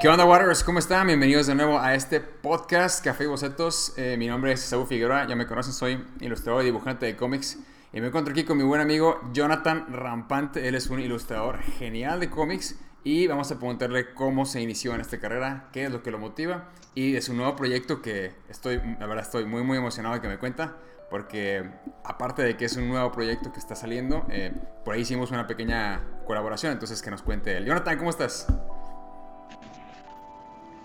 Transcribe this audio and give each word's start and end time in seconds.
¿Qué 0.00 0.08
onda, 0.08 0.24
Waters? 0.24 0.64
¿Cómo 0.64 0.78
están? 0.78 1.08
Bienvenidos 1.08 1.46
de 1.46 1.54
nuevo 1.54 1.78
a 1.78 1.94
este 1.94 2.20
podcast 2.20 3.04
Café 3.04 3.24
y 3.24 3.26
Bocetos. 3.26 3.92
Eh, 3.98 4.16
mi 4.16 4.28
nombre 4.28 4.52
es 4.52 4.60
Saúl 4.60 4.86
Figueroa, 4.86 5.26
ya 5.28 5.36
me 5.36 5.46
conocen, 5.46 5.74
soy 5.74 6.02
ilustrador 6.20 6.62
y 6.62 6.64
dibujante 6.64 7.04
de 7.04 7.16
cómics. 7.16 7.58
Y 7.92 8.00
me 8.00 8.06
encuentro 8.06 8.32
aquí 8.32 8.44
con 8.44 8.56
mi 8.56 8.64
buen 8.64 8.80
amigo 8.80 9.20
Jonathan 9.34 9.92
Rampante. 9.92 10.66
Él 10.66 10.74
es 10.74 10.88
un 10.88 11.00
ilustrador 11.00 11.60
genial 11.60 12.18
de 12.18 12.30
cómics. 12.30 12.76
Y 13.04 13.26
vamos 13.26 13.52
a 13.52 13.58
preguntarle 13.58 14.14
cómo 14.14 14.46
se 14.46 14.62
inició 14.62 14.94
en 14.94 15.02
esta 15.02 15.20
carrera, 15.20 15.68
qué 15.70 15.84
es 15.84 15.92
lo 15.92 16.02
que 16.02 16.10
lo 16.10 16.18
motiva 16.18 16.70
y 16.94 17.12
de 17.12 17.20
su 17.20 17.34
nuevo 17.34 17.54
proyecto 17.54 18.00
que 18.00 18.32
estoy, 18.48 18.80
la 18.98 19.06
verdad, 19.06 19.24
estoy 19.24 19.44
muy, 19.44 19.62
muy 19.64 19.76
emocionado 19.76 20.14
de 20.14 20.22
que 20.22 20.28
me 20.28 20.38
cuenta. 20.38 20.76
Porque 21.10 21.68
aparte 22.04 22.40
de 22.40 22.56
que 22.56 22.64
es 22.64 22.76
un 22.78 22.88
nuevo 22.88 23.12
proyecto 23.12 23.52
que 23.52 23.58
está 23.58 23.74
saliendo, 23.74 24.24
eh, 24.30 24.54
por 24.82 24.94
ahí 24.94 25.02
hicimos 25.02 25.30
una 25.30 25.46
pequeña 25.46 26.00
colaboración. 26.24 26.72
Entonces, 26.72 27.02
que 27.02 27.10
nos 27.10 27.20
cuente 27.20 27.54
él. 27.54 27.66
Jonathan, 27.66 27.98
¿cómo 27.98 28.08
estás? 28.08 28.46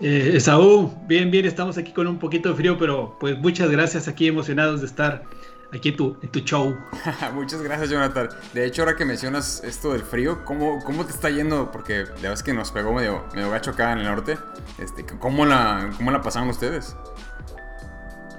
Eh, 0.02 0.40
Saúl, 0.42 0.92
bien, 1.08 1.32
bien, 1.32 1.46
estamos 1.46 1.78
aquí 1.78 1.94
con 1.94 2.08
un 2.08 2.20
poquito 2.20 2.50
de 2.50 2.56
frío, 2.56 2.78
pero 2.78 3.16
pues 3.20 3.38
muchas 3.38 3.70
gracias, 3.70 4.08
aquí 4.08 4.28
emocionados 4.28 4.82
de 4.82 4.88
estar 4.88 5.24
aquí 5.72 5.90
en 5.90 5.96
tu, 5.96 6.18
en 6.22 6.30
tu 6.30 6.40
show. 6.40 6.76
muchas 7.34 7.62
gracias, 7.62 7.90
Jonathan. 7.90 8.30
De 8.54 8.66
hecho, 8.66 8.82
ahora 8.82 8.98
que 8.98 9.06
mencionas 9.06 9.64
esto 9.64 9.94
del 9.94 10.02
frío, 10.02 10.44
¿cómo, 10.44 10.84
cómo 10.84 11.06
te 11.06 11.12
está 11.12 11.30
yendo? 11.30 11.72
Porque 11.72 12.06
la 12.22 12.34
es 12.34 12.44
que 12.44 12.54
nos 12.54 12.72
pegó 12.72 12.94
medio, 12.94 13.24
medio 13.34 13.50
gacho 13.50 13.72
acá 13.72 13.94
en 13.94 14.00
el 14.00 14.06
norte. 14.06 14.38
Este, 14.78 15.06
¿cómo, 15.06 15.46
la, 15.46 15.90
¿Cómo 15.98 16.12
la 16.12 16.22
pasaron 16.22 16.50
ustedes? 16.50 16.96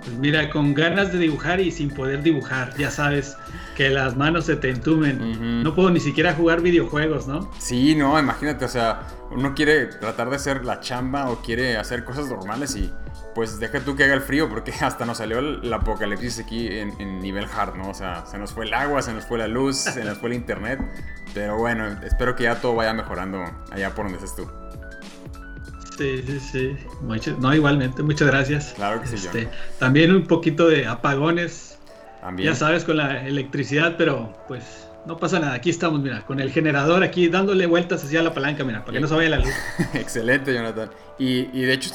Pues 0.07 0.19
mira, 0.19 0.51
con 0.51 0.73
ganas 0.73 1.13
de 1.13 1.19
dibujar 1.19 1.59
y 1.59 1.73
sin 1.73 1.91
poder 1.91 2.23
dibujar, 2.23 2.77
ya 2.77 2.93
sabes 2.93 3.37
que 3.75 3.91
las 3.91 4.17
manos 4.17 4.47
se 4.47 4.55
te 4.55 4.71
entumen. 4.71 5.65
No 5.65 5.75
puedo 5.75 5.91
ni 5.91 5.99
siquiera 5.99 6.33
jugar 6.33 6.61
videojuegos, 6.61 7.27
¿no? 7.27 7.51
Sí, 7.59 7.97
no, 7.97 8.17
imagínate, 8.17 8.65
o 8.65 8.69
sea, 8.69 9.03
uno 9.33 9.53
quiere 9.57 9.87
tratar 9.87 10.31
de 10.31 10.37
hacer 10.37 10.65
la 10.65 10.79
chamba 10.79 11.29
o 11.29 11.43
quiere 11.43 11.77
hacer 11.77 12.05
cosas 12.05 12.29
normales 12.29 12.77
y 12.77 12.93
pues 13.35 13.59
deja 13.59 13.81
tú 13.81 13.97
que 13.97 14.05
haga 14.05 14.15
el 14.15 14.21
frío 14.21 14.49
porque 14.49 14.73
hasta 14.81 15.05
nos 15.05 15.19
salió 15.19 15.41
el, 15.41 15.73
apocalipsis 15.73 16.39
aquí 16.39 16.69
en, 16.69 17.19
nivel 17.19 17.47
hard, 17.53 17.75
¿no? 17.75 17.91
O 17.91 17.95
sea, 17.95 18.25
se 18.27 18.39
nos 18.39 18.53
fue 18.53 18.67
el 18.67 18.75
agua, 18.75 19.03
se 19.03 19.13
nos 19.13 19.27
fue 19.27 19.39
la 19.39 19.49
luz, 19.49 19.77
se 19.77 20.05
nos 20.05 20.19
fue 20.19 20.29
el 20.29 20.37
internet, 20.37 20.81
pero 21.35 21.59
bueno, 21.59 21.85
espero 22.05 22.37
que 22.37 22.45
ya 22.45 22.61
todo 22.61 22.77
vaya 22.77 22.95
mejorando 22.95 23.43
allá 23.73 23.93
por 23.93 24.05
donde 24.05 24.25
estés 24.25 24.37
tú. 24.37 24.49
Sí, 25.97 26.23
sí, 26.27 26.41
sí. 26.41 26.77
no, 27.39 27.55
igualmente, 27.55 28.03
muchas 28.03 28.29
gracias. 28.29 28.73
Claro 28.75 29.01
que 29.01 29.09
sí, 29.09 29.15
este, 29.17 29.49
También 29.79 30.15
un 30.15 30.27
poquito 30.27 30.69
de 30.69 30.87
apagones. 30.87 31.79
También. 32.21 32.51
Ya 32.51 32.55
sabes, 32.55 32.85
con 32.85 32.97
la 32.97 33.27
electricidad, 33.27 33.95
pero 33.97 34.37
pues 34.49 34.87
no 35.07 35.17
pasa 35.17 35.39
nada. 35.39 35.55
Aquí 35.55 35.71
estamos, 35.71 36.01
mira, 36.01 36.27
con 36.27 36.41
el 36.41 36.51
generador 36.51 37.03
aquí 37.03 37.29
dándole 37.29 37.67
vueltas 37.67 38.05
hacia 38.05 38.23
la 38.23 38.35
palanca, 38.35 38.65
mira, 38.65 38.81
para 38.81 38.93
que 38.93 39.01
no 39.01 39.07
se 39.07 39.15
vaya 39.15 39.31
la 39.31 39.39
luz. 39.39 39.55
Excelente, 39.95 40.53
Jonathan. 40.53 40.91
Y, 41.19 41.49
y 41.53 41.63
de 41.63 41.73
hecho, 41.73 41.91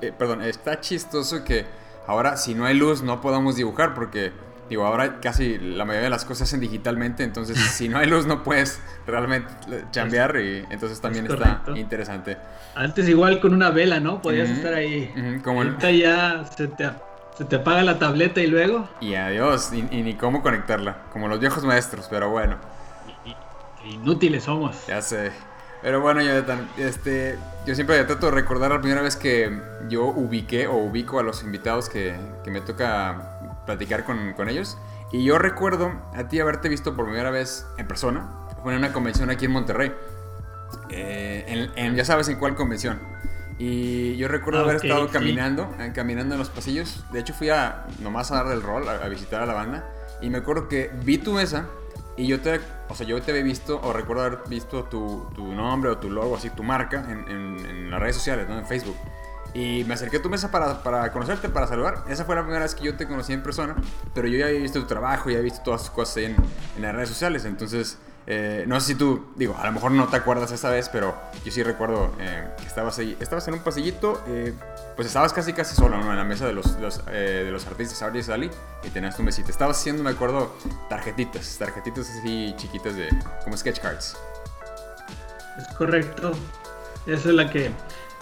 eh, 0.00 0.12
perdón, 0.16 0.42
está 0.42 0.80
chistoso 0.80 1.44
que 1.44 1.66
ahora 2.06 2.36
si 2.36 2.54
no 2.54 2.64
hay 2.64 2.74
luz 2.74 3.02
no 3.02 3.20
podamos 3.20 3.56
dibujar 3.56 3.94
porque 3.94 4.32
Digo, 4.72 4.86
ahora 4.86 5.20
casi 5.20 5.58
la 5.58 5.84
mayoría 5.84 6.04
de 6.04 6.10
las 6.10 6.24
cosas 6.24 6.38
se 6.38 6.44
hacen 6.44 6.60
digitalmente, 6.60 7.24
entonces 7.24 7.58
si 7.76 7.90
no 7.90 7.98
hay 7.98 8.06
luz 8.06 8.24
no 8.24 8.42
puedes 8.42 8.80
realmente 9.06 9.52
chambear 9.90 10.34
y 10.36 10.64
entonces 10.70 10.98
también 10.98 11.26
está 11.26 11.62
interesante. 11.76 12.38
Antes 12.74 13.06
igual 13.06 13.38
con 13.40 13.52
una 13.52 13.68
vela, 13.68 14.00
¿no? 14.00 14.22
Podías 14.22 14.48
estar 14.48 14.72
ahí. 14.72 15.40
como 15.44 15.60
Ahorita 15.60 15.90
ya 15.90 16.46
se 16.56 16.68
te, 16.68 17.56
apaga 17.56 17.82
la 17.82 17.98
tableta 17.98 18.40
y 18.40 18.46
luego... 18.46 18.88
Y 19.02 19.14
adiós, 19.14 19.74
y, 19.74 19.82
ni 19.82 20.14
cómo 20.14 20.40
conectarla, 20.40 21.02
como 21.12 21.28
los 21.28 21.38
viejos 21.38 21.64
maestros, 21.64 22.06
pero 22.08 22.30
bueno. 22.30 22.56
Inútiles 23.84 24.44
somos. 24.44 24.86
Ya 24.86 25.02
sé. 25.02 25.32
Pero 25.82 26.00
bueno, 26.00 26.22
Jonathan, 26.22 26.66
este, 26.78 27.36
yo 27.66 27.74
siempre 27.74 28.02
trato 28.04 28.24
de 28.24 28.32
recordar 28.32 28.70
la 28.70 28.80
primera 28.80 29.02
vez 29.02 29.16
que 29.16 29.54
yo 29.90 30.06
ubiqué 30.06 30.66
o 30.66 30.76
ubico 30.76 31.18
a 31.18 31.22
los 31.22 31.42
invitados 31.42 31.90
que, 31.90 32.16
que 32.42 32.50
me 32.50 32.62
toca 32.62 33.31
platicar 33.66 34.04
con, 34.04 34.32
con, 34.34 34.48
ellos. 34.48 34.78
Y 35.12 35.24
yo 35.24 35.38
recuerdo 35.38 35.92
a 36.14 36.28
ti 36.28 36.40
haberte 36.40 36.68
visto 36.68 36.96
por 36.96 37.06
primera 37.06 37.30
vez 37.30 37.66
en 37.78 37.86
persona. 37.86 38.30
Fue 38.62 38.72
en 38.72 38.78
una 38.78 38.92
convención 38.92 39.30
aquí 39.30 39.46
en 39.46 39.52
Monterrey. 39.52 39.92
Eh, 40.90 41.68
en, 41.74 41.94
ya 41.94 42.04
sabes 42.04 42.28
en 42.28 42.38
cuál 42.38 42.54
convención. 42.54 43.00
Y 43.58 44.16
yo 44.16 44.28
recuerdo 44.28 44.60
ah, 44.60 44.62
haber 44.64 44.76
estado 44.76 45.08
caminando, 45.08 45.72
eh, 45.78 45.92
caminando 45.94 46.34
en 46.34 46.38
los 46.38 46.50
pasillos. 46.50 47.04
De 47.12 47.20
hecho 47.20 47.34
fui 47.34 47.50
a 47.50 47.86
nomás 48.00 48.30
a 48.32 48.42
dar 48.42 48.52
el 48.52 48.62
rol, 48.62 48.88
a, 48.88 49.06
visitar 49.08 49.42
a 49.42 49.46
la 49.46 49.54
banda. 49.54 49.88
Y 50.20 50.30
me 50.30 50.38
acuerdo 50.38 50.68
que 50.68 50.90
vi 51.04 51.18
tu 51.18 51.32
mesa 51.32 51.66
y 52.16 52.26
yo 52.26 52.40
te, 52.40 52.60
o 52.88 52.94
sea, 52.94 53.06
yo 53.06 53.20
te 53.22 53.30
había 53.30 53.42
visto, 53.42 53.80
o 53.82 53.92
recuerdo 53.92 54.24
haber 54.24 54.38
visto 54.48 54.84
tu, 54.84 55.28
tu 55.34 55.52
nombre 55.52 55.90
o 55.90 55.98
tu 55.98 56.10
logo, 56.10 56.36
así, 56.36 56.50
tu 56.50 56.62
marca 56.62 57.04
en, 57.08 57.28
en, 57.28 57.66
en 57.66 57.90
las 57.90 58.00
redes 58.00 58.16
sociales, 58.16 58.48
¿no? 58.48 58.58
En 58.58 58.66
Facebook. 58.66 58.96
Y 59.54 59.84
me 59.84 59.94
acerqué 59.94 60.16
a 60.16 60.22
tu 60.22 60.30
mesa 60.30 60.50
para, 60.50 60.82
para, 60.82 61.12
conocerte, 61.12 61.48
para 61.48 61.66
saludar. 61.66 62.04
Esa 62.08 62.24
fue 62.24 62.34
la 62.34 62.42
primera 62.42 62.62
vez 62.62 62.74
que 62.74 62.84
yo 62.84 62.96
te 62.96 63.06
conocí 63.06 63.32
en 63.32 63.42
persona, 63.42 63.76
pero 64.14 64.28
yo 64.28 64.38
ya 64.38 64.46
había 64.46 64.60
visto 64.60 64.80
tu 64.80 64.86
trabajo, 64.86 65.28
ya 65.28 65.38
había 65.38 65.50
visto 65.50 65.62
todas 65.62 65.82
tus 65.82 65.90
cosas 65.90 66.16
en, 66.18 66.36
en 66.76 66.82
las 66.82 66.94
redes 66.94 67.10
sociales. 67.10 67.44
Entonces, 67.44 67.98
eh, 68.26 68.64
no 68.68 68.78
sé 68.80 68.88
si 68.88 68.94
tú, 68.94 69.32
digo, 69.34 69.56
a 69.58 69.66
lo 69.66 69.72
mejor 69.72 69.90
no 69.90 70.06
te 70.06 70.16
acuerdas 70.16 70.52
esa 70.52 70.70
vez, 70.70 70.88
pero 70.88 71.14
yo 71.44 71.50
sí 71.50 71.62
recuerdo 71.62 72.14
eh, 72.20 72.48
que 72.56 72.66
estabas 72.66 72.98
ahí, 72.98 73.16
estabas 73.18 73.48
en 73.48 73.54
un 73.54 73.60
pasillito, 73.60 74.22
eh, 74.28 74.54
pues 74.94 75.08
estabas 75.08 75.32
casi 75.32 75.52
casi 75.52 75.74
solo, 75.74 75.98
¿no? 75.98 76.10
En 76.10 76.16
la 76.16 76.24
mesa 76.24 76.46
de 76.46 76.52
los, 76.52 76.78
los 76.78 77.04
de 77.06 77.50
los 77.50 77.66
artistas 77.66 78.00
Ari 78.02 78.20
y 78.20 78.22
Sally, 78.22 78.50
y 78.84 78.90
tenías 78.90 79.16
tu 79.16 79.22
mesita. 79.22 79.50
Estabas 79.50 79.78
haciendo, 79.78 80.04
me 80.04 80.10
acuerdo, 80.10 80.54
tarjetitas, 80.88 81.56
tarjetitas 81.58 82.08
así 82.10 82.54
chiquitas 82.56 82.94
de, 82.94 83.08
como 83.42 83.56
sketch 83.56 83.80
cards. 83.80 84.16
Es 85.58 85.66
correcto. 85.76 86.32
Esa 87.06 87.30
es 87.30 87.34
la 87.34 87.50
que 87.50 87.72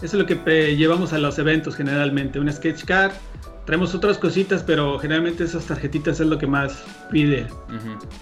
eso 0.03 0.17
es 0.17 0.21
lo 0.23 0.27
que 0.27 0.77
llevamos 0.77 1.13
a 1.13 1.19
los 1.19 1.39
eventos 1.39 1.77
generalmente, 1.77 2.41
un 2.41 2.51
sketch 2.51 2.85
card. 2.85 3.13
Traemos 3.67 3.95
otras 3.95 4.17
cositas, 4.17 4.63
pero 4.63 4.99
generalmente 4.99 5.45
esas 5.45 5.67
tarjetitas 5.67 6.21
es 6.21 6.27
lo 6.27 6.39
que 6.39 6.47
más 6.47 6.85
pide, 7.11 7.47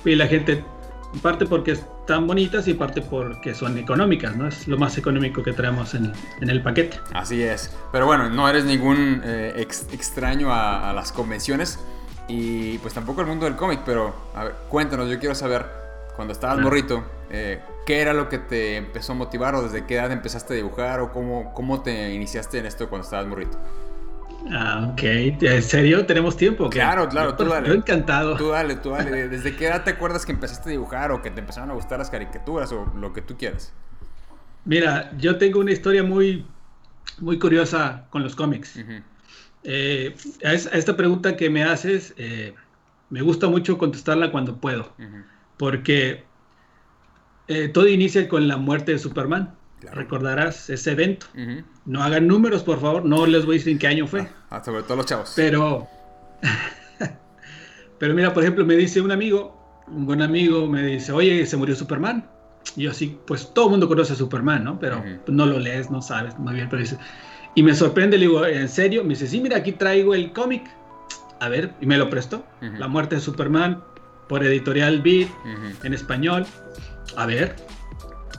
pide 0.02 0.16
la 0.16 0.26
gente. 0.26 0.64
En 1.14 1.20
parte 1.20 1.46
porque 1.46 1.72
están 1.72 2.26
bonitas 2.26 2.66
y 2.68 2.72
en 2.72 2.78
parte 2.78 3.00
porque 3.00 3.54
son 3.54 3.78
económicas, 3.78 4.36
¿no? 4.36 4.48
Es 4.48 4.66
lo 4.66 4.76
más 4.76 4.98
económico 4.98 5.42
que 5.42 5.52
traemos 5.52 5.94
en, 5.94 6.12
el 6.40 6.62
paquete. 6.62 6.98
Así 7.14 7.42
es. 7.42 7.74
Pero 7.92 8.06
bueno, 8.06 8.28
no 8.28 8.48
eres 8.48 8.64
ningún 8.64 9.22
eh, 9.24 9.54
extraño 9.92 10.52
a, 10.52 10.92
las 10.92 11.12
convenciones 11.12 11.78
y 12.26 12.76
pues 12.78 12.92
tampoco 12.92 13.20
al 13.22 13.28
mundo 13.28 13.46
del 13.46 13.56
cómic, 13.56 13.80
pero 13.86 14.14
a 14.34 14.44
ver, 14.44 14.54
cuéntanos, 14.68 15.08
yo 15.08 15.18
quiero 15.18 15.34
saber, 15.34 15.64
cuando 16.14 16.32
estabas 16.32 16.58
morrito, 16.58 17.04
eh, 17.30 17.60
¿Qué 17.88 18.02
era 18.02 18.12
lo 18.12 18.28
que 18.28 18.36
te 18.36 18.76
empezó 18.76 19.12
a 19.12 19.14
motivar 19.14 19.54
o 19.54 19.62
desde 19.62 19.86
qué 19.86 19.94
edad 19.94 20.12
empezaste 20.12 20.52
a 20.52 20.56
dibujar 20.56 21.00
o 21.00 21.10
cómo, 21.10 21.54
cómo 21.54 21.80
te 21.80 22.12
iniciaste 22.12 22.58
en 22.58 22.66
esto 22.66 22.90
cuando 22.90 23.06
estabas 23.06 23.26
morrito? 23.26 23.58
Ah, 24.50 24.90
ok. 24.92 25.02
¿En 25.02 25.62
serio? 25.62 26.04
¿Tenemos 26.04 26.36
tiempo? 26.36 26.68
Claro, 26.68 27.08
claro, 27.08 27.34
tú 27.34 27.46
dale. 27.46 27.68
Yo 27.68 27.72
encantado. 27.72 28.36
Tú 28.36 28.50
dale, 28.50 28.76
tú 28.76 28.90
dale. 28.90 29.30
¿Desde 29.30 29.56
qué 29.56 29.68
edad 29.68 29.84
te 29.84 29.92
acuerdas 29.92 30.26
que 30.26 30.32
empezaste 30.32 30.68
a 30.68 30.72
dibujar 30.72 31.12
o 31.12 31.22
que 31.22 31.30
te 31.30 31.40
empezaron 31.40 31.70
a 31.70 31.72
gustar 31.72 31.98
las 31.98 32.10
caricaturas 32.10 32.70
o 32.72 32.92
lo 32.94 33.14
que 33.14 33.22
tú 33.22 33.38
quieras? 33.38 33.72
Mira, 34.66 35.10
yo 35.16 35.38
tengo 35.38 35.58
una 35.58 35.72
historia 35.72 36.02
muy, 36.02 36.44
muy 37.20 37.38
curiosa 37.38 38.04
con 38.10 38.22
los 38.22 38.36
cómics. 38.36 38.78
Eh, 39.64 40.14
a, 40.44 40.52
esta 40.52 40.94
pregunta 40.94 41.36
que 41.36 41.48
me 41.48 41.64
haces, 41.64 42.12
eh, 42.18 42.54
me 43.08 43.22
gusta 43.22 43.48
mucho 43.48 43.78
contestarla 43.78 44.30
cuando 44.30 44.60
puedo. 44.60 44.92
Porque 45.56 46.27
eh, 47.48 47.68
todo 47.68 47.88
inicia 47.88 48.28
con 48.28 48.46
la 48.46 48.58
muerte 48.58 48.92
de 48.92 48.98
Superman. 48.98 49.54
Recordarás 49.92 50.68
ese 50.70 50.92
evento. 50.92 51.26
No 51.86 52.02
hagan 52.02 52.26
números, 52.26 52.62
por 52.62 52.80
favor. 52.80 53.04
No 53.04 53.26
les 53.26 53.46
voy 53.46 53.56
a 53.56 53.58
decir 53.58 53.72
en 53.72 53.78
qué 53.78 53.86
año 53.86 54.06
fue. 54.06 54.28
Ah, 54.50 54.62
sobre 54.62 54.82
todo 54.82 54.96
los 54.96 55.06
chavos. 55.06 55.32
Pero. 55.34 55.88
pero 57.98 58.14
mira, 58.14 58.34
por 58.34 58.42
ejemplo, 58.42 58.66
me 58.66 58.76
dice 58.76 59.00
un 59.00 59.12
amigo, 59.12 59.84
un 59.86 60.04
buen 60.04 60.20
amigo, 60.20 60.66
me 60.66 60.82
dice, 60.82 61.12
oye, 61.12 61.46
se 61.46 61.56
murió 61.56 61.74
Superman. 61.74 62.28
Y 62.76 62.82
yo 62.82 62.90
así, 62.90 63.18
pues 63.26 63.54
todo 63.54 63.66
el 63.66 63.70
mundo 63.72 63.88
conoce 63.88 64.12
a 64.12 64.16
Superman, 64.16 64.64
¿no? 64.64 64.78
Pero 64.78 65.02
no 65.28 65.46
lo 65.46 65.58
lees, 65.58 65.90
no 65.90 66.02
sabes, 66.02 66.38
muy 66.38 66.54
bien, 66.54 66.68
pero 66.68 66.82
dice. 66.82 66.98
Y 67.54 67.62
me 67.62 67.74
sorprende, 67.74 68.18
le 68.18 68.26
digo, 68.26 68.44
¿en 68.44 68.68
serio? 68.68 69.02
Me 69.04 69.10
dice, 69.10 69.26
sí, 69.26 69.40
mira, 69.40 69.56
aquí 69.56 69.72
traigo 69.72 70.14
el 70.14 70.32
cómic. 70.32 70.64
A 71.40 71.48
ver, 71.48 71.72
y 71.80 71.86
me 71.86 71.96
lo 71.96 72.10
prestó. 72.10 72.44
La 72.60 72.88
muerte 72.88 73.14
de 73.14 73.20
Superman, 73.20 73.82
por 74.28 74.44
editorial 74.44 75.00
Beat, 75.00 75.28
en 75.84 75.94
español 75.94 76.44
a 77.18 77.26
ver, 77.26 77.56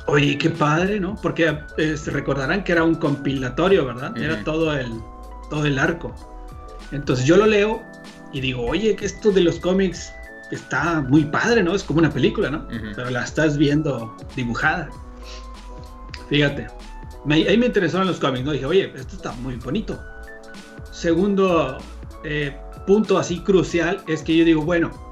oye, 0.08 0.38
qué 0.38 0.50
padre, 0.50 1.02
¿no? 1.02 1.16
Porque 1.22 1.54
eh, 1.78 1.98
se 1.98 2.12
recordarán 2.12 2.64
que 2.64 2.72
era 2.72 2.86
un 2.86 2.96
compilatorio, 2.96 3.86
¿verdad? 3.86 4.18
Era 4.18 4.42
todo 4.46 4.74
el, 4.74 4.90
todo 5.50 5.66
el 5.66 5.78
arco. 5.78 6.16
Entonces 6.94 7.26
yo 7.26 7.36
lo 7.36 7.46
leo 7.46 7.84
y 8.32 8.40
digo, 8.40 8.66
oye, 8.66 8.96
que 8.96 9.06
esto 9.06 9.32
de 9.32 9.42
los 9.42 9.60
cómics 9.60 10.14
está 10.52 11.02
muy 11.02 11.26
padre, 11.26 11.62
¿no? 11.62 11.76
Es 11.76 11.84
como 11.84 12.00
una 12.00 12.10
película, 12.10 12.50
¿no? 12.50 12.66
Pero 12.96 13.10
la 13.10 13.26
estás 13.26 13.58
viendo 13.58 14.16
dibujada. 14.38 14.90
Fíjate, 16.30 16.68
ahí 17.30 17.58
me 17.58 17.66
interesaron 17.66 18.08
los 18.08 18.18
cómics, 18.18 18.46
¿no? 18.46 18.54
Dije, 18.54 18.66
oye, 18.66 18.94
esto 18.96 19.18
está 19.18 19.34
muy 19.34 19.58
bonito. 19.58 20.00
Segundo 20.92 21.80
eh, 22.24 22.58
punto 22.88 23.18
así 23.18 23.42
crucial 23.42 24.02
es 24.08 24.24
que 24.24 24.38
yo 24.38 24.46
digo, 24.46 24.62
bueno, 24.62 25.09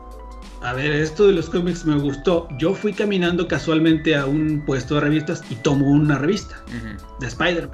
a 0.61 0.73
ver, 0.73 0.91
esto 0.91 1.27
de 1.27 1.33
los 1.33 1.49
cómics 1.49 1.85
me 1.85 1.99
gustó. 1.99 2.47
Yo 2.57 2.73
fui 2.73 2.93
caminando 2.93 3.47
casualmente 3.47 4.15
a 4.15 4.25
un 4.25 4.63
puesto 4.65 4.95
de 4.95 5.01
revistas 5.01 5.43
y 5.49 5.55
tomo 5.55 5.89
una 5.89 6.17
revista 6.17 6.55
de 7.19 7.27
Spider. 7.27 7.69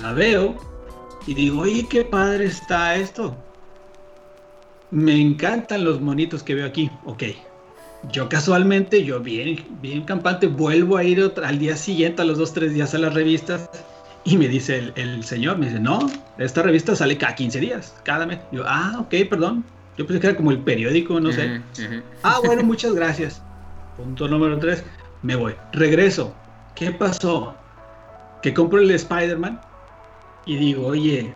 La 0.00 0.12
veo 0.12 0.56
y 1.26 1.34
digo, 1.34 1.60
oye, 1.60 1.86
qué 1.88 2.04
padre 2.04 2.46
está 2.46 2.96
esto. 2.96 3.36
Me 4.90 5.20
encantan 5.20 5.84
los 5.84 6.00
monitos 6.00 6.42
que 6.42 6.54
veo 6.54 6.66
aquí. 6.66 6.90
Ok. 7.04 7.24
Yo 8.12 8.28
casualmente, 8.28 9.04
yo 9.04 9.20
bien, 9.20 9.64
bien 9.82 10.04
campante, 10.04 10.46
vuelvo 10.46 10.96
a 10.96 11.04
ir 11.04 11.32
al 11.42 11.58
día 11.58 11.76
siguiente, 11.76 12.22
a 12.22 12.24
los 12.24 12.38
dos, 12.38 12.52
tres 12.52 12.72
días 12.72 12.94
a 12.94 12.98
las 12.98 13.12
revistas. 13.12 13.68
Y 14.24 14.36
me 14.36 14.48
dice 14.48 14.92
el, 14.96 15.24
señor, 15.24 15.58
me 15.58 15.66
dice, 15.66 15.80
no, 15.80 16.10
esta 16.38 16.62
revista 16.62 16.96
sale 16.96 17.16
cada 17.16 17.34
15 17.34 17.60
días, 17.60 17.94
cada 18.04 18.26
mes. 18.26 18.38
Yo, 18.52 18.64
ah, 18.66 18.96
ok, 19.00 19.14
perdón. 19.28 19.64
Yo 19.96 20.06
pensé 20.06 20.20
que 20.20 20.26
era 20.28 20.36
como 20.36 20.50
el 20.50 20.58
periódico, 20.60 21.18
no 21.20 21.32
sé. 21.32 21.60
Ah, 22.22 22.40
bueno, 22.44 22.62
muchas 22.62 22.94
gracias. 22.94 23.42
Punto 23.96 24.28
número 24.28 24.58
tres, 24.58 24.84
me 25.22 25.36
voy. 25.36 25.54
Regreso. 25.72 26.34
¿Qué 26.74 26.90
pasó? 26.90 27.54
Que 28.42 28.52
compro 28.52 28.80
el 28.80 28.90
Spider-Man 28.90 29.60
y 30.44 30.56
digo, 30.56 30.86
oye, 30.86 31.34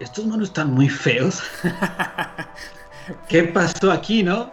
estos 0.00 0.26
monos 0.26 0.48
están 0.48 0.72
muy 0.72 0.88
feos. 0.88 1.40
¿Qué 3.28 3.44
pasó 3.44 3.92
aquí, 3.92 4.22
no? 4.22 4.50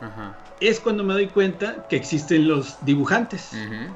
Es 0.60 0.80
cuando 0.80 1.04
me 1.04 1.14
doy 1.14 1.28
cuenta 1.28 1.88
que 1.88 1.96
existen 1.96 2.48
los 2.48 2.78
dibujantes. 2.86 3.52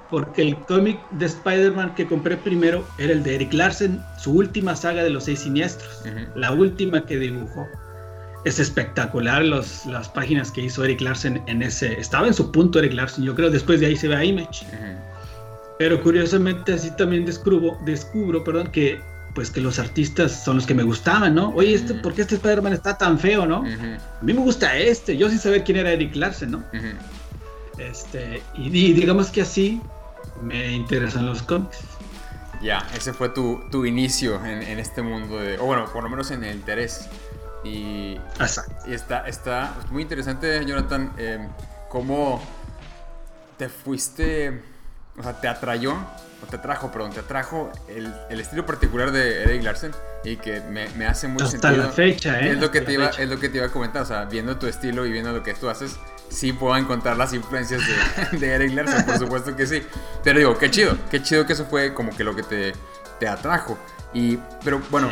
Porque 0.09 0.41
el 0.41 0.57
cómic 0.65 0.99
de 1.11 1.27
Spider-Man 1.27 1.93
que 1.95 2.07
compré 2.07 2.37
primero 2.37 2.83
era 2.97 3.13
el 3.13 3.21
de 3.23 3.35
Eric 3.35 3.53
Larsen, 3.53 4.01
su 4.17 4.33
última 4.33 4.75
saga 4.75 5.03
de 5.03 5.11
los 5.11 5.25
seis 5.25 5.39
siniestros. 5.41 6.03
La 6.35 6.51
última 6.51 7.05
que 7.05 7.17
dibujó. 7.17 7.67
Es 8.43 8.59
espectacular 8.59 9.43
los, 9.45 9.85
las 9.85 10.09
páginas 10.09 10.51
que 10.51 10.61
hizo 10.61 10.83
Eric 10.83 11.01
Larsen 11.01 11.43
en 11.47 11.61
ese. 11.61 11.99
Estaba 11.99 12.27
en 12.27 12.33
su 12.33 12.51
punto 12.51 12.79
Eric 12.79 12.93
Larsen, 12.93 13.23
yo 13.23 13.35
creo, 13.35 13.49
después 13.49 13.79
de 13.79 13.87
ahí 13.87 13.95
se 13.95 14.07
ve 14.07 14.15
a 14.15 14.23
Image. 14.23 14.65
Pero 15.77 16.01
curiosamente 16.01 16.73
así 16.73 16.91
también 16.91 17.25
descubro, 17.25 17.77
descubro 17.85 18.43
perdón, 18.43 18.67
que 18.71 18.99
pues 19.33 19.49
que 19.49 19.61
los 19.61 19.79
artistas 19.79 20.43
son 20.43 20.57
los 20.57 20.65
que 20.65 20.73
me 20.73 20.83
gustaban, 20.83 21.35
¿no? 21.35 21.49
Oye, 21.55 21.73
este, 21.73 21.93
¿por 21.93 22.13
qué 22.13 22.23
este 22.23 22.35
Spider-Man 22.35 22.73
está 22.73 22.97
tan 22.97 23.17
feo, 23.17 23.45
no? 23.45 23.57
A 23.57 24.23
mí 24.23 24.33
me 24.33 24.41
gusta 24.41 24.77
este, 24.77 25.15
yo 25.17 25.29
sin 25.29 25.39
saber 25.39 25.63
quién 25.63 25.77
era 25.77 25.91
Eric 25.91 26.15
Larsen, 26.15 26.51
¿no? 26.51 26.63
Este, 27.77 28.43
y, 28.55 28.69
digamos 28.69 29.29
que 29.29 29.41
así 29.41 29.81
me 30.41 30.71
interesan 30.73 31.25
los 31.25 31.41
cómics. 31.41 31.79
Ya, 32.61 32.85
ese 32.95 33.11
fue 33.13 33.29
tu, 33.29 33.61
tu 33.71 33.85
inicio 33.85 34.43
en, 34.45 34.77
este 34.77 35.01
mundo 35.01 35.39
de, 35.39 35.57
o 35.57 35.65
bueno, 35.65 35.85
por 35.91 36.03
lo 36.03 36.09
menos 36.09 36.29
en 36.31 36.43
el 36.43 36.55
interés. 36.55 37.07
Y, 37.63 38.19
y 38.87 38.93
está, 38.93 39.27
está 39.27 39.75
muy 39.91 40.03
interesante, 40.03 40.65
Jonathan, 40.65 41.13
eh, 41.17 41.47
cómo 41.89 42.41
te 43.57 43.69
fuiste, 43.69 44.63
o 45.17 45.23
sea, 45.23 45.39
te 45.39 45.47
atrayó 45.47 45.97
te 46.49 46.57
trajo, 46.57 46.91
perdón, 46.91 47.11
te 47.11 47.21
trajo 47.21 47.71
el, 47.87 48.13
el, 48.29 48.39
estilo 48.39 48.65
particular 48.65 49.11
de 49.11 49.43
Eric 49.43 49.63
Larsen 49.63 49.91
y 50.23 50.37
que 50.37 50.61
me, 50.61 50.89
me 50.89 51.05
hace 51.05 51.27
mucho 51.27 51.45
Hasta 51.45 51.59
sentido. 51.59 51.85
la 51.85 51.91
fecha, 51.91 52.39
¿eh? 52.39 52.51
Es 52.51 52.59
lo, 52.59 52.71
que 52.71 52.81
te 52.81 52.93
iba, 52.93 53.07
es 53.09 53.29
lo 53.29 53.39
que 53.39 53.49
te 53.49 53.57
iba 53.57 53.67
a 53.67 53.71
comentar, 53.71 54.01
o 54.01 54.05
sea, 54.05 54.25
viendo 54.25 54.57
tu 54.57 54.67
estilo 54.67 55.05
y 55.05 55.11
viendo 55.11 55.31
lo 55.31 55.43
que 55.43 55.53
tú 55.53 55.69
haces, 55.69 55.97
sí 56.29 56.53
puedo 56.53 56.75
encontrar 56.77 57.17
las 57.17 57.33
influencias 57.33 57.81
de, 58.31 58.37
de 58.39 58.53
Eric 58.53 58.73
Larsen, 58.73 59.05
por 59.05 59.17
supuesto 59.17 59.55
que 59.55 59.67
sí. 59.67 59.83
Pero 60.23 60.39
digo, 60.39 60.57
qué 60.57 60.71
chido, 60.71 60.97
qué 61.09 61.21
chido 61.21 61.45
que 61.45 61.53
eso 61.53 61.65
fue 61.65 61.93
como 61.93 62.15
que 62.15 62.23
lo 62.23 62.35
que 62.35 62.43
te, 62.43 62.73
te 63.19 63.27
atrajo. 63.27 63.77
Y, 64.13 64.37
pero 64.63 64.81
bueno, 64.89 65.09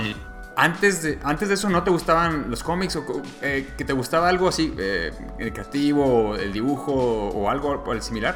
antes, 0.64 1.04
de, 1.04 1.20
antes 1.24 1.48
de 1.48 1.54
eso, 1.54 1.70
¿no 1.70 1.84
te 1.84 1.92
gustaban 1.92 2.50
los 2.50 2.64
cómics 2.64 2.96
o 2.96 3.22
eh, 3.42 3.68
que 3.78 3.86
te 3.86 3.94
gustaba 3.94 4.30
algo 4.30 4.48
así, 4.48 4.74
eh, 4.78 5.12
el 5.38 5.54
creativo, 5.54 6.36
el 6.36 6.52
dibujo 6.52 6.94
o 6.94 7.50
algo 7.50 7.84
similar? 8.02 8.36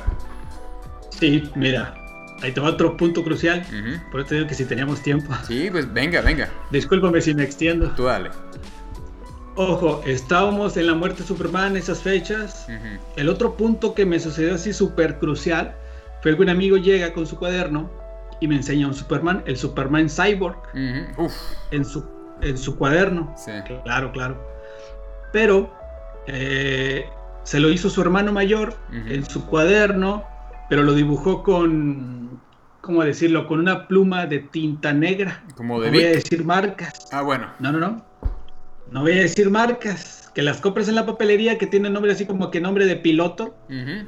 Sí, 1.10 1.52
mira, 1.56 1.96
Ahí 2.44 2.52
te 2.52 2.60
otro 2.60 2.98
punto 2.98 3.24
crucial. 3.24 3.66
Por 4.12 4.20
eso 4.20 4.30
te 4.30 4.36
digo 4.36 4.48
que 4.48 4.54
si 4.54 4.66
teníamos 4.66 5.02
tiempo. 5.02 5.34
Sí, 5.48 5.70
pues 5.72 5.92
venga, 5.92 6.20
venga. 6.20 6.50
Discúlpame 6.72 7.22
si 7.22 7.34
me 7.34 7.44
extiendo. 7.44 7.90
Tú 7.92 8.04
dale. 8.04 8.32
Ojo, 9.56 10.02
estábamos 10.06 10.76
en 10.76 10.88
la 10.88 10.94
muerte 10.94 11.22
de 11.22 11.28
Superman 11.28 11.78
esas 11.78 12.02
fechas. 12.02 12.68
El 13.16 13.30
otro 13.30 13.56
punto 13.56 13.94
que 13.94 14.06
me 14.06 14.20
sucedió 14.20 14.56
así 14.56 14.74
súper 14.74 15.20
crucial 15.20 15.74
fue 16.22 16.36
que 16.36 16.42
un 16.42 16.50
amigo 16.50 16.76
llega 16.76 17.14
con 17.14 17.26
su 17.26 17.38
cuaderno 17.38 17.90
y 18.42 18.48
me 18.48 18.56
enseña 18.56 18.88
un 18.88 18.94
Superman, 18.94 19.42
el 19.46 19.56
Superman 19.56 20.10
Cyborg, 20.10 20.58
en, 20.74 21.86
su, 21.86 22.04
en 22.44 22.58
su 22.58 22.78
cuaderno. 22.78 23.34
Sí. 23.38 23.52
Claro, 23.84 24.12
claro. 24.12 24.38
Pero 25.32 25.74
eh, 26.28 27.06
se 27.44 27.60
lo 27.60 27.70
hizo 27.70 27.90
su 27.90 28.02
hermano 28.02 28.32
mayor 28.32 28.76
en 28.92 29.26
su 29.26 29.46
cuaderno 29.46 30.34
pero 30.70 30.84
lo 30.84 30.94
dibujó 30.94 31.44
con, 31.44 32.42
¿cómo 32.82 33.04
decirlo? 33.04 33.48
Con 33.48 33.60
una 33.60 33.88
pluma 33.88 34.26
de 34.26 34.40
tinta 34.40 34.94
negra. 34.94 35.44
Como 35.56 35.80
de 35.80 35.92
No 35.92 35.98
voy 35.98 36.06
a 36.06 36.10
decir 36.10 36.44
marcas. 36.46 37.10
Ah, 37.12 37.22
bueno. 37.22 37.48
No, 37.60 37.72
no, 37.72 37.80
no. 37.80 38.04
No 38.92 39.02
voy 39.02 39.12
a 39.14 39.22
decir 39.22 39.50
marcas. 39.50 40.32
Que 40.34 40.42
las 40.42 40.62
compras 40.62 40.88
en 40.88 40.96
la 40.96 41.06
papelería 41.06 41.58
que 41.58 41.68
tienen 41.68 41.94
nombre 41.94 42.12
así 42.12 42.26
como 42.26 42.50
que 42.50 42.60
nombre 42.60 42.88
de 42.88 42.96
piloto. 42.96 43.56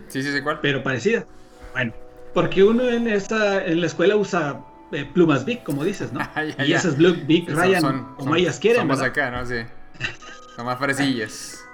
Sí, 0.07 0.23
sí, 0.23 0.31
sí, 0.31 0.41
¿cuál? 0.41 0.59
Pero 0.61 0.81
parecida. 0.81 1.25
Bueno, 1.73 1.93
porque 2.33 2.63
uno 2.63 2.89
en, 2.89 3.07
esa, 3.07 3.63
en 3.63 3.81
la 3.81 3.85
escuela 3.87 4.15
usa 4.15 4.59
eh, 4.91 5.09
plumas 5.13 5.45
Big, 5.45 5.63
como 5.63 5.83
dices, 5.83 6.13
¿no? 6.13 6.21
y 6.65 6.73
esas 6.73 6.97
Blue 6.97 7.15
Big 7.25 7.49
Ryan, 7.49 7.81
son, 7.81 8.15
como 8.15 8.35
ellas 8.35 8.59
quieren. 8.59 8.81
Son 8.81 8.87
más 8.87 9.01
acá, 9.01 9.31
¿no? 9.31 9.45
Sí. 9.45 9.55
Son 10.55 10.65
más 10.65 10.79
fresillas. 10.79 11.65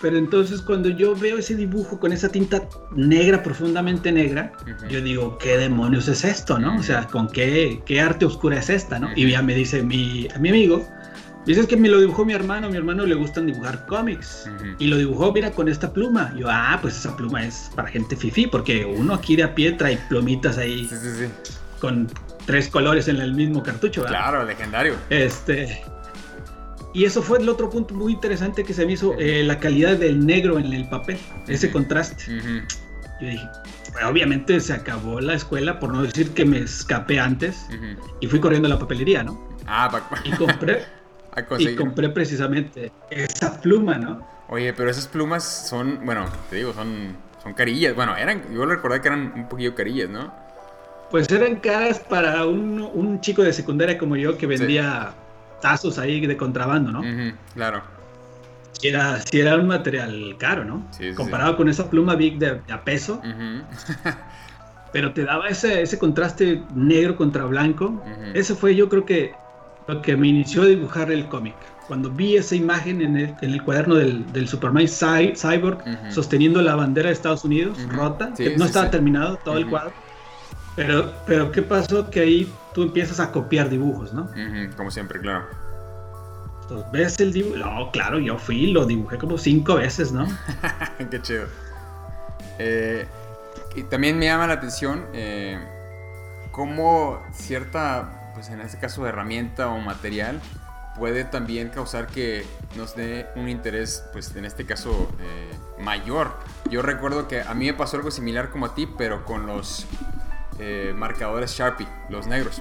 Pero 0.00 0.16
entonces 0.16 0.62
cuando 0.62 0.88
yo 0.88 1.14
veo 1.14 1.38
ese 1.38 1.54
dibujo 1.54 2.00
con 2.00 2.12
esa 2.12 2.28
tinta 2.28 2.62
negra, 2.90 3.42
profundamente 3.42 4.10
negra, 4.10 4.52
yo 4.88 5.00
digo, 5.00 5.38
¿qué 5.38 5.58
demonios 5.58 6.08
es 6.08 6.24
esto, 6.24 6.58
no? 6.58 6.76
O 6.76 6.82
sea, 6.82 7.06
¿con 7.06 7.28
qué, 7.28 7.80
qué 7.86 8.00
arte 8.00 8.24
oscura 8.24 8.58
es 8.58 8.68
esta, 8.68 8.98
no? 8.98 9.10
Y 9.14 9.30
ya 9.30 9.42
me 9.42 9.54
dice 9.54 9.82
mi, 9.82 10.28
mi 10.40 10.48
amigo, 10.48 10.84
dices 11.46 11.66
que 11.66 11.76
me 11.76 11.88
lo 11.88 12.00
dibujó 12.00 12.24
mi 12.24 12.32
hermano, 12.32 12.66
a 12.66 12.70
mi 12.70 12.76
hermano 12.76 13.06
le 13.06 13.14
gustan 13.14 13.46
dibujar 13.46 13.86
cómics. 13.86 14.50
Y 14.78 14.86
lo 14.86 14.96
dibujó, 14.96 15.32
mira, 15.32 15.50
con 15.52 15.68
esta 15.68 15.92
pluma. 15.92 16.34
yo, 16.36 16.48
ah, 16.50 16.78
pues 16.80 16.96
esa 16.96 17.16
pluma 17.16 17.44
es 17.44 17.70
para 17.76 17.88
gente 17.88 18.16
fifi, 18.16 18.46
porque 18.46 18.84
uno 18.84 19.14
aquí 19.14 19.36
de 19.36 19.44
a 19.44 19.54
pie 19.54 19.72
trae 19.72 19.98
plumitas 20.08 20.58
ahí. 20.58 20.86
Sí, 20.88 20.96
sí, 20.96 21.10
sí. 21.18 21.52
Con 21.80 22.08
tres 22.46 22.68
colores 22.68 23.08
en 23.08 23.16
el 23.16 23.34
mismo 23.34 23.62
cartucho, 23.62 24.02
¿verdad? 24.02 24.18
Claro, 24.18 24.44
legendario. 24.44 24.94
Este, 25.10 25.82
y 26.94 27.04
eso 27.04 27.22
fue 27.22 27.38
el 27.38 27.48
otro 27.48 27.70
punto 27.70 27.94
muy 27.94 28.12
interesante 28.12 28.64
que 28.64 28.74
se 28.74 28.84
me 28.84 28.92
hizo, 28.92 29.14
eh, 29.18 29.42
la 29.44 29.58
calidad 29.58 29.96
del 29.96 30.24
negro 30.24 30.58
en 30.58 30.72
el 30.72 30.88
papel, 30.88 31.18
ese 31.48 31.70
contraste. 31.70 32.24
Yo 33.20 33.28
dije, 33.28 33.48
obviamente 34.06 34.60
se 34.60 34.72
acabó 34.72 35.20
la 35.20 35.34
escuela, 35.34 35.78
por 35.78 35.92
no 35.92 36.02
decir 36.02 36.32
que 36.32 36.44
me 36.44 36.58
escapé 36.58 37.18
antes, 37.18 37.66
y 38.20 38.26
fui 38.26 38.40
corriendo 38.40 38.66
a 38.66 38.70
la 38.70 38.78
papelería, 38.78 39.22
¿no? 39.22 39.48
Ah, 39.66 39.90
y 40.24 40.32
compré, 40.32 40.84
y 41.58 41.74
compré 41.76 42.08
precisamente 42.10 42.92
esa 43.10 43.60
pluma, 43.60 43.96
¿no? 43.96 44.26
Oye, 44.48 44.74
pero 44.74 44.90
esas 44.90 45.06
plumas 45.06 45.44
son, 45.44 46.04
bueno, 46.04 46.26
te 46.50 46.56
digo, 46.56 46.74
son, 46.74 47.16
son 47.42 47.54
carillas. 47.54 47.94
Bueno, 47.94 48.14
eran, 48.16 48.52
yo 48.52 48.66
recordé 48.66 49.00
que 49.00 49.08
eran 49.08 49.32
un 49.34 49.48
poquillo 49.48 49.74
carillas, 49.74 50.10
¿no? 50.10 50.34
Pues 51.12 51.30
eran 51.30 51.56
caras 51.56 52.00
para 52.00 52.46
un, 52.46 52.80
un 52.80 53.20
chico 53.20 53.42
de 53.42 53.52
secundaria 53.52 53.98
como 53.98 54.16
yo 54.16 54.38
que 54.38 54.46
vendía 54.46 55.14
tazos 55.60 55.98
ahí 55.98 56.26
de 56.26 56.36
contrabando, 56.38 56.90
¿no? 56.90 57.02
claro. 57.54 57.82
Si 58.72 58.88
era, 58.88 59.20
si 59.20 59.38
era 59.38 59.56
un 59.56 59.68
material 59.68 60.34
caro, 60.38 60.64
¿no? 60.64 60.84
Sí, 60.90 61.12
Comparado 61.12 61.56
con 61.56 61.68
esa 61.68 61.88
pluma 61.88 62.16
Big 62.16 62.38
de, 62.38 62.60
a 62.68 62.82
peso. 62.82 63.20
pero 64.92 65.12
te 65.12 65.24
daba 65.24 65.48
ese, 65.48 65.82
ese 65.82 65.98
contraste 65.98 66.62
negro 66.74 67.16
contra 67.16 67.44
blanco. 67.44 68.02
Eso 68.34 68.56
fue 68.56 68.74
yo 68.74 68.88
creo 68.88 69.04
que 69.04 69.32
lo 69.88 70.00
que 70.00 70.16
me 70.16 70.28
inició 70.28 70.62
a 70.62 70.66
dibujar 70.66 71.12
el 71.12 71.26
cómic. 71.28 71.54
Cuando 71.88 72.10
vi 72.10 72.36
esa 72.36 72.54
imagen 72.54 73.02
en 73.02 73.16
el, 73.16 73.34
en 73.42 73.50
el 73.50 73.62
cuaderno 73.62 73.96
del, 73.96 74.30
del 74.32 74.48
Superman 74.48 74.86
Cyborg 74.88 75.84
sosteniendo 76.10 76.62
la 76.62 76.74
bandera 76.74 77.08
de 77.08 77.12
Estados 77.12 77.44
Unidos, 77.44 77.78
rota, 77.88 78.32
que 78.34 78.56
no 78.56 78.64
estaba 78.64 78.90
terminado 78.90 79.38
todo 79.44 79.58
el 79.58 79.68
cuadro. 79.68 79.92
Pero, 80.76 81.12
pero 81.26 81.52
¿qué 81.52 81.62
pasó? 81.62 82.08
Que 82.10 82.20
ahí 82.20 82.52
tú 82.74 82.82
empiezas 82.82 83.20
a 83.20 83.30
copiar 83.30 83.68
dibujos, 83.68 84.12
¿no? 84.12 84.30
como 84.76 84.90
siempre, 84.90 85.20
claro. 85.20 85.44
Entonces, 86.62 86.92
ves 86.92 87.20
el 87.20 87.32
dibujo. 87.32 87.56
No, 87.56 87.90
claro, 87.90 88.18
yo 88.18 88.38
fui, 88.38 88.68
lo 88.68 88.86
dibujé 88.86 89.18
como 89.18 89.36
cinco 89.36 89.74
veces, 89.74 90.12
¿no? 90.12 90.26
Qué 91.10 91.20
chido. 91.20 91.46
Eh, 92.58 93.06
y 93.74 93.82
también 93.84 94.18
me 94.18 94.26
llama 94.26 94.46
la 94.46 94.54
atención 94.54 95.06
eh, 95.12 95.58
cómo 96.50 97.22
cierta, 97.32 98.32
pues 98.34 98.48
en 98.48 98.60
este 98.60 98.78
caso, 98.78 99.06
herramienta 99.06 99.68
o 99.68 99.78
material 99.78 100.40
puede 100.96 101.24
también 101.24 101.70
causar 101.70 102.06
que 102.06 102.46
nos 102.76 102.94
dé 102.94 103.26
un 103.34 103.48
interés, 103.48 104.04
pues 104.12 104.34
en 104.36 104.44
este 104.44 104.66
caso, 104.66 105.10
eh, 105.20 105.50
mayor. 105.80 106.32
Yo 106.70 106.82
recuerdo 106.82 107.28
que 107.28 107.40
a 107.40 107.54
mí 107.54 107.66
me 107.66 107.74
pasó 107.74 107.96
algo 107.96 108.10
similar 108.10 108.50
como 108.50 108.66
a 108.66 108.74
ti, 108.74 108.86
pero 108.98 109.24
con 109.24 109.46
los 109.46 109.86
eh, 110.62 110.92
marcadores 110.94 111.50
Sharpie, 111.52 111.88
los 112.08 112.28
negros. 112.28 112.60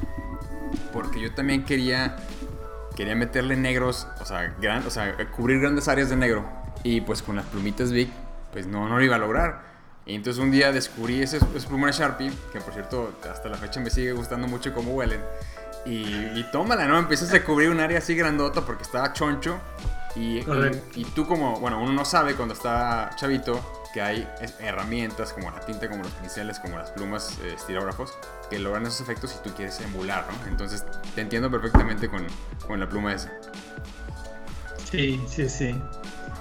Porque 0.91 1.21
yo 1.21 1.33
también 1.33 1.63
quería, 1.65 2.17
quería 2.95 3.15
meterle 3.15 3.55
negros, 3.55 4.07
o 4.19 4.25
sea, 4.25 4.55
gran, 4.59 4.85
o 4.87 4.89
sea, 4.89 5.15
cubrir 5.29 5.59
grandes 5.59 5.87
áreas 5.87 6.09
de 6.09 6.15
negro. 6.15 6.43
Y 6.83 7.01
pues 7.01 7.21
con 7.21 7.35
las 7.35 7.45
plumitas 7.45 7.91
Big 7.91 8.09
pues 8.51 8.65
no, 8.65 8.89
no 8.89 8.97
lo 8.97 9.03
iba 9.03 9.17
a 9.17 9.19
lograr. 9.19 9.71
Y 10.05 10.15
entonces 10.15 10.41
un 10.41 10.49
día 10.49 10.71
descubrí 10.71 11.23
plumón 11.67 11.91
de 11.91 11.95
Sharpie, 11.95 12.31
que 12.51 12.59
por 12.59 12.73
cierto 12.73 13.13
hasta 13.29 13.49
la 13.49 13.57
fecha 13.57 13.79
me 13.79 13.91
sigue 13.91 14.13
gustando 14.13 14.47
mucho 14.47 14.73
cómo 14.73 14.93
huelen. 14.93 15.21
Y, 15.85 16.03
y 16.35 16.45
tómala, 16.51 16.87
¿no? 16.87 16.97
Empiezas 16.97 17.31
a 17.33 17.43
cubrir 17.43 17.69
un 17.69 17.79
área 17.79 17.99
así 17.99 18.15
grandota 18.15 18.61
porque 18.61 18.83
estaba 18.83 19.13
choncho. 19.13 19.59
Y, 20.15 20.39
y, 20.39 20.83
y, 20.95 21.05
tú 21.05 21.25
como, 21.25 21.59
bueno, 21.59 21.81
uno 21.81 21.93
no 21.93 22.03
sabe 22.03 22.33
cuando 22.33 22.53
está 22.53 23.11
chavito 23.15 23.80
que 23.93 24.01
hay 24.01 24.27
herramientas 24.59 25.33
como 25.33 25.51
la 25.51 25.59
tinta, 25.61 25.89
como 25.89 26.03
los 26.03 26.13
pinceles, 26.13 26.59
como 26.59 26.77
las 26.77 26.91
plumas 26.91 27.37
eh, 27.43 27.53
estilógrafos, 27.55 28.13
que 28.49 28.59
logran 28.59 28.85
esos 28.85 29.01
efectos 29.01 29.31
si 29.31 29.39
tú 29.43 29.53
quieres 29.55 29.79
emular, 29.81 30.25
¿no? 30.31 30.47
Entonces 30.47 30.85
te 31.15 31.21
entiendo 31.21 31.49
perfectamente 31.49 32.09
con, 32.09 32.25
con 32.67 32.79
la 32.79 32.87
pluma 32.87 33.13
esa. 33.13 33.31
Sí, 34.89 35.21
sí, 35.27 35.47
sí. 35.49 35.75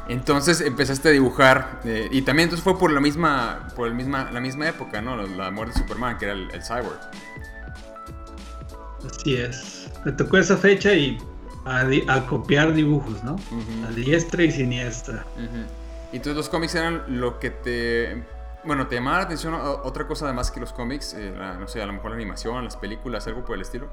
Entonces 0.09 0.61
empezaste 0.61 1.09
a 1.09 1.13
dibujar 1.13 1.81
eh, 1.85 2.09
y 2.11 2.23
también 2.23 2.47
entonces 2.49 2.65
fue 2.65 2.77
por 2.79 2.91
la 2.91 3.01
misma, 3.01 3.69
por 3.77 3.87
el 3.87 3.95
misma, 3.95 4.31
la 4.33 4.41
misma 4.41 4.69
época, 4.69 5.01
¿no? 5.01 5.17
La 5.17 5.51
muerte 5.51 5.75
de 5.75 5.81
Superman, 5.81 6.19
que 6.19 6.25
era 6.25 6.35
el, 6.35 6.51
el 6.51 6.63
cyborg. 6.63 6.99
Así 9.09 9.37
es. 9.37 9.89
Me 10.05 10.13
tocó 10.13 10.39
esa 10.39 10.57
fecha 10.57 10.93
y 10.93 11.19
a, 11.65 11.87
a 12.09 12.27
copiar 12.27 12.73
dibujos, 12.73 13.23
¿no? 13.23 13.35
Uh 13.35 13.39
-huh. 13.39 13.89
A 13.89 13.91
diestra 13.93 14.43
y 14.43 14.51
siniestra. 14.51 15.25
Uh 15.37 15.41
-huh. 15.41 15.67
Y 16.13 16.17
entonces 16.17 16.37
los 16.37 16.49
cómics 16.49 16.75
eran 16.75 17.21
lo 17.21 17.39
que 17.39 17.51
te... 17.51 18.23
Bueno, 18.65 18.87
¿te 18.89 18.97
llamaba 18.97 19.19
la 19.19 19.25
atención 19.25 19.55
otra 19.55 20.07
cosa 20.07 20.27
además 20.27 20.51
que 20.51 20.61
los 20.61 20.73
cómics? 20.73 21.15
Eh, 21.15 21.33
la, 21.37 21.55
no 21.55 21.67
sé, 21.67 21.81
a 21.81 21.87
lo 21.87 21.93
mejor 21.95 22.11
la 22.11 22.17
animación, 22.17 22.65
las 22.65 22.77
películas, 22.77 23.27
algo 23.27 23.45
por 23.45 23.57
el 23.57 23.63
estilo. 23.63 23.89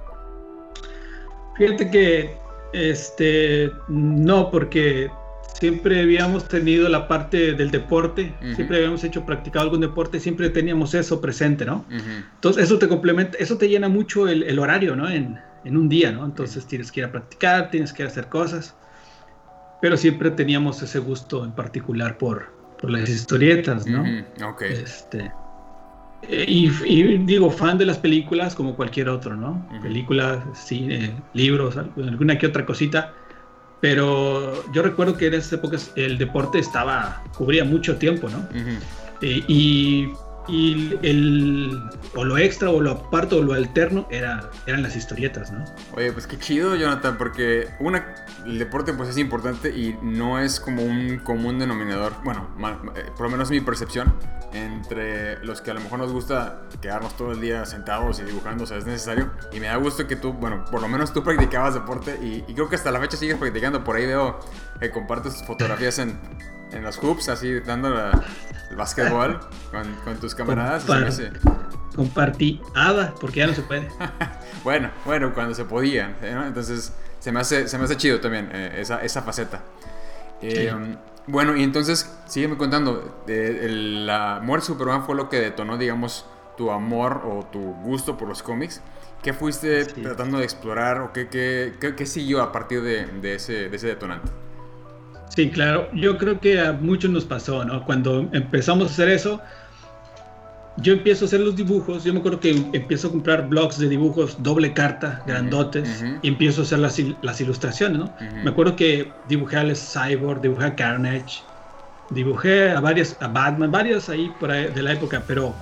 Fíjate 1.57 1.89
que, 1.89 2.37
este, 2.73 3.71
no, 3.87 4.51
porque 4.51 5.09
siempre 5.59 6.01
habíamos 6.01 6.47
tenido 6.47 6.89
la 6.89 7.07
parte 7.07 7.53
del 7.53 7.71
deporte, 7.71 8.35
uh 8.41 8.45
-huh. 8.45 8.55
siempre 8.55 8.77
habíamos 8.77 9.03
hecho, 9.03 9.25
practicado 9.25 9.63
algún 9.63 9.81
deporte, 9.81 10.19
siempre 10.19 10.49
teníamos 10.49 10.93
eso 10.93 11.19
presente, 11.21 11.65
¿no? 11.65 11.85
Uh 11.89 11.93
-huh. 11.93 12.25
Entonces 12.35 12.65
eso 12.65 12.77
te 12.77 12.87
complementa, 12.87 13.37
eso 13.39 13.57
te 13.57 13.67
llena 13.69 13.89
mucho 13.89 14.27
el, 14.27 14.43
el 14.43 14.59
horario, 14.59 14.95
¿no? 14.95 15.09
En, 15.09 15.39
en, 15.63 15.77
un 15.77 15.89
día, 15.89 16.11
¿no? 16.11 16.25
Entonces 16.25 16.57
uh 16.57 16.65
-huh. 16.65 16.69
tienes 16.69 16.91
que 16.91 16.99
ir 16.99 17.05
a 17.05 17.11
practicar, 17.11 17.71
tienes 17.71 17.93
que 17.93 18.03
hacer 18.03 18.27
cosas, 18.27 18.75
pero 19.81 19.97
siempre 19.97 20.31
teníamos 20.31 20.81
ese 20.81 20.99
gusto 20.99 21.43
en 21.43 21.51
particular 21.51 22.17
por, 22.17 22.51
por 22.81 22.89
las 22.89 23.09
historietas, 23.09 23.85
¿no? 23.85 24.03
Okay. 24.51 24.73
Este, 24.73 25.31
y, 26.27 26.71
y, 26.85 27.17
digo, 27.19 27.51
fan 27.51 27.77
de 27.77 27.85
las 27.85 27.97
películas 27.97 28.55
como 28.55 28.75
cualquier 28.75 29.09
otro, 29.09 29.35
¿no? 29.35 29.67
Películas, 29.81 30.43
cine, 30.53 31.15
libros, 31.33 31.77
alguna 31.77 32.37
que 32.37 32.47
otra 32.47 32.65
cosita 32.65 33.13
pero 33.79 34.71
yo 34.71 34.81
recuerdo 34.81 35.17
que 35.17 35.27
en 35.27 35.35
esas 35.35 35.53
épocas 35.53 35.91
el 35.95 36.17
deporte 36.17 36.59
estaba, 36.59 37.23
cubría 37.37 37.63
mucho 37.63 37.97
tiempo, 37.97 38.27
¿no? 38.29 38.39
Uh 38.39 38.63
-huh. 38.63 38.79
eh, 39.21 39.43
y, 39.47 40.07
y 40.47 40.97
el, 41.03 41.81
o 42.15 42.23
lo 42.23 42.37
extra, 42.37 42.69
o 42.69 42.81
lo 42.81 42.91
aparte, 42.91 43.35
o 43.35 43.41
lo 43.41 43.53
alterno, 43.53 44.07
era, 44.09 44.49
eran 44.65 44.83
las 44.83 44.95
historietas, 44.95 45.51
¿no? 45.51 45.63
Oye, 45.95 46.11
pues 46.11 46.27
qué 46.27 46.37
chido, 46.37 46.75
Jonathan, 46.75 47.17
porque 47.17 47.67
una, 47.79 48.15
el 48.45 48.59
deporte 48.59 48.93
pues 48.93 49.09
es 49.09 49.17
importante 49.17 49.69
y 49.69 49.97
no 50.01 50.39
es 50.39 50.59
como 50.59 50.83
un 50.83 51.19
común 51.19 51.59
denominador, 51.59 52.13
bueno, 52.23 52.49
mal, 52.57 52.79
eh, 52.95 53.05
por 53.15 53.27
lo 53.27 53.29
menos 53.31 53.49
mi 53.49 53.61
percepción, 53.61 54.13
entre 54.53 55.43
los 55.43 55.61
que 55.61 55.71
a 55.71 55.73
lo 55.73 55.81
mejor 55.81 55.99
nos 55.99 56.11
gusta 56.11 56.61
quedarnos 56.81 57.15
todo 57.17 57.33
el 57.33 57.41
día 57.41 57.65
sentados 57.65 58.19
y 58.19 58.23
dibujando, 58.23 58.63
o 58.63 58.67
sea, 58.67 58.77
es 58.77 58.85
necesario. 58.85 59.31
Y 59.51 59.59
me 59.59 59.67
da 59.67 59.75
gusto 59.75 60.07
que 60.07 60.15
tú, 60.15 60.33
bueno, 60.33 60.63
por 60.71 60.81
lo 60.81 60.87
menos 60.87 61.13
tú 61.13 61.23
practicabas 61.23 61.73
deporte 61.73 62.17
y, 62.21 62.43
y 62.47 62.53
creo 62.53 62.69
que 62.69 62.75
hasta 62.75 62.91
la 62.91 62.99
fecha 62.99 63.17
sigues 63.17 63.37
practicando. 63.37 63.83
Por 63.83 63.97
ahí 63.97 64.05
veo 64.05 64.39
que 64.79 64.89
compartes 64.91 65.43
fotografías 65.43 65.99
en, 65.99 66.17
en 66.71 66.83
los 66.83 66.97
hoops, 66.97 67.29
así 67.29 67.59
dando 67.61 67.89
la, 67.89 68.23
el 68.69 68.75
básquetbol 68.75 69.39
con, 69.71 69.93
con, 70.03 70.17
tus 70.17 70.35
camaradas. 70.35 70.85
Compar 70.85 71.11
compartí 71.95 72.61
ABA, 72.75 73.15
porque 73.19 73.39
ya 73.39 73.47
no 73.47 73.53
se 73.53 73.63
puede. 73.63 73.87
bueno, 74.63 74.91
bueno, 75.05 75.33
cuando 75.33 75.55
se 75.55 75.65
podía, 75.65 76.15
¿no? 76.21 76.45
Entonces 76.45 76.93
se 77.19 77.31
me 77.31 77.39
hace, 77.39 77.67
se 77.67 77.77
me 77.77 77.85
hace 77.85 77.97
chido 77.97 78.19
también 78.19 78.49
eh, 78.53 78.77
esa, 78.77 79.01
esa 79.01 79.21
faceta. 79.21 79.63
Eh, 80.41 80.71
sí. 80.71 80.97
Bueno, 81.27 81.57
y 81.57 81.63
entonces, 81.63 82.09
sígueme 82.25 82.55
contando, 82.55 83.23
eh, 83.27 83.61
el, 83.63 84.05
la 84.05 84.39
muerte 84.41 84.63
de 84.63 84.67
Superman 84.67 85.03
fue 85.03 85.15
lo 85.15 85.27
que 85.27 85.41
detonó, 85.41 85.77
digamos, 85.77 86.25
tu 86.55 86.71
amor 86.71 87.21
o 87.25 87.45
tu 87.51 87.59
gusto 87.59 88.17
por 88.17 88.29
los 88.29 88.41
cómics. 88.41 88.81
¿Qué 89.21 89.33
fuiste 89.33 89.85
sí. 89.85 90.01
tratando 90.01 90.37
de 90.37 90.45
explorar 90.45 91.01
o 91.01 91.11
qué, 91.11 91.27
qué, 91.27 91.75
qué, 91.81 91.95
qué 91.95 92.05
siguió 92.05 92.41
a 92.41 92.53
partir 92.53 92.81
de, 92.81 93.07
de, 93.07 93.35
ese, 93.35 93.67
de 93.67 93.75
ese 93.75 93.87
detonante? 93.87 94.31
Sí, 95.29 95.49
claro. 95.49 95.89
Yo 95.93 96.17
creo 96.17 96.39
que 96.39 96.59
a 96.59 96.73
muchos 96.73 97.11
nos 97.11 97.25
pasó, 97.25 97.63
¿no? 97.63 97.85
Cuando 97.85 98.27
empezamos 98.31 98.87
a 98.87 98.91
hacer 98.91 99.09
eso, 99.09 99.39
yo 100.77 100.93
empiezo 100.93 101.25
a 101.25 101.27
hacer 101.27 101.41
los 101.41 101.55
dibujos. 101.55 102.03
Yo 102.03 102.13
me 102.13 102.19
acuerdo 102.19 102.39
que 102.39 102.51
empiezo 102.73 103.07
a 103.07 103.11
comprar 103.11 103.47
blogs 103.47 103.77
de 103.79 103.89
dibujos 103.89 104.41
doble 104.41 104.73
carta, 104.73 105.23
grandotes, 105.27 106.01
uh 106.01 106.05
-huh. 106.05 106.19
y 106.21 106.27
empiezo 106.27 106.61
a 106.61 106.63
hacer 106.65 106.79
las, 106.79 106.99
las 107.21 107.41
ilustraciones, 107.41 107.97
¿no? 107.99 108.05
Uh 108.05 108.09
-huh. 108.19 108.43
Me 108.43 108.49
acuerdo 108.51 108.75
que 108.75 109.11
dibujé 109.27 109.57
al 109.57 109.75
Cyborg, 109.75 110.41
dibujé 110.41 110.65
a 110.65 110.75
Carnage, 110.75 111.41
dibujé 112.09 112.71
a 112.71 112.79
varias, 112.79 113.17
a 113.19 113.27
Batman, 113.27 113.71
varios 113.71 114.09
ahí, 114.09 114.31
por 114.39 114.51
ahí 114.51 114.67
de 114.73 114.81
la 114.83 114.93
época, 114.93 115.23
pero, 115.27 115.53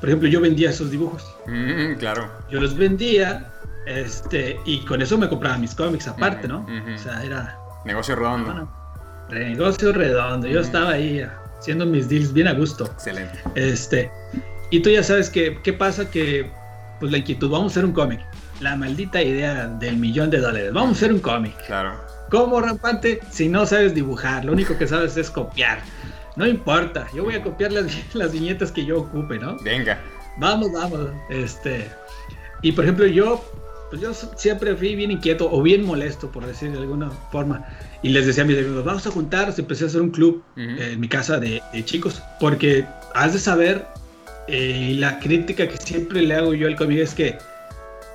por 0.00 0.08
ejemplo, 0.08 0.28
yo 0.28 0.40
vendía 0.40 0.70
esos 0.70 0.90
dibujos. 0.90 1.24
Uh 1.46 1.50
-huh, 1.50 1.96
claro. 1.98 2.28
Yo 2.50 2.60
los 2.60 2.76
vendía, 2.76 3.46
este, 3.86 4.58
y 4.66 4.80
con 4.84 5.00
eso 5.02 5.16
me 5.16 5.28
compraba 5.28 5.56
mis 5.56 5.74
cómics 5.74 6.08
aparte, 6.08 6.46
¿no? 6.46 6.66
O 6.94 6.98
sea, 6.98 7.24
era... 7.24 7.56
Negocio 7.84 8.16
redondo. 8.16 8.52
Bueno, 8.52 8.77
negocio 9.30 9.92
redondo. 9.92 10.46
Yo 10.46 10.60
estaba 10.60 10.92
ahí 10.92 11.26
haciendo 11.58 11.86
mis 11.86 12.08
deals 12.08 12.32
bien 12.32 12.48
a 12.48 12.54
gusto. 12.54 12.84
Excelente. 12.84 13.38
Este, 13.54 14.10
y 14.70 14.80
tú 14.80 14.90
ya 14.90 15.02
sabes 15.02 15.30
que, 15.30 15.58
¿qué 15.62 15.72
pasa? 15.72 16.10
Que, 16.10 16.50
pues 17.00 17.12
la 17.12 17.18
inquietud, 17.18 17.50
vamos 17.50 17.72
a 17.72 17.74
hacer 17.74 17.84
un 17.84 17.92
cómic. 17.92 18.20
La 18.60 18.76
maldita 18.76 19.22
idea 19.22 19.66
del 19.66 19.96
millón 19.96 20.30
de 20.30 20.38
dólares. 20.38 20.72
Vamos 20.72 20.90
a 20.90 20.92
hacer 20.96 21.12
un 21.12 21.20
cómic. 21.20 21.54
Claro. 21.66 22.00
¿Cómo, 22.30 22.60
rampante? 22.60 23.20
Si 23.30 23.48
no 23.48 23.64
sabes 23.64 23.94
dibujar, 23.94 24.44
lo 24.44 24.52
único 24.52 24.76
que 24.76 24.86
sabes 24.86 25.16
es 25.16 25.30
copiar. 25.30 25.80
No 26.36 26.46
importa, 26.46 27.06
yo 27.14 27.24
voy 27.24 27.34
a 27.34 27.42
copiar 27.42 27.72
las, 27.72 27.86
las 28.14 28.32
viñetas 28.32 28.70
que 28.70 28.84
yo 28.84 29.00
ocupe, 29.00 29.38
¿no? 29.38 29.56
Venga. 29.58 29.98
Vamos, 30.36 30.70
vamos. 30.72 31.00
Este, 31.30 31.90
y 32.62 32.72
por 32.72 32.84
ejemplo, 32.84 33.06
yo, 33.06 33.42
pues 33.90 34.02
yo 34.02 34.12
siempre 34.14 34.76
fui 34.76 34.94
bien 34.94 35.10
inquieto 35.10 35.50
o 35.50 35.62
bien 35.62 35.84
molesto, 35.84 36.30
por 36.30 36.46
decir 36.46 36.72
de 36.72 36.78
alguna 36.78 37.10
forma. 37.32 37.64
Y 38.02 38.10
les 38.10 38.26
decía 38.26 38.44
a 38.44 38.46
mis 38.46 38.58
amigos, 38.58 38.84
vamos 38.84 39.06
a 39.06 39.10
juntarnos. 39.10 39.58
Empecé 39.58 39.84
a 39.84 39.86
hacer 39.88 40.00
un 40.00 40.10
club 40.10 40.42
uh 40.56 40.60
-huh. 40.60 40.92
en 40.92 41.00
mi 41.00 41.08
casa 41.08 41.38
de, 41.38 41.62
de, 41.72 41.84
chicos. 41.84 42.22
Porque 42.38 42.84
has 43.14 43.32
de 43.32 43.38
saber, 43.38 43.86
eh, 44.46 44.94
la 44.98 45.18
crítica 45.18 45.68
que 45.68 45.76
siempre 45.78 46.22
le 46.22 46.34
hago 46.34 46.54
yo 46.54 46.68
al 46.68 46.76
cómic 46.76 46.98
es 46.98 47.14
que 47.14 47.38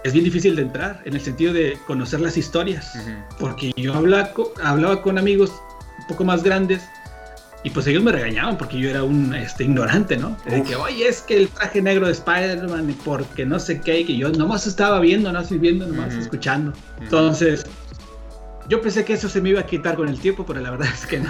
es 0.03 0.13
bien 0.13 0.25
difícil 0.25 0.55
de 0.55 0.63
entrar, 0.63 1.01
en 1.05 1.13
el 1.15 1.21
sentido 1.21 1.53
de 1.53 1.77
conocer 1.87 2.19
las 2.19 2.37
historias. 2.37 2.93
Uh 2.95 2.99
-huh. 2.99 3.37
Porque 3.39 3.71
yo 3.75 3.93
hablaba 3.93 4.31
con, 4.31 4.47
hablaba 4.63 5.01
con 5.01 5.17
amigos 5.17 5.51
un 5.99 6.07
poco 6.07 6.23
más 6.23 6.43
grandes 6.43 6.81
y 7.63 7.69
pues 7.69 7.87
ellos 7.87 8.03
me 8.03 8.11
regañaban 8.11 8.57
porque 8.57 8.77
yo 8.77 8.89
era 8.89 9.03
un 9.03 9.33
este, 9.33 9.63
ignorante, 9.63 10.17
¿no? 10.17 10.35
De 10.45 10.61
que, 10.63 10.75
oye, 10.75 11.07
es 11.07 11.21
que 11.21 11.37
el 11.37 11.47
traje 11.47 11.81
negro 11.81 12.07
de 12.07 12.11
Spider-Man, 12.11 12.93
porque 13.05 13.45
no 13.45 13.57
sé 13.57 13.79
qué, 13.79 14.05
que 14.05 14.17
yo 14.17 14.29
nomás 14.31 14.67
estaba 14.67 14.99
viendo, 14.99 15.31
no 15.31 15.39
estoy 15.39 15.59
viendo, 15.59 15.87
nomás 15.87 16.13
uh 16.13 16.17
-huh. 16.17 16.21
escuchando. 16.21 16.71
Uh 16.71 16.73
-huh. 16.73 17.03
Entonces, 17.03 17.65
yo 18.69 18.81
pensé 18.81 19.03
que 19.03 19.13
eso 19.13 19.27
se 19.27 19.41
me 19.41 19.49
iba 19.49 19.59
a 19.59 19.65
quitar 19.65 19.95
con 19.95 20.07
el 20.07 20.19
tiempo, 20.19 20.45
pero 20.45 20.61
la 20.61 20.71
verdad 20.71 20.87
es 20.93 21.05
que 21.05 21.19
no. 21.19 21.29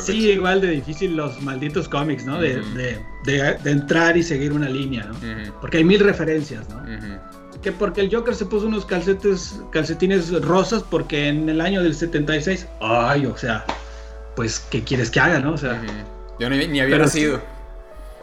sí, 0.00 0.30
igual 0.30 0.60
de 0.60 0.68
difícil 0.68 1.16
los 1.16 1.40
malditos 1.42 1.88
cómics, 1.88 2.24
¿no? 2.24 2.40
De, 2.40 2.58
uh 2.58 2.62
-huh. 2.62 2.72
de, 2.74 3.04
de, 3.24 3.58
de, 3.58 3.70
entrar 3.70 4.16
y 4.16 4.22
seguir 4.22 4.52
una 4.52 4.68
línea, 4.68 5.04
¿no? 5.04 5.14
Porque 5.60 5.78
hay 5.78 5.84
mil 5.84 6.00
referencias, 6.00 6.68
¿no? 6.68 6.82
Que 7.62 7.72
porque 7.72 8.02
el 8.02 8.14
Joker 8.14 8.34
se 8.34 8.46
puso 8.46 8.66
unos 8.66 8.86
calcetes, 8.86 9.60
calcetines 9.72 10.30
rosas 10.42 10.84
porque 10.88 11.28
en 11.28 11.48
el 11.48 11.60
año 11.60 11.82
del 11.82 11.94
76, 11.94 12.66
ay, 12.80 13.26
o 13.26 13.36
sea, 13.36 13.64
pues, 14.36 14.60
¿qué 14.70 14.84
quieres 14.84 15.10
que 15.10 15.18
haga, 15.18 15.40
no? 15.40 15.54
O 15.54 15.58
sea, 15.58 15.72
uh 15.72 15.84
-huh. 15.84 16.38
yo 16.38 16.48
ni, 16.50 16.68
ni 16.68 16.80
había 16.80 16.94
pero, 16.94 17.04
nacido. 17.04 17.40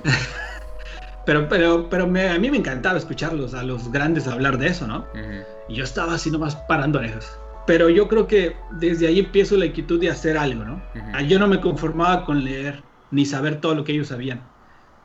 pero, 1.25 1.49
pero, 1.49 1.89
pero 1.89 2.07
me, 2.07 2.29
a 2.29 2.39
mí 2.39 2.49
me 2.49 2.57
encantaba 2.57 2.97
escucharlos, 2.97 3.53
a 3.53 3.63
los 3.63 3.91
grandes 3.91 4.27
hablar 4.27 4.57
de 4.57 4.67
eso, 4.67 4.87
¿no? 4.87 4.99
Uh 5.13 5.17
-huh. 5.17 5.45
Y 5.67 5.75
yo 5.75 5.83
estaba 5.83 6.13
así 6.13 6.31
nomás 6.31 6.55
parando 6.55 6.99
orejas. 6.99 7.37
Pero 7.67 7.89
yo 7.89 8.07
creo 8.07 8.27
que 8.27 8.55
desde 8.71 9.07
ahí 9.07 9.19
empiezo 9.19 9.57
la 9.57 9.65
inquietud 9.65 9.99
de 9.99 10.09
hacer 10.09 10.37
algo, 10.37 10.63
¿no? 10.63 10.75
Uh 10.75 10.99
-huh. 10.99 11.27
Yo 11.27 11.39
no 11.39 11.47
me 11.47 11.59
conformaba 11.59 12.25
con 12.25 12.43
leer 12.43 12.83
ni 13.11 13.25
saber 13.25 13.59
todo 13.59 13.75
lo 13.75 13.83
que 13.83 13.93
ellos 13.93 14.07
sabían. 14.07 14.39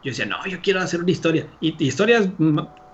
Yo 0.05 0.11
decía, 0.11 0.27
no, 0.27 0.45
yo 0.47 0.61
quiero 0.63 0.81
hacer 0.81 1.01
una 1.01 1.11
historia. 1.11 1.47
Y, 1.61 1.75
y 1.83 1.89
historias 1.89 2.29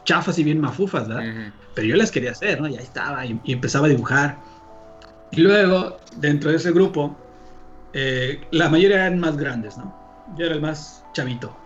chafas 0.04 0.38
y 0.38 0.44
bien 0.44 0.60
mafufas, 0.60 1.08
¿verdad? 1.08 1.24
Uh 1.24 1.30
-huh. 1.30 1.52
Pero 1.74 1.88
yo 1.88 1.96
las 1.96 2.10
quería 2.10 2.30
hacer, 2.30 2.60
¿no? 2.60 2.68
Y 2.68 2.76
ahí 2.76 2.82
estaba, 2.84 3.26
y, 3.26 3.40
y 3.44 3.52
empezaba 3.52 3.86
a 3.86 3.88
dibujar. 3.90 4.38
Y 5.32 5.40
luego, 5.40 5.98
dentro 6.16 6.50
de 6.50 6.56
ese 6.56 6.70
grupo, 6.70 7.16
eh, 7.92 8.40
la 8.52 8.68
mayoría 8.68 8.98
eran 9.06 9.18
más 9.18 9.36
grandes, 9.36 9.76
¿no? 9.76 9.94
Yo 10.36 10.46
era 10.46 10.54
el 10.54 10.60
más 10.60 11.04
chavito. 11.12 11.56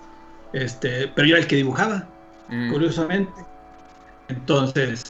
Este, 0.52 1.08
pero 1.08 1.28
yo 1.28 1.34
era 1.34 1.42
el 1.42 1.48
que 1.48 1.56
dibujaba, 1.56 2.08
curiosamente. 2.72 3.32
Entonces, 4.28 5.04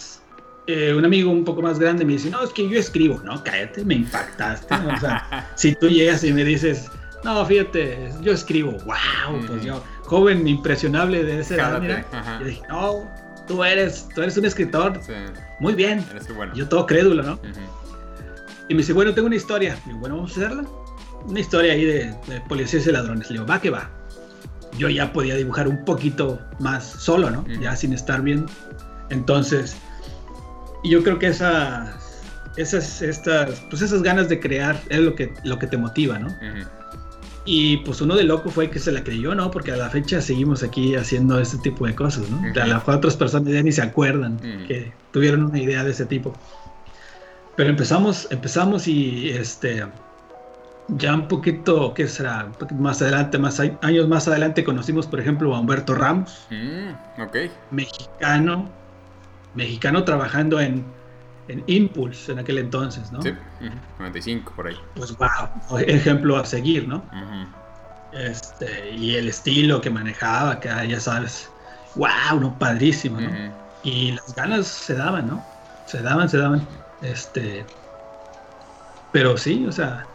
eh, 0.72 0.94
un 0.94 1.04
amigo 1.04 1.30
un 1.30 1.44
poco 1.44 1.62
más 1.62 1.78
grande 1.78 2.04
me 2.04 2.14
dice, 2.14 2.30
no, 2.30 2.42
es 2.42 2.50
que 2.50 2.68
yo 2.68 2.78
escribo. 2.78 3.20
No, 3.24 3.42
cállate, 3.42 3.84
me 3.84 3.94
impactaste. 3.94 4.74
O 4.74 5.00
sea, 5.00 5.50
si 5.56 5.74
tú 5.74 5.88
llegas 5.88 6.22
y 6.24 6.32
me 6.32 6.44
dices, 6.44 6.90
no, 7.24 7.44
fíjate, 7.44 8.10
yo 8.22 8.32
escribo, 8.32 8.72
wow, 8.72 9.46
pues 9.46 9.64
yo, 9.64 9.82
joven 10.04 10.46
impresionable 10.48 11.22
de 11.22 11.40
esa 11.40 11.54
edad, 11.54 11.80
mira, 11.80 12.06
dije, 12.42 12.62
no, 12.68 13.08
tú 13.46 13.62
eres, 13.62 14.08
tú 14.14 14.22
eres 14.22 14.36
un 14.36 14.46
escritor, 14.46 14.98
muy 15.60 15.74
bien, 15.74 16.04
yo 16.54 16.66
todo 16.68 16.86
crédulo, 16.86 17.22
¿no? 17.22 17.38
Y 18.68 18.74
me 18.74 18.78
dice, 18.78 18.92
bueno, 18.92 19.12
tengo 19.12 19.26
una 19.26 19.36
historia, 19.36 19.76
y 19.86 19.92
bueno, 19.92 20.16
vamos 20.16 20.32
a 20.32 20.40
hacerla, 20.40 20.64
una 21.26 21.40
historia 21.40 21.74
ahí 21.74 21.84
de, 21.84 22.14
policías 22.48 22.86
y 22.86 22.92
ladrones, 22.92 23.28
le 23.28 23.34
digo, 23.34 23.46
va 23.46 23.60
que 23.60 23.70
va, 23.70 23.90
yo 24.78 24.88
ya 24.88 25.12
podía 25.12 25.34
dibujar 25.34 25.68
un 25.68 25.84
poquito 25.84 26.40
más 26.58 26.84
solo, 26.84 27.30
¿no? 27.30 27.46
Ya 27.60 27.76
sin 27.76 27.92
estar 27.92 28.22
bien, 28.22 28.46
entonces, 29.10 29.76
y 30.82 30.90
yo 30.90 31.02
creo 31.02 31.18
que 31.18 31.28
esas, 31.28 31.90
esas, 32.56 33.02
estas, 33.02 33.60
pues 33.68 33.82
esas 33.82 34.02
ganas 34.02 34.28
de 34.28 34.40
crear 34.40 34.80
es 34.88 35.00
lo 35.00 35.14
que, 35.14 35.32
lo 35.44 35.58
que 35.58 35.66
te 35.66 35.76
motiva, 35.76 36.18
¿no? 36.18 36.28
Y 37.46 37.78
pues 37.78 38.00
uno 38.00 38.16
de 38.16 38.24
loco 38.24 38.50
fue 38.50 38.70
que 38.70 38.78
se 38.78 38.92
la 38.92 39.02
creyó, 39.02 39.34
¿no? 39.34 39.50
Porque 39.50 39.72
a 39.72 39.76
la 39.76 39.88
fecha 39.88 40.20
seguimos 40.20 40.62
aquí 40.62 40.94
haciendo 40.94 41.40
este 41.40 41.58
tipo 41.58 41.86
de 41.86 41.94
cosas, 41.94 42.28
¿no? 42.28 42.42
A 42.60 42.66
las 42.66 42.86
otras 42.88 43.16
personas 43.16 43.52
ya 43.52 43.62
ni 43.62 43.72
se 43.72 43.82
acuerdan 43.82 44.38
que 44.66 44.92
tuvieron 45.12 45.44
una 45.44 45.58
idea 45.58 45.82
de 45.82 45.90
ese 45.90 46.06
tipo. 46.06 46.32
Pero 47.56 47.70
empezamos, 47.70 48.28
empezamos 48.30 48.86
y 48.86 49.30
este 49.30 49.84
ya 50.96 51.14
un 51.14 51.28
poquito, 51.28 51.94
¿qué 51.94 52.08
será? 52.08 52.50
Más 52.78 53.00
adelante, 53.02 53.38
más 53.38 53.60
años 53.60 54.08
más 54.08 54.28
adelante 54.28 54.64
conocimos, 54.64 55.06
por 55.06 55.20
ejemplo, 55.20 55.54
a 55.54 55.60
Humberto 55.60 55.94
Ramos, 55.94 56.46
mm, 56.50 57.20
mexicano, 57.70 58.68
mexicano 59.54 60.04
trabajando 60.04 60.60
en 60.60 60.84
en 61.50 61.64
Impulse 61.66 62.32
en 62.32 62.38
aquel 62.38 62.58
entonces, 62.58 63.10
¿no? 63.10 63.20
Sí, 63.22 63.32
95 63.98 64.52
por 64.54 64.68
ahí. 64.68 64.76
Pues 64.94 65.16
wow, 65.16 65.78
ejemplo 65.78 66.36
a 66.36 66.44
seguir, 66.44 66.86
¿no? 66.86 67.02
Este, 68.12 68.90
y 68.90 69.16
el 69.16 69.28
estilo 69.28 69.80
que 69.80 69.90
manejaba, 69.90 70.60
que 70.60 70.68
ya 70.88 71.00
sabes, 71.00 71.50
wow, 71.96 72.40
no, 72.40 72.56
padrísimo, 72.58 73.20
¿no? 73.20 73.30
Y 73.82 74.12
las 74.12 74.34
ganas 74.34 74.66
se 74.66 74.94
daban, 74.94 75.26
¿no? 75.26 75.44
Se 75.86 76.00
daban, 76.02 76.28
se 76.28 76.38
daban. 76.38 76.66
Este, 77.02 77.64
pero 79.10 79.36
sí, 79.36 79.64
o 79.66 79.72
sea, 79.72 80.06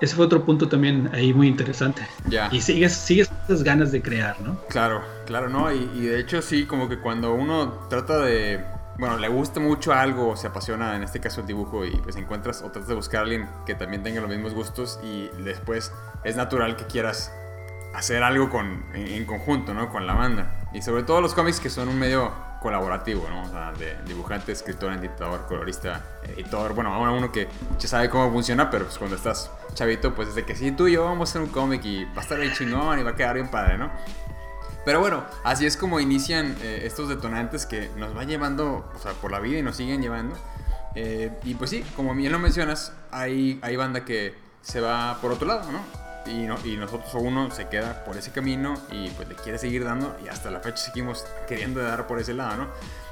ese 0.00 0.16
fue 0.16 0.26
otro 0.26 0.44
punto 0.44 0.68
también 0.68 1.08
ahí 1.14 1.32
muy 1.32 1.48
interesante. 1.48 2.06
Ya. 2.26 2.50
Y 2.52 2.60
sigues, 2.60 2.92
sigues 2.92 3.30
esas 3.44 3.62
ganas 3.62 3.92
de 3.92 4.02
crear, 4.02 4.38
¿no? 4.42 4.58
Claro, 4.68 5.02
claro, 5.24 5.48
¿no? 5.48 5.72
y 5.72 6.00
de 6.00 6.18
hecho 6.18 6.42
sí, 6.42 6.66
como 6.66 6.88
que 6.88 6.98
cuando 6.98 7.32
uno 7.32 7.72
trata 7.88 8.18
de 8.18 8.73
bueno, 8.98 9.18
le 9.18 9.28
gusta 9.28 9.60
mucho 9.60 9.92
algo, 9.92 10.36
se 10.36 10.46
apasiona, 10.46 10.94
en 10.96 11.02
este 11.02 11.20
caso 11.20 11.40
el 11.40 11.46
dibujo, 11.46 11.84
y 11.84 11.96
pues 11.96 12.16
encuentras 12.16 12.62
o 12.62 12.70
tratas 12.70 12.88
de 12.88 12.94
buscar 12.94 13.22
alguien 13.22 13.48
que 13.66 13.74
también 13.74 14.02
tenga 14.02 14.20
los 14.20 14.30
mismos 14.30 14.54
gustos 14.54 15.00
y 15.02 15.28
después 15.42 15.92
es 16.22 16.36
natural 16.36 16.76
que 16.76 16.84
quieras 16.84 17.32
hacer 17.94 18.22
algo 18.22 18.50
con, 18.50 18.84
en, 18.94 19.24
conjunto, 19.24 19.72
¿no? 19.72 19.88
Con 19.88 20.06
la 20.06 20.14
banda. 20.14 20.68
Y 20.72 20.82
sobre 20.82 21.04
todo 21.04 21.20
los 21.20 21.34
cómics 21.34 21.60
que 21.60 21.70
son 21.70 21.88
un 21.88 21.98
medio 21.98 22.32
colaborativo, 22.60 23.28
¿no? 23.28 23.42
O 23.42 23.48
sea, 23.48 23.72
de 23.72 23.96
dibujante, 24.06 24.52
escritor, 24.52 24.92
editador, 24.92 25.46
colorista, 25.46 26.02
editor. 26.24 26.74
Bueno, 26.74 26.92
ahora 26.92 27.12
uno 27.12 27.30
que 27.30 27.48
ya 27.78 27.88
sabe 27.88 28.08
cómo 28.10 28.30
funciona, 28.32 28.70
pero 28.70 28.86
pues 28.86 28.98
cuando 28.98 29.16
estás 29.16 29.50
chavito, 29.74 30.14
pues 30.14 30.30
es 30.30 30.34
de 30.34 30.44
que 30.44 30.56
sí, 30.56 30.72
tú 30.72 30.88
y 30.88 30.92
yo 30.92 31.04
vamos 31.04 31.28
a 31.28 31.30
hacer 31.30 31.42
un 31.42 31.48
cómic 31.48 31.84
y 31.84 32.04
va 32.04 32.18
a 32.18 32.20
estar 32.20 32.38
bien 32.38 32.52
chingón 32.52 32.98
y 32.98 33.02
va 33.02 33.10
a 33.10 33.16
quedar 33.16 33.34
bien 33.34 33.48
padre, 33.48 33.78
¿no? 33.78 33.90
Pero 34.84 35.00
bueno, 35.00 35.24
así 35.44 35.66
es 35.66 35.76
como 35.76 35.98
inician 35.98 36.56
eh, 36.60 36.82
estos 36.84 37.08
detonantes 37.08 37.64
que 37.66 37.90
nos 37.96 38.14
van 38.14 38.28
llevando 38.28 38.90
o 38.94 38.98
sea, 38.98 39.12
por 39.12 39.30
la 39.30 39.40
vida 39.40 39.58
y 39.58 39.62
nos 39.62 39.76
siguen 39.76 40.02
llevando. 40.02 40.36
Eh, 40.94 41.32
y 41.42 41.54
pues 41.54 41.70
sí, 41.70 41.84
como 41.96 42.14
bien 42.14 42.32
lo 42.32 42.38
mencionas, 42.38 42.92
hay, 43.10 43.58
hay 43.62 43.76
banda 43.76 44.04
que 44.04 44.34
se 44.62 44.80
va 44.80 45.18
por 45.20 45.32
otro 45.32 45.48
lado, 45.48 45.70
¿no? 45.72 45.80
Y, 46.26 46.46
no, 46.46 46.56
y 46.64 46.76
nosotros 46.76 47.12
uno 47.14 47.50
se 47.50 47.68
queda 47.68 48.04
por 48.04 48.16
ese 48.16 48.30
camino 48.30 48.74
y 48.90 49.10
pues 49.10 49.28
le 49.28 49.34
quiere 49.34 49.58
seguir 49.58 49.84
dando 49.84 50.16
y 50.24 50.28
hasta 50.28 50.50
la 50.50 50.60
fecha 50.60 50.78
seguimos 50.78 51.26
queriendo 51.46 51.82
dar 51.82 52.06
por 52.06 52.18
ese 52.18 52.32
lado, 52.32 52.56
¿no? 52.56 52.68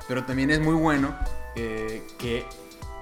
Pero 0.09 0.25
también 0.25 0.51
es 0.51 0.61
muy 0.61 0.75
bueno 0.75 1.15
eh, 1.55 2.07
que 2.19 2.47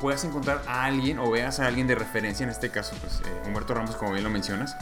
puedas 0.01 0.25
encontrar 0.25 0.63
a 0.67 0.85
alguien 0.85 1.19
o 1.19 1.31
veas 1.31 1.61
a 1.61 1.67
alguien 1.67 1.87
de 1.87 1.95
referencia, 1.95 2.43
en 2.43 2.51
este 2.51 2.71
caso 2.71 2.97
pues 3.01 3.21
Humberto 3.47 3.75
Ramos 3.75 3.95
como 3.97 4.13
bien 4.13 4.25
lo 4.25 4.31
mencionas, 4.31 4.75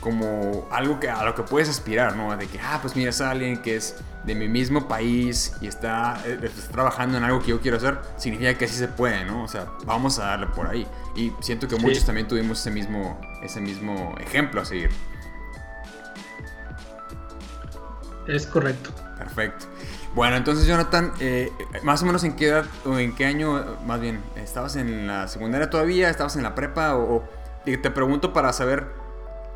como 0.00 0.68
algo 0.70 1.00
que, 1.00 1.08
a 1.08 1.24
lo 1.24 1.34
que 1.34 1.42
puedes 1.42 1.68
aspirar, 1.68 2.16
¿no? 2.16 2.36
De 2.36 2.46
que, 2.46 2.58
ah, 2.60 2.78
pues 2.80 2.94
mira, 2.96 3.10
es 3.10 3.20
alguien 3.20 3.60
que 3.62 3.76
es 3.76 3.96
de 4.24 4.34
mi 4.34 4.48
mismo 4.48 4.88
país 4.88 5.54
y 5.60 5.66
está, 5.66 6.20
eh, 6.26 6.38
está, 6.42 6.72
trabajando 6.72 7.18
en 7.18 7.24
algo 7.24 7.40
que 7.40 7.48
yo 7.48 7.60
quiero 7.60 7.76
hacer, 7.76 7.98
significa 8.16 8.54
que 8.54 8.68
sí 8.68 8.76
se 8.76 8.88
puede, 8.88 9.24
¿no? 9.24 9.44
O 9.44 9.48
sea, 9.48 9.66
vamos 9.84 10.18
a 10.18 10.26
darle 10.26 10.46
por 10.48 10.66
ahí. 10.66 10.86
Y 11.16 11.32
siento 11.40 11.66
que 11.68 11.76
muchos 11.76 12.04
también 12.04 12.28
tuvimos 12.28 12.60
ese 12.60 12.70
mismo, 12.70 13.20
ese 13.42 13.60
mismo 13.60 14.14
ejemplo 14.20 14.60
a 14.60 14.64
seguir. 14.64 14.90
Es 18.26 18.46
correcto. 18.46 18.90
Perfecto. 19.16 19.66
Bueno, 20.14 20.36
entonces 20.36 20.66
Jonathan, 20.66 21.12
eh, 21.20 21.50
más 21.82 22.02
o 22.02 22.06
menos 22.06 22.24
en 22.24 22.36
qué 22.36 22.48
edad 22.48 22.66
o 22.84 22.98
en 22.98 23.14
qué 23.14 23.26
año, 23.26 23.78
más 23.86 24.00
bien, 24.00 24.22
¿estabas 24.36 24.76
en 24.76 25.06
la 25.06 25.28
secundaria 25.28 25.70
todavía? 25.70 26.10
¿Estabas 26.10 26.36
en 26.36 26.42
la 26.42 26.54
prepa? 26.54 26.96
O, 26.96 27.24
te 27.64 27.90
pregunto 27.90 28.32
para 28.32 28.52
saber 28.52 28.86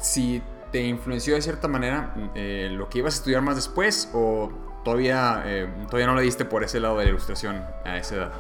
si 0.02 0.42
te 0.72 0.82
influenció 0.82 1.34
de 1.34 1.42
cierta 1.42 1.68
manera 1.68 2.14
eh, 2.34 2.68
lo 2.72 2.88
que 2.88 2.98
ibas 2.98 3.14
a 3.14 3.18
estudiar 3.18 3.42
más 3.42 3.56
después 3.56 4.10
o 4.12 4.50
todavía, 4.84 5.42
eh, 5.46 5.68
todavía 5.86 6.06
no 6.06 6.16
le 6.16 6.22
diste 6.22 6.44
por 6.44 6.64
ese 6.64 6.80
lado 6.80 6.98
de 6.98 7.04
la 7.04 7.10
ilustración 7.10 7.62
a 7.84 7.98
esa 7.98 8.16
edad. 8.16 8.32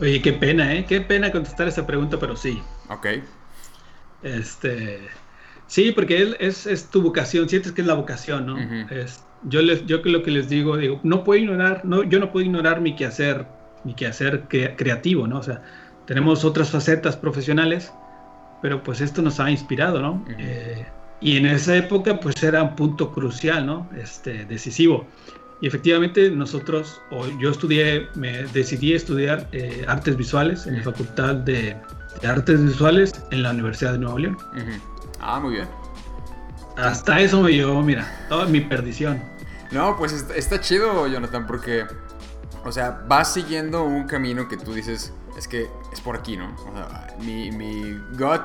Oye, 0.00 0.20
qué 0.22 0.32
pena, 0.32 0.74
¿eh? 0.74 0.86
Qué 0.88 1.00
pena 1.02 1.30
contestar 1.30 1.68
esa 1.68 1.86
pregunta, 1.86 2.18
pero 2.18 2.34
sí. 2.34 2.62
Ok. 2.88 3.06
Este, 4.22 5.00
sí, 5.66 5.92
porque 5.92 6.34
es, 6.40 6.66
es, 6.66 6.90
tu 6.90 7.02
vocación, 7.02 7.48
sientes 7.48 7.72
que 7.72 7.82
es 7.82 7.86
la 7.86 7.94
vocación, 7.94 8.46
¿no? 8.46 8.58
es, 8.90 9.22
yo, 9.42 9.60
les, 9.62 9.86
yo 9.86 9.98
lo 10.04 10.22
que 10.22 10.30
les 10.30 10.48
digo, 10.48 10.76
digo, 10.76 11.00
no 11.02 11.22
puedo 11.22 11.40
ignorar, 11.40 11.84
no, 11.84 12.02
yo 12.02 12.18
no 12.18 12.32
puedo 12.32 12.44
ignorar 12.44 12.80
mi 12.80 12.96
quehacer, 12.96 13.46
mi 13.84 13.94
quehacer 13.94 14.46
creativo, 14.48 15.26
¿no? 15.26 15.38
O 15.38 15.42
sea, 15.42 15.62
tenemos 16.06 16.44
otras 16.44 16.70
facetas 16.70 17.16
profesionales 17.16 17.92
pero 18.62 18.82
pues 18.82 19.00
esto 19.00 19.22
nos 19.22 19.40
ha 19.40 19.50
inspirado, 19.50 20.00
¿no? 20.00 20.24
Eh, 20.38 20.86
y 21.20 21.36
en 21.36 21.46
esa 21.46 21.76
época 21.76 22.18
pues 22.20 22.42
era 22.42 22.62
un 22.62 22.76
punto 22.76 23.12
crucial, 23.12 23.66
¿no? 23.66 23.88
Este, 23.96 24.44
decisivo. 24.44 25.06
Y 25.60 25.66
efectivamente 25.66 26.30
nosotros, 26.30 27.02
o 27.10 27.26
yo 27.38 27.50
estudié, 27.50 28.08
me 28.14 28.44
decidí 28.44 28.94
estudiar 28.94 29.46
eh, 29.52 29.84
artes 29.86 30.16
visuales 30.16 30.66
en 30.66 30.78
la 30.78 30.82
Facultad 30.82 31.34
de, 31.34 31.76
Artes 32.26 32.64
Visuales 32.64 33.12
en 33.30 33.42
la 33.42 33.50
Universidad 33.50 33.92
de 33.92 33.98
Nuevo 33.98 34.18
León. 34.18 34.38
Ah, 35.20 35.38
muy 35.38 35.54
bien. 35.54 35.68
Hasta 36.76 37.20
eso 37.20 37.42
me 37.42 37.52
llevó, 37.52 37.82
mira, 37.82 38.10
toda 38.28 38.46
mi 38.46 38.60
perdición. 38.60 39.22
No, 39.70 39.96
pues 39.96 40.12
está, 40.12 40.34
está 40.34 40.60
chido, 40.60 41.06
Jonathan, 41.06 41.46
porque, 41.46 41.84
o 42.64 42.72
sea, 42.72 43.02
vas 43.06 43.32
siguiendo 43.34 43.84
un 43.84 44.06
camino 44.06 44.48
que 44.48 44.56
tú 44.56 44.72
dices, 44.72 45.12
es 45.40 45.48
que 45.48 45.70
es 45.90 46.00
por 46.02 46.16
aquí, 46.16 46.36
¿no? 46.36 46.54
O 46.54 46.72
sea, 46.74 47.06
mi, 47.20 47.50
mi 47.50 47.94
gut 48.12 48.42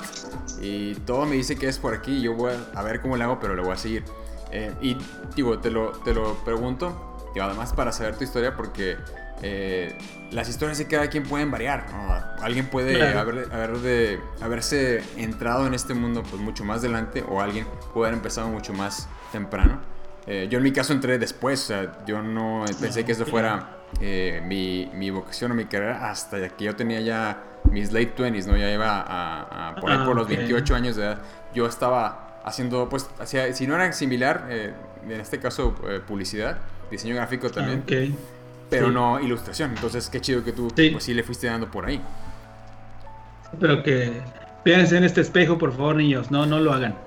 y 0.62 0.96
todo 0.96 1.26
me 1.26 1.36
dice 1.36 1.58
que 1.58 1.68
es 1.68 1.78
por 1.78 1.94
aquí. 1.94 2.22
Yo 2.22 2.34
voy 2.34 2.54
a, 2.74 2.82
ver 2.84 3.02
cómo 3.02 3.18
le 3.18 3.26
hago, 3.26 3.38
pero 3.40 3.54
lo 3.54 3.64
voy 3.64 3.74
a 3.74 3.78
seguir. 3.78 4.06
Eh, 4.52 4.74
y 4.82 4.98
digo, 5.36 5.60
te 5.60 5.70
lo, 5.70 5.92
te 5.92 6.14
lo 6.14 6.36
pregunto, 6.46 7.18
y 7.36 7.40
además 7.40 7.74
para 7.74 7.92
saber 7.92 8.16
tu 8.16 8.24
historia, 8.24 8.56
porque 8.56 8.96
eh, 9.42 9.98
las 10.32 10.48
historias 10.48 10.78
de 10.78 10.88
cada 10.88 11.10
quien 11.10 11.24
pueden 11.24 11.52
variar. 11.52 11.86
¿no? 11.92 12.14
Alguien 12.42 12.70
puede 12.70 13.06
haber, 13.18 13.54
haber 13.54 13.78
de, 13.80 14.22
haberse 14.42 15.04
entrado 15.18 15.68
en 15.68 15.74
este 15.74 15.94
mundo 15.94 16.24
pues 16.24 16.42
mucho 16.42 16.64
más 16.64 16.80
adelante, 16.80 17.26
o 17.28 17.42
alguien 17.42 17.68
puede 17.94 18.08
haber 18.08 18.20
empezado 18.20 18.48
mucho 18.48 18.72
más 18.72 19.10
temprano. 19.34 19.82
Eh, 20.28 20.48
yo 20.50 20.58
en 20.58 20.64
mi 20.64 20.72
caso 20.72 20.94
entré 20.94 21.20
después, 21.20 21.64
o 21.64 21.68
sea, 21.68 22.06
yo 22.06 22.22
no 22.22 22.66
pensé 22.80 23.06
que 23.06 23.12
esto 23.12 23.26
fuera 23.26 23.78
eh, 24.02 24.42
mi, 24.46 24.90
mi, 24.94 25.12
vocación 25.12 25.52
o 25.52 25.56
mi 25.56 25.66
carrera 25.66 26.10
hasta 26.10 26.50
que 26.50 26.66
yo 26.66 26.76
tenía 26.76 27.00
ya 27.02 27.44
mis 27.70 27.92
late 27.92 28.16
20s, 28.18 28.48
¿no? 28.48 28.58
Ya 28.58 28.72
iba 28.72 29.02
a, 29.02 29.70
a 29.70 29.76
por 29.76 29.92
ahí 29.92 30.04
por 30.06 30.16
los 30.16 30.28
28 30.28 30.76
años 30.76 30.96
de 30.96 31.04
edad. 31.04 31.22
Yo 31.54 31.68
estaba 31.68 32.42
haciendo, 32.44 32.90
pues, 32.90 33.10
hacia, 33.20 33.54
si 33.54 33.68
no 33.68 33.76
era 33.76 33.92
similar, 33.94 34.48
eh, 34.50 34.74
en 35.04 35.12
este 35.12 35.40
caso 35.40 35.76
publicidad, 36.08 36.58
diseño 36.90 37.16
gráfico 37.16 37.52
también, 37.52 37.84
pero 38.70 38.90
no 38.90 39.20
ilustración. 39.20 39.72
Entonces, 39.76 40.10
qué 40.10 40.22
chido 40.22 40.44
que 40.44 40.54
tú, 40.54 40.72
sí. 40.76 40.90
pues 40.90 41.04
sí 41.04 41.14
le 41.14 41.22
fuiste 41.22 41.46
dando 41.46 41.70
por 41.70 41.86
ahí. 41.86 42.02
Pero 43.60 43.84
que 43.84 44.22
Fíjense 44.66 44.98
en 44.98 45.04
este 45.04 45.22
espejo, 45.22 45.60
por 45.60 45.74
favor, 45.74 45.96
niños. 45.96 46.32
No, 46.32 46.48
no 46.48 46.60
lo 46.60 46.74
hagan. 46.74 46.98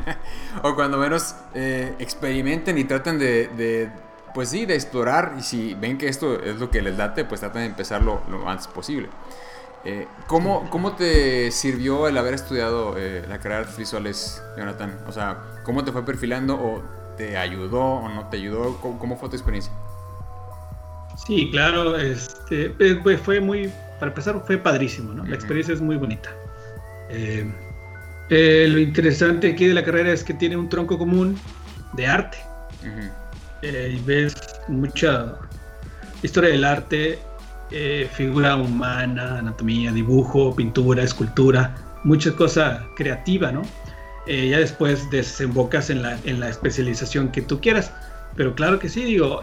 o 0.62 0.74
cuando 0.74 0.96
menos 0.96 1.36
eh, 1.54 1.94
experimenten 1.98 2.78
y 2.78 2.84
traten 2.84 3.18
de, 3.18 3.90
pues 4.32 4.48
sí, 4.48 4.64
de 4.64 4.74
explorar. 4.74 5.34
Y 5.38 5.42
si 5.42 5.74
ven 5.74 5.98
que 5.98 6.08
esto 6.08 6.42
es 6.42 6.58
lo 6.58 6.70
que 6.70 6.80
les 6.80 6.96
date, 6.96 7.26
pues 7.26 7.40
traten 7.40 7.60
de 7.60 7.66
empezarlo 7.66 8.22
lo 8.30 8.48
antes 8.48 8.68
posible. 8.68 9.10
Eh, 9.84 10.08
¿cómo, 10.26 10.70
¿cómo, 10.70 10.92
te 10.96 11.50
sirvió 11.50 12.08
el 12.08 12.16
haber 12.16 12.32
estudiado 12.32 12.94
eh, 12.96 13.22
la 13.28 13.36
carrera 13.36 13.56
de 13.56 13.60
artes 13.64 13.76
visuales, 13.76 14.42
Jonathan? 14.56 14.98
O 15.06 15.12
sea, 15.12 15.42
¿cómo 15.62 15.84
te 15.84 15.92
fue 15.92 16.06
perfilando 16.06 16.54
o 16.54 16.82
te 17.18 17.36
ayudó 17.36 17.82
o 17.82 18.08
no 18.08 18.28
te 18.28 18.38
ayudó? 18.38 18.78
¿Cómo, 18.80 19.18
fue 19.18 19.28
tu 19.28 19.36
experiencia? 19.36 19.70
Sí, 21.26 21.50
claro, 21.50 21.98
este, 21.98 22.70
pues 23.02 23.20
fue 23.20 23.40
muy, 23.40 23.70
para 24.00 24.06
empezar, 24.10 24.42
fue 24.46 24.56
padrísimo, 24.56 25.12
¿no? 25.12 25.22
La 25.26 25.34
experiencia 25.34 25.74
es 25.74 25.82
muy 25.82 25.96
bonita. 25.96 26.30
Eh, 27.10 27.44
Eh, 28.30 28.66
lo 28.70 28.78
interesante 28.78 29.52
aquí 29.52 29.66
de 29.66 29.74
la 29.74 29.84
carrera 29.84 30.10
es 30.10 30.24
que 30.24 30.32
tiene 30.32 30.56
un 30.56 30.68
tronco 30.68 30.96
común 30.96 31.36
de 31.92 32.06
arte. 32.06 32.38
Eh, 33.62 33.96
y 33.96 34.00
ves 34.06 34.34
mucha 34.66 35.36
historia 36.22 36.50
del 36.50 36.64
arte, 36.64 37.18
eh, 37.70 38.08
figura 38.12 38.56
humana, 38.56 39.38
anatomía, 39.38 39.92
dibujo, 39.92 40.56
pintura, 40.56 41.02
escultura, 41.02 41.74
mucha 42.02 42.32
cosa 42.34 42.86
creativa, 42.96 43.52
¿no? 43.52 43.62
ya 44.26 44.58
después 44.58 45.10
desembocas 45.10 45.90
en 45.90 46.00
la, 46.00 46.18
en 46.24 46.40
la 46.40 46.48
especialización 46.48 47.28
que 47.28 47.42
tú 47.42 47.60
quieras. 47.60 47.92
Pero 48.36 48.54
claro 48.54 48.78
que 48.78 48.88
sí, 48.88 49.04
digo, 49.04 49.42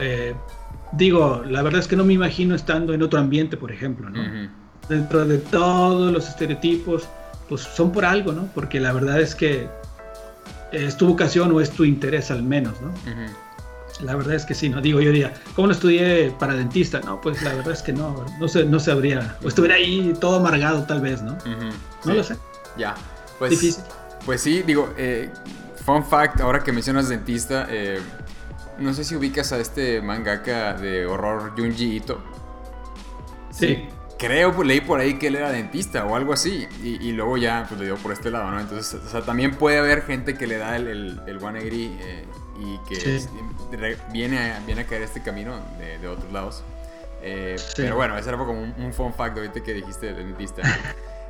digo, 0.94 1.44
la 1.48 1.62
verdad 1.62 1.82
es 1.82 1.88
que 1.88 1.96
no 1.96 2.04
me 2.04 2.14
imagino 2.14 2.56
estando 2.56 2.92
en 2.96 3.04
otro 3.04 3.20
ambiente, 3.20 3.58
por 3.58 3.72
ejemplo, 3.72 4.10
¿no? 4.10 4.50
Dentro 4.90 5.24
de 5.24 5.38
todos 5.38 6.12
los 6.12 6.28
estereotipos, 6.28 7.08
pues 7.52 7.64
son 7.64 7.92
por 7.92 8.06
algo, 8.06 8.32
¿no? 8.32 8.48
Porque 8.56 8.80
la 8.80 8.94
verdad 8.94 9.20
es 9.20 9.36
que 9.36 9.68
es 10.72 10.96
tu 10.96 11.06
vocación 11.06 11.52
o 11.52 11.60
es 11.60 11.70
tu 11.70 11.84
interés 11.84 12.32
al 12.32 12.44
menos, 12.44 12.80
¿no? 12.80 12.94
La 14.00 14.16
verdad 14.16 14.36
es 14.36 14.46
que 14.46 14.54
sí, 14.54 14.70
no 14.70 14.80
digo 14.80 15.02
yo 15.02 15.12
diría, 15.12 15.34
¿cómo 15.54 15.68
no 15.68 15.74
estudié 15.74 16.34
para 16.40 16.54
dentista? 16.54 17.02
No, 17.02 17.20
pues 17.20 17.42
la 17.42 17.54
verdad 17.54 17.74
es 17.74 17.82
que 17.82 17.92
no, 17.92 18.26
no 18.40 18.48
se, 18.48 18.64
no 18.64 18.80
sabría, 18.80 19.36
o 19.44 19.50
estuviera 19.50 19.76
ahí 19.76 20.14
todo 20.18 20.38
amargado 20.38 20.84
tal 20.86 21.02
vez, 21.02 21.22
¿no? 21.22 21.38
No 22.06 22.14
lo 22.14 22.24
sé. 22.24 22.38
Ya, 22.78 22.96
pues, 23.38 23.52
Difícil. 23.52 23.84
Pues 24.26 24.40
sí, 24.40 24.64
digo, 24.66 24.94
eh, 24.96 25.30
fun 25.84 26.06
fact, 26.06 26.40
ahora 26.40 26.64
que 26.64 26.72
mencionas 26.72 27.10
dentista, 27.10 27.68
eh, 27.70 28.00
no 28.80 28.94
sé 28.94 29.04
si 29.04 29.14
ubicas 29.18 29.52
a 29.52 29.58
este 29.58 30.02
mangaka 30.02 30.72
de 30.72 31.06
horror 31.06 31.52
Junji 31.58 31.98
Ito. 31.98 32.24
Sí 33.52 33.90
creo, 34.22 34.54
pues, 34.54 34.68
leí 34.68 34.82
por 34.82 35.00
ahí 35.00 35.16
que 35.16 35.28
él 35.28 35.36
era 35.36 35.52
dentista 35.52 36.06
o 36.06 36.16
algo 36.16 36.34
así. 36.34 36.68
Y, 36.84 37.12
luego 37.12 37.38
ya, 37.38 37.66
pues 37.68 37.80
le 37.80 37.88
dio 37.88 37.98
por 37.98 38.12
este 38.12 38.30
lado, 38.30 38.52
¿no? 38.52 38.60
Entonces, 38.60 39.02
o 39.04 39.10
sea, 39.10 39.22
también 39.22 39.56
puede 39.56 39.80
haber 39.80 40.04
gente 40.04 40.38
que 40.38 40.46
le 40.46 40.58
da 40.58 40.76
el, 40.76 40.88
el, 40.88 41.22
el 41.26 41.40
180 41.40 41.76
eh, 41.76 42.26
y 42.60 42.78
que 42.88 43.98
viene, 44.14 44.52
a, 44.52 44.60
viene 44.60 44.82
a 44.82 44.86
caer 44.86 45.02
este 45.02 45.24
camino 45.24 45.60
de, 45.80 45.98
de 45.98 46.08
otros 46.08 46.32
lados. 46.32 46.64
Eh, 47.24 47.56
pero 47.76 47.96
bueno, 47.96 48.16
ese 48.18 48.30
era 48.30 48.38
como 48.38 48.62
un, 48.62 48.94
fun 48.94 49.14
fact 49.14 49.38
ahorita 49.38 49.62
que 49.62 49.74
dijiste 49.74 50.14
del 50.14 50.28
dentista. 50.28 50.62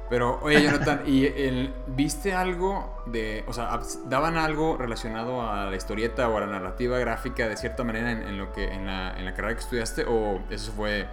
Pero, 0.09 0.41
oye, 0.41 0.61
Jonathan, 0.61 1.03
¿y 1.05 1.25
el, 1.25 1.73
viste 1.87 2.33
algo 2.33 3.01
de, 3.05 3.45
o 3.47 3.53
sea, 3.53 3.79
daban 4.07 4.35
algo 4.35 4.75
relacionado 4.75 5.49
a 5.49 5.69
la 5.69 5.75
historieta 5.77 6.27
o 6.27 6.35
a 6.35 6.41
la 6.41 6.47
narrativa 6.47 6.99
gráfica 6.99 7.47
de 7.47 7.55
cierta 7.55 7.85
manera 7.85 8.11
en, 8.11 8.23
en 8.23 8.37
lo 8.37 8.51
que, 8.51 8.65
en 8.65 8.85
la, 8.85 9.17
en 9.17 9.23
la 9.23 9.33
carrera 9.33 9.53
que 9.53 9.61
estudiaste 9.61 10.03
o 10.05 10.41
eso 10.49 10.73
fue 10.73 11.07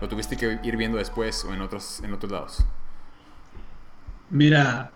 ¿Lo 0.00 0.08
tuviste 0.08 0.36
que 0.36 0.58
ir 0.62 0.76
viendo 0.76 0.98
después 0.98 1.44
o 1.44 1.54
en 1.54 1.60
otros, 1.60 2.00
en 2.02 2.12
otros 2.12 2.32
lados? 2.32 2.64
Mira, 4.30 4.90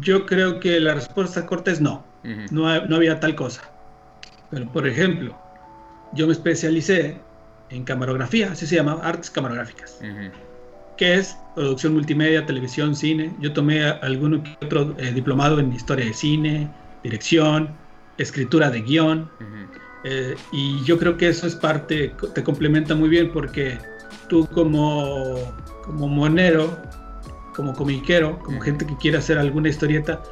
yo 0.00 0.26
creo 0.26 0.60
que 0.60 0.78
la 0.80 0.94
respuesta 0.94 1.46
corta 1.46 1.70
es 1.70 1.80
no. 1.80 2.04
no, 2.50 2.68
había 2.68 3.20
tal 3.20 3.34
cosa. 3.34 3.62
Pero, 4.50 4.70
por 4.72 4.86
ejemplo, 4.86 5.36
yo 6.12 6.26
me 6.26 6.32
especialicé 6.32 7.20
en 7.70 7.84
camarografía, 7.84 8.52
así 8.52 8.66
se 8.66 8.76
llama, 8.76 8.98
artes 9.02 9.30
camarógrafas, 9.30 10.00
que 10.96 11.14
es 11.14 11.36
producción 11.54 11.94
multimedia, 11.94 12.44
televisión, 12.44 12.96
cine. 12.96 13.34
Yo 13.40 13.52
tomé 13.52 13.84
alguno 13.84 14.42
que 14.42 14.56
otro 14.66 14.94
eh, 14.98 15.12
diplomado 15.12 15.60
en 15.60 15.72
historia 15.72 16.06
de 16.06 16.12
cine, 16.12 16.70
dirección, 17.02 17.76
escritura 18.18 18.70
de 18.70 18.82
guion. 18.82 19.30
Eh, 20.04 20.36
y 20.52 20.82
yo 20.84 20.98
creo 20.98 21.16
que 21.16 21.28
eso 21.28 21.46
es 21.46 21.54
parte, 21.54 22.14
te 22.34 22.42
complementa 22.42 22.94
muy 22.94 23.08
bien 23.08 23.32
porque 23.32 23.78
tú 24.28 24.46
como, 24.46 25.36
como 25.84 26.08
monero, 26.08 26.80
como 27.54 27.74
comiquero, 27.74 28.38
como 28.38 28.60
gente 28.60 28.86
que 28.86 28.96
quiere 28.98 29.18
hacer 29.18 29.38
alguna 29.38 29.68
historieta, 29.68 30.22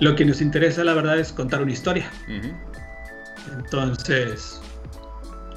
lo 0.00 0.14
que 0.14 0.24
nos 0.24 0.40
interesa 0.42 0.84
la 0.84 0.92
verdad 0.94 1.18
es 1.18 1.32
contar 1.32 1.62
una 1.62 1.72
historia. 1.72 2.10
Entonces, 3.56 4.60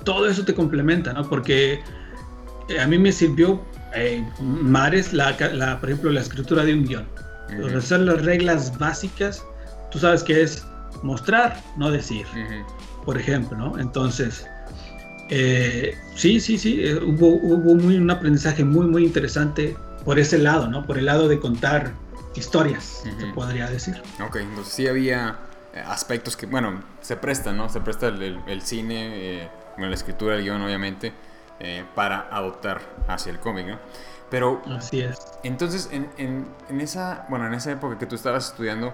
todo 0.05 0.27
eso 0.27 0.45
te 0.45 0.53
complementa, 0.53 1.11
¿no? 1.11 1.27
Porque 1.27 1.81
eh, 2.69 2.79
a 2.79 2.87
mí 2.87 2.97
me 2.97 3.11
sirvió 3.11 3.61
eh, 3.93 4.25
Mares, 4.39 5.11
la, 5.11 5.35
por 5.79 5.89
ejemplo, 5.89 6.11
la 6.11 6.21
escritura 6.21 6.63
de 6.63 6.73
un 6.73 6.85
guion. 6.85 7.07
Hacer 7.75 8.01
las 8.01 8.23
reglas 8.23 8.77
básicas, 8.77 9.43
tú 9.91 9.99
sabes 9.99 10.23
que 10.23 10.41
es 10.41 10.65
mostrar, 11.01 11.61
no 11.77 11.91
decir 11.91 12.25
por 13.07 13.17
ejemplo, 13.17 13.57
¿no? 13.57 13.79
Entonces, 13.79 14.45
eh, 15.29 15.97
sí, 16.13 16.41
sí, 16.41 16.57
sí, 16.57 16.81
eh, 16.83 16.95
hubo, 16.95 17.27
hubo 17.27 17.71
un 17.71 18.11
aprendizaje 18.11 18.65
muy, 18.65 18.85
muy 18.85 19.05
interesante 19.05 19.77
por 20.03 20.19
ese 20.19 20.37
lado, 20.37 20.67
¿no? 20.67 20.85
Por 20.85 20.97
el 20.97 21.05
lado 21.05 21.29
de 21.29 21.39
contar 21.39 21.93
historias, 22.35 23.03
se 23.03 23.27
podría 23.27 23.69
decir. 23.69 23.95
Ok, 24.21 24.35
entonces 24.35 24.73
sí 24.73 24.87
había 24.87 25.37
eh, 25.73 25.81
aspectos 25.87 26.35
que, 26.35 26.47
bueno, 26.47 26.83
se 26.99 27.15
prestan, 27.15 27.55
¿no? 27.55 27.69
Se 27.69 27.79
presta 27.79 28.09
el, 28.09 28.61
cine, 28.61 29.49
la 29.77 29.93
escritura, 29.93 30.35
el 30.35 30.43
guion, 30.43 30.61
obviamente, 30.61 31.13
para 31.95 32.27
adoptar 32.29 32.81
hacia 33.07 33.31
el 33.31 33.39
cómic, 33.39 33.67
¿no? 33.67 33.79
Pero... 34.29 34.61
Así 34.77 34.99
es. 34.99 35.17
Entonces, 35.43 35.87
en, 35.93 36.09
en, 36.17 36.45
en, 36.67 36.81
esa, 36.81 37.25
bueno, 37.29 37.47
en 37.47 37.53
esa 37.53 37.71
época 37.71 37.97
que 37.97 38.05
tú 38.05 38.15
estabas 38.15 38.49
estudiando, 38.49 38.93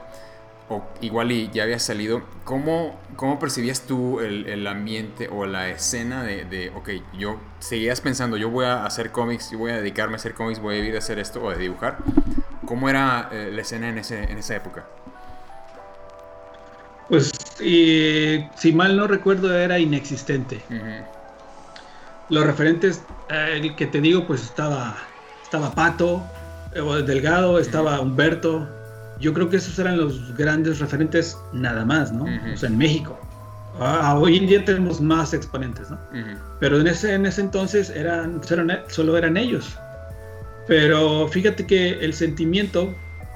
o 0.69 0.83
igual 1.01 1.31
y 1.31 1.49
ya 1.51 1.63
había 1.63 1.79
salido, 1.79 2.23
¿cómo, 2.43 2.99
cómo 3.15 3.39
percibías 3.39 3.81
tú 3.81 4.19
el, 4.19 4.47
el 4.47 4.65
ambiente 4.67 5.29
o 5.29 5.45
la 5.45 5.69
escena 5.69 6.23
de, 6.23 6.45
de, 6.45 6.69
ok, 6.69 6.89
yo 7.17 7.39
seguías 7.59 8.01
pensando, 8.01 8.37
yo 8.37 8.49
voy 8.49 8.65
a 8.65 8.85
hacer 8.85 9.11
cómics, 9.11 9.51
yo 9.51 9.57
voy 9.57 9.71
a 9.71 9.77
dedicarme 9.77 10.13
a 10.13 10.17
hacer 10.17 10.33
cómics, 10.33 10.59
voy 10.59 10.75
a 10.75 10.79
vivir 10.79 10.95
a 10.95 10.99
hacer 10.99 11.19
esto 11.19 11.41
o 11.43 11.49
a 11.49 11.55
dibujar? 11.55 11.97
¿Cómo 12.65 12.89
era 12.89 13.29
eh, 13.31 13.51
la 13.53 13.61
escena 13.61 13.89
en, 13.89 13.97
ese, 13.97 14.23
en 14.23 14.37
esa 14.37 14.55
época? 14.55 14.85
Pues, 17.09 17.31
si 17.57 18.73
mal 18.73 18.95
no 18.95 19.07
recuerdo, 19.07 19.55
era 19.55 19.77
inexistente. 19.77 20.61
Los 22.29 22.45
referentes, 22.45 23.03
eh, 23.29 23.59
el 23.61 23.75
que 23.75 23.85
te 23.85 23.99
digo, 23.99 24.25
pues 24.25 24.41
estaba, 24.43 24.95
estaba 25.43 25.71
Pato, 25.71 26.23
eh, 26.73 26.81
Delgado, 27.05 27.59
estaba 27.59 27.99
Humberto, 27.99 28.67
yo 29.23 29.33
creo 29.33 29.49
que 29.49 29.55
esos 29.55 29.79
eran 29.79 29.97
los 29.97 30.35
grandes 30.35 30.79
referentes 30.79 31.37
nada 31.53 31.85
más, 31.85 32.11
¿no? 32.11 32.25
O 32.25 32.57
sea, 32.57 32.67
en 32.67 32.77
México. 32.77 33.17
Ah, 33.79 34.17
hoy 34.19 34.37
en 34.37 34.47
día 34.47 34.65
tenemos 34.65 34.99
más 34.99 35.33
exponentes, 35.33 35.89
¿no? 35.89 35.97
Pero 36.59 36.81
en 36.81 36.87
ese, 36.87 37.13
en 37.13 37.25
ese 37.25 37.39
entonces 37.39 37.89
eran, 37.89 38.41
solo 38.89 39.17
eran 39.17 39.37
ellos. 39.37 39.77
Pero 40.67 41.29
fíjate 41.29 41.65
que 41.65 41.91
el 42.05 42.13
sentimiento 42.13 42.93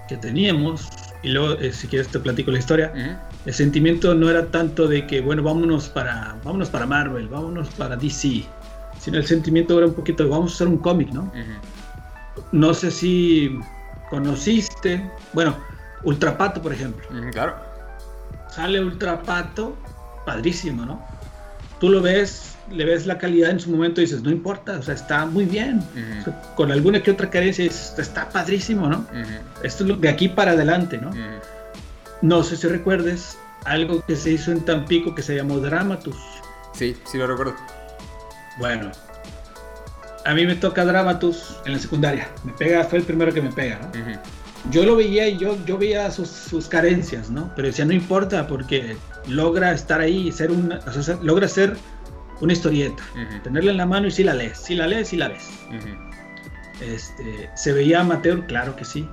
que 0.10 0.18
teníamos, 0.18 0.90
y 1.24 1.30
luego 1.30 1.54
eh, 1.54 1.72
si 1.72 1.88
quieres 1.88 2.10
te 2.10 2.20
platico 2.20 2.52
la 2.52 2.60
historia, 2.60 2.92
el 3.46 3.54
sentimiento 3.54 4.14
no 4.14 4.30
era 4.30 4.46
tanto 4.48 4.90
de 4.90 5.08
que, 5.08 5.22
bueno, 5.22 5.42
vámonos 5.42 5.88
para, 5.88 6.36
vámonos 6.44 6.70
para 6.70 6.86
Marvel, 6.86 7.30
vámonos 7.30 7.70
para 7.70 7.96
DC, 7.96 8.44
sino 9.00 9.18
el 9.18 9.26
sentimiento 9.26 9.78
era 9.78 9.88
un 9.88 9.94
poquito 9.94 10.24
de, 10.26 10.30
vamos 10.30 10.52
a 10.52 10.56
hacer 10.56 10.68
un 10.68 10.80
cómic, 10.80 11.12
¿no? 11.12 11.32
No 12.52 12.74
sé 12.74 12.92
si 12.92 13.58
conociste, 14.10 15.10
bueno, 15.34 15.56
Ultrapato, 16.04 16.62
por 16.62 16.74
ejemplo. 16.74 17.06
claro. 17.32 17.56
Sale 18.50 18.84
Ultrapato, 18.84 19.78
padrísimo, 20.26 20.86
¿no? 20.86 21.06
Tú 21.80 21.90
lo 21.90 22.02
ves, 22.02 22.56
le 22.72 22.86
ves 22.86 23.06
la 23.06 23.18
calidad 23.18 23.52
en 23.52 23.60
su 23.60 23.70
momento 23.70 24.02
y 24.02 24.06
dices, 24.06 24.24
no 24.24 24.32
importa, 24.32 24.78
o 24.80 24.82
sea, 24.82 24.96
está 24.96 25.26
muy 25.26 25.46
bien. 25.46 25.84
con 26.56 26.72
alguna 26.72 27.04
que 27.04 27.12
otra 27.12 27.30
carencia, 27.30 27.66
está 27.66 28.30
padrísimo, 28.30 28.88
¿no? 28.88 29.06
Esto 29.64 29.84
es 29.84 29.90
lo 29.90 29.96
de 29.98 30.10
aquí 30.10 30.28
para 30.28 30.52
adelante, 30.52 30.98
¿no? 30.98 31.12
No 32.22 32.44
sé 32.44 32.58
si 32.58 32.68
recuerdes 32.68 33.38
algo 33.66 34.04
que 34.06 34.16
se 34.16 34.32
hizo 34.32 34.52
en 34.52 34.66
Tampico 34.66 35.14
que 35.14 35.22
se 35.22 35.36
llamó 35.36 35.60
Dramatus. 35.60 36.18
Sí, 36.74 36.96
sí 37.06 37.18
lo 37.18 37.28
recuerdo. 37.28 37.56
Bueno, 38.58 38.92
a 40.26 40.34
mí 40.34 40.46
me 40.46 40.56
toca 40.56 40.84
Dramatus 40.84 41.58
en 41.66 41.74
la 41.74 41.80
secundaria. 41.80 42.28
Me 42.44 42.54
pega, 42.54 42.84
fue 42.86 43.00
el 43.00 43.06
primero 43.06 43.32
que 43.34 43.42
me 43.42 43.52
pega, 43.52 43.80
¿no? 43.82 43.92
Yo 44.72 44.84
lo 44.84 44.96
veía 44.96 45.28
y 45.28 45.38
yo, 45.38 45.58
yo 45.66 45.78
veía 45.78 46.10
sus, 46.12 46.68
carencias, 46.68 47.30
¿no? 47.30 47.52
Pero 47.56 47.68
decía, 47.68 47.86
no 47.86 47.94
importa 47.94 48.48
porque 48.48 48.98
logra 49.28 49.72
estar 49.72 50.02
ahí, 50.02 50.32
ser 50.32 50.52
una, 50.52 50.80
logra 51.22 51.48
ser 51.48 51.76
una 52.42 52.54
historieta, 52.54 53.04
tenerla 53.44 53.72
en 53.72 53.78
la 53.78 53.86
mano 53.86 54.08
y 54.08 54.12
si 54.12 54.24
la 54.24 54.34
lees, 54.34 54.58
si 54.58 54.76
la 54.76 54.88
lees, 54.88 55.10
si 55.10 55.18
la 55.18 55.30
ves. 55.30 55.50
este, 56.82 57.50
¿Se 57.56 57.74
veía 57.74 58.02
amateur? 58.02 58.46
Claro 58.48 58.76
que 58.76 58.86
sí, 58.86 59.08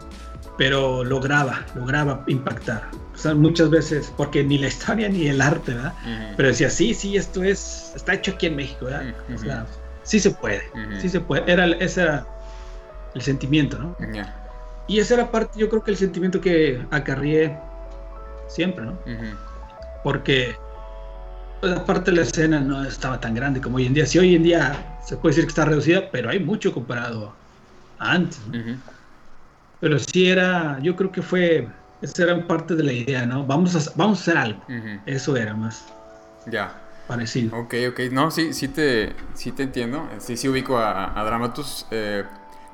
pero 0.58 1.04
lograba, 1.04 1.64
lograba 1.74 2.24
impactar. 2.26 2.88
O 3.14 3.18
sea, 3.18 3.34
muchas 3.34 3.70
veces, 3.70 4.12
porque 4.16 4.42
ni 4.42 4.58
la 4.58 4.68
historia 4.68 5.08
ni 5.08 5.28
el 5.28 5.40
arte, 5.40 5.74
¿verdad? 5.74 5.94
Pero 6.36 6.48
decía, 6.48 6.68
sí, 6.68 6.94
sí, 6.94 7.16
esto 7.16 7.42
es, 7.42 7.92
está 7.94 8.14
hecho 8.14 8.32
aquí 8.32 8.46
en 8.46 8.56
México, 8.56 8.86
¿verdad? 8.86 9.14
O 9.32 9.38
sea, 9.38 9.66
sí 10.02 10.20
se 10.20 10.30
puede, 10.30 10.62
sí 11.00 11.08
se 11.08 11.20
puede. 11.20 11.50
Era, 11.50 11.66
ese 11.66 12.02
era 12.02 12.26
el 13.14 13.22
sentimiento, 13.22 13.78
¿no? 13.78 13.96
Y 14.86 14.98
esa 14.98 15.14
era 15.14 15.30
parte, 15.30 15.58
yo 15.58 15.68
creo 15.68 15.82
que 15.82 15.90
el 15.90 15.96
sentimiento 15.96 16.40
que 16.40 16.84
acarrié 16.90 17.58
siempre, 18.48 18.84
¿no? 18.84 18.98
Porque 20.02 20.56
pues, 21.60 21.78
parte 21.80 22.10
de 22.10 22.18
la 22.18 22.22
escena 22.24 22.60
no 22.60 22.84
estaba 22.84 23.18
tan 23.18 23.34
grande 23.34 23.60
como 23.60 23.76
hoy 23.76 23.86
en 23.86 23.94
día. 23.94 24.04
Si 24.06 24.18
hoy 24.18 24.34
en 24.34 24.42
día 24.42 24.98
se 25.04 25.16
puede 25.16 25.34
decir 25.34 25.44
que 25.44 25.48
está 25.50 25.64
reducida, 25.64 26.10
pero 26.10 26.28
hay 26.28 26.38
mucho 26.38 26.72
comparado 26.72 27.34
a 27.98 28.12
antes. 28.12 28.38
¿no? 28.48 28.78
Pero 29.80 29.98
sí 29.98 30.28
era, 30.28 30.78
yo 30.82 30.94
creo 30.96 31.10
que 31.10 31.22
fue 31.22 31.68
esa 32.02 32.24
era 32.24 32.46
parte 32.46 32.74
de 32.74 32.82
la 32.82 32.92
idea, 32.92 33.24
¿no? 33.24 33.46
Vamos 33.46 33.74
a, 33.74 33.92
vamos 33.96 34.18
a 34.18 34.22
hacer 34.22 34.36
algo. 34.36 34.62
Eso 35.06 35.36
era 35.36 35.54
más. 35.54 35.86
Ya. 36.46 36.80
Parecido. 37.06 37.56
Ok, 37.58 37.74
ok. 37.90 38.00
No, 38.12 38.30
sí, 38.30 38.52
sí 38.52 38.68
te, 38.68 39.14
sí 39.34 39.52
te 39.52 39.62
entiendo. 39.62 40.08
Sí, 40.18 40.36
sí 40.36 40.48
ubico 40.48 40.78
a, 40.78 41.18
a 41.18 41.24
Dramatus. 41.24 41.86
Eh, 41.90 42.24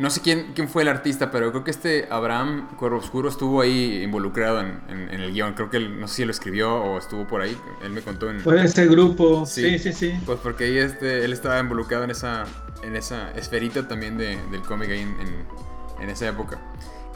no 0.00 0.08
sé 0.08 0.22
quién, 0.22 0.52
quién 0.54 0.66
fue 0.66 0.80
el 0.80 0.88
artista, 0.88 1.30
pero 1.30 1.50
creo 1.50 1.62
que 1.62 1.70
este 1.70 2.08
Abraham 2.10 2.68
Cuervo 2.78 2.96
Oscuro 2.96 3.28
estuvo 3.28 3.60
ahí 3.60 4.02
involucrado 4.02 4.60
en, 4.60 4.80
en, 4.88 5.20
el 5.20 5.30
guion. 5.30 5.52
Creo 5.52 5.68
que 5.68 5.76
él, 5.76 6.00
no 6.00 6.08
sé 6.08 6.14
si 6.14 6.24
lo 6.24 6.30
escribió 6.30 6.74
o 6.74 6.96
estuvo 6.96 7.26
por 7.26 7.42
ahí. 7.42 7.54
Él 7.84 7.90
me 7.90 8.00
contó 8.00 8.30
en... 8.30 8.40
Fue 8.40 8.64
ese 8.64 8.86
grupo. 8.86 9.44
Sí, 9.44 9.78
sí, 9.78 9.92
sí. 9.92 10.14
Pues 10.24 10.38
porque 10.42 10.64
ahí 10.64 10.78
este, 10.78 11.22
él 11.22 11.34
estaba 11.34 11.60
involucrado 11.60 12.04
en 12.04 12.12
esa, 12.12 12.46
en 12.82 12.96
esa 12.96 13.30
esferita 13.32 13.86
también 13.88 14.16
de, 14.16 14.38
del 14.50 14.62
cómic 14.62 14.88
ahí 14.88 15.00
en, 15.00 15.16
en, 16.00 16.08
esa 16.08 16.28
época. 16.28 16.58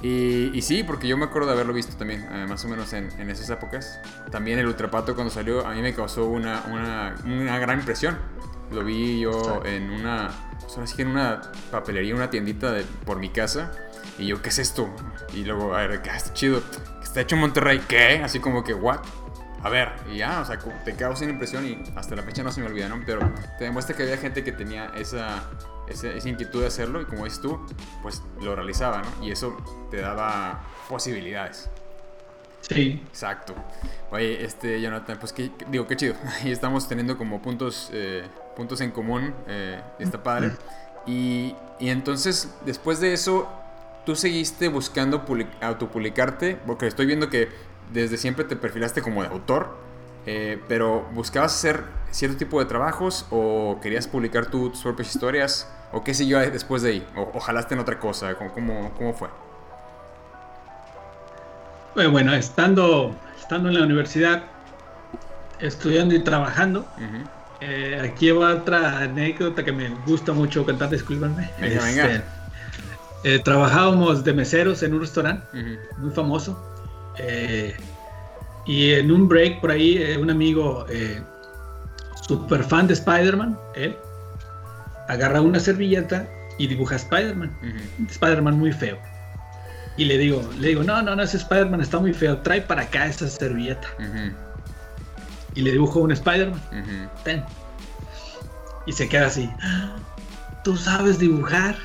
Y, 0.02 0.50
y, 0.52 0.60
sí, 0.60 0.84
porque 0.84 1.08
yo 1.08 1.16
me 1.16 1.24
acuerdo 1.24 1.46
de 1.48 1.54
haberlo 1.54 1.72
visto 1.72 1.96
también, 1.96 2.28
eh, 2.30 2.44
más 2.46 2.62
o 2.66 2.68
menos 2.68 2.92
en, 2.92 3.08
en, 3.18 3.30
esas 3.30 3.48
épocas. 3.48 3.98
También 4.30 4.58
el 4.58 4.66
Ultrapato 4.66 5.14
cuando 5.14 5.32
salió 5.32 5.66
a 5.66 5.72
mí 5.72 5.80
me 5.80 5.94
causó 5.94 6.26
una, 6.26 6.62
una, 6.70 7.14
una 7.24 7.58
gran 7.58 7.78
impresión. 7.78 8.18
Lo 8.70 8.84
vi 8.84 9.20
yo 9.20 9.62
en 9.64 9.90
una 9.90 10.43
pues 10.60 10.76
ahora 10.76 10.90
que 10.94 11.02
en 11.02 11.08
una 11.08 11.42
papelería, 11.70 12.14
una 12.14 12.30
tiendita 12.30 12.72
de, 12.72 12.84
por 13.04 13.18
mi 13.18 13.30
casa. 13.30 13.72
Y 14.18 14.26
yo, 14.26 14.40
¿qué 14.42 14.50
es 14.50 14.58
esto? 14.58 14.88
Y 15.32 15.44
luego, 15.44 15.74
a 15.74 15.86
ver, 15.86 16.02
¿qué 16.02 16.10
está 16.10 16.32
chido? 16.32 16.62
Está 17.02 17.20
hecho 17.20 17.34
en 17.34 17.40
Monterrey, 17.40 17.80
¿qué? 17.88 18.20
Así 18.22 18.38
como 18.38 18.62
que, 18.62 18.74
¿what? 18.74 19.00
A 19.62 19.70
ver, 19.70 19.92
y 20.12 20.18
ya, 20.18 20.40
o 20.40 20.44
sea, 20.44 20.58
te 20.58 20.94
causa 20.94 21.24
una 21.24 21.32
impresión 21.32 21.66
y 21.66 21.82
hasta 21.96 22.14
la 22.14 22.22
fecha 22.22 22.42
no 22.42 22.52
se 22.52 22.60
me 22.60 22.66
olvida, 22.66 22.86
¿no? 22.88 23.02
Pero 23.06 23.20
te 23.58 23.64
demuestra 23.64 23.96
que 23.96 24.02
había 24.02 24.18
gente 24.18 24.44
que 24.44 24.52
tenía 24.52 24.92
esa, 24.94 25.42
esa, 25.88 26.10
esa, 26.10 26.28
inquietud 26.28 26.60
de 26.60 26.66
hacerlo 26.66 27.00
y 27.00 27.06
como 27.06 27.24
dices 27.24 27.40
tú, 27.40 27.58
pues 28.02 28.22
lo 28.42 28.54
realizaba, 28.54 29.00
¿no? 29.00 29.24
Y 29.24 29.30
eso 29.30 29.56
te 29.90 30.02
daba 30.02 30.62
posibilidades. 30.86 31.70
Sí. 32.68 33.02
Exacto. 33.08 33.54
Oye, 34.10 34.44
este, 34.44 34.80
Jonathan, 34.80 35.18
pues 35.18 35.32
que, 35.32 35.50
digo, 35.70 35.86
qué 35.86 35.96
chido. 35.96 36.14
Ahí 36.42 36.50
estamos 36.50 36.88
teniendo 36.88 37.18
como 37.18 37.42
puntos 37.42 37.90
eh, 37.92 38.24
puntos 38.56 38.80
en 38.80 38.90
común, 38.90 39.34
eh, 39.48 39.80
está 39.98 40.22
padre. 40.22 40.52
Y, 41.06 41.54
y, 41.78 41.90
entonces, 41.90 42.54
después 42.64 43.00
de 43.00 43.12
eso, 43.12 43.48
tú 44.06 44.16
seguiste 44.16 44.68
buscando 44.68 45.24
autopublicarte, 45.60 46.56
porque 46.66 46.86
estoy 46.86 47.06
viendo 47.06 47.28
que 47.28 47.48
desde 47.92 48.16
siempre 48.16 48.44
te 48.44 48.56
perfilaste 48.56 49.02
como 49.02 49.22
de 49.22 49.28
autor, 49.28 49.76
eh, 50.26 50.58
pero 50.68 51.06
¿buscabas 51.12 51.54
hacer 51.54 51.84
cierto 52.10 52.38
tipo 52.38 52.58
de 52.58 52.66
trabajos 52.66 53.26
o 53.30 53.78
querías 53.82 54.08
publicar 54.08 54.46
tus 54.46 54.82
propias 54.82 55.14
historias? 55.14 55.68
¿O 55.92 56.02
qué 56.02 56.14
sé 56.14 56.26
yo 56.26 56.38
después 56.38 56.82
de 56.82 56.90
ahí? 56.90 57.06
¿O, 57.14 57.38
jalaste 57.40 57.74
en 57.74 57.80
otra 57.80 58.00
cosa? 58.00 58.34
¿Cómo, 58.34 58.92
cómo, 58.96 59.12
fue? 59.12 59.28
Bueno, 61.94 62.34
estando, 62.34 63.14
estando 63.40 63.68
en 63.68 63.76
la 63.76 63.84
universidad, 63.84 64.42
estudiando 65.60 66.14
y 66.14 66.24
trabajando, 66.24 66.86
eh, 67.60 68.00
aquí 68.02 68.30
va 68.32 68.54
otra 68.54 69.00
anécdota 69.00 69.64
que 69.64 69.72
me 69.72 69.88
gusta 70.06 70.32
mucho 70.32 70.64
contar, 70.64 70.90
discúlpenme. 70.90 71.50
Venga, 71.60 71.84
venga. 71.84 72.06
Este, 72.06 72.24
eh, 73.24 73.38
trabajábamos 73.38 74.24
de 74.24 74.32
meseros 74.32 74.82
en 74.82 74.94
un 74.94 75.00
restaurante 75.00 75.46
muy 75.98 76.10
famoso. 76.10 76.60
Eh, 77.18 77.76
y 78.66 78.92
en 78.92 79.12
un 79.12 79.28
break 79.28 79.60
por 79.60 79.70
ahí, 79.70 80.16
un 80.20 80.30
amigo 80.30 80.86
super 82.26 82.64
fan 82.64 82.88
de 82.88 82.94
Spider-Man, 82.94 83.56
él, 83.76 83.96
agarra 85.08 85.40
una 85.40 85.60
servilleta 85.60 86.26
y 86.58 86.66
dibuja 86.66 86.96
a 86.96 86.98
Spider-Man. 86.98 87.52
Spider-Man 88.10 88.58
muy 88.58 88.72
feo. 88.72 88.98
Y 89.96 90.06
le 90.06 90.18
digo, 90.18 90.42
le 90.58 90.68
digo, 90.68 90.82
no, 90.82 91.02
no, 91.02 91.14
no, 91.14 91.22
ese 91.22 91.36
Spider-Man 91.36 91.80
está 91.80 92.00
muy 92.00 92.12
feo, 92.12 92.38
trae 92.38 92.60
para 92.60 92.82
acá 92.82 93.06
esa 93.06 93.28
servilleta 93.28 93.88
y 95.54 95.62
le 95.62 95.72
dibujo 95.72 96.00
un 96.00 96.12
Spider-Man. 96.12 96.60
Y 98.86 98.92
se 98.92 99.08
queda 99.08 99.26
así. 99.26 99.50
¿Tú 100.62 100.76
sabes 100.76 101.18
dibujar? 101.18 101.76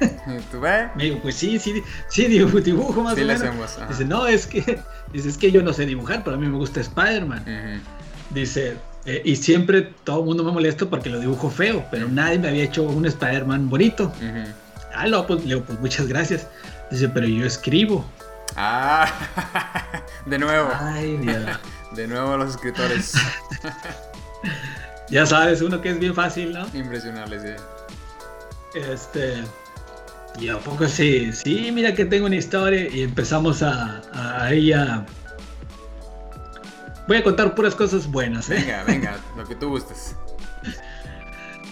¿Tú 0.50 0.60
ves? 0.60 0.88
Me 0.96 1.04
digo, 1.04 1.20
pues 1.22 1.36
sí, 1.36 1.58
sí, 1.58 1.82
sí 2.08 2.26
dibujo, 2.26 2.60
dibujo 2.60 3.02
más 3.02 3.14
o 3.14 3.16
menos. 3.16 3.42
Dice, 3.88 4.04
no, 4.04 4.26
es 4.26 4.46
que, 4.46 4.80
dice, 5.12 5.28
es 5.28 5.38
que 5.38 5.50
yo 5.50 5.62
no 5.62 5.72
sé 5.72 5.86
dibujar, 5.86 6.24
pero 6.24 6.36
a 6.36 6.38
mí 6.38 6.46
me 6.46 6.56
gusta 6.56 6.80
Spider-Man. 6.80 7.82
Dice, 8.30 8.76
eh, 9.06 9.22
y 9.24 9.36
siempre 9.36 9.82
todo 10.02 10.20
el 10.20 10.26
mundo 10.26 10.44
me 10.44 10.52
molesta 10.52 10.86
porque 10.86 11.08
lo 11.08 11.20
dibujo 11.20 11.50
feo, 11.50 11.84
pero 11.90 12.08
nadie 12.08 12.38
me 12.38 12.48
había 12.48 12.64
hecho 12.64 12.82
un 12.82 13.06
Spider-Man 13.06 13.70
bonito. 13.70 14.12
Ah, 14.94 15.06
no, 15.08 15.26
pues 15.26 15.40
le 15.40 15.54
digo, 15.54 15.64
pues 15.64 15.80
muchas 15.80 16.06
gracias. 16.06 16.46
Dice, 16.90 17.08
pero 17.08 17.26
yo 17.26 17.46
escribo. 17.46 18.04
Ah, 18.56 19.10
de 20.26 20.38
nuevo. 20.38 20.70
Ay, 20.78 21.16
Dios. 21.18 21.44
De 21.92 22.08
nuevo 22.08 22.36
los 22.36 22.50
escritores. 22.50 23.12
ya 25.08 25.24
sabes, 25.26 25.62
uno 25.62 25.80
que 25.80 25.90
es 25.90 25.98
bien 26.00 26.12
fácil, 26.12 26.52
¿no? 26.52 26.66
Impresionable, 26.74 27.38
sí. 27.40 27.62
Este. 28.74 29.44
Y 30.40 30.48
a 30.48 30.58
poco 30.58 30.88
sí, 30.88 31.32
sí, 31.32 31.70
mira 31.70 31.94
que 31.94 32.04
tengo 32.04 32.26
una 32.26 32.34
historia 32.34 32.88
y 32.88 33.02
empezamos 33.02 33.62
a, 33.62 34.02
a 34.12 34.52
ella. 34.52 35.06
Voy 37.06 37.18
a 37.18 37.22
contar 37.22 37.54
puras 37.54 37.76
cosas 37.76 38.08
buenas, 38.08 38.50
¿eh? 38.50 38.54
Venga, 38.54 38.82
venga, 38.82 39.16
lo 39.36 39.44
que 39.44 39.54
tú 39.54 39.68
gustes. 39.68 40.16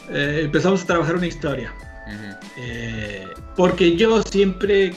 Eh, 0.09 0.43
empezamos 0.45 0.83
a 0.83 0.87
trabajar 0.87 1.17
una 1.17 1.27
historia. 1.27 1.73
Eh, 2.57 3.27
porque 3.57 3.97
yo 3.97 4.23
siempre 4.23 4.95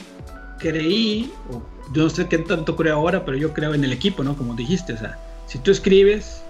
creí, 0.58 1.32
yo 1.92 2.04
no 2.04 2.10
sé 2.10 2.26
qué 2.28 2.38
tanto 2.38 2.76
creo 2.76 2.96
ahora, 2.96 3.24
pero 3.24 3.36
yo 3.36 3.52
creo 3.52 3.74
en 3.74 3.84
el 3.84 3.92
equipo, 3.92 4.22
¿no? 4.22 4.36
Como 4.36 4.54
dijiste, 4.54 4.92
o 4.92 4.98
sea, 4.98 5.18
si 5.46 5.58
tú 5.58 5.70
escribes, 5.70 6.42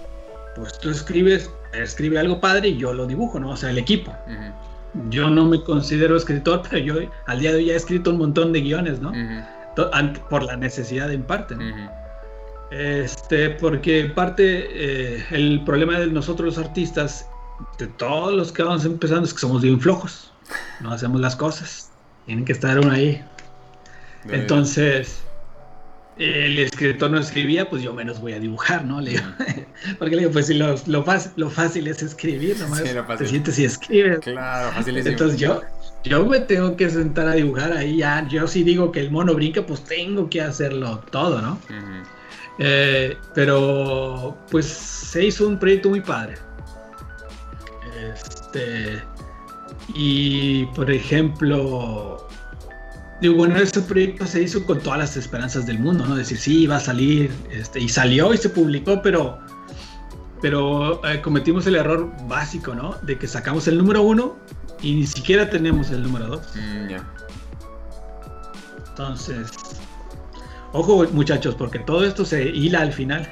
pues 0.55 0.77
tú 0.79 0.89
escribes, 0.89 1.49
escribe 1.73 2.19
algo 2.19 2.39
padre 2.39 2.69
y 2.69 2.77
yo 2.77 2.93
lo 2.93 3.05
dibujo, 3.05 3.39
¿no? 3.39 3.51
O 3.51 3.57
sea, 3.57 3.69
el 3.69 3.77
equipo. 3.77 4.13
Yo 5.09 5.29
no 5.29 5.45
me 5.45 5.63
considero 5.63 6.17
escritor, 6.17 6.63
pero 6.69 6.77
yo 6.79 7.09
al 7.27 7.39
día 7.39 7.51
de 7.51 7.57
hoy 7.57 7.65
ya 7.65 7.73
he 7.73 7.77
escrito 7.77 8.11
un 8.11 8.17
montón 8.17 8.53
de 8.53 8.61
guiones, 8.61 8.99
¿no? 8.99 9.13
Por 10.29 10.43
la 10.43 10.55
necesidad 10.57 11.11
en 11.11 11.23
parte, 11.23 11.55
¿no? 11.55 11.63
Este, 12.71 13.51
porque 13.51 14.01
en 14.01 14.13
parte 14.13 14.67
eh, 14.73 15.25
el 15.31 15.63
problema 15.63 15.99
de 15.99 16.07
nosotros 16.07 16.57
los 16.57 16.65
artistas, 16.65 17.29
de 17.79 17.87
todos 17.87 18.33
los 18.33 18.51
que 18.51 18.63
vamos 18.63 18.83
empezando, 18.83 19.25
es 19.25 19.33
que 19.33 19.39
somos 19.39 19.61
bien 19.61 19.79
flojos. 19.79 20.26
No 20.79 20.91
hacemos 20.91 21.21
las 21.21 21.35
cosas. 21.35 21.91
Tienen 22.25 22.45
que 22.45 22.53
estar 22.53 22.79
uno 22.79 22.91
ahí. 22.91 23.23
Entonces, 24.29 25.21
el 26.17 26.57
escritor 26.59 27.11
no 27.11 27.19
escribía, 27.19 27.69
pues 27.69 27.83
yo 27.83 27.93
menos 27.93 28.19
voy 28.19 28.33
a 28.33 28.39
dibujar, 28.39 28.83
¿no? 28.83 28.99
Le 28.99 29.21
porque 29.99 30.15
le 30.15 30.21
digo, 30.23 30.31
pues 30.31 30.47
si 30.47 30.55
lo, 30.55 30.75
lo, 30.87 31.03
fácil, 31.03 31.87
es 31.87 32.01
escribir, 32.01 32.57
nomás 32.59 32.83
te 33.17 33.27
sientes 33.27 33.59
y 33.59 33.65
escribes. 33.65 34.19
Claro, 34.19 34.71
Entonces 34.85 35.39
yo, 35.39 35.61
yo 36.03 36.25
me 36.25 36.39
tengo 36.39 36.75
que 36.75 36.89
sentar 36.89 37.27
a 37.27 37.33
dibujar 37.33 37.71
ahí 37.73 37.97
ya. 37.97 38.27
Yo 38.27 38.47
si 38.47 38.63
digo 38.63 38.91
que 38.91 38.99
el 38.99 39.11
mono 39.11 39.33
brinca, 39.35 39.65
pues 39.65 39.83
tengo 39.83 40.29
que 40.29 40.41
hacerlo 40.41 41.03
todo, 41.11 41.41
¿no? 41.41 41.59
Eh, 42.59 43.15
pero 43.35 44.35
pues 44.49 44.65
se 44.65 45.25
hizo 45.25 45.47
un 45.47 45.59
proyecto 45.59 45.89
muy 45.89 46.01
padre. 46.01 46.35
Este, 48.13 49.01
y 49.93 50.65
por 50.67 50.91
ejemplo, 50.91 52.27
Digo, 53.19 53.33
bueno, 53.33 53.55
este 53.55 53.81
proyecto 53.81 54.27
se 54.27 54.43
hizo 54.43 54.63
con 54.65 54.79
todas 54.79 54.99
las 54.99 55.17
esperanzas 55.17 55.65
del 55.65 55.79
mundo, 55.79 56.05
¿no? 56.05 56.15
Decir, 56.15 56.37
sí, 56.37 56.67
va 56.67 56.75
a 56.75 56.79
salir, 56.79 57.31
este, 57.49 57.79
y 57.79 57.89
salió 57.89 58.31
y 58.31 58.37
se 58.37 58.49
publicó, 58.49 59.01
pero, 59.01 59.39
pero 60.39 61.03
eh, 61.07 61.19
cometimos 61.21 61.65
el 61.65 61.75
error 61.75 62.11
básico, 62.27 62.75
¿no? 62.75 62.95
De 63.01 63.17
que 63.17 63.27
sacamos 63.27 63.67
el 63.67 63.79
número 63.79 64.03
uno 64.03 64.37
y 64.83 64.93
ni 64.93 65.07
siquiera 65.07 65.49
tenemos 65.49 65.89
el 65.89 66.03
número 66.03 66.27
dos. 66.27 66.47
Mm, 66.55 66.93
Entonces, 68.89 69.47
ojo 70.73 71.03
muchachos, 71.11 71.55
porque 71.55 71.79
todo 71.79 72.05
esto 72.05 72.23
se 72.23 72.43
hila 72.49 72.81
al 72.81 72.93
final. 72.93 73.27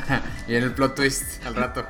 y 0.48 0.54
en 0.54 0.64
el 0.64 0.72
plot 0.72 0.94
twist 0.94 1.44
al 1.44 1.56
rato. 1.56 1.84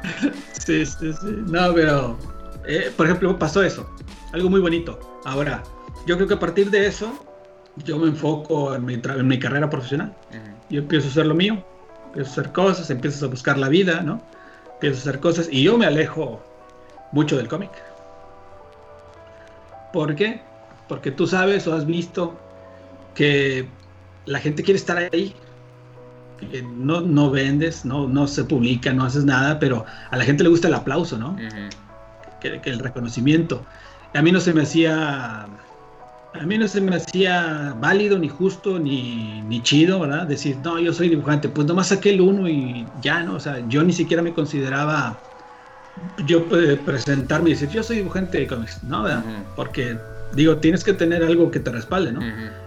sí, 0.59 0.85
sí, 0.85 1.13
sí. 1.13 1.45
No, 1.47 1.73
pero, 1.75 2.19
eh, 2.67 2.93
por 2.97 3.07
ejemplo, 3.07 3.39
pasó 3.39 3.63
eso, 3.63 3.89
algo 4.33 4.51
muy 4.51 4.61
bonito. 4.61 5.21
Ahora, 5.25 5.63
yo 6.07 6.17
creo 6.17 6.29
que 6.29 6.35
a 6.35 6.41
partir 6.41 6.71
de 6.71 6.87
eso 6.87 7.13
yo 7.85 7.99
me 7.99 8.09
enfoco 8.09 8.75
en 8.75 8.85
mi, 8.85 8.95
en 8.95 9.29
mi 9.29 9.39
carrera 9.39 9.69
profesional. 9.69 10.15
Yo 10.71 10.81
empiezo 10.81 11.09
a 11.09 11.11
hacer 11.11 11.27
lo 11.27 11.35
mío, 11.35 11.63
empiezo 12.09 12.31
a 12.31 12.33
hacer 12.33 12.53
cosas, 12.53 12.91
empiezo 12.91 13.27
a 13.27 13.29
buscar 13.29 13.59
la 13.59 13.69
vida, 13.69 14.01
¿no? 14.03 14.23
Empiezo 14.75 14.97
a 14.97 15.01
hacer 15.01 15.21
cosas 15.21 15.49
y 15.51 15.63
yo 15.63 15.79
me 15.79 15.87
alejo 15.87 16.43
mucho 17.13 17.37
del 17.37 17.49
cómic. 17.49 17.71
¿Por 19.93 20.15
qué? 20.15 20.41
Porque 20.89 21.11
tú 21.11 21.27
sabes 21.27 21.67
o 21.67 21.75
has 21.75 21.87
visto 21.87 22.39
que 23.15 23.69
la 24.27 24.39
gente 24.41 24.63
quiere 24.63 24.79
estar 24.79 24.99
ahí. 24.99 25.35
Que 26.51 26.63
no, 26.63 27.01
no 27.01 27.31
vendes, 27.31 27.87
no, 27.87 28.07
no 28.07 28.27
se 28.27 28.45
publica, 28.45 28.93
no 28.93 29.05
haces 29.05 29.25
nada, 29.25 29.59
pero 29.59 29.87
a 30.11 30.17
la 30.19 30.25
gente 30.25 30.43
le 30.43 30.51
gusta 30.51 30.69
el 30.69 30.75
aplauso, 30.75 31.17
¿no? 31.17 31.35
Que, 32.53 32.61
que, 32.61 32.71
el 32.71 32.79
reconocimiento. 32.79 33.65
A 34.15 34.23
mí 34.23 34.33
no 34.33 34.41
se 34.41 34.53
me 34.53 34.63
hacía 34.63 35.47
a 36.41 36.45
mí 36.45 36.59
no 36.59 36.69
se 36.69 36.81
me 36.81 36.97
hacía 36.97 37.75
válido, 37.81 38.19
ni 38.19 38.29
justo, 38.29 38.79
ni, 38.79 39.43
ni 39.43 39.63
chido, 39.63 40.01
¿verdad? 40.01 40.27
Decir, 40.27 40.57
no, 40.63 40.79
yo 40.79 40.93
soy 40.93 41.09
dibujante. 41.09 41.49
Pues 41.49 41.67
nomás 41.67 41.89
saqué 41.89 42.11
el 42.11 42.21
uno 42.21 42.49
y 42.49 42.87
ya, 43.01 43.23
¿no? 43.23 43.37
O 43.37 43.41
sea, 43.41 43.67
yo 43.69 43.83
ni 43.83 43.93
siquiera 43.93 44.23
me 44.23 44.33
consideraba 44.33 45.19
yo 46.27 46.45
eh, 46.53 46.79
presentarme 46.85 47.51
y 47.51 47.53
decir, 47.55 47.71
yo 47.71 47.83
soy 47.83 47.97
dibujante 47.97 48.39
de 48.39 48.47
cómics, 48.47 48.83
¿no? 48.85 49.05
¿verdad? 49.05 49.25
Porque, 49.55 49.97
digo, 50.35 50.57
tienes 50.59 50.85
que 50.85 50.93
tener 50.93 51.23
algo 51.23 51.51
que 51.51 51.61
te 51.61 51.71
respalde, 51.71 52.13
¿no? 52.13 52.21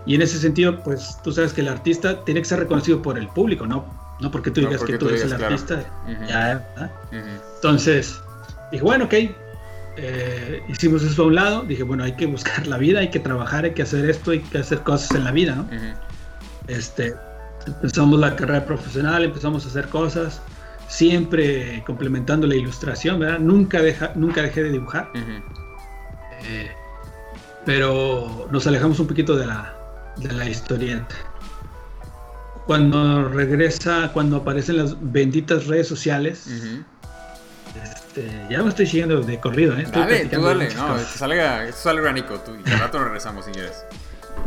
Y 0.05 0.15
en 0.15 0.21
ese 0.21 0.39
sentido, 0.39 0.81
pues 0.83 1.17
tú 1.23 1.31
sabes 1.31 1.53
que 1.53 1.61
el 1.61 1.67
artista 1.67 2.23
tiene 2.25 2.41
que 2.41 2.45
ser 2.45 2.59
reconocido 2.59 3.01
por 3.01 3.17
el 3.17 3.27
público, 3.27 3.67
¿no? 3.67 3.85
No 4.19 4.31
porque 4.31 4.51
tú 4.51 4.61
digas 4.61 4.83
que 4.83 4.97
tú, 4.97 5.09
eres 5.09 5.23
el 5.23 5.33
artista. 5.33 5.83
Ya, 6.27 6.65
¿verdad? 6.75 6.91
Entonces, 7.55 8.19
dije, 8.71 8.83
bueno, 8.83 9.05
ok, 9.05 9.13
eh, 10.01 10.63
hicimos 10.69 11.03
eso 11.03 11.23
a 11.23 11.25
un 11.27 11.35
lado, 11.35 11.63
dije, 11.63 11.83
bueno, 11.83 12.03
hay 12.03 12.13
que 12.13 12.25
buscar 12.25 12.65
la 12.67 12.77
vida, 12.77 12.99
hay 12.99 13.09
que 13.09 13.19
trabajar, 13.19 13.65
hay 13.65 13.73
que 13.73 13.81
hacer 13.81 14.09
esto, 14.09 14.31
hay 14.31 14.39
que 14.39 14.59
hacer 14.59 14.79
cosas 14.79 15.11
en 15.11 15.25
la 15.25 15.31
vida, 15.31 15.55
¿no? 15.55 15.67
Este, 16.67 17.15
empezamos 17.65 18.19
la 18.19 18.35
carrera 18.35 18.65
profesional, 18.65 19.23
empezamos 19.23 19.65
a 19.65 19.69
hacer 19.69 19.89
cosas, 19.89 20.41
siempre 20.87 21.83
complementando 21.85 22.47
la 22.47 22.55
ilustración, 22.55 23.19
¿verdad? 23.19 23.39
Nunca, 23.39 23.81
deja, 23.81 24.13
nunca 24.15 24.41
dejé 24.41 24.63
de 24.63 24.71
dibujar, 24.71 25.09
eh, 26.45 26.71
pero 27.65 28.47
nos 28.51 28.65
alejamos 28.67 28.99
un 28.99 29.07
poquito 29.07 29.35
de 29.35 29.47
la, 29.47 29.75
de 30.17 30.31
la 30.31 30.49
historieta. 30.49 31.15
Cuando 32.65 33.27
regresa, 33.27 34.11
cuando 34.13 34.37
aparecen 34.37 34.77
las 34.77 34.95
benditas 35.11 35.67
redes 35.67 35.87
sociales, 35.87 36.47
este, 37.75 38.47
ya 38.49 38.61
me 38.61 38.69
estoy 38.69 38.85
siguiendo 38.85 39.21
de 39.21 39.39
corrido, 39.39 39.77
¿eh? 39.77 39.85
dale, 39.91 40.25
tú 40.25 40.41
dale, 40.41 40.73
no, 40.73 40.97
salga, 40.99 41.65
esto 41.65 41.81
sale 41.81 41.99
orgánico, 41.99 42.39
tú, 42.39 42.55
y 42.65 42.71
al 42.71 42.79
rato 42.79 43.03
regresamos 43.03 43.45
si 43.45 43.51
quieres. 43.51 43.85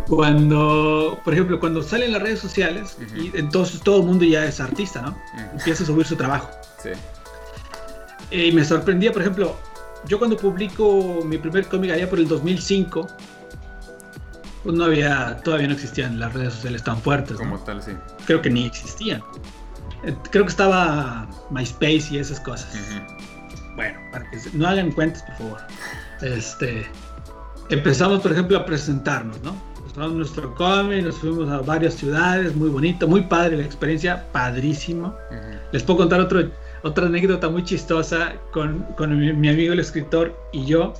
Cuando, 0.09 1.21
por 1.25 1.35
ejemplo, 1.35 1.61
cuando 1.61 1.83
salen 1.83 2.13
las 2.13 2.23
redes 2.23 2.41
sociales, 2.41 2.97
y 3.15 3.37
entonces 3.37 3.81
todo 3.83 4.01
el 4.01 4.07
mundo 4.07 4.25
ya 4.25 4.45
es 4.45 4.61
artista, 4.61 5.03
¿no? 5.03 5.19
Empieza 5.53 5.85
a 5.85 5.87
subir 5.87 6.07
su 6.07 6.17
trabajo. 6.17 6.51
Sí. 6.83 6.91
Y 8.31 8.53
me 8.53 8.65
sorprendía, 8.65 9.13
por 9.13 9.23
ejemplo, 9.23 9.57
yo 10.07 10.19
cuando 10.19 10.37
publico 10.37 11.21
mi 11.25 11.39
primer 11.39 11.67
cómic 11.67 11.93
allá 11.93 12.09
por 12.09 12.19
el 12.19 12.27
2005, 12.27 13.07
pues 14.63 14.77
no 14.77 14.85
había, 14.85 15.39
todavía 15.45 15.69
no 15.69 15.75
existían 15.75 16.19
las 16.19 16.33
redes 16.33 16.55
sociales 16.55 16.83
tan 16.83 17.01
fuertes. 17.01 17.37
Como 17.37 17.59
tal, 17.61 17.83
sí. 17.83 17.93
Creo 18.27 18.41
que 18.41 18.51
ni 18.51 18.67
existían. 18.67 19.23
Creo 20.31 20.45
que 20.45 20.51
estaba 20.51 21.29
MySpace 21.51 22.09
y 22.11 22.19
esas 22.19 22.41
cosas. 22.41 22.77
Bueno, 23.77 23.99
para 24.11 24.29
que 24.31 24.39
no 24.53 24.67
hagan 24.67 24.91
cuentas, 24.93 25.23
por 25.23 25.37
favor. 25.37 25.61
Este, 26.23 26.87
empezamos, 27.71 28.21
por 28.21 28.33
ejemplo, 28.33 28.59
a 28.59 28.67
presentarnos, 28.67 29.41
¿no? 29.43 29.57
Mostramos 29.83 30.13
nuestro 30.15 30.55
cómic, 30.55 31.05
nos 31.05 31.19
fuimos 31.19 31.49
a 31.51 31.59
varias 31.61 31.95
ciudades, 31.95 32.55
muy 32.57 32.69
bonito, 32.69 33.07
muy 33.07 33.23
padre 33.23 33.59
la 33.59 33.65
experiencia, 33.65 34.25
padrísimo. 34.33 35.15
Les 35.73 35.83
puedo 35.83 35.99
contar 35.99 36.21
otro, 36.21 36.51
otra 36.83 37.07
anécdota 37.07 37.49
muy 37.49 37.65
chistosa 37.65 38.35
con, 38.53 38.81
con 38.97 39.19
mi, 39.19 39.49
amigo 39.49 39.73
el 39.73 39.81
escritor 39.81 40.37
y 40.53 40.65
yo, 40.67 40.95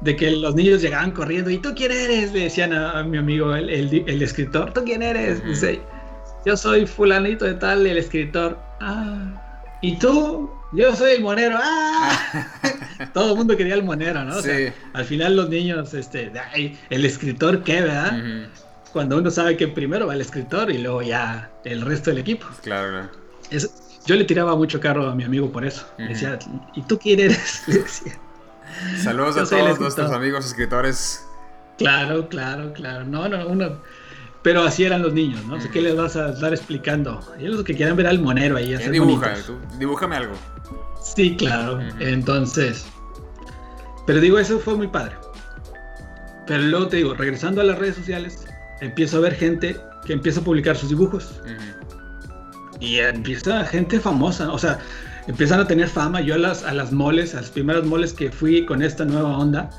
de 0.00 0.16
que 0.16 0.30
los 0.30 0.54
niños 0.54 0.82
llegaban 0.82 1.12
corriendo 1.12 1.50
y 1.50 1.58
¿tú 1.58 1.72
quién 1.74 1.92
eres? 1.92 2.32
Le 2.32 2.40
decían 2.40 2.72
a, 2.72 3.02
mi 3.02 3.18
amigo 3.18 3.54
el, 3.54 3.68
el, 3.70 4.22
escritor, 4.22 4.72
¿tú 4.72 4.82
quién 4.84 5.02
eres? 5.02 5.44
Dice, 5.44 5.80
yo 6.44 6.56
soy 6.56 6.86
fulanito 6.86 7.44
de 7.44 7.54
tal, 7.54 7.86
el 7.86 7.96
escritor. 7.96 8.58
Ah, 8.80 9.68
¿y 9.80 9.96
tú? 9.98 10.50
Yo 10.72 10.94
soy 10.94 11.12
el 11.12 11.22
monero. 11.22 11.58
¡Ah! 11.60 12.48
Todo 13.14 13.32
el 13.32 13.36
mundo 13.36 13.56
quería 13.56 13.74
el 13.74 13.84
monero, 13.84 14.24
¿no? 14.24 14.34
al 14.92 15.04
final 15.04 15.36
los 15.36 15.48
niños, 15.48 15.94
este, 15.94 16.32
el 16.90 17.04
escritor, 17.04 17.62
¿qué, 17.62 17.80
verdad? 17.80 18.48
Cuando 18.92 19.18
uno 19.18 19.30
sabe 19.30 19.56
que 19.56 19.68
primero 19.68 20.06
va 20.06 20.14
el 20.14 20.20
escritor 20.20 20.70
y 20.70 20.78
luego 20.78 21.02
ya 21.02 21.50
el 21.64 21.80
resto 21.80 22.10
del 22.10 22.18
equipo. 22.18 22.46
Claro. 22.62 23.08
yo 24.06 24.14
le 24.14 24.24
tiraba 24.24 24.54
mucho 24.56 24.80
carro 24.80 25.08
a 25.08 25.14
mi 25.14 25.24
amigo 25.24 25.50
por 25.50 25.64
eso. 25.64 25.86
decía, 25.98 26.38
¿y 26.74 26.82
tú 26.82 26.98
quién 26.98 27.20
eres? 27.20 27.62
Le 27.68 27.78
decía. 27.78 28.18
Saludos 29.02 29.36
a 29.36 29.44
todos 29.44 29.80
nuestros 29.80 30.10
amigos 30.10 30.46
escritores. 30.46 31.24
Claro, 31.78 32.28
claro, 32.28 32.72
claro. 32.72 33.04
No, 33.04 33.28
no, 33.28 33.46
uno 33.48 33.80
pero 34.44 34.62
así 34.62 34.84
eran 34.84 35.00
los 35.00 35.14
niños, 35.14 35.42
¿no? 35.46 35.58
¿Qué 35.72 35.80
les 35.80 35.96
vas 35.96 36.16
a 36.16 36.28
estar 36.28 36.52
explicando? 36.52 37.18
Ellos 37.38 37.56
los 37.56 37.64
que 37.64 37.74
quieren 37.74 37.96
ver 37.96 38.06
al 38.06 38.20
monero 38.20 38.58
ahí. 38.58 38.74
Hacer 38.74 38.92
dibuja, 38.92 39.32
tú, 39.46 39.56
dibújame 39.78 40.16
algo. 40.16 40.34
Sí, 41.02 41.34
claro. 41.34 41.80
Entonces. 41.98 42.84
Pero 44.06 44.20
digo, 44.20 44.38
eso 44.38 44.58
fue 44.58 44.74
muy 44.76 44.86
padre. 44.86 45.14
Pero 46.46 46.62
luego 46.62 46.88
te 46.88 46.98
digo, 46.98 47.14
regresando 47.14 47.62
a 47.62 47.64
las 47.64 47.78
redes 47.78 47.96
sociales, 47.96 48.44
empiezo 48.82 49.16
a 49.16 49.20
ver 49.20 49.34
gente 49.34 49.80
que 50.04 50.12
empieza 50.12 50.40
a 50.40 50.44
publicar 50.44 50.76
sus 50.76 50.90
dibujos. 50.90 51.40
Y 52.80 52.98
empieza 52.98 53.64
gente 53.64 53.98
famosa, 53.98 54.52
o 54.52 54.58
sea, 54.58 54.78
empiezan 55.26 55.60
a 55.60 55.66
tener 55.66 55.88
fama. 55.88 56.20
Yo 56.20 56.34
a 56.34 56.38
las, 56.38 56.64
a 56.64 56.74
las 56.74 56.92
moles, 56.92 57.34
a 57.34 57.40
las 57.40 57.48
primeras 57.48 57.84
moles 57.86 58.12
que 58.12 58.30
fui 58.30 58.66
con 58.66 58.82
esta 58.82 59.06
nueva 59.06 59.38
onda, 59.38 59.70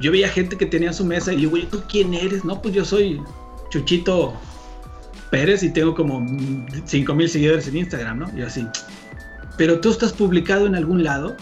yo 0.00 0.10
veía 0.12 0.30
gente 0.30 0.56
que 0.56 0.64
tenía 0.64 0.94
su 0.94 1.04
mesa 1.04 1.34
y 1.34 1.42
yo, 1.42 1.50
güey, 1.50 1.66
¿tú 1.66 1.82
quién 1.90 2.14
eres? 2.14 2.42
No, 2.42 2.62
pues 2.62 2.72
yo 2.72 2.86
soy 2.86 3.20
Chuchito 3.74 4.32
Pérez 5.30 5.64
y 5.64 5.70
tengo 5.70 5.96
como 5.96 6.24
5 6.84 7.14
mil 7.14 7.28
seguidores 7.28 7.66
en 7.66 7.78
Instagram, 7.78 8.20
¿no? 8.20 8.38
Y 8.38 8.42
así. 8.42 8.64
Pero 9.56 9.80
tú 9.80 9.90
estás 9.90 10.12
publicado 10.12 10.66
en 10.66 10.76
algún 10.76 11.02
lado. 11.02 11.36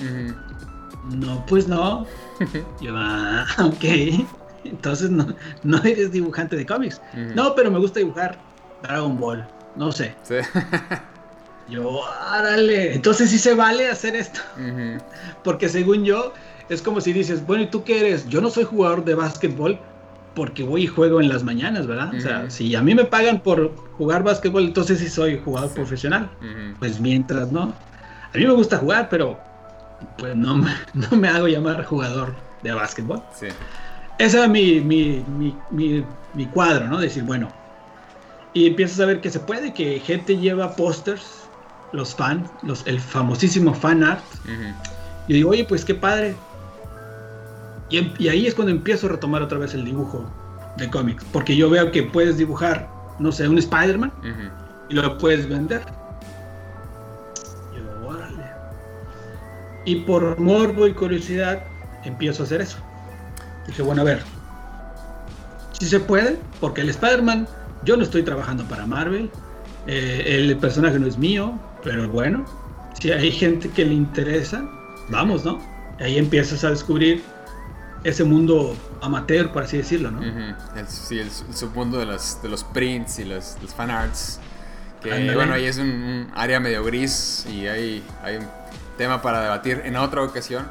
No, 1.14 1.44
pues 1.44 1.68
no. 1.68 2.06
Yo, 2.80 2.94
ah, 2.96 3.44
ok. 3.58 4.24
Entonces 4.64 5.10
no, 5.10 5.26
no 5.62 5.76
eres 5.84 6.10
dibujante 6.10 6.56
de 6.56 6.64
cómics. 6.64 7.02
No, 7.34 7.54
pero 7.54 7.70
me 7.70 7.78
gusta 7.78 7.98
dibujar 7.98 8.38
Dragon 8.82 9.18
Ball. 9.18 9.46
No 9.76 9.92
sé. 9.92 10.14
Sí. 10.22 10.36
Yo, 11.68 12.00
árale. 12.30 12.94
Entonces 12.94 13.28
sí 13.28 13.38
se 13.38 13.54
vale 13.54 13.90
hacer 13.90 14.16
esto. 14.16 14.40
Porque 15.44 15.68
según 15.68 16.04
yo, 16.04 16.32
es 16.70 16.80
como 16.80 17.02
si 17.02 17.12
dices, 17.12 17.46
bueno, 17.46 17.64
¿y 17.64 17.66
tú 17.66 17.84
qué 17.84 18.00
eres? 18.00 18.26
Yo 18.26 18.40
no 18.40 18.48
soy 18.48 18.64
jugador 18.64 19.04
de 19.04 19.14
básquetbol, 19.14 19.78
porque 20.34 20.62
voy 20.62 20.84
y 20.84 20.86
juego 20.86 21.20
en 21.20 21.28
las 21.28 21.44
mañanas, 21.44 21.86
¿verdad? 21.86 22.14
O 22.14 22.20
sea, 22.20 22.50
si 22.50 22.74
a 22.74 22.82
mí 22.82 22.94
me 22.94 23.04
pagan 23.04 23.40
por 23.40 23.74
jugar 23.98 24.22
básquetbol, 24.22 24.64
entonces 24.64 24.98
sí 24.98 25.08
soy 25.08 25.40
jugador 25.44 25.70
profesional. 25.70 26.30
Pues 26.78 27.00
mientras 27.00 27.52
no. 27.52 27.74
A 28.34 28.38
mí 28.38 28.46
me 28.46 28.52
gusta 28.52 28.78
jugar, 28.78 29.08
pero 29.10 29.38
pues 30.18 30.34
no 30.34 30.56
me, 30.56 30.70
no 30.94 31.16
me 31.16 31.28
hago 31.28 31.48
llamar 31.48 31.84
jugador 31.84 32.34
de 32.62 32.72
básquetbol. 32.72 33.22
Sí. 33.38 33.48
Ese 34.18 34.38
era 34.38 34.48
mi, 34.48 34.80
mi, 34.80 35.24
mi, 35.70 36.04
mi, 36.34 36.46
cuadro, 36.46 36.86
¿no? 36.86 36.98
Decir, 36.98 37.24
bueno. 37.24 37.48
Y 38.54 38.66
empiezas 38.66 39.00
a 39.00 39.06
ver 39.06 39.20
que 39.20 39.30
se 39.30 39.40
puede, 39.40 39.72
que 39.72 39.98
gente 40.00 40.36
lleva 40.36 40.76
pósters, 40.76 41.48
los 41.92 42.14
fans, 42.14 42.50
los, 42.62 42.86
el 42.86 43.00
famosísimo 43.00 43.74
fan 43.74 44.04
art. 44.04 44.22
Y 45.26 45.32
digo, 45.34 45.50
oye, 45.50 45.64
pues 45.64 45.84
qué 45.84 45.94
padre 45.94 46.34
y, 47.92 48.28
ahí 48.28 48.46
es 48.46 48.54
cuando 48.54 48.72
empiezo 48.72 49.06
a 49.06 49.10
retomar 49.10 49.42
otra 49.42 49.58
vez 49.58 49.74
el 49.74 49.84
dibujo 49.84 50.24
de 50.76 50.88
cómics. 50.90 51.24
Porque 51.32 51.56
yo 51.56 51.68
veo 51.68 51.90
que 51.90 52.02
puedes 52.02 52.38
dibujar, 52.38 52.88
no 53.18 53.30
sé, 53.32 53.48
un 53.48 53.58
Spider-Man 53.58 54.12
y 54.88 54.94
lo 54.94 55.18
puedes 55.18 55.48
vender. 55.48 55.82
Yo, 57.74 58.08
órale. 58.08 58.44
Y 59.84 59.96
por 59.96 60.38
morbo 60.38 60.86
y 60.86 60.94
curiosidad 60.94 61.62
empiezo 62.04 62.42
a 62.42 62.46
hacer 62.46 62.62
eso. 62.62 62.78
Dije, 63.66 63.82
bueno, 63.82 64.02
a 64.02 64.04
ver, 64.04 64.22
si 65.78 65.86
se 65.86 66.00
puede, 66.00 66.38
porque 66.60 66.80
el 66.80 66.88
Spider-Man, 66.88 67.46
yo 67.84 67.96
no 67.96 68.02
estoy 68.02 68.22
trabajando 68.22 68.64
para 68.64 68.86
Marvel, 68.86 69.30
eh, 69.86 70.24
el 70.26 70.56
personaje 70.56 70.98
no 70.98 71.06
es 71.06 71.18
mío, 71.18 71.58
pero 71.82 72.08
bueno, 72.08 72.44
si 73.00 73.10
hay 73.10 73.30
gente 73.32 73.68
que 73.68 73.84
le 73.84 73.94
interesa, 73.94 74.64
vamos, 75.10 75.44
¿no? 75.44 75.60
Ahí 76.00 76.18
empiezas 76.18 76.64
a 76.64 76.70
descubrir 76.70 77.22
ese 78.04 78.24
mundo 78.24 78.76
amateur, 79.00 79.52
por 79.52 79.62
así 79.62 79.76
decirlo, 79.76 80.10
¿no? 80.10 80.20
sí, 80.88 81.18
el, 81.18 81.30
submundo 81.30 81.98
de 81.98 82.06
los, 82.06 82.42
de 82.42 82.48
los 82.48 82.64
prints 82.64 83.18
y 83.18 83.24
los, 83.24 83.56
los 83.62 83.74
fan 83.74 83.90
arts. 83.90 84.40
Que 85.02 85.34
bueno, 85.34 85.54
ahí 85.54 85.64
es 85.64 85.78
un, 85.78 86.30
área 86.34 86.60
medio 86.60 86.84
gris 86.84 87.44
y 87.50 87.66
hay, 87.66 88.04
hay 88.22 88.36
un 88.36 88.46
tema 88.96 89.20
para 89.20 89.42
debatir 89.42 89.82
en 89.84 89.96
otra 89.96 90.22
ocasión. 90.22 90.66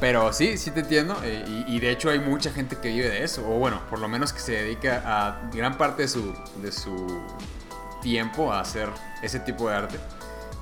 Pero 0.00 0.32
sí, 0.32 0.56
sí 0.56 0.70
te 0.70 0.80
entiendo. 0.80 1.16
Eh, 1.22 1.64
y, 1.68 1.78
de 1.78 1.90
hecho 1.90 2.08
hay 2.08 2.18
mucha 2.18 2.50
gente 2.50 2.76
que 2.76 2.88
vive 2.88 3.08
de 3.08 3.22
eso. 3.22 3.46
O 3.46 3.58
bueno, 3.58 3.82
por 3.90 3.98
lo 3.98 4.08
menos 4.08 4.32
que 4.32 4.40
se 4.40 4.52
dedica 4.52 5.02
a 5.04 5.50
gran 5.52 5.76
parte 5.76 6.02
de 6.02 6.08
su, 6.08 6.34
de 6.62 6.72
su 6.72 7.22
tiempo 8.00 8.50
a 8.50 8.60
hacer 8.60 8.88
ese 9.22 9.40
tipo 9.40 9.68
de 9.68 9.76
arte. 9.76 9.98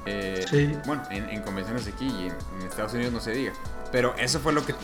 Eh, 0.07 0.45
sí. 0.51 0.77
Bueno, 0.87 1.03
en, 1.11 1.41
convenciones 1.43 1.87
aquí 1.87 2.07
y 2.07 2.27
en 2.27 2.67
Estados 2.67 2.95
Unidos 2.95 3.13
no 3.13 3.21
se 3.21 3.31
diga. 3.31 3.53
Pero 3.93 4.15
eso 4.19 4.41
fue 4.41 4.53
lo 4.53 4.67
que 4.67 4.75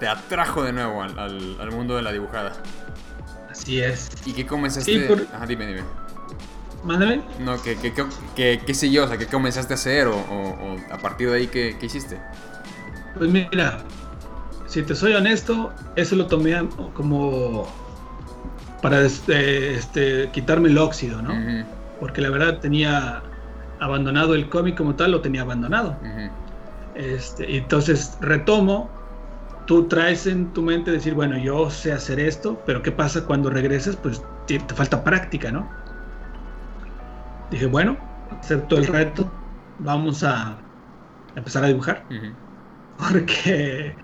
te 0.00 0.08
atrajo 0.08 0.64
de 0.64 0.72
nuevo 0.72 1.02
al, 1.02 1.16
al, 1.18 1.70
mundo 1.70 1.94
de 1.94 2.02
la 2.02 2.10
dibujada. 2.10 2.54
Así 3.50 3.80
es. 3.80 4.10
¿Y 4.24 4.32
qué 4.32 4.46
comenzaste? 4.46 5.06
Sí, 5.06 5.26
Ajá, 5.32 5.46
dime, 5.46 5.66
dime. 5.66 5.82
Mándame. 6.82 7.22
No, 7.38 7.62
¿qué, 7.62 7.76
qué, 7.76 7.92
qué, 8.34 8.62
qué, 8.64 8.74
sé 8.74 8.90
yo? 8.90 9.04
O 9.04 9.08
sea, 9.08 9.18
¿qué 9.18 9.26
comenzaste 9.26 9.74
a 9.74 9.76
hacer? 9.76 10.06
O, 10.06 10.16
o, 10.16 10.76
a 10.90 10.98
partir 10.98 11.28
de 11.28 11.36
ahí, 11.36 11.46
¿qué, 11.46 11.76
¿qué, 11.78 11.86
hiciste? 11.86 12.18
Pues 13.18 13.30
mira, 13.30 13.80
si 14.66 14.82
te 14.82 14.94
soy 14.94 15.12
honesto, 15.12 15.72
eso 15.96 16.16
lo 16.16 16.26
tomé 16.26 16.66
como 16.94 17.68
para 18.80 19.02
este, 19.02 19.74
este, 19.74 20.30
quitarme 20.32 20.70
el 20.70 20.78
óxido, 20.78 21.20
¿no? 21.20 21.34
Porque 21.98 22.22
la 22.22 22.30
verdad 22.30 22.60
tenía 22.60 23.22
abandonado 23.78 24.34
el 24.34 24.48
cómic 24.48 24.76
como 24.76 24.94
tal, 24.94 25.10
lo 25.10 25.20
tenía 25.20 25.42
abandonado. 25.42 25.98
este, 26.94 27.58
entonces 27.58 28.16
retomo, 28.22 28.99
tú 29.70 29.86
traes 29.86 30.26
en 30.26 30.52
tu 30.52 30.62
mente 30.62 30.90
decir, 30.90 31.14
bueno, 31.14 31.38
yo 31.38 31.70
sé 31.70 31.92
hacer 31.92 32.18
esto, 32.18 32.60
pero 32.66 32.82
¿qué 32.82 32.90
pasa 32.90 33.24
cuando 33.24 33.50
regreses? 33.50 33.94
Pues 33.94 34.20
te, 34.48 34.58
falta 34.58 35.04
práctica, 35.04 35.52
¿no? 35.52 35.70
Dije, 37.52 37.66
bueno, 37.66 37.96
acepto 38.40 38.78
el 38.78 38.88
reto, 38.88 39.30
vamos 39.78 40.24
a 40.24 40.58
empezar 41.36 41.62
a 41.62 41.68
dibujar. 41.68 42.04
Porque 42.98 43.94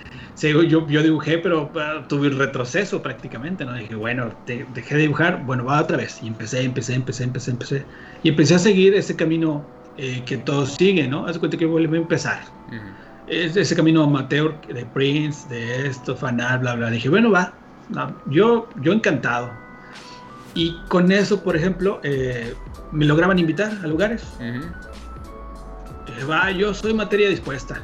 yo, 0.41 0.87
yo 0.87 1.03
dibujé, 1.03 1.39
pero 1.39 1.69
tuve 2.07 2.29
un 2.29 2.39
retroceso 2.39 3.03
prácticamente, 3.03 3.65
¿no? 3.65 3.75
Dije, 3.75 3.97
bueno, 3.97 4.33
dejé 4.47 4.95
de 4.95 5.01
dibujar, 5.01 5.45
bueno, 5.47 5.65
va 5.65 5.83
otra 5.83 5.97
vez. 5.97 6.23
Y 6.23 6.29
empecé, 6.29 6.63
empecé, 6.63 6.95
empecé, 6.95 7.25
empecé, 7.25 7.51
empecé. 7.51 7.87
Y 8.23 8.29
empecé 8.29 8.55
a 8.55 8.61
seguir 8.61 8.95
ese 8.95 9.17
camino 9.17 9.67
eh, 9.97 10.23
que 10.27 10.37
todos 10.37 10.77
siguen, 10.77 11.11
¿no? 11.11 11.27
Haz 11.27 11.41
cuenta 11.41 11.57
que 11.57 11.67
vuelve 11.67 11.99
a 11.99 12.03
empezar. 12.03 12.39
Ese 13.27 13.75
camino 13.75 14.05
amateur 14.05 14.61
de 14.69 14.85
Prince, 14.87 15.49
de 15.49 15.89
esto, 15.89 16.17
fanal, 16.17 16.61
bla, 16.61 16.75
bla. 16.75 16.91
Dije, 16.91 17.09
bueno, 17.09 17.31
va. 17.31 17.53
yo, 18.27 18.69
yo 18.81 18.93
encantado. 18.93 19.51
Y 20.55 20.77
con 20.89 21.13
eso, 21.13 21.43
por 21.43 21.57
ejemplo, 21.57 22.01
eh, 22.03 22.55
me 22.93 23.05
lograban 23.05 23.39
invitar 23.39 23.73
a 23.83 23.87
lugares. 23.87 24.25
va, 26.29 26.51
yo 26.51 26.73
soy 26.73 26.95
materia 26.95 27.29
dispuesta 27.29 27.83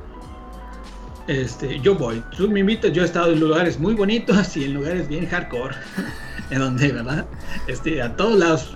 este, 1.26 1.80
yo 1.80 1.94
voy. 1.94 2.22
Tú 2.36 2.48
me 2.48 2.60
invitas, 2.60 2.92
yo 2.92 3.02
he 3.02 3.04
estado 3.04 3.32
en 3.32 3.40
lugares 3.40 3.78
muy 3.78 3.94
bonitos 3.94 4.56
y 4.56 4.64
en 4.64 4.74
lugares 4.74 5.08
bien 5.08 5.26
hardcore, 5.26 5.74
en 6.50 6.58
donde, 6.58 6.92
¿verdad? 6.92 7.26
Este, 7.66 8.02
a 8.02 8.14
todos 8.16 8.38
lados. 8.38 8.74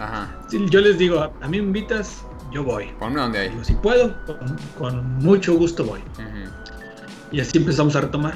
yo 0.71 0.81
les 0.81 0.99
digo, 0.99 1.21
a 1.41 1.49
mí 1.49 1.61
me 1.61 1.67
invitas, 1.67 2.25
yo 2.53 2.65
voy. 2.65 2.87
Ponme 2.99 3.21
donde 3.21 3.39
hay. 3.39 3.53
si 3.63 3.75
puedo, 3.75 4.15
con, 4.79 5.19
mucho 5.19 5.55
gusto 5.55 5.85
voy. 5.85 6.01
Y 7.33 7.41
así 7.41 7.59
empezamos 7.59 7.97
a 7.97 8.03
retomar, 8.03 8.35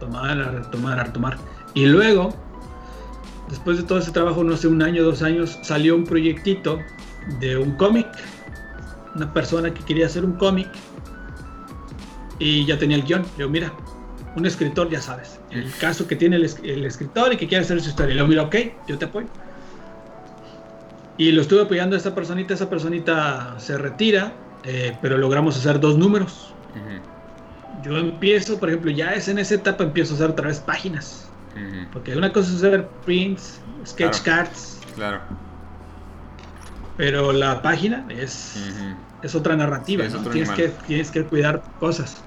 tomar, 0.00 0.38
a 0.40 0.50
retomar, 0.50 0.98
a 0.98 1.04
retomar. 1.04 1.38
Y 1.74 1.86
luego, 1.86 2.34
después 3.48 3.76
de 3.78 3.84
todo 3.84 3.98
ese 3.98 4.10
trabajo, 4.10 4.42
no 4.44 4.56
sé, 4.56 4.68
un 4.68 4.82
año, 4.82 5.04
dos 5.04 5.22
años, 5.22 5.58
salió 5.62 5.94
un 5.94 6.04
proyectito 6.04 6.78
de 7.40 7.56
un 7.56 7.72
cómic. 7.76 8.06
Una 9.14 9.32
persona 9.32 9.72
que 9.72 9.84
quería 9.84 10.06
hacer 10.06 10.24
un 10.24 10.32
cómic 10.32 10.68
y 12.38 12.66
ya 12.66 12.78
tenía 12.78 12.96
el 12.96 13.04
guion. 13.04 13.22
Le 13.22 13.38
digo, 13.38 13.50
mira, 13.50 13.72
un 14.36 14.46
escritor, 14.46 14.90
ya 14.90 15.00
sabes, 15.00 15.38
el 15.50 15.70
caso 15.76 16.06
que 16.06 16.16
tiene 16.16 16.36
el, 16.36 16.84
escritor 16.84 17.32
y 17.32 17.36
que 17.36 17.46
quiere 17.46 17.64
hacer 17.64 17.80
su 17.80 17.90
historia. 17.90 18.14
Le 18.14 18.22
digo, 18.22 18.28
mira, 18.28 18.42
ok, 18.42 18.56
yo 18.88 18.98
te 18.98 19.04
apoyo. 19.04 19.28
Y 21.18 21.32
lo 21.32 21.42
estuve 21.42 21.62
apoyando 21.62 21.94
a 21.94 21.98
esta 21.98 22.14
personita, 22.14 22.54
esa 22.54 22.70
personita 22.70 23.54
se 23.58 23.76
retira, 23.76 24.32
eh, 24.64 24.96
pero 25.02 25.18
logramos 25.18 25.56
hacer 25.56 25.78
dos 25.80 25.98
números. 25.98 26.54
Yo 27.82 27.98
empiezo, 27.98 28.58
por 28.58 28.68
ejemplo, 28.68 28.90
ya 28.90 29.12
es 29.12 29.28
en 29.28 29.38
esa 29.38 29.56
etapa 29.56 29.84
empiezo 29.84 30.14
a 30.14 30.16
hacer 30.16 30.30
otra 30.30 30.48
vez 30.48 30.60
páginas. 30.60 31.28
Porque 31.92 32.16
una 32.16 32.32
cosa 32.32 32.50
es 32.50 32.56
hacer 32.56 32.88
prints, 33.04 33.60
sketch 33.86 34.22
cards. 34.22 34.80
Claro. 34.94 35.20
Pero 36.96 37.32
la 37.32 37.60
página 37.60 38.06
es, 38.08 38.56
es 39.22 39.34
otra 39.34 39.56
narrativa, 39.56 40.04
tienes, 40.30 40.50
que, 40.50 40.68
tienes 40.86 41.10
que 41.10 41.24
cuidar 41.24 41.62
cosas. 41.78 42.22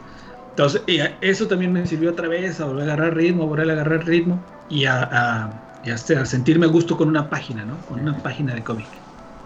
Entonces, 0.52 0.82
eso 1.22 1.48
también 1.48 1.74
me 1.74 1.86
sirvió 1.86 2.12
otra 2.12 2.28
vez 2.28 2.60
a 2.62 2.66
volver 2.66 2.90
a 2.90 2.94
agarrar 2.94 3.16
ritmo, 3.16 3.48
volver 3.48 3.70
a 3.70 3.74
agarrar 3.74 4.06
ritmo 4.06 4.44
y 4.70 4.86
a, 4.86 5.52
este, 5.86 6.18
a, 6.18 6.26
sentirme 6.26 6.66
a 6.66 6.70
gusto 6.70 6.98
con 6.98 7.08
una 7.08 7.30
página, 7.30 7.66
¿no? 7.66 7.78
Con 7.88 8.00
una 8.00 8.18
página 8.18 8.54
de 8.54 8.64
cómic. 8.64 8.88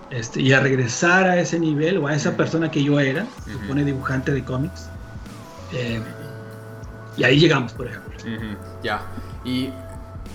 Este, 0.10 0.42
y 0.42 0.54
a 0.54 0.60
regresar 0.60 1.28
a 1.28 1.40
ese 1.40 1.60
nivel 1.60 1.98
o 1.98 2.08
a 2.08 2.16
esa 2.16 2.36
persona 2.36 2.72
que 2.72 2.84
yo 2.84 3.00
era, 3.00 3.28
se 3.46 3.54
supone 3.54 3.84
dibujante 3.86 4.32
de 4.32 4.44
cómics. 4.44 4.90
Eh, 5.74 6.02
y 7.16 7.24
ahí 7.24 7.40
llegamos, 7.40 7.74
por 7.74 7.88
ejemplo. 7.88 8.18
Ya. 8.84 9.02
Y 9.44 9.70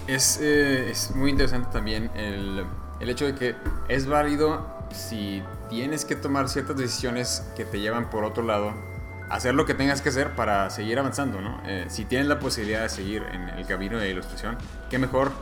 es, 0.07 0.39
eh, 0.41 0.91
es, 0.91 1.15
muy 1.15 1.31
interesante 1.31 1.69
también 1.73 2.11
el, 2.15 2.65
el 3.01 3.11
hecho 3.11 3.27
de 3.27 3.35
que 3.35 3.57
es 3.89 4.07
válido 4.07 4.67
si 4.93 5.43
tienes 5.69 6.05
que 6.05 6.15
tomar 6.15 6.49
ciertas 6.49 6.77
decisiones 6.77 7.43
que 7.57 7.65
te 7.65 7.81
llevan 7.81 8.11
por 8.11 8.25
otro 8.25 8.45
lado 8.45 8.73
hacer 9.31 9.55
lo 9.55 9.67
que 9.67 9.75
tengas 9.75 10.03
que 10.03 10.11
hacer 10.11 10.31
para 10.31 10.71
seguir 10.71 10.99
avanzando, 10.99 11.41
¿no? 11.41 11.61
Eh, 11.67 11.87
si 11.89 12.05
tienes 12.05 12.29
la 12.29 12.39
posibilidad 12.39 12.83
de 12.83 12.89
seguir 12.89 13.23
en 13.33 13.49
el 13.51 13.67
camino 13.67 13.99
de 13.99 14.11
ilustración, 14.11 14.57
qué 14.91 14.99
mejor. 14.99 15.33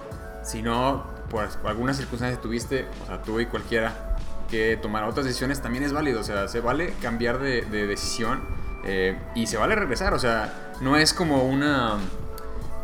Si 0.42 0.62
no, 0.62 1.04
pues, 1.30 1.56
por 1.56 1.70
algunas 1.70 1.96
circunstancias 1.96 2.40
tuviste, 2.40 2.86
o 3.04 3.06
sea, 3.06 3.22
tú 3.22 3.40
y 3.40 3.46
cualquiera, 3.46 4.16
que 4.52 4.76
tomar 4.76 5.04
otras 5.04 5.24
decisiones, 5.24 5.62
también 5.62 5.82
es 5.82 5.92
válido. 5.92 6.20
O 6.20 6.24
sea, 6.24 6.46
se 6.46 6.60
vale 6.60 6.94
cambiar 7.00 7.38
de, 7.38 7.62
decisión 7.62 8.40
eh, 8.84 9.18
y 9.34 9.46
se 9.46 9.56
vale 9.56 9.74
regresar. 9.74 10.12
O 10.14 10.18
sea, 10.18 10.72
no 10.80 10.96
es 10.96 11.12
como 11.14 11.42
una... 11.44 11.96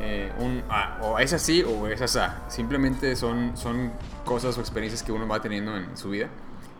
Eh, 0.00 0.32
un, 0.38 0.62
ah, 0.70 0.98
o 1.02 1.18
es 1.18 1.32
así 1.34 1.62
o 1.62 1.86
es 1.86 2.00
así. 2.00 2.20
Simplemente 2.48 3.14
son, 3.16 3.56
son 3.56 3.92
cosas 4.24 4.56
o 4.56 4.60
experiencias 4.60 5.02
que 5.02 5.12
uno 5.12 5.28
va 5.28 5.42
teniendo 5.42 5.76
en 5.76 5.96
su 5.96 6.10
vida. 6.10 6.28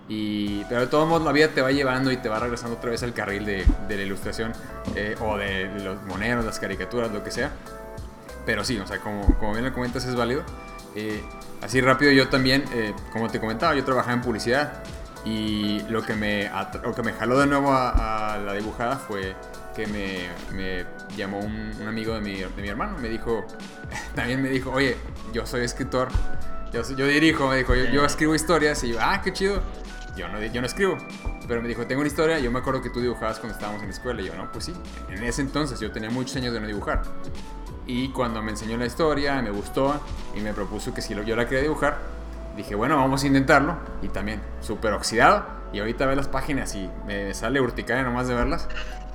Y, 0.09 0.64
pero 0.64 0.81
de 0.81 0.87
todos 0.87 1.07
modos 1.07 1.22
la 1.22 1.33
vida 1.33 1.49
te 1.49 1.61
va 1.61 1.70
llevando 1.70 2.11
y 2.11 2.16
te 2.16 2.31
va 2.31 2.39
regresando 2.39 2.76
otra 2.76 2.91
vez 2.91 3.03
al 3.03 3.12
carril 3.12 3.45
de, 3.45 3.66
de 3.89 3.97
la 3.97 4.03
ilustración 4.03 4.55
eh, 4.97 5.14
o 5.20 5.37
de, 5.37 5.68
los 5.85 6.03
moneros, 6.05 6.47
las 6.47 6.59
caricaturas, 6.59 7.12
lo 7.12 7.22
que 7.22 7.31
sea. 7.31 7.53
Pero 8.47 8.64
sí, 8.64 8.79
o 8.79 8.87
sea, 8.87 9.01
como, 9.01 9.26
como 9.39 9.53
bien 9.53 9.66
lo 9.66 9.72
comentas 9.74 10.07
es 10.07 10.14
válido. 10.14 10.45
Eh, 10.95 11.22
así 11.62 11.80
rápido 11.80 12.12
yo 12.12 12.28
también, 12.28 12.64
eh, 12.72 12.95
como 13.12 13.28
te 13.28 13.41
comentaba, 13.41 13.74
yo 13.74 13.84
trabajaba 13.84 14.14
en 14.14 14.22
publicidad 14.22 14.82
y 15.24 15.80
lo 15.89 16.03
que 16.03 16.14
me, 16.14 16.51
lo 16.82 16.95
que 16.95 17.03
me 17.03 17.12
jaló 17.12 17.39
de 17.39 17.47
nuevo 17.47 17.72
a, 17.72 18.39
la 18.45 18.53
dibujada 18.55 18.97
fue 18.97 19.34
que 19.74 19.86
me, 19.86 20.28
me 20.55 20.86
llamó 21.16 21.39
un, 21.39 21.72
un, 21.80 21.86
amigo 21.86 22.14
de 22.14 22.20
mi, 22.20 22.36
de 22.36 22.62
mi 22.62 22.68
hermano, 22.68 22.97
me 22.99 23.09
dijo, 23.09 23.47
también 24.14 24.43
me 24.43 24.49
dijo, 24.49 24.70
oye, 24.70 24.97
yo 25.32 25.47
soy 25.47 25.62
escritor, 25.62 26.09
yo, 26.72 26.82
yo 26.97 27.07
dirijo, 27.07 27.49
me 27.49 27.59
dijo, 27.59 27.74
yo, 27.74 27.84
yo 27.84 28.05
escribo 28.05 28.34
historias 28.34 28.82
y 28.84 28.93
yo, 28.93 28.99
ah, 29.01 29.20
qué 29.22 29.32
chido 29.32 29.62
yo 30.18 30.28
no, 30.28 30.45
yo 30.45 30.61
no 30.61 30.66
escribo. 30.66 30.99
Pero 31.47 31.62
me 31.62 31.68
dijo, 31.68 31.86
tengo 31.86 32.01
una 32.01 32.09
historia, 32.09 32.39
yo 32.39 32.51
me 32.51 32.59
acuerdo 32.59 32.82
que 32.82 32.91
tú 32.91 33.01
dibujabas 33.01 33.39
cuando 33.39 33.55
estábamos 33.55 33.80
en 33.82 33.89
la 33.89 33.95
escuela. 33.95 34.20
Y 34.20 34.26
yo, 34.26 34.34
no, 34.34 34.51
pues 34.53 34.66
sí, 34.66 34.74
en 35.09 35.22
ese 35.22 35.41
entonces 35.41 35.80
yo 35.80 35.91
tenía 35.91 36.11
muchos 36.11 36.36
años 36.36 36.53
de 36.53 36.61
no 36.61 36.66
dibujar. 36.66 37.03
Y 37.89 38.11
cuando 38.11 38.43
me 38.43 38.51
enseñó 38.51 38.76
la 38.76 38.84
historia, 38.84 39.41
me 39.41 39.51
gustó 39.51 39.99
y 40.36 40.41
me 40.41 40.53
propuso 40.53 40.93
que 40.93 41.01
si 41.01 41.14
yo 41.14 41.34
la 41.34 41.47
quería 41.47 41.62
dibujar, 41.62 41.97
dije, 42.55 42.74
bueno, 42.74 42.97
vamos 42.97 43.24
a 43.24 43.26
intentarlo. 43.26 43.76
Y 44.03 44.09
también, 44.09 44.43
súper 44.61 44.93
oxidado. 44.93 45.47
Y 45.72 45.80
ahorita 45.80 46.05
ve 46.05 46.14
las 46.14 46.28
páginas 46.28 46.74
y 46.74 46.91
me 47.07 47.32
sale 47.32 47.62
urticaria 47.62 48.03
nomás 48.03 48.28
de 48.28 48.34
verlas. 48.34 48.68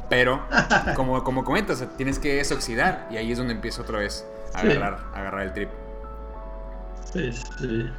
Pero, 0.10 0.42
como, 0.96 1.24
como 1.24 1.44
comentas, 1.44 1.86
tienes 1.98 2.18
que 2.18 2.34
desoxidar. 2.34 3.08
Y 3.12 3.18
ahí 3.18 3.32
es 3.32 3.38
donde 3.38 3.54
empiezo 3.54 3.84
otra 3.84 4.00
vez 4.00 4.26
a 4.56 4.62
agarrar, 4.62 5.00
a 5.14 5.20
agarrar 5.20 5.42
el 5.42 5.54
trip. 5.54 5.70
Sí, 7.14 7.32
sí. 7.32 7.92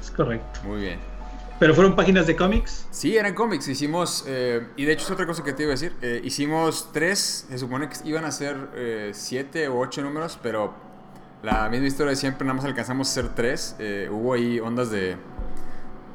Es 0.00 0.10
correcto. 0.12 0.60
Muy 0.62 0.80
bien. 0.80 1.13
¿Pero 1.64 1.74
fueron 1.74 1.96
páginas 1.96 2.26
de 2.26 2.36
cómics? 2.36 2.86
Sí, 2.90 3.16
eran 3.16 3.32
cómics. 3.32 3.66
Hicimos, 3.68 4.26
eh, 4.28 4.66
y 4.76 4.84
de 4.84 4.92
hecho 4.92 5.06
es 5.06 5.10
otra 5.10 5.24
cosa 5.24 5.42
que 5.42 5.54
te 5.54 5.62
iba 5.62 5.70
a 5.70 5.76
decir, 5.76 5.94
eh, 6.02 6.20
hicimos 6.22 6.90
tres, 6.92 7.46
se 7.48 7.56
supone 7.56 7.88
que 7.88 7.96
iban 8.06 8.26
a 8.26 8.32
ser 8.32 8.68
eh, 8.74 9.12
siete 9.14 9.66
o 9.68 9.78
ocho 9.78 10.02
números, 10.02 10.38
pero 10.42 10.74
la 11.42 11.70
misma 11.70 11.86
historia 11.86 12.10
de 12.10 12.16
siempre, 12.16 12.44
nada 12.44 12.56
más 12.56 12.66
alcanzamos 12.66 13.08
a 13.08 13.10
hacer 13.12 13.34
tres. 13.34 13.76
hubo 14.10 14.34
ahí 14.34 14.60
ondas 14.60 14.90
de, 14.90 15.16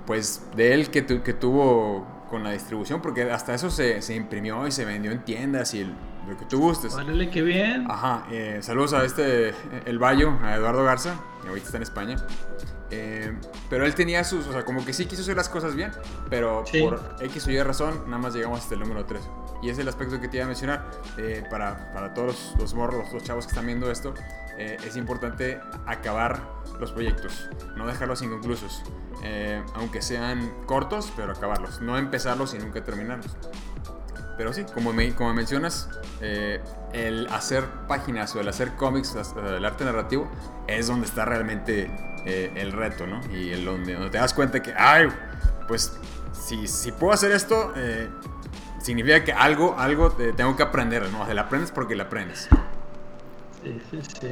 pues, 0.06 0.44
de 0.56 0.76
él 0.76 0.92
que, 0.92 1.04
que 1.04 1.34
tuvo 1.34 2.06
con 2.30 2.44
la 2.44 2.52
distribución, 2.52 3.02
porque 3.02 3.32
hasta 3.32 3.56
eso 3.56 3.72
se, 3.72 4.04
se, 4.04 4.14
imprimió 4.14 4.68
y 4.68 4.72
se 4.72 4.86
vendió 4.86 5.12
en 5.12 5.26
tiendas 5.26 5.74
y 5.74 5.84
lo 5.84 6.38
que 6.38 6.46
tú 6.46 6.60
gustes. 6.60 6.94
Órale, 6.94 7.32
qué 7.32 7.42
bien. 7.42 7.90
Ajá, 7.90 8.28
saludos 8.60 8.94
a 8.94 9.04
este, 9.04 9.56
el 9.88 9.98
Bayo, 9.98 10.32
a 10.44 10.58
Eduardo 10.58 10.84
Garza, 10.84 11.16
que 11.42 11.48
ahorita 11.48 11.66
está 11.66 11.78
en 11.78 11.84
España. 11.84 12.18
Eh, 12.92 13.38
pero 13.70 13.86
él 13.86 13.94
tenía 13.94 14.24
sus, 14.24 14.48
o 14.48 14.52
sea, 14.52 14.66
como 14.66 14.84
que 14.84 14.94
sí 14.94 15.06
quiso 15.06 15.22
hacer 15.22 15.38
las 15.38 15.50
cosas 15.50 15.76
bien, 15.76 15.92
pero 16.30 16.64
por 16.80 17.16
X 17.22 17.48
o 17.48 17.52
Y 17.52 17.62
razón, 17.62 18.04
nada 18.06 18.18
más 18.18 18.34
llegamos 18.34 18.60
hasta 18.60 18.74
el 18.74 18.82
número 18.82 19.06
3. 19.06 19.22
Y 19.62 19.70
es 19.70 19.78
el 19.78 19.88
aspecto 19.88 20.20
que 20.20 20.28
te 20.28 20.38
iba 20.38 20.46
a 20.46 20.48
mencionar 20.48 20.90
eh, 21.18 21.44
para, 21.50 21.94
para, 21.94 22.14
todos 22.14 22.56
los, 22.58 22.74
morros, 22.74 23.12
los 23.14 23.24
chavos 23.24 23.46
que 23.46 23.52
están 23.52 23.66
viendo 23.66 23.92
esto. 23.92 24.14
Eh, 24.58 24.78
es 24.86 24.98
importante 24.98 25.60
acabar 25.86 26.42
los 26.80 26.92
proyectos, 26.92 27.50
no 27.76 27.88
dejarlos 27.88 28.22
inconclusos, 28.22 28.84
aunque 29.74 30.02
sean 30.02 30.52
cortos, 30.66 31.12
pero 31.16 31.32
acabarlos, 31.32 31.82
no 31.82 31.98
empezarlos 31.98 32.54
y 32.54 32.60
nunca 32.60 32.84
terminarlos. 32.84 33.36
Pero 34.40 34.54
sí, 34.54 34.64
como, 34.74 34.94
me, 34.94 35.14
como 35.14 35.34
mencionas, 35.34 35.90
el 36.94 37.28
hacer 37.28 37.66
páginas 37.90 38.34
o 38.38 38.40
el 38.40 38.48
hacer 38.48 38.74
cómics, 38.78 39.14
el 39.36 39.66
arte 39.66 39.84
narrativo, 39.84 40.32
es 40.66 40.88
donde 40.88 41.08
está 41.08 41.26
realmente 41.26 41.92
eh, 42.26 42.54
el 42.56 42.72
reto, 42.72 43.06
¿no? 43.06 43.20
Y 43.34 43.52
el 43.52 43.66
donde, 43.66 43.96
donde, 43.96 44.10
te 44.12 44.18
das 44.18 44.34
cuenta 44.34 44.62
que, 44.62 44.74
ay, 44.78 45.10
pues 45.68 45.92
si, 46.32 46.68
si 46.68 46.94
puedo 46.94 47.12
hacer 47.12 47.34
esto, 47.34 47.74
eh, 47.76 48.08
significa 48.82 49.26
que 49.26 49.34
algo, 49.34 49.78
algo 49.78 50.10
tengo 50.14 50.56
que 50.56 50.64
aprender, 50.64 51.10
¿no? 51.12 51.24
O 51.24 51.26
sea, 51.26 51.34
la 51.34 51.42
aprendes 51.42 51.72
porque 51.72 51.94
la 51.98 52.04
aprendes. 52.04 52.48
Sí, 53.62 53.82
sí, 53.92 54.02
sí. 54.22 54.32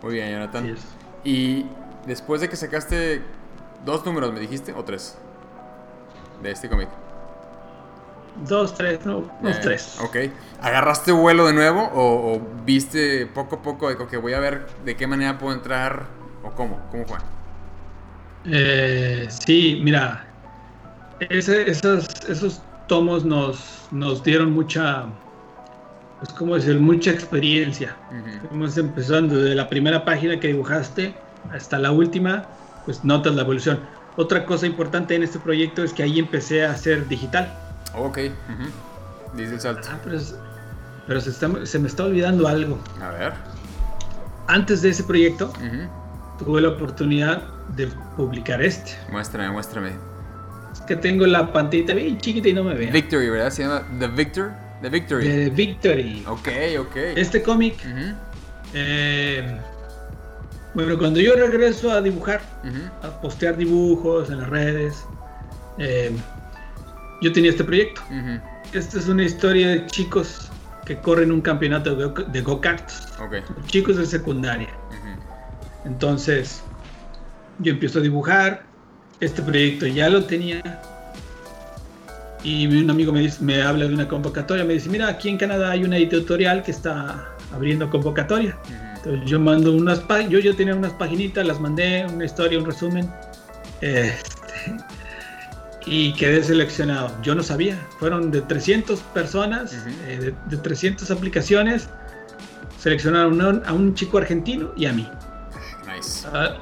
Muy 0.00 0.14
bien, 0.14 0.30
Jonathan. 0.30 0.76
Y 1.24 1.66
después 2.06 2.40
de 2.40 2.48
que 2.48 2.54
sacaste 2.54 3.20
dos 3.84 4.06
números, 4.06 4.32
¿me 4.32 4.38
dijiste? 4.38 4.72
¿O 4.74 4.84
tres? 4.84 5.18
De 6.40 6.52
este 6.52 6.68
cómic. 6.68 6.88
Dos, 8.36 8.74
tres, 8.74 9.04
no, 9.04 9.30
dos, 9.42 9.56
Eh, 9.56 9.60
tres. 9.62 9.98
Ok. 10.00 10.16
¿Agarraste 10.62 11.12
vuelo 11.12 11.46
de 11.46 11.52
nuevo 11.52 11.82
o, 11.82 12.34
o 12.34 12.42
viste 12.64 13.26
poco 13.26 13.56
a 13.56 13.62
poco 13.62 13.88
de 13.88 13.96
que 14.06 14.16
voy 14.16 14.32
a 14.34 14.40
ver 14.40 14.66
de 14.84 14.96
qué 14.96 15.06
manera 15.06 15.38
puedo 15.38 15.54
entrar 15.54 16.06
o 16.42 16.50
cómo? 16.50 16.78
¿Cómo 16.90 17.04
fue? 17.06 17.18
Eh, 18.46 19.26
sí, 19.28 19.80
mira, 19.82 20.24
ese- 21.20 21.70
esos, 21.70 22.08
esos 22.28 22.62
tomos 22.86 23.24
nos, 23.24 23.88
nos 23.90 24.22
dieron 24.24 24.52
mucha, 24.52 25.04
pues, 26.18 26.32
¿cómo 26.32 26.54
decir? 26.54 26.78
Mucha 26.78 27.10
experiencia. 27.10 27.94
Fuimos 28.48 28.76
empezando 28.78 29.36
desde 29.36 29.54
la 29.54 29.68
primera 29.68 30.04
página 30.04 30.40
que 30.40 30.48
dibujaste 30.48 31.14
hasta 31.52 31.78
la 31.78 31.90
última, 31.92 32.44
pues 32.86 33.04
notas 33.04 33.34
la 33.34 33.42
evolución. 33.42 33.80
Otra 34.16 34.44
cosa 34.44 34.66
importante 34.66 35.14
en 35.14 35.22
este 35.22 35.38
proyecto 35.38 35.84
es 35.84 35.92
que 35.92 36.02
ahí 36.02 36.18
empecé 36.18 36.64
a 36.64 36.72
hacer 36.72 37.06
digital. 37.08 37.52
Ok. 37.94 38.18
ujú. 38.18 39.36
Dice 39.36 39.54
el 39.54 39.60
salto. 39.60 39.88
Ah, 39.90 39.98
pero, 40.02 40.16
es- 40.16 40.34
pero 41.06 41.20
se, 41.20 41.30
está- 41.30 41.66
se 41.66 41.78
me 41.78 41.88
está 41.88 42.04
olvidando 42.04 42.46
algo. 42.48 42.78
A 43.00 43.10
ver. 43.10 43.32
Antes 44.48 44.82
de 44.82 44.90
ese 44.90 45.04
proyecto, 45.04 45.52
tuve 46.38 46.60
la 46.60 46.70
oportunidad 46.70 47.42
de 47.76 47.86
publicar 48.16 48.60
este. 48.62 48.92
Muéstrame, 49.12 49.50
muéstrame. 49.52 49.90
Es 50.72 50.80
que 50.82 50.96
tengo 50.96 51.26
la 51.26 51.52
pantita 51.52 51.94
bien 51.94 52.18
chiquita 52.18 52.48
y 52.48 52.52
no 52.52 52.64
me 52.64 52.74
veo. 52.74 52.92
Victory, 52.92 53.30
¿verdad? 53.30 53.50
Se 53.50 53.62
llama 53.62 53.82
The 53.98 54.08
Victor. 54.08 54.50
The 54.82 54.88
Victory. 54.88 55.28
De 55.28 55.50
Victory. 55.50 56.24
Ok, 56.26 56.48
ok. 56.80 56.96
Este 57.16 57.42
cómic, 57.42 57.76
eh, 58.74 59.58
bueno, 60.74 60.96
cuando 60.98 61.20
yo 61.20 61.34
regreso 61.34 61.90
a 61.92 62.00
dibujar, 62.00 62.40
a 63.02 63.20
postear 63.20 63.56
dibujos 63.56 64.30
en 64.30 64.38
las 64.40 64.48
redes, 64.48 65.04
eh, 65.78 66.16
yo 67.20 67.32
tenía 67.32 67.50
este 67.50 67.64
proyecto. 67.64 68.00
Esta 68.72 68.98
es 68.98 69.08
una 69.08 69.24
historia 69.24 69.68
de 69.68 69.86
chicos 69.86 70.50
que 70.84 70.96
corren 70.98 71.30
un 71.32 71.40
campeonato 71.40 71.94
de 71.94 72.04
go- 72.06 72.22
de 72.24 72.40
go-karts, 72.40 73.08
Ok. 73.20 73.36
chicos 73.66 73.96
de 73.96 74.06
secundaria. 74.06 74.68
Entonces, 75.84 76.62
yo 77.58 77.72
empiezo 77.72 77.98
a 77.98 78.02
dibujar, 78.02 78.62
este 79.20 79.42
proyecto 79.42 79.86
ya 79.86 80.08
lo 80.08 80.24
tenía. 80.24 80.62
Y 82.42 82.66
un 82.66 82.88
amigo 82.90 83.12
me, 83.12 83.20
dice, 83.20 83.42
me 83.44 83.60
habla 83.62 83.86
de 83.86 83.92
una 83.94 84.08
convocatoria, 84.08 84.64
me 84.64 84.72
dice, 84.74 84.88
mira, 84.88 85.08
aquí 85.08 85.28
en 85.28 85.36
Canadá 85.36 85.72
hay 85.72 85.84
una 85.84 85.98
editorial 85.98 86.62
que 86.62 86.70
está 86.70 87.28
abriendo 87.52 87.90
convocatoria. 87.90 88.56
Entonces 88.96 89.28
yo 89.30 89.38
mando 89.40 89.72
unas 89.72 90.00
páginas, 90.00 90.32
yo 90.32 90.38
ya 90.38 90.54
tenía 90.54 90.74
unas 90.74 90.92
paginitas, 90.94 91.46
las 91.46 91.60
mandé, 91.60 92.06
una 92.06 92.24
historia, 92.24 92.58
un 92.58 92.64
resumen. 92.66 93.10
Este, 93.82 94.18
y 95.86 96.12
quedé 96.14 96.42
seleccionado. 96.44 97.10
Yo 97.22 97.34
no 97.34 97.42
sabía, 97.42 97.78
fueron 97.98 98.30
de 98.30 98.42
300 98.42 99.00
personas, 99.00 99.72
Ujú. 99.72 99.88
eh, 100.06 100.18
de, 100.18 100.34
de 100.56 100.62
300 100.62 101.10
aplicaciones. 101.10 101.88
Seleccionaron 102.78 103.40
a 103.40 103.48
un, 103.48 103.62
a 103.66 103.72
un 103.72 103.94
chico 103.94 104.18
argentino 104.18 104.70
y 104.76 104.86
a 104.86 104.92
mí. 104.92 105.08
Nice. 105.94 106.26
Ah, 106.32 106.56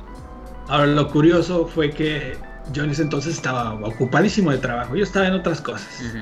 Ahora 0.69 0.87
lo 0.87 1.09
curioso 1.11 1.67
fue 1.67 1.91
que 1.93 2.37
yo 2.73 2.85
en 2.85 2.91
ese 2.91 3.01
entonces 3.03 3.35
estaba 3.35 3.73
ocupadísimo 3.75 4.51
de 4.51 4.59
trabajo, 4.59 4.95
yo 4.97 5.03
estaba 5.05 5.27
en 5.27 5.33
otras 5.35 5.63
cosas. 5.63 5.89
Ujú. 6.07 6.19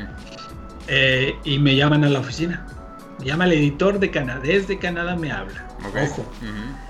Eh, 0.86 1.36
y 1.44 1.58
me 1.58 1.74
llaman 1.74 2.04
a 2.04 2.08
la 2.08 2.20
oficina. 2.20 2.64
Me 3.18 3.24
llama 3.26 3.46
el 3.46 3.52
editor 3.54 3.98
de 3.98 4.10
Canadá, 4.12 4.40
desde 4.40 4.78
Canadá 4.78 5.16
me 5.16 5.32
habla. 5.32 5.66
Ok. 5.88 5.96
Ojo. 6.04 6.22
Ujú. 6.22 6.85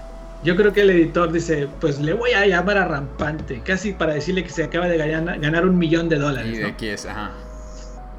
Yo 0.46 0.54
creo 0.54 0.72
que 0.72 0.82
el 0.82 0.90
editor 0.90 1.32
dice, 1.32 1.66
pues 1.80 1.98
le 2.00 2.12
voy 2.12 2.30
a 2.30 2.46
llamar 2.46 2.78
a 2.78 2.84
Rampante, 2.86 3.62
casi 3.64 3.92
para 3.92 4.14
decirle 4.14 4.44
que 4.44 4.50
se 4.50 4.62
acaba 4.62 4.86
de 4.86 4.96
ganar, 4.96 5.40
ganar 5.40 5.66
un 5.66 5.76
millón 5.76 6.08
de 6.08 6.14
Y 6.16 6.18
dólares. 6.20 6.56
de 6.56 6.62
¿no? 6.62 6.68
aquí 6.68 6.86
es, 6.86 7.04
ajá. 7.04 7.32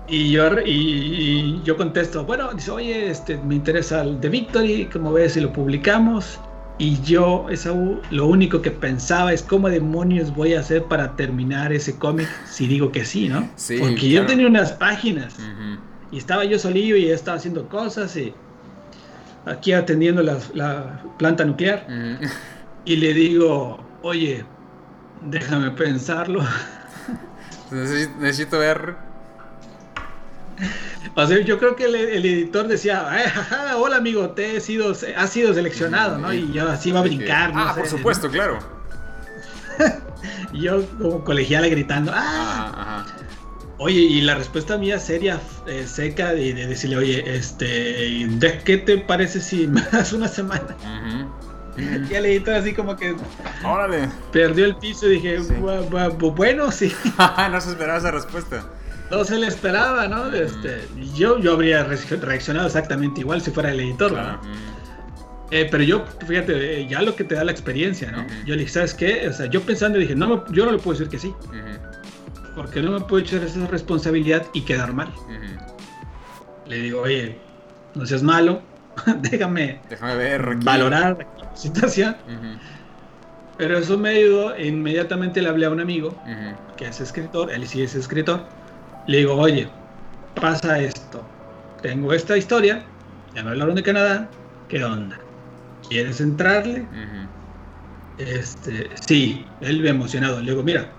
Y 0.10 0.32
yo, 0.32 0.60
y, 0.66 0.70
y 0.72 1.62
yo 1.64 1.78
contesto, 1.78 2.26
bueno, 2.26 2.52
dice, 2.54 2.70
oye, 2.72 3.10
este, 3.10 3.38
me 3.38 3.56
interesa 3.56 4.02
el 4.02 4.20
de 4.20 4.28
Victory, 4.28 4.90
como 4.92 5.14
ves 5.14 5.34
si 5.34 5.40
lo 5.40 5.54
publicamos. 5.54 6.38
Y 6.78 7.02
yo, 7.02 7.48
esa, 7.50 7.74
lo 8.12 8.28
único 8.28 8.62
que 8.62 8.72
pensaba 8.72 9.32
es 9.32 9.42
cómo 9.42 9.70
demonios 9.70 10.36
voy 10.36 10.54
a 10.54 10.60
hacer 10.60 10.84
para 10.84 11.16
terminar 11.16 11.72
ese 11.72 11.98
cómic 11.98 12.28
si 12.46 12.68
digo 12.68 12.92
que 12.92 13.06
sí, 13.06 13.30
¿no? 13.30 13.50
Sí, 13.56 13.78
Porque 13.80 14.10
yo 14.10 14.20
claro. 14.20 14.28
tenía 14.28 14.48
unas 14.48 14.74
páginas 14.74 15.34
Ujú. 15.40 15.80
y 16.12 16.18
estaba 16.18 16.44
yo 16.44 16.60
solillo 16.60 16.98
y 16.98 17.10
estaba 17.10 17.38
haciendo 17.38 17.70
cosas 17.70 18.16
y 18.18 18.34
aquí 19.48 19.74
atendiendo 19.74 20.22
la, 20.24 20.38
la 20.54 21.02
planta 21.18 21.46
nuclear. 21.46 21.86
Ujú. 21.88 22.26
Y 22.86 22.96
le 22.98 23.14
digo, 23.14 23.84
oye, 24.02 24.46
déjame 25.22 25.72
pensarlo. 25.72 26.42
Necesito, 27.72 28.14
necesito 28.20 28.60
ver. 28.60 28.96
O 31.16 31.26
sea, 31.28 31.40
yo 31.42 31.60
creo 31.60 31.76
que 31.76 31.86
el, 31.86 31.96
el 31.96 32.26
editor 32.26 32.68
decía, 32.68 33.08
"Eh, 33.24 33.30
jaja, 33.30 33.78
hola 33.78 33.98
amigo, 33.98 34.30
te 34.32 34.56
he 34.56 34.62
sido, 34.62 34.92
has 35.18 35.30
sido 35.30 35.54
seleccionado, 35.54 36.18
¿no? 36.18 36.32
Y 36.34 36.52
yo 36.54 36.68
así 36.70 36.90
iba 36.90 37.00
a 37.00 37.04
brincar. 37.04 37.54
no 37.54 37.62
Ah, 37.62 37.74
sé, 37.74 37.80
por 37.82 37.90
supuesto, 37.90 38.30
claro. 38.30 38.60
yo 40.54 40.86
como 40.98 41.24
colegiala 41.24 41.68
gritando, 41.68 42.12
ah, 42.16 42.20
Ajá, 42.20 42.82
ajá. 42.82 43.06
Oye, 43.78 44.00
y 44.00 44.22
la 44.22 44.36
respuesta 44.36 44.78
mía 44.78 45.00
seria, 45.00 45.40
eh, 45.68 45.86
seca, 45.88 46.34
de, 46.34 46.54
de 46.54 46.68
decirle, 46.68 46.98
oye, 46.98 47.36
este, 47.36 47.66
¿de 48.30 48.60
qué 48.66 48.78
te 48.78 48.98
parece 48.98 49.40
si 49.42 49.68
me 49.68 49.82
das 49.92 50.14
una 50.14 50.28
semana? 50.28 50.76
Ujú. 50.82 51.30
Y 52.10 52.14
el 52.16 52.26
editor 52.26 52.56
así 52.56 52.74
como 52.74 52.96
que 52.96 53.16
Órale. 53.64 54.10
perdió 54.32 54.66
el 54.66 54.76
piso 54.78 55.06
y 55.08 55.16
dije, 55.16 55.44
Sí. 55.44 55.54
"Bu- 55.60 55.88
bu- 55.90 56.18
bu- 56.18 56.36
bueno, 56.36 56.72
sí. 56.72 56.92
no 57.52 57.62
se 57.62 57.70
esperaba 57.70 58.00
esa 58.00 58.10
respuesta. 58.12 58.66
No 59.12 59.24
se 59.24 59.38
le 59.38 59.46
esperaba, 59.48 60.08
¿no? 60.08 60.34
Este, 60.34 60.88
yo, 61.16 61.38
yo 61.40 61.54
habría 61.54 61.84
re- 61.84 61.96
reaccionado 62.20 62.66
exactamente 62.66 63.22
igual 63.22 63.42
si 63.42 63.52
fuera 63.52 63.72
el 63.72 63.80
editor, 63.80 64.12
Claro. 64.12 64.40
¿no? 64.44 64.78
Eh, 65.52 65.68
pero 65.72 65.82
yo, 65.84 66.04
fíjate, 66.28 66.82
eh, 66.82 66.88
ya 66.90 67.02
lo 67.04 67.16
que 67.16 67.24
te 67.24 67.36
da 67.36 67.46
la 67.46 67.52
experiencia, 67.52 68.12
¿no? 68.12 68.26
Yo 68.46 68.56
le 68.56 68.62
dije, 68.62 68.74
¿sabes 68.74 68.94
qué? 68.94 69.30
O 69.30 69.34
sea, 69.34 69.46
yo 69.46 69.62
pensando 69.62 69.98
dije, 69.98 70.14
no, 70.16 70.28
me- 70.28 70.42
yo 70.52 70.66
no 70.66 70.72
le 70.74 70.78
puedo 70.80 70.98
decir 70.98 71.10
que 71.10 71.20
sí, 71.20 71.28
Ujú. 71.28 71.87
Porque 72.58 72.82
no 72.82 72.92
me 72.92 73.00
puedo 73.02 73.24
echar 73.24 73.44
esa 73.44 73.68
responsabilidad 73.68 74.48
y 74.52 74.62
quedar 74.62 74.92
mal. 74.92 75.14
Le 76.66 76.78
digo, 76.78 77.02
oye, 77.02 77.38
no 77.94 78.06
seas 78.06 78.24
malo, 78.24 78.62
déjame 79.22 79.80
Déjame 79.88 80.16
ver. 80.16 80.50
aquí. 80.50 80.66
valorar 80.66 81.28
la 81.40 81.56
situación. 81.56 82.18
Pero 83.58 83.78
eso 83.78 83.98
me 83.98 84.10
ayudó, 84.10 84.56
e 84.56 84.68
inmediatamente 84.68 85.40
le 85.42 85.50
hablé 85.50 85.68
a 85.68 85.70
un 85.70 85.80
amigo 85.80 86.16
que 86.76 86.88
es 86.88 87.00
escritor, 87.00 87.52
él 87.52 87.68
sí 87.68 87.84
es 87.84 87.94
escritor. 87.94 88.44
Le 89.06 89.20
digo, 89.20 89.36
oye, 89.36 89.70
pasa 90.34 90.80
esto. 90.80 91.24
Tengo 91.84 92.12
esta 92.12 92.38
historia, 92.38 92.84
ya 93.36 93.44
me 93.44 93.52
hablaron 93.52 93.76
de 93.76 93.84
Canadá, 93.84 94.30
¿qué 94.68 94.84
onda? 94.84 95.20
¿Quieres 95.88 96.20
entrarle? 96.22 96.88
Este, 98.18 98.90
sí, 99.08 99.46
él 99.62 99.82
me 99.82 99.90
emocionado. 99.90 100.42
Le 100.42 100.52
digo, 100.52 100.64
mira, 100.64 100.92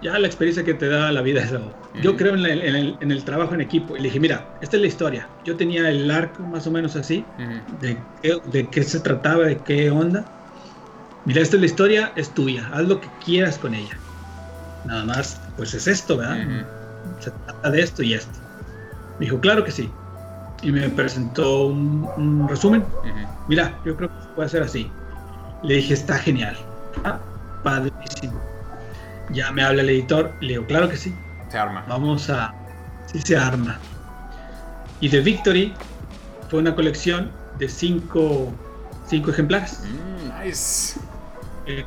ya 0.00 0.18
la 0.18 0.26
experiencia 0.26 0.64
que 0.64 0.74
te 0.74 0.88
da 0.88 1.12
la 1.12 1.22
vida 1.22 1.42
es 1.42 1.52
algo. 1.52 1.80
Yo 1.94 2.16
creo 2.16 2.34
en, 2.34 2.42
la- 2.42 2.52
en 2.52 2.76
el, 2.76 2.98
en 3.00 3.10
el 3.12 3.24
trabajo 3.24 3.54
en 3.54 3.60
equipo. 3.60 3.96
Y 3.96 4.00
le 4.00 4.08
dije, 4.08 4.20
mira, 4.20 4.54
esta 4.60 4.76
es 4.76 4.82
la 4.82 4.88
historia. 4.88 5.36
Yo 5.44 5.56
tenía 5.56 5.88
el 5.90 6.10
arco 6.10 6.44
más 6.46 6.66
o 6.66 6.70
menos 6.70 6.96
así, 6.96 7.34
de 7.66 8.10
qué, 8.22 8.38
de 8.44 8.70
qué 8.70 8.82
se 8.84 9.00
trataba, 9.00 9.46
de 9.46 9.62
qué 9.62 9.90
onda. 9.90 10.32
Mira, 11.24 11.42
esta 11.42 11.56
es 11.56 11.60
la 11.60 11.66
historia, 11.66 12.12
es 12.16 12.34
tuya. 12.34 12.68
Haz 12.72 12.86
lo 12.88 13.00
que 13.00 13.16
quieras 13.18 13.58
con 13.58 13.74
ella. 13.74 14.04
Nada 14.82 15.04
más, 15.04 15.42
pues 15.56 15.74
es 15.74 15.86
esto, 15.86 16.18
¿verdad? 16.18 16.48
Se 17.18 17.32
trata 17.32 17.70
de 17.70 17.82
esto 17.82 18.02
y 18.02 18.14
esto. 18.14 18.40
Me 19.18 19.26
dijo, 19.26 19.40
claro 19.40 19.64
que 19.64 19.72
sí. 19.72 20.00
Y 20.60 20.72
me 20.72 20.90
presentó 20.90 21.66
un, 21.68 22.12
un 22.16 22.48
resumen. 22.48 22.96
Mira, 23.46 23.80
yo 23.84 23.96
creo 23.96 24.10
que 24.10 24.20
se 24.22 24.30
puede 24.34 24.46
hacer 24.48 24.62
así. 24.62 25.00
Le 25.60 25.76
dije, 25.76 25.94
está 25.94 26.18
genial. 26.18 26.58
Ah, 27.04 27.30
padrísimo. 27.62 28.50
Ya 29.30 29.50
me 29.52 29.62
habla 29.62 29.82
el 29.82 29.90
editor. 29.90 30.32
Le 30.40 30.48
digo, 30.48 30.66
claro 30.66 30.88
que 30.88 30.96
sí. 30.96 31.14
Se 31.50 31.58
arma. 31.58 31.84
Vamos 31.88 32.28
a. 32.30 32.54
Sí, 33.06 33.20
se 33.20 33.36
arma. 33.36 33.78
Y 35.00 35.08
The 35.08 35.20
Victory 35.20 35.74
fue 36.50 36.60
una 36.60 36.74
colección 36.74 37.30
de 37.58 37.68
cinco, 37.68 38.52
cinco 39.06 39.30
ejemplares. 39.30 39.82
Mm, 39.84 40.44
nice. 40.44 41.00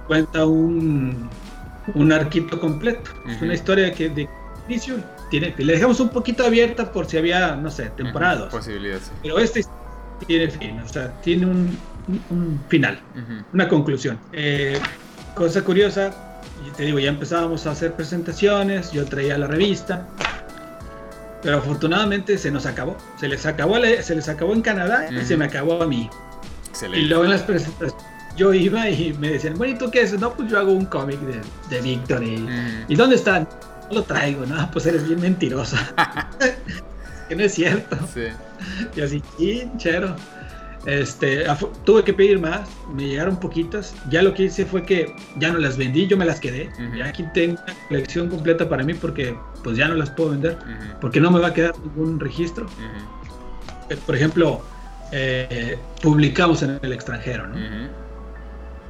Cuenta 0.07 0.45
un, 0.45 1.29
un 1.95 2.11
arquito 2.11 2.59
completo. 2.59 3.11
Es 3.27 3.41
una 3.41 3.53
historia 3.53 3.91
que 3.93 4.09
de 4.09 4.29
inicio 4.67 4.97
tiene. 5.29 5.53
Le 5.57 5.73
dejamos 5.73 5.99
un 5.99 6.09
poquito 6.09 6.45
abierta 6.45 6.91
por 6.91 7.07
si 7.07 7.17
había, 7.17 7.55
no 7.55 7.71
sé, 7.71 7.89
temporadas. 7.91 8.47
Ujú. 8.47 8.57
Posibilidad, 8.57 8.99
sí. 8.99 9.11
Pero 9.23 9.39
este 9.39 9.65
tiene 10.27 10.49
fin, 10.49 10.79
o 10.79 10.87
sea, 10.87 11.11
tiene 11.21 11.45
un, 11.45 11.77
final, 12.69 12.99
una 13.53 13.67
conclusión. 13.67 14.19
Eh, 14.33 14.79
cosa 15.35 15.63
curiosa, 15.63 16.13
y 16.67 16.71
te 16.71 16.83
digo, 16.83 16.99
ya 16.99 17.09
empezábamos 17.09 17.65
a 17.67 17.71
hacer 17.71 17.93
presentaciones, 17.93 18.91
yo 18.91 19.05
traía 19.05 19.37
la 19.37 19.47
revista, 19.47 20.05
pero 21.41 21.57
afortunadamente 21.57 22.37
se 22.37 22.51
nos 22.51 22.65
acabó. 22.65 22.97
Se 23.19 23.27
les 23.27 23.45
acabó, 23.45 23.75
se 24.01 24.15
les 24.15 24.29
acabó 24.29 24.53
en 24.53 24.61
Canadá 24.61 25.07
y 25.09 25.17
Ujú. 25.17 25.25
se 25.25 25.37
me 25.37 25.45
acabó 25.45 25.81
a 25.81 25.87
mí. 25.87 26.09
Y 26.11 26.69
Excelente. 26.69 27.07
luego 27.07 27.23
en 27.25 27.29
las 27.31 27.41
presentaciones, 27.43 27.95
yo 28.37 28.53
iba 28.53 28.87
y 28.89 29.13
me 29.13 29.29
decían, 29.29 29.57
bueno, 29.57 29.73
¿y 29.73 29.77
tú 29.77 29.89
qué 29.91 30.01
haces? 30.01 30.19
No, 30.19 30.33
pues 30.33 30.49
yo 30.49 30.57
hago 30.59 30.71
un 30.71 30.85
cómic 30.85 31.19
de, 31.21 31.41
de 31.69 31.81
Víctor. 31.81 32.23
Y, 32.23 32.47
¿Y 32.87 32.95
dónde 32.95 33.15
están? 33.15 33.47
No 33.89 33.95
lo 33.95 34.03
traigo, 34.03 34.45
no, 34.45 34.69
pues 34.73 34.85
eres 34.85 35.07
bien 35.07 35.19
mentirosa. 35.19 35.77
que 37.29 37.35
no 37.35 37.43
es 37.43 37.53
cierto. 37.53 37.97
Sí. 38.13 38.25
Y 38.95 39.01
así, 39.01 39.23
chero. 39.77 40.15
Este, 40.85 41.45
tuve 41.83 42.03
que 42.03 42.13
pedir 42.13 42.39
más, 42.39 42.67
me 42.93 43.07
llegaron 43.07 43.37
poquitas. 43.37 43.95
Ya 44.09 44.21
lo 44.21 44.33
que 44.33 44.43
hice 44.43 44.65
fue 44.65 44.83
que 44.83 45.13
ya 45.37 45.51
no 45.51 45.59
las 45.59 45.77
vendí, 45.77 46.07
yo 46.07 46.17
me 46.17 46.25
las 46.25 46.39
quedé. 46.39 46.69
Ya 46.97 47.05
aquí 47.07 47.23
tengo 47.33 47.61
una 47.61 47.87
colección 47.87 48.29
completa 48.29 48.67
para 48.67 48.83
mí 48.83 48.93
porque 48.93 49.35
pues 49.63 49.77
ya 49.77 49.87
no 49.87 49.95
las 49.95 50.09
puedo 50.09 50.31
vender, 50.31 50.57
porque 50.99 51.19
no 51.19 51.29
me 51.29 51.39
va 51.39 51.47
a 51.47 51.53
quedar 51.53 51.77
ningún 51.79 52.19
registro. 52.19 52.65
Por 54.05 54.15
ejemplo, 54.15 54.61
eh, 55.11 55.77
publicamos 56.01 56.63
en 56.63 56.79
el 56.81 56.93
extranjero, 56.93 57.47
¿no? 57.47 57.55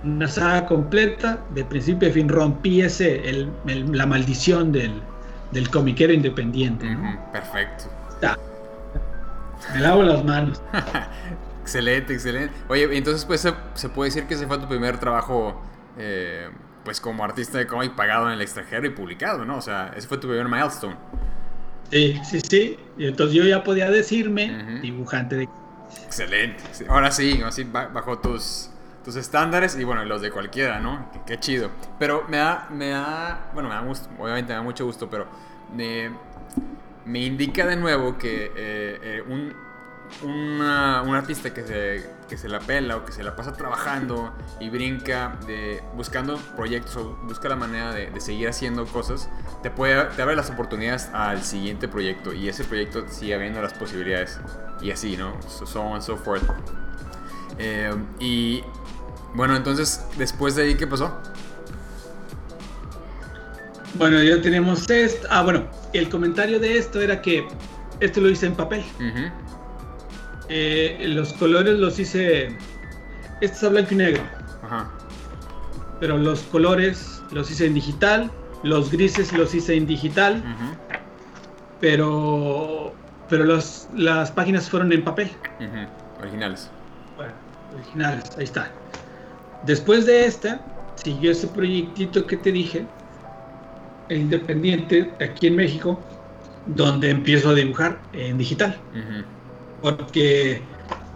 Una 0.03 0.27
saga 0.27 0.65
completa, 0.65 1.39
de 1.53 1.63
principio 1.63 2.09
a 2.09 2.11
fin, 2.11 2.27
rompí 2.27 2.81
ese, 2.81 3.29
el, 3.29 3.51
la 3.91 4.05
maldición 4.05 4.71
del, 4.71 4.93
del 5.51 5.69
comiquero 5.69 6.13
independiente. 6.13 6.87
Perfecto. 7.31 7.85
Me 9.75 9.79
lavo 9.79 10.01
las 10.01 10.23
manos. 10.23 10.61
excelente, 11.62 12.14
excelente. 12.14 12.53
Oye, 12.68 12.97
entonces 12.97 13.26
pues 13.26 13.41
se, 13.41 13.89
puede 13.89 14.09
decir 14.09 14.26
que 14.26 14.34
ese 14.34 14.47
fue 14.47 14.57
tu 14.57 14.68
primer 14.68 14.99
trabajo, 14.99 15.62
eh, 15.97 16.49
pues 16.84 16.99
como 16.99 17.24
artista 17.24 17.57
de 17.57 17.68
cómic 17.68 17.95
pagado 17.95 18.28
en 18.28 18.34
el 18.34 18.41
extranjero 18.41 18.86
y 18.88 18.89
publicado, 18.89 19.45
¿no? 19.45 19.57
O 19.57 19.62
sea, 19.62 19.93
ese 19.95 20.07
fue 20.07 20.18
tu 20.18 20.28
primer 20.28 20.47
milestone. 20.47 20.95
Sí, 21.91 22.20
sí, 22.24 22.39
sí. 22.41 22.80
Y 22.97 23.07
entonces 23.07 23.36
yo 23.36 23.43
ya 23.43 23.64
podía 23.64 23.89
decirme 23.89 24.80
dibujante 24.82 25.36
de... 25.36 25.49
Excelente. 26.05 26.64
Ahora 26.88 27.12
sí, 27.12 27.41
así 27.45 27.64
bajo 27.66 28.20
tus, 28.20 28.70
tus 29.03 29.16
estándares 29.16 29.78
y 29.78 29.84
bueno, 29.84 30.05
los 30.05 30.22
de 30.22 30.32
cualquiera, 30.32 30.80
¿no? 30.80 31.12
Qué, 31.26 31.39
chido. 31.39 31.70
Pero 31.99 32.26
me 32.30 32.38
da, 32.38 32.68
me 32.72 32.89
da, 32.89 33.51
bueno, 33.53 33.70
me 33.70 33.76
da 33.76 33.82
gusto, 33.82 34.09
obviamente 34.18 34.53
me 34.53 34.57
da 34.57 34.62
mucho 34.62 34.86
gusto, 34.86 35.09
pero 35.09 35.28
me, 35.76 36.12
me 37.05 37.20
indica 37.20 37.66
de 37.66 37.76
nuevo 37.76 38.18
que 38.18 38.45
eh, 38.45 38.99
eh, 39.03 39.24
un, 39.28 39.53
una, 40.24 41.01
un 41.01 41.16
artista 41.16 41.53
que 41.53 41.64
se, 41.64 42.09
que 42.30 42.38
se 42.38 42.47
la 42.47 42.59
pela 42.59 42.97
o 42.97 43.05
que 43.05 43.12
se 43.12 43.24
la 43.24 43.36
pasa 43.36 43.53
trabajando 43.53 44.34
y 44.59 44.70
brinca 44.70 45.38
de, 45.47 45.82
buscando 45.95 46.38
proyectos 46.55 46.95
o 46.97 47.18
busca 47.24 47.49
la 47.49 47.55
manera 47.55 47.91
de, 47.93 48.20
seguir 48.22 48.47
haciendo 48.47 48.86
cosas, 48.86 49.30
te, 49.64 49.72
puede, 49.72 50.05
te 50.16 50.22
abre 50.22 50.36
las 50.36 50.49
oportunidades 50.49 51.09
al 51.14 51.43
siguiente 51.43 51.88
proyecto 51.88 52.34
y 52.34 52.49
ese 52.49 52.64
proyecto 52.64 53.05
sigue 53.09 53.36
habiendo 53.36 53.62
las 53.62 53.74
posibilidades 53.74 54.39
y 54.82 54.91
así, 54.91 55.18
¿no? 55.18 55.34
So, 55.47 55.82
on 55.82 55.95
and 55.95 56.03
so 56.03 56.18
forth. 56.18 56.43
Eh, 57.57 57.93
y 58.20 58.64
bueno, 59.34 59.55
entonces, 59.55 60.05
después 60.18 60.55
de 60.55 60.64
ahí, 60.64 60.76
¿qué 60.76 60.88
pasó? 60.88 61.18
Bueno, 63.95 64.22
ya 64.24 64.41
tenemos 64.41 64.89
esto. 64.89 65.28
Ah, 65.30 65.43
bueno, 65.43 65.68
el 65.93 66.09
comentario 66.09 66.59
de 66.59 66.78
esto 66.78 67.01
era 67.01 67.22
que 67.22 67.47
esto 67.99 68.22
lo 68.22 68.30
hice 68.30 68.47
en 68.47 68.55
papel. 68.55 68.84
Eh, 70.54 71.06
los 71.08 71.32
colores 71.32 71.80
los 71.80 71.97
hice. 71.97 72.47
Este 73.39 73.56
es 73.56 73.64
a 73.64 73.70
blanco 73.70 73.93
y 73.93 73.97
negro. 73.97 74.22
Ajá. 74.62 74.91
Pero 76.02 76.18
los 76.18 76.41
colores 76.41 77.22
los 77.32 77.49
hice 77.49 77.68
en 77.68 77.74
digital. 77.74 78.30
Los 78.62 78.91
grises 78.91 79.32
los 79.32 79.56
hice 79.56 79.76
en 79.76 79.88
digital. 79.88 80.43
Pero. 81.80 82.93
Pero 83.30 83.45
las 83.45 84.32
páginas 84.32 84.70
fueron 84.70 84.91
en 84.91 85.06
papel. 85.06 85.32
Originales. 86.20 86.70
Bueno, 87.16 87.32
originales, 87.74 88.26
ahí 88.38 88.43
está. 88.43 88.70
Después 89.64 90.06
de 90.06 90.26
esta, 90.26 90.60
siguió 90.95 91.32
ese 91.32 91.47
proyectito 91.47 92.28
que 92.28 92.36
te 92.36 92.52
dije, 92.52 92.86
el 94.10 94.24
Independiente, 94.24 95.14
aquí 95.22 95.47
en 95.47 95.56
México, 95.56 95.97
donde 96.66 97.10
empiezo 97.10 97.52
a 97.52 97.54
dibujar 97.54 98.02
en 98.12 98.38
digital. 98.38 98.76
Porque 99.82 100.61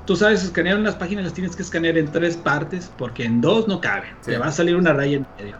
tú 0.06 0.16
sabes, 0.16 0.44
escanear 0.44 0.78
unas 0.78 0.96
páginas 0.96 1.26
las 1.26 1.34
tienes 1.34 1.56
que 1.56 1.64
escanear 1.64 1.98
en 1.98 2.12
tres 2.12 2.38
partes, 2.38 2.92
porque 2.98 3.26
en 3.26 3.42
dos 3.42 3.68
no 3.68 3.82
cabe. 3.82 4.08
Te 4.24 4.38
va 4.38 4.48
a 4.48 4.52
salir 4.52 4.76
una 4.76 4.94
raya 4.94 5.18
en 5.18 5.28
medio. 5.38 5.58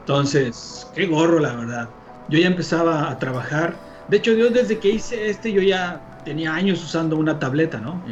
Entonces, 0.00 0.86
qué 0.94 1.06
gorro, 1.06 1.38
la 1.38 1.54
verdad. 1.54 1.88
Yo 2.28 2.38
ya 2.38 2.46
empezaba 2.46 3.10
a 3.10 3.18
trabajar. 3.18 3.74
De 4.08 4.18
hecho, 4.18 4.32
yo 4.32 4.50
desde 4.50 4.78
que 4.78 4.90
hice 4.90 5.30
este, 5.30 5.52
yo 5.52 5.62
ya 5.62 6.00
tenía 6.24 6.54
años 6.54 6.82
usando 6.82 7.16
una 7.16 7.38
tableta, 7.38 7.78
¿no? 7.78 8.02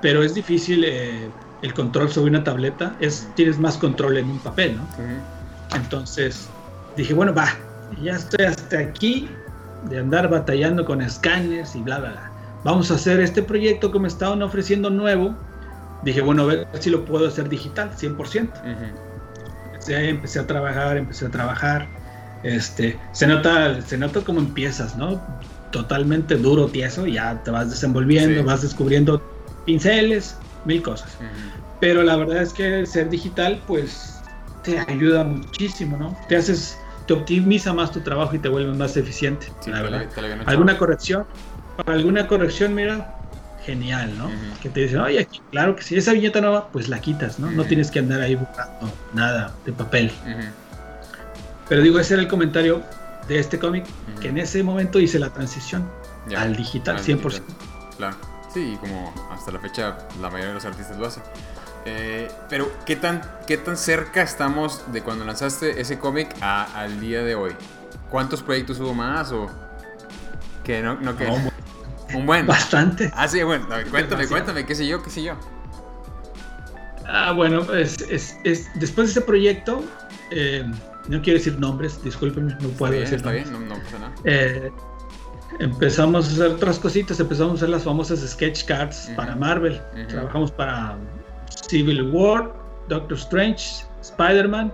Pero 0.00 0.22
es 0.22 0.34
difícil 0.34 0.84
eh, 0.84 1.28
el 1.62 1.74
control 1.74 2.10
sobre 2.10 2.30
una 2.30 2.44
tableta. 2.44 2.94
Es, 3.00 3.28
tienes 3.34 3.58
más 3.58 3.76
control 3.76 4.18
en 4.18 4.30
un 4.30 4.38
papel, 4.38 4.76
¿no? 4.76 4.86
Entonces, 5.74 6.48
dije, 6.96 7.12
bueno, 7.12 7.34
va, 7.34 7.48
ya 8.02 8.14
estoy 8.14 8.46
hasta 8.46 8.78
aquí 8.78 9.28
de 9.88 9.98
andar 9.98 10.28
batallando 10.28 10.84
con 10.84 11.00
escáneres 11.02 11.74
y 11.76 11.82
bla, 11.82 11.98
bla, 11.98 12.10
bla 12.10 12.25
vamos 12.66 12.90
a 12.90 12.94
hacer 12.94 13.20
este 13.20 13.42
proyecto 13.42 13.92
que 13.92 14.00
me 14.00 14.08
estaban 14.08 14.42
ofreciendo 14.42 14.90
nuevo. 14.90 15.34
Dije, 16.02 16.20
bueno, 16.20 16.42
a 16.42 16.46
ver 16.46 16.68
si 16.80 16.90
lo 16.90 17.04
puedo 17.04 17.28
hacer 17.28 17.48
digital, 17.48 17.92
100%. 17.96 18.50
empecé, 19.88 20.40
a 20.40 20.46
trabajar, 20.46 20.96
empecé 20.96 21.26
a 21.26 21.30
trabajar. 21.30 21.88
Este, 22.42 22.98
se 23.12 23.26
nota, 23.28 23.80
se 23.80 23.96
nota 23.96 24.20
cómo 24.22 24.40
empiezas, 24.40 24.96
¿no? 24.96 25.24
Totalmente 25.70 26.34
duro, 26.36 26.66
tieso, 26.66 27.06
ya 27.06 27.40
te 27.44 27.52
vas 27.52 27.70
desenvolviendo, 27.70 28.42
vas 28.42 28.62
descubriendo 28.62 29.22
pinceles, 29.64 30.36
mil 30.64 30.82
cosas. 30.82 31.16
Pero 31.80 32.02
la 32.02 32.16
verdad 32.16 32.42
es 32.42 32.52
que 32.52 32.84
ser 32.84 33.10
digital, 33.10 33.62
pues, 33.68 34.20
te 34.64 34.80
ayuda 34.88 35.22
muchísimo, 35.22 35.96
¿no? 35.96 36.18
Te 36.28 36.36
haces, 36.36 36.76
te 37.06 37.14
optimiza 37.14 37.72
más 37.72 37.92
tu 37.92 38.00
trabajo 38.00 38.34
y 38.34 38.40
te 38.40 38.48
vuelve 38.48 38.74
más 38.74 38.96
eficiente. 38.96 39.52
la 39.66 39.82
verdad. 39.82 40.06
¿Alguna 40.46 40.76
corrección? 40.76 41.26
Para 41.76 41.92
alguna 41.92 42.26
corrección, 42.26 42.74
mira, 42.74 43.14
genial, 43.64 44.16
¿no? 44.16 44.30
Que 44.62 44.68
te 44.68 44.80
dicen, 44.80 45.00
oye, 45.00 45.28
claro 45.50 45.76
que 45.76 45.82
si 45.82 45.96
esa 45.96 46.12
viñeta 46.12 46.40
nueva, 46.40 46.68
pues 46.68 46.88
la 46.88 47.00
quitas, 47.00 47.38
¿no? 47.38 47.50
No 47.50 47.64
tienes 47.64 47.90
que 47.90 47.98
andar 47.98 48.20
ahí 48.20 48.36
buscando 48.36 48.92
nada 49.12 49.52
de 49.64 49.72
papel. 49.72 50.12
Pero 51.68 51.82
digo, 51.82 51.98
ese 51.98 52.14
era 52.14 52.22
el 52.22 52.28
comentario 52.28 52.82
de 53.28 53.38
este 53.38 53.58
cómic, 53.58 53.84
que 54.20 54.28
en 54.28 54.38
ese 54.38 54.62
momento 54.62 55.00
hice 55.00 55.18
la 55.18 55.30
transición 55.30 55.88
al 56.36 56.56
digital, 56.56 56.98
100%. 56.98 57.42
Claro, 57.96 58.16
sí, 58.54 58.78
como 58.80 59.12
hasta 59.32 59.50
la 59.50 59.58
fecha 59.58 59.98
la 60.20 60.30
mayoría 60.30 60.48
de 60.48 60.54
los 60.54 60.64
artistas 60.64 60.96
lo 60.96 61.06
hacen. 61.06 61.22
Eh, 61.86 62.28
pero, 62.48 62.70
¿qué 62.84 62.96
tan, 62.96 63.22
¿qué 63.46 63.56
tan 63.56 63.76
cerca 63.76 64.22
estamos 64.22 64.92
de 64.92 65.02
cuando 65.02 65.24
lanzaste 65.24 65.80
ese 65.80 65.98
cómic 65.98 66.34
al 66.40 67.00
día 67.00 67.22
de 67.22 67.34
hoy? 67.34 67.52
¿Cuántos 68.10 68.42
proyectos 68.42 68.78
hubo 68.80 68.94
más 68.94 69.32
o 69.32 69.50
que 70.64 70.82
no, 70.82 70.94
no 71.00 71.16
que... 71.16 71.26
Un 72.16 72.26
buen. 72.26 72.46
Bastante. 72.46 73.10
Ah, 73.14 73.28
sí, 73.28 73.42
bueno. 73.42 73.66
cuéntame, 73.90 74.26
cuéntame, 74.26 74.66
qué 74.66 74.74
sé 74.74 74.86
yo, 74.86 75.02
qué 75.02 75.10
sé 75.10 75.22
yo. 75.22 75.34
Ah, 77.06 77.32
bueno, 77.32 77.64
pues 77.64 78.00
es, 78.10 78.36
es, 78.44 78.68
después 78.74 79.08
de 79.08 79.10
ese 79.12 79.20
proyecto, 79.20 79.84
eh, 80.30 80.64
no 81.08 81.22
quiero 81.22 81.38
decir 81.38 81.58
nombres, 81.58 82.02
discúlpenme, 82.02 82.56
no 82.60 82.68
puedo 82.70 82.92
decir 82.92 83.18
Está 83.18 83.30
bien, 83.30 83.68
no, 83.68 83.74
pasa 83.76 83.98
nada. 83.98 84.14
Eh, 84.24 84.70
empezamos 85.60 86.28
a 86.28 86.32
hacer 86.32 86.46
otras 86.56 86.78
cositas, 86.78 87.20
empezamos 87.20 87.52
a 87.52 87.56
hacer 87.56 87.68
las 87.68 87.84
famosas 87.84 88.20
sketch 88.28 88.64
cards 88.64 89.10
para 89.14 89.36
Marvel. 89.36 89.80
Trabajamos 90.08 90.50
para 90.50 90.96
Civil 91.68 92.10
War, 92.10 92.52
Doctor 92.88 93.16
Strange, 93.16 93.84
Spider-Man, 94.02 94.72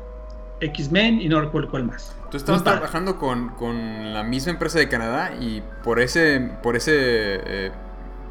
X-Men 0.60 1.20
y 1.20 1.28
no 1.28 1.40
recuerdo 1.40 1.70
cuál 1.70 1.84
más. 1.84 2.14
Tú 2.32 2.38
estabas 2.38 2.64
trabajando 2.64 3.18
con, 3.18 3.50
con, 3.50 4.14
la 4.14 4.22
misma 4.22 4.52
empresa 4.52 4.78
de 4.78 4.88
Canadá 4.88 5.32
y 5.38 5.62
por 5.84 6.00
ese, 6.00 6.40
por 6.62 6.76
ese, 6.76 6.94
eh, 6.94 7.72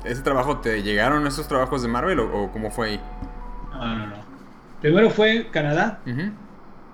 ese 0.04 0.24
trabajo 0.24 0.58
te 0.58 0.82
llegaron 0.82 1.28
esos 1.28 1.48
trabajos 1.48 1.84
de 1.84 1.88
Marvel 1.88 2.20
o, 2.20 2.50
cómo 2.52 2.72
fue 2.72 2.90
ahí? 2.90 3.00
No, 3.72 3.96
no, 3.96 4.08
no. 4.08 4.16
Primero 4.82 5.12
fue 5.12 5.50
Canadá 5.52 6.00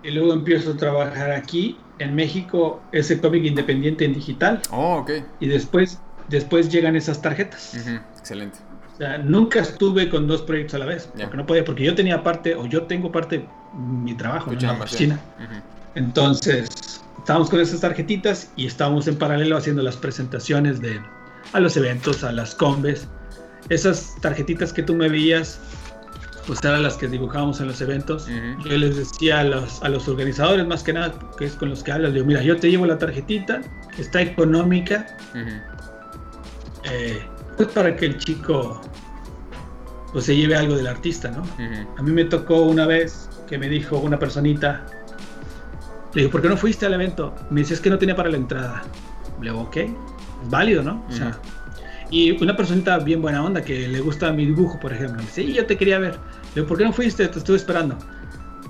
y 0.04 0.12
luego 0.12 0.34
empiezo 0.34 0.74
a 0.74 0.76
trabajar 0.76 1.32
aquí 1.32 1.80
en 2.00 2.14
México 2.14 2.82
ese 2.92 3.22
cómic 3.22 3.46
independiente 3.46 4.04
en 4.04 4.14
digital. 4.14 4.62
Oh, 4.72 4.98
ok. 4.98 5.12
Y 5.40 5.48
después, 5.48 6.02
después 6.28 6.68
llegan 6.70 6.98
esas 6.98 7.22
tarjetas. 7.22 7.74
Excelente. 8.18 8.60
O 8.94 8.98
sea, 8.98 9.18
nunca 9.18 9.62
estuve 9.62 10.10
con 10.10 10.28
dos 10.28 10.42
proyectos 10.42 10.74
a 10.76 10.80
la 10.80 10.88
vez, 10.88 11.10
porque 11.18 11.38
no 11.38 11.46
podía, 11.46 11.64
porque 11.64 11.86
yo 11.86 11.96
tenía 11.96 12.22
parte, 12.22 12.54
o 12.54 12.66
yo 12.66 12.84
tengo 12.84 13.14
parte, 13.14 13.48
mi 13.74 14.14
trabajo 14.14 14.52
en 14.52 14.62
la 14.62 14.74
oficina. 14.74 15.22
Entonces, 15.98 17.02
estábamos 17.18 17.50
con 17.50 17.60
esas 17.60 17.82
tarjetitas 17.82 18.52
y 18.56 18.68
estábamos 18.68 19.08
en 19.08 19.18
paralelo 19.18 19.58
haciendo 19.58 19.82
las 19.82 19.98
presentaciones 19.98 20.80
de 20.80 21.02
a 21.54 21.60
los 21.60 21.76
eventos, 21.76 22.24
a 22.24 22.32
las 22.32 22.54
combes. 22.54 23.08
Esas 23.70 24.14
tarjetitas 24.22 24.72
que 24.72 24.84
tú 24.84 24.94
me 24.94 25.10
veías, 25.10 25.60
pues 26.46 26.64
eran 26.64 26.84
las 26.84 26.98
que 26.98 27.08
dibujábamos 27.08 27.60
en 27.62 27.68
los 27.70 27.82
eventos. 27.82 28.28
Yo 28.64 28.78
les 28.78 28.96
decía 28.96 29.40
a 29.40 29.44
los, 29.44 29.82
a 29.82 29.90
los 29.90 30.08
organizadores, 30.08 30.68
más 30.68 30.84
que 30.84 30.94
nada, 30.94 31.16
que 31.36 31.46
es 31.46 31.54
con 31.54 31.72
los 31.72 31.82
que 31.82 31.92
hablas, 31.92 32.14
digo, 32.14 32.28
mira, 32.28 32.44
yo 32.44 32.58
te 32.58 32.70
llevo 32.70 32.86
la 32.86 33.00
tarjetita, 33.00 33.62
está 33.98 34.22
económica, 34.22 35.08
eh, 36.92 37.24
pues 37.58 37.70
para 37.70 37.96
que 37.96 38.06
el 38.06 38.20
chico 38.20 38.80
pues 40.14 40.26
se 40.26 40.36
lleve 40.36 40.56
algo 40.56 40.76
del 40.76 40.86
artista, 40.86 41.32
¿no? 41.32 41.44
A 41.98 42.04
mí 42.04 42.12
me 42.12 42.26
tocó 42.26 42.62
una 42.62 42.86
vez 42.86 43.30
que 43.48 43.58
me 43.58 43.68
dijo 43.68 43.98
una 43.98 44.20
personita, 44.20 44.86
le 46.18 46.24
digo, 46.24 46.32
¿por 46.32 46.42
qué 46.42 46.50
no 46.50 46.58
fuiste 46.58 46.84
al 46.84 46.96
evento? 46.96 47.32
Me 47.52 47.62
dice, 47.62 47.76
es 47.76 47.80
que 47.80 47.92
no 47.92 48.00
tenía 48.00 48.16
para 48.16 48.32
la 48.32 48.38
entrada. 48.38 48.82
Le 49.40 49.52
digo, 49.52 49.62
ok, 49.62 49.78
es 49.78 49.92
válido, 50.50 50.82
¿no? 50.82 51.06
O 51.08 51.12
sea, 51.12 51.38
y 52.10 52.32
una 52.44 52.58
personita 52.58 52.98
bien 52.98 53.22
buena 53.22 53.44
onda 53.44 53.62
que 53.62 53.88
le 53.88 54.00
gusta 54.00 54.32
mi 54.32 54.48
dibujo, 54.48 54.80
por 54.80 54.92
ejemplo. 54.92 55.18
Me 55.18 55.22
dice, 55.22 55.44
sí, 55.44 55.54
yo 55.54 55.68
te 55.68 55.78
quería 55.78 56.00
ver. 56.00 56.14
Le 56.16 56.56
digo, 56.56 56.68
¿por 56.68 56.80
qué 56.80 56.86
no 56.86 56.92
fuiste? 56.92 57.28
Te 57.28 57.38
estuve 57.38 57.58
esperando. 57.58 58.00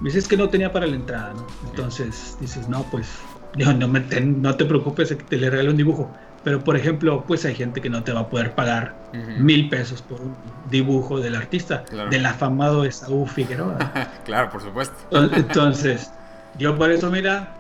Me 0.02 0.10
dice, 0.10 0.20
es 0.20 0.28
que 0.28 0.36
no 0.36 0.50
tenía 0.50 0.74
para 0.74 0.88
la 0.88 0.98
entrada, 0.98 1.34
¿no? 1.36 1.48
Entonces 1.70 2.38
dices, 2.42 2.68
no, 2.68 2.84
pues, 2.92 3.08
digo, 3.56 3.72
no, 3.72 3.88
no 3.88 4.56
te 4.58 4.66
preocupes, 4.66 5.18
te 5.18 5.38
le 5.38 5.50
regalo 5.50 5.72
un 5.72 5.78
dibujo. 5.78 6.12
Pero, 6.44 6.62
por 6.62 6.76
ejemplo, 6.76 7.24
pues 7.26 7.46
hay 7.46 7.56
gente 7.56 7.80
que 7.80 7.90
no 7.90 8.04
te 8.04 8.12
va 8.12 8.22
a 8.22 8.30
poder 8.30 8.56
pagar 8.56 8.94
mil 9.40 9.70
pesos 9.70 10.02
por 10.02 10.20
un 10.20 10.36
dibujo 10.70 11.22
del 11.22 11.36
artista, 11.36 11.86
del 12.12 12.26
afamado 12.26 12.84
Esaú 12.84 13.26
Figueroa. 13.26 13.78
claro, 14.26 14.50
por 14.50 14.62
supuesto. 14.62 14.96
Entonces, 15.34 16.12
yo 16.58 16.78
por 16.78 16.92
eso, 16.92 17.10
mira, 17.10 17.54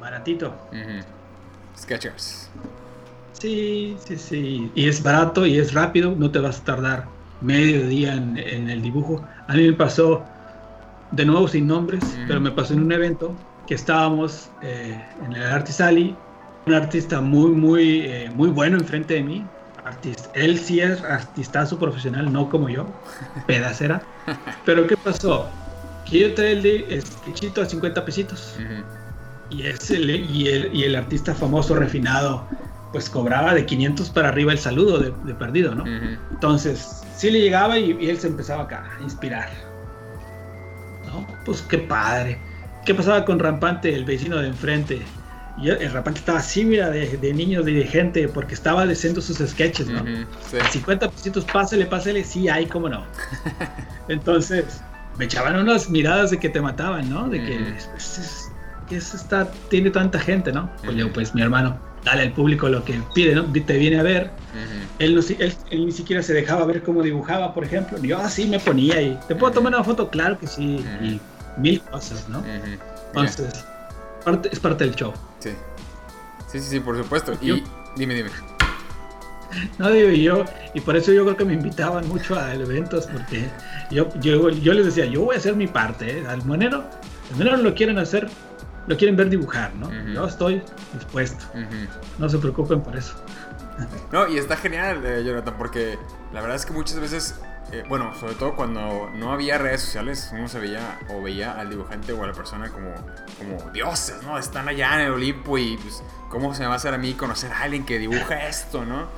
baratito. 0.00 0.54
Sketchers. 1.78 2.50
Sí, 3.32 3.96
sí, 4.04 4.16
sí. 4.16 4.70
Y 4.74 4.88
es 4.88 5.02
barato 5.02 5.46
y 5.46 5.58
es 5.58 5.74
rápido, 5.74 6.14
no 6.16 6.30
te 6.30 6.38
vas 6.38 6.60
a 6.60 6.64
tardar 6.64 7.04
medio 7.40 7.86
día 7.86 8.14
en, 8.14 8.36
el 8.38 8.82
dibujo. 8.82 9.22
A 9.46 9.54
mí 9.54 9.66
me 9.66 9.72
pasó, 9.74 10.24
de 11.10 11.24
nuevo 11.24 11.46
sin 11.48 11.66
nombres, 11.66 12.02
pero 12.26 12.40
me 12.40 12.50
pasó 12.50 12.74
en 12.74 12.82
un 12.82 12.92
evento 12.92 13.34
que 13.66 13.74
estábamos 13.74 14.48
eh, 14.62 14.98
en 15.24 15.32
el 15.34 15.42
Artisali, 15.42 16.16
un 16.66 16.74
artista 16.74 17.20
muy, 17.20 17.50
muy, 17.50 18.00
eh, 18.00 18.30
muy 18.34 18.48
bueno 18.48 18.78
enfrente 18.78 19.14
de 19.14 19.22
mí. 19.22 19.44
Artista. 19.84 20.30
Él 20.34 20.58
sí 20.58 20.80
es 20.80 21.02
artistazo 21.02 21.78
profesional, 21.78 22.32
no 22.32 22.48
como 22.48 22.68
yo, 22.68 22.86
pedacera. 23.46 24.02
Pero 24.64 24.86
¿qué 24.86 24.96
pasó? 24.96 25.48
Que 26.08 26.20
yo 26.20 26.34
traía 26.34 26.52
el 26.88 27.02
sketchito 27.02 27.62
a 27.62 27.66
50 27.66 28.04
pesitos. 28.04 28.56
y, 29.50 29.62
es 29.62 29.90
el, 29.90 30.10
y, 30.10 30.48
el, 30.48 30.74
y 30.74 30.84
el 30.84 30.94
artista 30.94 31.34
famoso, 31.34 31.74
refinado, 31.74 32.46
pues 32.92 33.10
cobraba 33.10 33.54
de 33.54 33.66
500 33.66 34.10
para 34.10 34.28
arriba 34.28 34.52
el 34.52 34.58
saludo 34.58 34.98
de, 34.98 35.34
perdido, 35.34 35.74
¿no? 35.74 35.84
Entonces, 36.30 37.02
sí 37.14 37.30
le 37.30 37.40
llegaba 37.40 37.78
y, 37.78 38.08
él 38.08 38.18
se 38.18 38.28
empezaba 38.28 38.64
acá 38.64 38.90
a 38.98 39.02
inspirar. 39.02 39.50
¿No? 41.06 41.26
Pues 41.44 41.62
qué 41.62 41.78
padre. 41.78 42.38
¿Qué 42.84 42.94
pasaba 42.94 43.24
con 43.24 43.38
Rampante, 43.38 43.94
el 43.94 44.04
vecino 44.04 44.36
de 44.38 44.48
enfrente? 44.48 45.02
Y 45.58 45.70
el 45.70 45.90
Rampante 45.90 46.20
estaba 46.20 46.38
así, 46.38 46.64
mira, 46.64 46.90
de, 46.90 47.34
niños 47.34 47.66
y 47.66 47.74
de 47.74 47.86
gente, 47.86 48.28
porque 48.28 48.54
estaba 48.54 48.82
haciendo 48.82 49.20
sus 49.20 49.38
sketches, 49.38 49.88
¿no? 49.88 50.02
50 50.70 51.10
pesitos, 51.10 51.44
pásale, 51.44 51.86
pásale, 51.86 52.24
sí 52.24 52.48
hay, 52.48 52.66
cómo 52.66 52.88
no. 52.88 53.04
Entonces, 54.08 54.80
me 55.18 55.24
echaban 55.24 55.56
unas 55.56 55.88
miradas 55.90 56.30
de 56.30 56.38
que 56.38 56.48
te 56.48 56.60
mataban, 56.60 57.08
¿no? 57.08 57.28
De 57.28 57.44
que, 57.44 57.74
pues, 57.92 58.50
que 58.88 58.96
está, 58.96 59.50
tiene 59.68 59.90
tanta 59.90 60.18
gente, 60.18 60.52
¿no? 60.52 60.70
Pues 60.84 60.96
yo, 60.96 61.12
pues 61.12 61.34
mi 61.34 61.42
hermano, 61.42 61.78
dale 62.04 62.22
al 62.22 62.32
público 62.32 62.68
lo 62.68 62.84
que 62.84 63.00
pide, 63.14 63.34
¿no? 63.34 63.44
Te 63.44 63.78
viene 63.78 63.98
a 63.98 64.02
ver. 64.02 64.30
él, 64.98 65.14
no, 65.14 65.20
él, 65.38 65.86
ni 65.86 65.92
siquiera 65.92 66.22
se 66.22 66.32
dejaba 66.32 66.64
ver 66.66 66.82
cómo 66.82 67.02
dibujaba, 67.02 67.52
por 67.52 67.64
ejemplo. 67.64 67.98
yo 67.98 68.18
así 68.18 68.46
me 68.46 68.60
ponía 68.60 69.00
y 69.00 69.18
te 69.26 69.34
puedo 69.34 69.52
tomar 69.52 69.74
una 69.74 69.84
foto, 69.84 70.08
claro 70.08 70.38
que 70.38 70.46
sí. 70.46 70.84
Y 71.00 71.20
mil 71.56 71.80
cosas, 71.82 72.28
¿no? 72.28 72.42
Entonces, 73.08 73.64
es 74.50 74.60
parte 74.60 74.84
del 74.84 74.94
show. 74.94 75.12
Sí. 75.40 75.50
Sí, 76.50 76.60
sí, 76.60 76.66
sí, 76.68 76.80
por 76.80 76.96
supuesto. 76.96 77.32
y 77.40 77.62
dime, 77.96 78.14
dime. 78.14 78.30
No 79.78 79.90
digo 79.90 80.10
yo, 80.10 80.44
y 80.74 80.80
por 80.80 80.96
eso 80.96 81.12
yo 81.12 81.24
creo 81.24 81.36
que 81.36 81.44
me 81.44 81.54
invitaban 81.54 82.06
mucho 82.08 82.38
a 82.38 82.54
eventos, 82.54 83.06
porque 83.06 83.48
yo, 83.90 84.08
yo, 84.20 84.50
yo 84.50 84.72
les 84.72 84.86
decía, 84.86 85.04
yo 85.06 85.22
voy 85.22 85.36
a 85.36 85.38
hacer 85.38 85.56
mi 85.56 85.66
parte, 85.66 86.18
¿eh? 86.18 86.26
al 86.26 86.44
monero, 86.44 86.84
al 87.30 87.38
monero 87.38 87.56
lo 87.58 87.74
quieren 87.74 87.98
hacer, 87.98 88.28
lo 88.86 88.96
quieren 88.96 89.16
ver 89.16 89.28
dibujar, 89.28 89.74
¿no? 89.74 89.90
Yo 90.12 90.26
estoy 90.26 90.62
dispuesto. 90.94 91.44
No 92.18 92.28
se 92.28 92.38
preocupen 92.38 92.80
por 92.80 92.96
eso. 92.96 93.14
No, 94.10 94.26
y 94.26 94.38
está 94.38 94.56
genial, 94.56 95.04
eh, 95.04 95.22
Jonathan, 95.22 95.54
porque 95.58 95.98
la 96.32 96.40
verdad 96.40 96.56
es 96.56 96.64
que 96.64 96.72
muchas 96.72 96.98
veces, 96.98 97.38
eh, 97.72 97.84
bueno, 97.88 98.14
sobre 98.18 98.34
todo 98.34 98.56
cuando 98.56 99.10
no 99.14 99.32
había 99.32 99.58
redes 99.58 99.82
sociales, 99.82 100.30
uno 100.32 100.48
se 100.48 100.58
veía 100.58 100.98
o 101.10 101.20
veía 101.20 101.52
al 101.52 101.68
dibujante 101.68 102.14
o 102.14 102.24
a 102.24 102.26
la 102.26 102.32
persona 102.32 102.70
como, 102.70 102.94
como 103.36 103.70
dioses, 103.72 104.22
¿no? 104.22 104.38
Están 104.38 104.68
allá 104.68 104.94
en 104.94 105.00
el 105.08 105.12
Olimpo 105.12 105.58
y 105.58 105.76
pues, 105.76 106.02
¿cómo 106.30 106.54
se 106.54 106.62
me 106.62 106.68
va 106.68 106.72
a 106.72 106.76
hacer 106.76 106.94
a 106.94 106.98
mí 106.98 107.12
conocer 107.12 107.52
a 107.52 107.62
alguien 107.64 107.84
que 107.84 107.98
dibuja 107.98 108.46
esto, 108.48 108.86
¿no? 108.86 109.08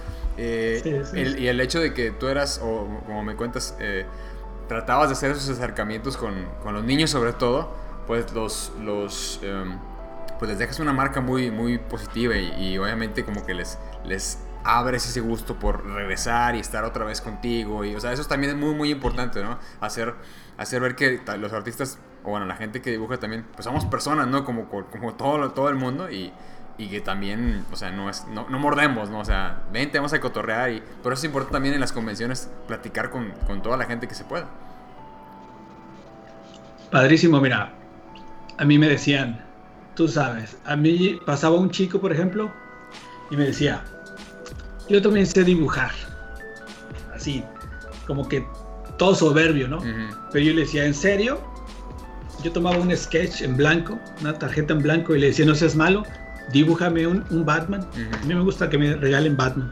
Eh, 0.40 1.36
y 1.38 1.48
el 1.48 1.60
hecho 1.60 1.80
de 1.80 1.92
que 1.92 2.12
tú 2.12 2.28
eras, 2.28 2.60
o 2.62 2.86
como 3.06 3.22
me 3.24 3.34
cuentas, 3.34 3.76
tratabas 4.68 5.08
de 5.08 5.14
hacer 5.14 5.32
esos 5.32 5.48
acercamientos 5.48 6.16
con, 6.16 6.46
con 6.62 6.74
los 6.74 6.84
niños 6.84 7.10
sobre 7.10 7.32
todo, 7.32 7.72
pues 8.06 8.32
los, 8.32 8.72
los 8.80 9.40
em, 9.42 9.78
pues 10.38 10.50
les 10.50 10.58
dejas 10.58 10.78
una 10.80 10.92
marca 10.92 11.20
muy, 11.20 11.50
muy 11.50 11.78
positiva 11.78 12.36
y, 12.36 12.78
obviamente 12.78 13.24
como 13.24 13.44
que 13.44 13.54
les, 13.54 13.78
les 14.04 14.38
abres 14.64 15.06
ese 15.06 15.20
gusto 15.20 15.58
por 15.58 15.84
regresar 15.84 16.54
y 16.54 16.60
estar 16.60 16.84
otra 16.84 17.04
vez 17.04 17.20
contigo 17.20 17.84
y 17.84 17.94
o 17.94 18.00
sea 18.00 18.12
eso 18.12 18.24
también 18.24 18.54
es 18.54 18.58
muy 18.58 18.74
muy 18.74 18.90
importante 18.90 19.42
no 19.42 19.56
hacer 19.80 20.14
hacer 20.58 20.82
ver 20.82 20.96
que 20.96 21.20
los 21.38 21.52
artistas 21.52 21.98
o 22.24 22.30
bueno 22.30 22.44
la 22.44 22.56
gente 22.56 22.82
que 22.82 22.90
dibuja 22.90 23.18
también 23.18 23.46
pues 23.54 23.64
somos 23.64 23.86
personas 23.86 24.26
no 24.26 24.44
como 24.44 24.68
como 24.68 25.14
todo 25.14 25.52
todo 25.52 25.68
el 25.68 25.76
mundo 25.76 26.10
y, 26.10 26.32
y 26.78 26.88
que 26.88 27.00
también 27.00 27.66
o 27.72 27.76
sea 27.76 27.90
no 27.90 28.08
es 28.08 28.26
no, 28.28 28.48
no, 28.48 28.58
mordemos 28.58 29.10
no 29.10 29.20
o 29.20 29.24
sea 29.24 29.64
vente 29.72 29.98
vamos 29.98 30.12
a 30.12 30.20
cotorrear 30.20 30.70
y 30.70 30.82
por 31.02 31.12
eso 31.12 31.20
es 31.20 31.24
importante 31.24 31.52
también 31.52 31.74
en 31.74 31.80
las 31.80 31.92
convenciones 31.92 32.50
platicar 32.66 33.10
con, 33.10 33.32
con 33.46 33.62
toda 33.62 33.76
la 33.76 33.84
gente 33.84 34.06
que 34.06 34.14
se 34.14 34.24
pueda 34.24 34.46
padrísimo 36.90 37.40
mira 37.40 37.78
a 38.58 38.64
mí 38.64 38.76
me 38.76 38.88
decían, 38.88 39.40
tú 39.94 40.08
sabes, 40.08 40.56
a 40.64 40.76
mí 40.76 41.18
pasaba 41.24 41.56
un 41.56 41.70
chico, 41.70 42.00
por 42.00 42.12
ejemplo, 42.12 42.52
y 43.30 43.36
me 43.36 43.46
decía, 43.46 43.84
yo 44.88 45.00
también 45.00 45.26
sé 45.26 45.44
dibujar. 45.44 45.92
Así, 47.14 47.44
como 48.06 48.28
que 48.28 48.44
todo 48.98 49.14
soberbio, 49.14 49.68
¿no? 49.68 49.78
Pero 50.32 50.44
yo 50.44 50.52
le 50.54 50.62
decía, 50.62 50.84
¿en 50.84 50.94
serio? 50.94 51.40
Yo 52.42 52.52
tomaba 52.52 52.78
un 52.78 52.94
sketch 52.96 53.42
en 53.42 53.56
blanco, 53.56 53.98
una 54.20 54.36
tarjeta 54.36 54.72
en 54.72 54.82
blanco, 54.82 55.14
y 55.14 55.20
le 55.20 55.28
decía, 55.28 55.46
no 55.46 55.54
seas 55.54 55.76
malo, 55.76 56.02
dibújame 56.52 57.06
un, 57.06 57.44
Batman. 57.44 57.86
A 58.20 58.24
mí 58.24 58.34
me 58.34 58.40
gusta 58.40 58.68
que 58.68 58.78
me 58.78 58.94
regalen 58.94 59.36
Batman. 59.36 59.70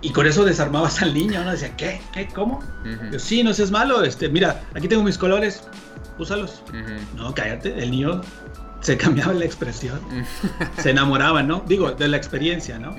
Y 0.00 0.10
con 0.10 0.26
eso 0.26 0.44
desarmabas 0.44 1.00
al 1.00 1.14
niño, 1.14 1.42
¿no? 1.44 1.52
Decía, 1.52 1.74
¿qué? 1.76 2.00
¿Qué? 2.12 2.28
¿Cómo? 2.28 2.62
Yo, 3.10 3.18
sí, 3.18 3.42
no 3.42 3.54
seas 3.54 3.70
malo, 3.70 4.02
este, 4.02 4.28
mira, 4.28 4.62
aquí 4.74 4.86
tengo 4.86 5.02
mis 5.02 5.16
colores, 5.16 5.64
úsalos. 6.18 6.62
No, 7.16 7.34
cállate, 7.34 7.82
el 7.82 7.90
niño 7.90 8.20
se 8.84 8.98
cambiaba 8.98 9.32
la 9.32 9.46
expresión, 9.46 9.98
se 10.76 10.90
enamoraba, 10.90 11.42
¿no? 11.42 11.64
Digo, 11.66 11.90
de 11.92 12.06
la 12.06 12.18
experiencia, 12.18 12.78
¿no? 12.78 12.94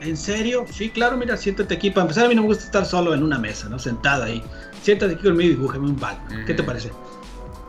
¿En 0.00 0.16
serio? 0.16 0.64
Sí, 0.70 0.90
claro, 0.90 1.16
mira, 1.16 1.36
siéntate 1.36 1.74
aquí. 1.74 1.90
Para 1.90 2.02
empezar, 2.02 2.26
a 2.26 2.28
mí 2.28 2.36
no 2.36 2.42
me 2.42 2.48
gusta 2.48 2.64
estar 2.64 2.86
solo 2.86 3.14
en 3.14 3.24
una 3.24 3.38
mesa, 3.38 3.68
¿no? 3.68 3.80
Sentada 3.80 4.26
ahí. 4.26 4.40
Siéntate 4.80 5.14
aquí 5.14 5.24
conmigo 5.24 5.50
y 5.50 5.56
dibújame 5.56 5.86
un 5.86 5.98
Batman. 5.98 6.44
¿Qué 6.46 6.54
te 6.54 6.62
parece? 6.62 6.92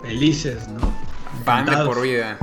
Felices, 0.04 0.68
¿no? 0.68 0.94
Pan 1.44 1.66
de 1.66 1.76
por 1.78 2.04
vida. 2.04 2.38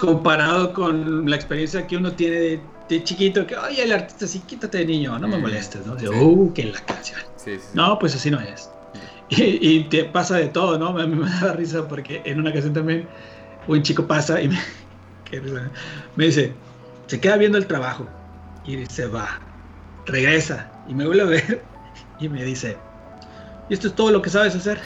Comparado 0.00 0.72
con 0.72 1.28
la 1.28 1.36
experiencia 1.36 1.86
que 1.86 1.96
uno 1.96 2.12
tiene 2.12 2.60
de, 2.88 3.04
chiquito, 3.04 3.46
que, 3.46 3.54
oye, 3.54 3.82
el 3.82 3.92
artista, 3.92 4.26
sí, 4.26 4.40
quítate 4.40 4.78
de 4.78 4.86
niño, 4.86 5.18
no 5.18 5.28
me 5.28 5.36
molestes, 5.36 5.86
¿no? 5.86 5.92
uh, 5.92 6.52
que 6.54 6.64
la 6.64 6.80
canción. 6.80 7.20
no, 7.74 7.98
pues 7.98 8.14
así 8.16 8.30
no 8.30 8.40
es. 8.40 8.70
Y, 9.28 9.84
te 9.84 10.04
pasa 10.06 10.38
de 10.38 10.48
todo, 10.48 10.78
¿no? 10.78 10.92
Mí 10.94 11.06
me 11.06 11.30
da 11.30 11.52
risa 11.52 11.86
porque 11.86 12.22
en 12.24 12.40
una 12.40 12.50
ocasión 12.50 12.72
también 12.72 13.06
un 13.68 13.82
chico 13.82 14.06
pasa 14.06 14.40
y 14.40 14.48
me, 14.48 14.58
me 16.16 16.24
dice, 16.24 16.54
se 17.06 17.20
queda 17.20 17.36
viendo 17.36 17.58
el 17.58 17.66
trabajo 17.66 18.08
y 18.64 18.84
se 18.86 19.06
va, 19.06 19.38
regresa 20.06 20.70
y 20.88 20.94
me 20.94 21.06
vuelve 21.06 21.22
a 21.22 21.26
ver 21.26 21.62
y 22.20 22.28
me 22.28 22.42
dice, 22.42 22.76
¿y 23.68 23.74
esto 23.74 23.88
es 23.88 23.94
todo 23.94 24.10
lo 24.10 24.22
que 24.22 24.30
sabes 24.30 24.54
hacer? 24.56 24.80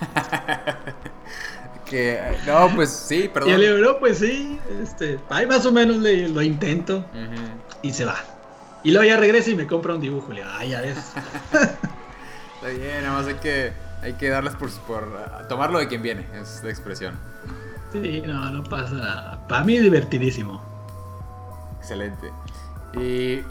que, 1.90 2.18
no, 2.46 2.74
pues 2.74 2.90
sí, 2.90 3.28
perdón. 3.32 3.50
Y 3.50 3.62
digo, 3.62 3.78
no, 3.78 3.98
pues 3.98 4.18
sí, 4.18 4.58
este, 4.82 5.18
ahí 5.28 5.46
más 5.46 5.66
o 5.66 5.72
menos 5.72 5.96
le, 5.98 6.28
lo 6.28 6.40
intento 6.40 7.04
y 7.82 7.92
se 7.92 8.04
va. 8.04 8.16
Y 8.82 8.92
luego 8.92 9.06
ya 9.06 9.18
regresa 9.18 9.50
y 9.50 9.56
me 9.56 9.66
compra 9.66 9.94
un 9.94 10.00
dibujo. 10.00 10.32
Le 10.32 10.40
digo, 10.40 10.50
ay, 10.54 10.70
ya 10.70 10.80
ves. 10.80 10.96
Está 11.52 12.68
bien, 12.68 13.02
nada 13.02 13.18
más 13.18 13.26
hay 13.26 13.34
que 13.34 13.72
hay 14.02 14.14
que 14.14 14.28
darles 14.28 14.54
por, 14.54 14.70
por 14.80 15.04
uh, 15.04 15.48
tomarlo 15.48 15.78
de 15.78 15.88
quien 15.88 16.02
viene, 16.02 16.26
es 16.40 16.62
la 16.62 16.70
expresión. 16.70 17.18
Sí, 17.92 18.22
no, 18.24 18.50
no 18.50 18.62
pasa 18.64 18.94
nada. 18.94 19.46
Para 19.48 19.64
mí 19.64 19.76
es 19.76 19.82
divertidísimo. 19.82 20.62
Excelente. 21.80 22.30
Y, 22.94 23.42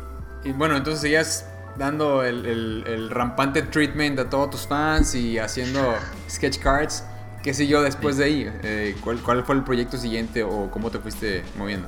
bueno, 0.53 0.77
entonces 0.77 1.01
seguías 1.01 1.45
dando 1.77 2.23
el, 2.23 3.09
rampante 3.09 3.61
treatment 3.63 4.19
a 4.19 4.29
todos 4.29 4.49
tus 4.51 4.67
fans 4.67 5.13
y 5.13 5.37
haciendo 5.37 5.95
sketch 6.29 6.59
cards. 6.59 7.03
¿Qué 7.43 7.53
siguió 7.53 7.81
después 7.81 8.17
de 8.17 8.23
ahí? 8.25 8.51
Eh, 8.63 8.95
¿cuál, 9.01 9.19
¿Cuál 9.19 9.43
fue 9.45 9.55
el 9.55 9.63
proyecto 9.63 9.97
siguiente 9.97 10.43
o 10.43 10.69
cómo 10.69 10.91
te 10.91 10.99
fuiste 10.99 11.43
moviendo? 11.57 11.87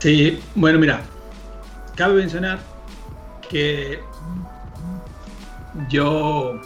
Sí, 0.00 0.40
bueno, 0.54 0.78
mira, 0.78 1.02
cabe 1.96 2.14
mencionar 2.14 2.58
que 3.48 4.00
yo 5.88 6.60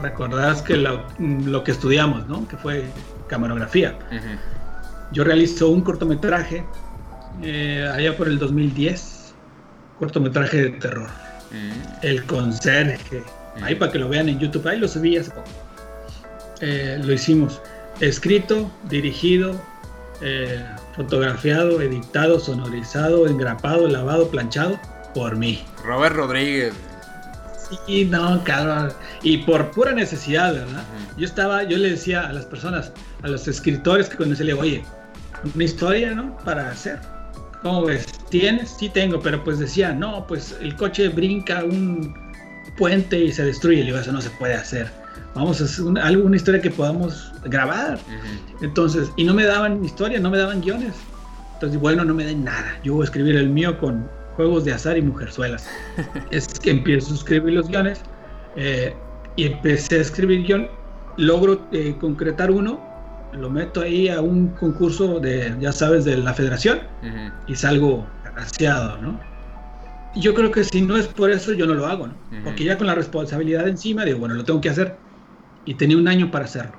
recordás 0.00 0.62
que 0.62 0.76
lo, 0.76 1.64
que 1.64 1.70
estudiamos, 1.70 2.26
¿no? 2.28 2.46
Que 2.48 2.56
fue 2.56 2.84
camarografía. 3.28 3.98
Yo 5.12 5.24
realizo 5.24 5.68
un 5.68 5.82
cortometraje 5.82 6.64
eh, 7.42 7.90
allá 7.92 8.16
por 8.16 8.28
el 8.28 8.38
2010, 8.38 9.34
cortometraje 9.98 10.62
de 10.62 10.70
terror. 10.70 11.08
Mm. 11.50 12.06
El 12.06 12.24
conserje. 12.24 13.22
Mm. 13.58 13.64
Ahí 13.64 13.74
para 13.74 13.92
que 13.92 13.98
lo 13.98 14.08
vean 14.08 14.28
en 14.28 14.38
YouTube, 14.38 14.66
ahí 14.68 14.78
lo 14.78 14.88
subí 14.88 15.16
hace 15.16 15.30
poco. 15.30 15.50
Eh, 16.62 16.96
lo 17.02 17.12
hicimos 17.12 17.60
escrito, 18.00 18.70
dirigido, 18.88 19.60
eh, 20.20 20.64
fotografiado, 20.94 21.80
editado, 21.80 22.38
sonorizado, 22.38 23.26
engrapado, 23.26 23.88
lavado, 23.88 24.28
planchado 24.28 24.78
por 25.12 25.36
mí. 25.36 25.64
Robert 25.84 26.14
Rodríguez. 26.14 26.72
Sí, 27.86 28.04
no, 28.04 28.42
cabrón. 28.44 28.92
Y 29.22 29.38
por 29.38 29.72
pura 29.72 29.92
necesidad, 29.92 30.54
¿verdad? 30.54 30.84
Yo 31.16 31.26
estaba, 31.26 31.64
yo 31.64 31.78
le 31.78 31.90
decía 31.90 32.28
a 32.28 32.32
las 32.32 32.44
personas, 32.44 32.92
a 33.22 33.28
los 33.28 33.48
escritores 33.48 34.08
que 34.08 34.16
conocí, 34.16 34.44
le 34.44 34.52
digo, 34.52 34.60
oye, 34.60 34.84
una 35.54 35.64
historia, 35.64 36.14
¿no? 36.14 36.36
Para 36.44 36.70
hacer. 36.70 37.00
¿Cómo 37.62 37.86
ves? 37.86 38.06
¿Tienes? 38.30 38.70
Sí 38.78 38.88
tengo, 38.88 39.20
pero 39.20 39.42
pues 39.42 39.58
decía, 39.58 39.92
no, 39.92 40.26
pues 40.28 40.56
el 40.60 40.76
coche 40.76 41.08
brinca 41.08 41.64
un 41.64 42.14
puente 42.76 43.18
y 43.18 43.32
se 43.32 43.44
destruye. 43.44 43.80
Le 43.80 43.86
digo, 43.86 43.98
eso 43.98 44.12
no 44.12 44.20
se 44.20 44.30
puede 44.30 44.54
hacer. 44.54 45.01
Vamos 45.34 45.60
a 45.60 45.64
hacer 45.64 45.84
una, 45.84 46.04
alguna 46.04 46.36
historia 46.36 46.60
que 46.60 46.70
podamos 46.70 47.32
grabar. 47.44 47.98
Entonces, 48.60 49.10
y 49.16 49.24
no 49.24 49.34
me 49.34 49.44
daban 49.44 49.84
historia, 49.84 50.20
no 50.20 50.30
me 50.30 50.38
daban 50.38 50.60
guiones. 50.60 50.94
Entonces, 51.54 51.80
bueno, 51.80 52.04
no 52.04 52.14
me 52.14 52.24
den 52.24 52.44
nada. 52.44 52.78
Yo 52.82 52.94
voy 52.94 53.02
a 53.02 53.04
escribir 53.04 53.36
el 53.36 53.48
mío 53.48 53.78
con 53.78 54.08
juegos 54.36 54.64
de 54.64 54.72
azar 54.72 54.98
y 54.98 55.02
mujerzuelas. 55.02 55.68
es 56.30 56.46
que 56.58 56.70
empiezo 56.70 57.12
a 57.12 57.16
escribir 57.16 57.54
los 57.54 57.68
guiones 57.68 58.02
eh, 58.56 58.94
y 59.36 59.46
empecé 59.46 59.98
a 59.98 60.00
escribir 60.02 60.44
guion. 60.44 60.68
Logro 61.16 61.66
eh, 61.72 61.94
concretar 62.00 62.50
uno, 62.50 62.80
lo 63.32 63.50
meto 63.50 63.82
ahí 63.82 64.08
a 64.08 64.20
un 64.20 64.48
concurso 64.48 65.20
de, 65.20 65.54
ya 65.60 65.72
sabes, 65.72 66.04
de 66.04 66.16
la 66.16 66.32
federación 66.32 66.80
y 67.46 67.54
salgo 67.54 68.06
agraciado, 68.24 68.96
¿no? 68.98 69.20
yo 70.14 70.34
creo 70.34 70.50
que 70.50 70.64
si 70.64 70.82
no 70.82 70.96
es 70.96 71.06
por 71.06 71.30
eso, 71.30 71.52
yo 71.52 71.66
no 71.66 71.74
lo 71.74 71.86
hago, 71.86 72.08
¿no? 72.08 72.14
Porque 72.44 72.64
ya 72.64 72.76
con 72.76 72.86
la 72.86 72.94
responsabilidad 72.94 73.66
encima, 73.68 74.04
digo, 74.04 74.18
bueno, 74.18 74.34
lo 74.34 74.44
tengo 74.44 74.60
que 74.60 74.68
hacer. 74.68 74.96
Y 75.64 75.74
tenía 75.74 75.96
un 75.96 76.08
año 76.08 76.30
para 76.30 76.44
hacerlo. 76.44 76.72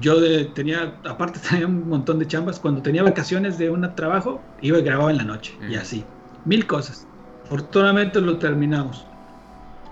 Yo 0.00 0.16
tenía, 0.52 0.94
aparte 1.04 1.40
tenía 1.50 1.66
un 1.66 1.88
montón 1.88 2.18
de 2.18 2.26
chambas. 2.26 2.58
Cuando 2.58 2.82
tenía 2.82 3.02
vacaciones 3.02 3.58
de 3.58 3.70
un 3.70 3.94
trabajo, 3.94 4.40
iba 4.60 4.78
y 4.78 4.82
grababa 4.82 5.10
en 5.10 5.18
la 5.18 5.24
noche. 5.24 5.56
Y 5.68 5.74
así. 5.76 6.04
Mil 6.44 6.66
cosas. 6.66 7.06
Afortunadamente 7.44 8.20
lo 8.20 8.38
terminamos. 8.38 9.06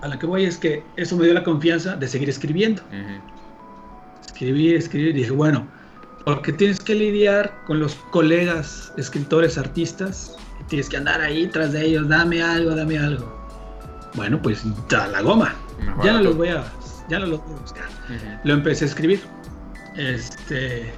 A 0.03 0.09
la 0.09 0.19
que 0.19 0.27
voy 0.27 0.45
es 0.45 0.59
que 0.59 0.83
eso 0.97 1.17
me 1.17 1.25
dio 1.25 1.35
la 1.35 1.43
confianza 1.43 1.97
de 1.97 2.07
seguir 2.07 2.29
escribiendo. 2.29 2.83
Escribir, 4.27 4.77
escribir. 4.77 5.09
Y 5.11 5.21
dije, 5.21 5.31
bueno, 5.31 5.67
porque 6.25 6.53
tienes 6.53 6.81
que 6.81 6.95
lidiar 6.95 7.53
con 7.67 7.81
los 7.81 7.95
colegas, 8.11 8.93
escritores, 8.97 9.57
artistas. 9.57 10.37
Y 10.61 10.65
tienes 10.65 10.89
que 10.89 10.99
andar 10.99 11.21
ahí 11.21 11.47
tras 11.47 11.73
de 11.73 11.87
ellos. 11.87 12.09
Dame 12.09 12.43
algo, 12.43 12.75
dame 12.75 12.99
algo. 12.99 13.35
Bueno, 14.15 14.41
pues 14.41 14.65
a 14.97 15.07
la 15.09 15.21
goma. 15.23 15.55
ya 16.05 16.13
no 16.13 16.23
los 16.23 16.37
voy 16.37 16.49
a 16.49 16.65
ya 17.09 17.19
no 17.19 17.27
lo 17.27 17.41
puedo 17.43 17.59
buscar. 17.61 17.85
Lo 18.45 18.55
empecé 18.55 18.85
a 18.85 18.89
escribir. 18.89 19.21
Este. 19.97 20.93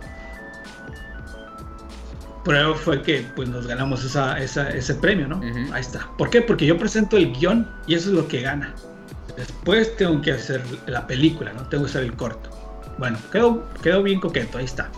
Prueba 2.44 2.74
fue 2.74 3.02
que 3.02 3.26
pues 3.36 3.48
nos 3.48 3.66
ganamos 3.66 4.04
esa, 4.04 4.38
ese 4.38 4.94
premio, 4.94 5.28
¿no? 5.28 5.40
Ahí 5.72 5.80
está. 5.80 6.08
¿Por 6.16 6.30
qué? 6.30 6.40
Porque 6.40 6.66
yo 6.66 6.78
presento 6.78 7.16
el 7.16 7.32
guion 7.32 7.68
y 7.86 7.94
eso 7.94 8.08
es 8.10 8.14
lo 8.14 8.26
que 8.28 8.40
gana. 8.40 8.74
Después 9.36 9.94
tengo 9.96 10.20
que 10.22 10.32
hacer 10.32 10.62
la 10.86 11.06
película, 11.06 11.52
¿no? 11.52 11.62
Tengo 11.68 11.84
que 11.84 11.90
hacer 11.90 12.04
el 12.04 12.14
corto. 12.14 12.50
Bueno, 12.98 13.18
quedó, 13.30 13.68
quedó 13.82 14.02
bien 14.02 14.18
coqueto, 14.18 14.58
ahí 14.58 14.64
está. 14.64 14.90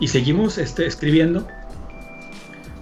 Y 0.00 0.08
seguimos 0.08 0.58
este, 0.58 0.86
escribiendo. 0.86 1.46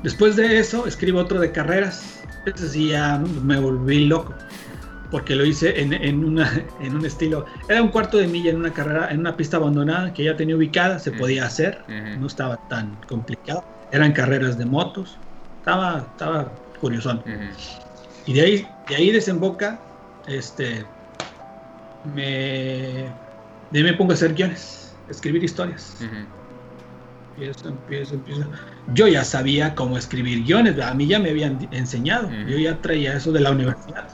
Después 0.02 0.34
de 0.36 0.58
eso, 0.58 0.86
escribo 0.86 1.20
otro 1.20 1.38
de 1.38 1.52
carreras. 1.52 2.22
Entonces 2.44 2.72
sí 2.72 2.88
ya 2.88 3.18
me 3.18 3.58
volví 3.58 4.06
loco 4.06 4.34
porque 5.10 5.34
lo 5.34 5.44
hice 5.44 5.80
en, 5.80 5.92
en, 5.92 6.24
una, 6.24 6.50
en 6.80 6.96
un 6.96 7.04
estilo, 7.04 7.46
era 7.68 7.82
un 7.82 7.88
cuarto 7.88 8.18
de 8.18 8.26
milla 8.26 8.50
en 8.50 8.56
una 8.56 8.72
carrera, 8.72 9.08
en 9.10 9.20
una 9.20 9.36
pista 9.36 9.56
abandonada 9.58 10.12
que 10.12 10.24
ya 10.24 10.36
tenía 10.36 10.56
ubicada, 10.56 10.98
se 10.98 11.12
podía 11.12 11.44
hacer, 11.44 11.82
no 12.18 12.26
estaba 12.26 12.56
tan 12.68 12.96
complicado, 13.06 13.64
eran 13.92 14.12
carreras 14.12 14.58
de 14.58 14.64
motos, 14.64 15.18
estaba, 15.58 16.06
estaba 16.12 16.52
curiosón. 16.80 17.22
Y 18.26 18.32
de 18.32 18.40
ahí, 18.40 18.68
de 18.88 18.96
ahí 18.96 19.10
desemboca, 19.10 19.78
este, 20.26 20.84
me, 22.14 23.04
de 23.70 23.78
ahí 23.78 23.82
me 23.84 23.92
pongo 23.94 24.12
a 24.12 24.14
hacer 24.14 24.34
guiones, 24.34 24.94
escribir 25.08 25.44
historias. 25.44 25.96
Empiezo, 27.36 27.68
empiezo, 27.68 28.14
empiezo. 28.14 28.44
Yo 28.94 29.08
ya 29.08 29.24
sabía 29.24 29.74
cómo 29.74 29.98
escribir 29.98 30.44
guiones, 30.44 30.78
a 30.80 30.94
mí 30.94 31.06
ya 31.06 31.18
me 31.18 31.30
habían 31.30 31.68
enseñado, 31.72 32.30
yo 32.30 32.58
ya 32.58 32.80
traía 32.80 33.16
eso 33.16 33.32
de 33.32 33.40
la 33.40 33.50
universidad. 33.50 34.08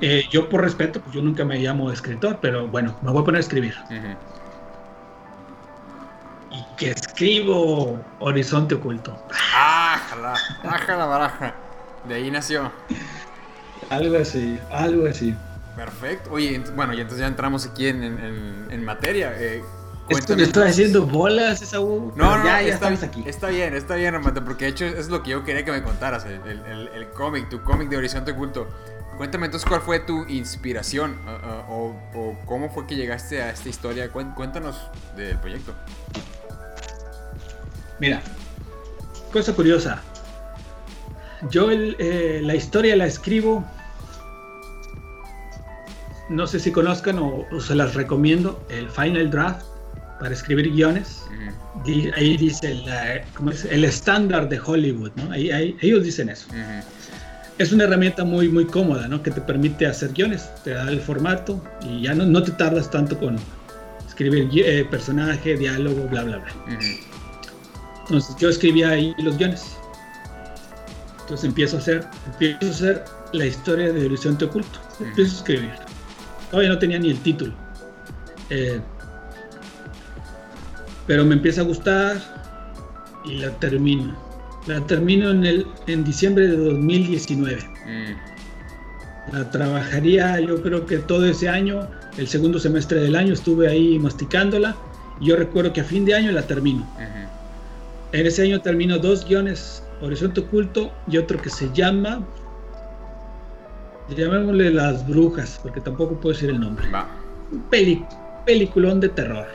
Eh, 0.00 0.24
yo 0.30 0.48
por 0.48 0.60
respeto, 0.60 1.00
pues 1.00 1.14
yo 1.14 1.22
nunca 1.22 1.44
me 1.44 1.58
llamo 1.58 1.90
escritor, 1.90 2.38
pero 2.40 2.68
bueno, 2.68 2.96
me 3.02 3.10
voy 3.10 3.22
a 3.22 3.24
poner 3.24 3.38
a 3.38 3.40
escribir. 3.40 3.74
Y 6.50 6.64
que 6.76 6.90
escribo 6.90 7.98
Horizonte 8.18 8.74
Oculto. 8.74 9.16
¡Ájala! 9.54 10.34
¡Ájala 10.64 11.06
baraja! 11.06 11.54
De 12.06 12.14
ahí 12.14 12.30
nació. 12.30 12.70
Algo 13.90 14.18
así, 14.18 14.58
algo 14.70 15.06
así. 15.06 15.34
Perfecto. 15.74 16.30
Oye, 16.32 16.62
bueno, 16.74 16.94
y 16.94 17.00
entonces 17.00 17.20
ya 17.20 17.26
entramos 17.26 17.66
aquí 17.66 17.88
en, 17.88 18.84
materia. 18.84 19.34
Eh, 19.38 19.62
Esto 20.08 20.36
me 20.36 20.42
estoy 20.44 20.68
haciendo 20.68 21.06
bolas, 21.06 21.62
esa 21.62 21.78
No, 21.78 22.12
no, 22.16 22.44
ya, 22.44 22.62
ya 22.62 22.74
estamos 22.74 23.02
aquí. 23.02 23.24
Está 23.26 23.48
bien, 23.48 23.74
está 23.74 23.96
bien, 23.96 24.14
Amanda, 24.14 24.42
porque 24.42 24.66
de 24.66 24.70
hecho 24.70 24.84
es 24.84 25.08
lo 25.08 25.22
que 25.22 25.30
yo 25.30 25.44
quería 25.44 25.64
que 25.64 25.72
me 25.72 25.82
contaras, 25.82 26.24
el, 26.26 26.40
el, 26.66 26.88
el 26.88 27.08
cómic, 27.08 27.48
tu 27.48 27.62
cómic 27.62 27.88
de 27.88 27.96
Horizonte 27.96 28.32
Oculto. 28.32 28.68
Cuéntame 29.16 29.46
entonces 29.46 29.66
cuál 29.68 29.80
fue 29.80 30.00
tu 30.00 30.26
inspiración 30.26 31.16
o, 31.68 31.94
cómo 32.44 32.68
fue 32.68 32.86
que 32.86 32.96
llegaste 32.96 33.40
a 33.42 33.50
esta 33.50 33.68
historia. 33.68 34.10
Cuéntanos 34.10 34.76
del 35.16 35.38
proyecto. 35.38 35.74
Mira, 37.98 38.20
cosa 39.32 39.54
curiosa. 39.54 40.02
Yo 41.50 41.70
eh, 41.70 42.40
la 42.42 42.54
historia 42.54 42.96
la 42.96 43.06
escribo, 43.06 43.64
no 46.28 46.46
sé 46.46 46.60
si 46.60 46.72
conozcan 46.72 47.18
o, 47.18 47.46
se 47.60 47.74
las 47.74 47.94
recomiendo, 47.94 48.62
el 48.68 48.90
Final 48.90 49.30
Draft 49.30 49.64
para 50.20 50.32
escribir 50.32 50.72
guiones. 50.72 51.24
ahí 52.16 52.36
dice 52.36 52.82
el 53.70 53.84
estándar 53.84 54.48
de 54.48 54.60
Hollywood, 54.60 55.12
¿no? 55.16 55.30
Ahí, 55.30 55.76
ellos 55.80 56.04
dicen 56.04 56.28
eso 56.28 56.48
es 57.58 57.72
una 57.72 57.84
herramienta 57.84 58.24
muy, 58.24 58.48
muy 58.48 58.66
cómoda, 58.66 59.08
¿no? 59.08 59.22
Que 59.22 59.30
te 59.30 59.40
permite 59.40 59.86
hacer 59.86 60.12
guiones, 60.12 60.50
te 60.62 60.70
da 60.70 60.88
el 60.90 61.00
formato 61.00 61.62
y 61.82 62.02
ya 62.02 62.14
no, 62.14 62.26
no 62.26 62.42
te 62.42 62.52
tardas 62.52 62.90
tanto 62.90 63.18
con 63.18 63.36
escribir 64.06 64.48
eh, 64.54 64.84
personaje, 64.90 65.56
diálogo, 65.56 66.06
bla, 66.08 66.24
bla, 66.24 66.38
bla. 66.38 66.52
Entonces 68.02 68.36
yo 68.38 68.50
escribía 68.50 68.90
ahí 68.90 69.14
los 69.18 69.38
guiones. 69.38 69.76
Entonces 71.22 71.48
empiezo 71.48 71.76
a 71.76 71.80
hacer, 71.80 72.06
empiezo 72.26 72.66
a 72.66 72.70
hacer 72.70 73.04
la 73.32 73.46
historia 73.46 73.92
de 73.92 74.06
Horizonte 74.06 74.44
Oculto. 74.44 74.78
Empiezo 75.00 75.32
a 75.32 75.38
escribir. 75.38 75.72
Todavía 76.50 76.70
no 76.70 76.78
tenía 76.78 76.98
ni 76.98 77.10
el 77.10 77.18
título. 77.20 77.52
Eh, 78.50 78.80
pero 81.06 81.24
me 81.24 81.34
empieza 81.34 81.62
a 81.62 81.64
gustar 81.64 82.16
y 83.24 83.38
la 83.38 83.50
termino 83.58 84.25
la 84.66 84.80
termino 84.86 85.30
en, 85.30 85.44
el, 85.44 85.66
en 85.86 86.04
diciembre 86.04 86.48
de 86.48 86.56
2019. 86.56 87.56
Mm. 87.86 88.36
La 89.32 89.50
trabajaría 89.50 90.40
yo 90.40 90.62
creo 90.62 90.86
que 90.86 90.98
todo 90.98 91.26
ese 91.26 91.48
año, 91.48 91.88
el 92.16 92.28
segundo 92.28 92.58
semestre 92.58 93.00
del 93.00 93.16
año 93.16 93.32
estuve 93.32 93.68
ahí 93.68 93.98
masticándola. 93.98 94.76
Yo 95.20 95.36
recuerdo 95.36 95.72
que 95.72 95.80
a 95.80 95.84
fin 95.84 96.04
de 96.04 96.14
año 96.14 96.30
la 96.32 96.42
termino. 96.42 96.86
En 98.12 98.26
ese 98.26 98.42
año 98.42 98.60
termino 98.60 98.98
dos 98.98 99.26
guiones, 99.26 99.82
Horizonte 100.00 100.40
Oculto 100.40 100.92
y 101.08 101.18
otro 101.18 101.40
que 101.40 101.50
se 101.50 101.68
llama, 101.72 102.24
llamémosle 104.16 104.70
Las 104.70 105.06
Brujas, 105.06 105.58
porque 105.62 105.80
tampoco 105.80 106.14
puedo 106.20 106.34
decir 106.34 106.50
el 106.50 106.60
nombre. 106.60 106.86
Un 107.50 107.64
peliculón 108.44 109.00
de 109.00 109.08
terror. 109.08 109.46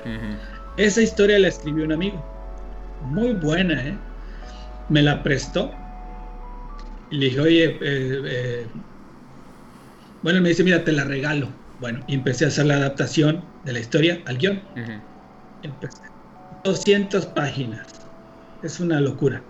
Esa 0.77 1.01
historia 1.01 1.39
la 1.39 1.47
escribió 1.47 1.85
un 1.85 1.93
amigo. 1.93 2.23
Muy 3.03 3.33
buena, 3.33 3.81
¿eh? 3.87 3.97
Me 4.91 5.01
la 5.01 5.23
prestó. 5.23 5.71
Y 7.09 7.17
le 7.17 7.25
dije, 7.27 7.39
oye, 7.39 7.65
eh, 7.65 7.77
eh, 7.81 8.67
bueno, 10.21 10.41
me 10.41 10.49
dice, 10.49 10.63
mira, 10.63 10.83
te 10.83 10.91
la 10.91 11.05
regalo. 11.05 11.47
Bueno, 11.79 12.01
y 12.07 12.15
empecé 12.15 12.45
a 12.45 12.49
hacer 12.49 12.65
la 12.65 12.75
adaptación 12.75 13.43
de 13.65 13.73
la 13.73 13.79
historia 13.79 14.21
al 14.25 14.37
guion. 14.37 14.61
200 16.63 17.25
páginas. 17.27 17.87
Es 18.61 18.79
una 18.79 18.99
locura. 18.99 19.41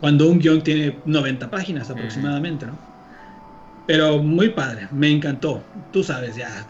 Cuando 0.00 0.28
un 0.28 0.40
guion 0.40 0.62
tiene 0.62 0.98
90 1.04 1.50
páginas 1.50 1.90
aproximadamente, 1.90 2.66
¿no? 2.66 2.76
Pero 3.86 4.18
muy 4.22 4.48
padre, 4.48 4.88
me 4.90 5.10
encantó. 5.10 5.62
Tú 5.92 6.02
sabes, 6.02 6.36
ya 6.36 6.66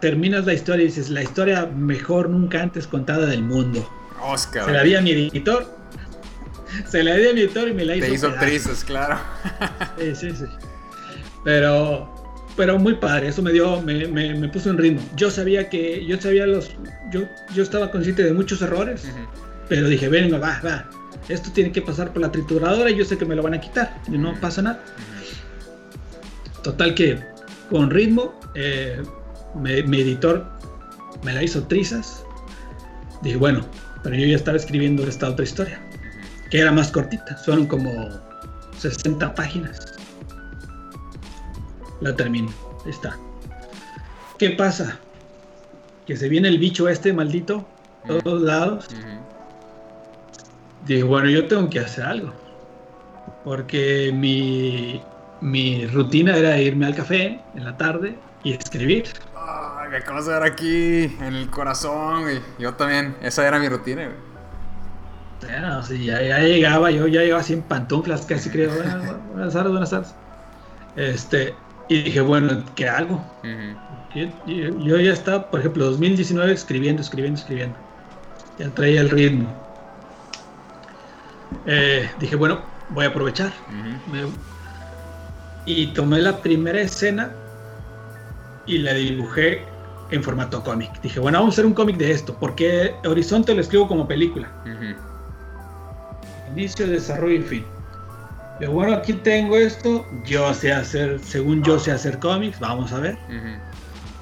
terminas 0.00 0.44
la 0.44 0.52
historia 0.52 0.84
y 0.84 0.86
dices, 0.86 1.08
la 1.08 1.22
historia 1.22 1.66
mejor 1.66 2.28
nunca 2.28 2.62
antes 2.62 2.86
contada 2.86 3.26
del 3.26 3.42
mundo. 3.42 3.88
Oscar. 4.22 4.66
Se 4.66 4.72
la 4.72 4.82
di 4.82 4.94
a 4.94 5.00
mi 5.00 5.10
editor. 5.10 5.83
Se 6.88 7.02
la 7.02 7.16
di 7.16 7.28
a 7.28 7.32
mi 7.32 7.40
editor 7.40 7.68
y 7.68 7.74
me 7.74 7.84
la 7.84 7.96
hizo. 7.96 8.06
Te 8.06 8.14
hizo 8.14 8.34
tristes, 8.34 8.84
claro. 8.84 9.18
sí, 9.98 10.14
sí, 10.14 10.30
sí. 10.30 10.44
Pero, 11.44 12.08
pero 12.56 12.78
muy 12.78 12.94
padre, 12.94 13.28
eso 13.28 13.42
me 13.42 13.52
dio, 13.52 13.80
me, 13.82 14.06
me, 14.06 14.48
puso 14.48 14.70
en 14.70 14.78
ritmo. 14.78 15.00
Yo 15.16 15.30
sabía 15.30 15.68
que, 15.68 16.04
yo 16.06 16.20
sabía 16.20 16.46
los, 16.46 16.70
yo, 17.10 17.22
yo 17.54 17.62
estaba 17.62 17.90
consciente 17.90 18.22
de 18.22 18.32
muchos 18.32 18.62
errores, 18.62 19.04
pero 19.68 19.88
dije, 19.88 20.08
venga, 20.08 20.38
va, 20.38 20.60
va. 20.64 20.88
Esto 21.28 21.50
tiene 21.52 21.72
que 21.72 21.82
pasar 21.82 22.12
por 22.12 22.22
la 22.22 22.30
trituradora 22.30 22.90
y 22.90 22.96
yo 22.96 23.04
sé 23.04 23.16
que 23.16 23.24
me 23.24 23.34
lo 23.34 23.42
van 23.42 23.54
a 23.54 23.60
quitar 23.60 24.00
y 24.08 24.18
no 24.18 24.38
pasa 24.40 24.62
nada. 24.62 24.80
Total 26.62 26.94
que 26.94 27.18
con 27.70 27.90
ritmo, 27.90 28.38
eh, 28.54 29.02
mi 29.54 30.00
editor 30.00 30.46
me 31.24 31.32
la 31.32 31.42
hizo 31.42 31.66
trizas. 31.66 32.24
Dije, 33.22 33.36
bueno, 33.36 33.64
pero 34.02 34.16
yo 34.16 34.26
ya 34.26 34.36
estaba 34.36 34.56
escribiendo 34.56 35.06
esta 35.08 35.30
otra 35.30 35.44
historia, 35.44 35.80
que 36.54 36.60
era 36.60 36.70
más 36.70 36.92
cortita, 36.92 37.34
fueron 37.34 37.66
como 37.66 38.10
60 38.78 39.34
páginas. 39.34 39.92
La 42.00 42.14
termino, 42.14 42.48
ahí 42.84 42.92
está. 42.92 43.18
¿Qué 44.38 44.50
pasa? 44.50 45.00
Que 46.06 46.16
se 46.16 46.28
viene 46.28 46.46
el 46.46 46.60
bicho 46.60 46.88
este 46.88 47.12
maldito, 47.12 47.66
todos 48.06 48.40
lados. 48.40 48.86
Dije, 50.86 51.02
bueno, 51.02 51.28
yo 51.28 51.48
tengo 51.48 51.68
que 51.68 51.80
hacer 51.80 52.04
algo. 52.04 52.32
Porque 53.42 54.12
mi, 54.14 55.02
mi 55.40 55.88
rutina 55.88 56.36
era 56.36 56.56
irme 56.60 56.86
al 56.86 56.94
café 56.94 57.40
en 57.56 57.64
la 57.64 57.76
tarde 57.76 58.16
y 58.44 58.52
escribir. 58.52 59.06
Ay, 59.34 59.88
me 59.88 59.96
acabas 59.96 60.26
de 60.26 60.32
ver 60.34 60.42
aquí 60.44 61.16
en 61.20 61.34
el 61.34 61.50
corazón, 61.50 62.22
güey. 62.22 62.38
Yo 62.60 62.74
también, 62.74 63.16
esa 63.22 63.44
era 63.44 63.58
mi 63.58 63.68
rutina, 63.68 64.04
güey. 64.04 64.33
Bueno, 65.48 65.82
sí, 65.82 66.06
ya, 66.06 66.20
llegaba, 66.40 66.90
yo 66.90 67.06
ya 67.06 67.22
llegaba 67.22 67.40
así 67.40 67.52
en 67.54 67.62
pantuflas, 67.62 68.22
casi 68.26 68.50
creo. 68.50 68.70
buenas 69.32 69.52
tardes, 69.52 69.70
buenas 69.70 69.90
tardes. 69.90 70.14
Este, 70.96 71.54
y 71.88 72.02
dije, 72.02 72.20
bueno, 72.20 72.62
¿qué 72.74 72.88
hago? 72.88 73.22
yo, 74.46 74.98
ya 74.98 75.12
estaba, 75.12 75.50
por 75.50 75.60
ejemplo, 75.60 75.84
2019 75.86 76.52
escribiendo, 76.52 77.02
escribiendo, 77.02 77.40
escribiendo. 77.40 77.76
Ya 78.58 78.70
traía 78.70 79.00
el 79.00 79.10
ritmo. 79.10 79.52
Eh, 81.66 82.08
dije, 82.20 82.36
bueno, 82.36 82.60
voy 82.90 83.04
a 83.04 83.08
aprovechar. 83.08 83.52
y 85.66 85.86
tomé 85.88 86.20
la 86.20 86.38
primera 86.38 86.80
escena 86.80 87.30
y 88.66 88.78
la 88.78 88.94
dibujé 88.94 89.64
en 90.10 90.22
formato 90.22 90.62
cómic. 90.62 91.00
Dije, 91.02 91.20
bueno, 91.20 91.38
vamos 91.38 91.54
a 91.54 91.56
hacer 91.56 91.66
un 91.66 91.74
cómic 91.74 91.96
de 91.96 92.10
esto, 92.10 92.36
porque 92.38 92.94
Horizonte 93.04 93.54
lo 93.54 93.60
escribo 93.60 93.88
como 93.88 94.06
película. 94.06 94.48
Inicio, 96.54 96.86
desarrollo 96.86 97.34
y 97.34 97.42
fin. 97.42 97.64
Pero 98.58 98.72
bueno, 98.72 98.94
aquí 98.94 99.12
tengo 99.12 99.56
esto, 99.56 100.06
yo 100.24 100.54
sé 100.54 100.72
hacer, 100.72 101.18
según 101.20 101.64
yo 101.64 101.78
sé 101.78 101.90
hacer 101.90 102.18
cómics, 102.20 102.60
vamos 102.60 102.92
a 102.92 103.00
ver. 103.00 103.18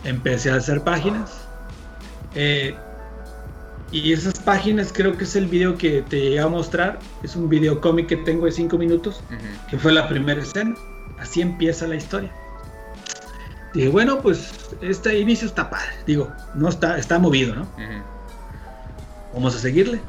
Empecé 0.04 0.50
a 0.50 0.56
hacer 0.56 0.82
páginas. 0.82 1.46
Eh, 2.34 2.74
y 3.90 4.14
esas 4.14 4.38
páginas 4.38 4.90
creo 4.90 5.18
que 5.18 5.24
es 5.24 5.36
el 5.36 5.46
video 5.46 5.76
que 5.76 6.00
te 6.08 6.18
llegué 6.18 6.40
a 6.40 6.48
mostrar. 6.48 6.98
Es 7.22 7.36
un 7.36 7.50
video 7.50 7.80
cómic 7.80 8.06
que 8.06 8.16
tengo 8.16 8.46
de 8.46 8.52
5 8.52 8.78
minutos, 8.78 9.22
que 9.68 9.76
fue 9.76 9.92
la 9.92 10.08
primera 10.08 10.40
escena. 10.40 10.74
Así 11.18 11.42
empieza 11.42 11.86
la 11.86 11.96
historia. 11.96 12.32
Dije, 13.74 13.88
bueno, 13.88 14.20
pues 14.20 14.50
este 14.80 15.18
inicio 15.18 15.46
está 15.46 15.68
padre. 15.68 15.92
Digo, 16.06 16.32
no 16.54 16.70
está, 16.70 16.98
está 16.98 17.18
movido, 17.18 17.54
¿no? 17.54 17.68
Vamos 19.34 19.54
a 19.54 19.58
seguirle. 19.58 20.00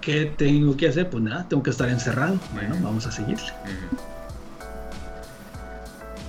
¿Qué 0.00 0.32
tengo 0.36 0.76
que 0.76 0.88
hacer? 0.88 1.10
Pues 1.10 1.22
nada, 1.22 1.46
tengo 1.48 1.62
que 1.62 1.70
estar 1.70 1.88
encerrado. 1.88 2.38
Bueno, 2.54 2.76
vamos 2.82 3.06
a 3.06 3.12
seguirle. 3.12 3.52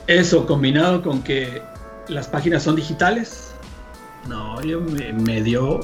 Eso 0.07 0.45
combinado 0.47 1.01
con 1.01 1.22
que 1.22 1.61
las 2.07 2.28
páginas 2.28 2.63
son 2.63 2.76
digitales. 2.76 3.53
No, 4.28 4.61
yo 4.61 4.82
me 4.82 5.41
dio 5.41 5.82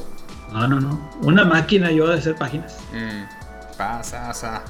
no, 0.52 0.68
no, 0.68 0.80
no. 0.80 1.10
Una 1.22 1.44
máquina 1.44 1.92
yo 1.92 2.08
de 2.08 2.18
hacer 2.18 2.36
páginas. 2.36 2.78
Mm, 2.94 3.78
pasa, 3.78 4.28
pasa. 4.28 4.62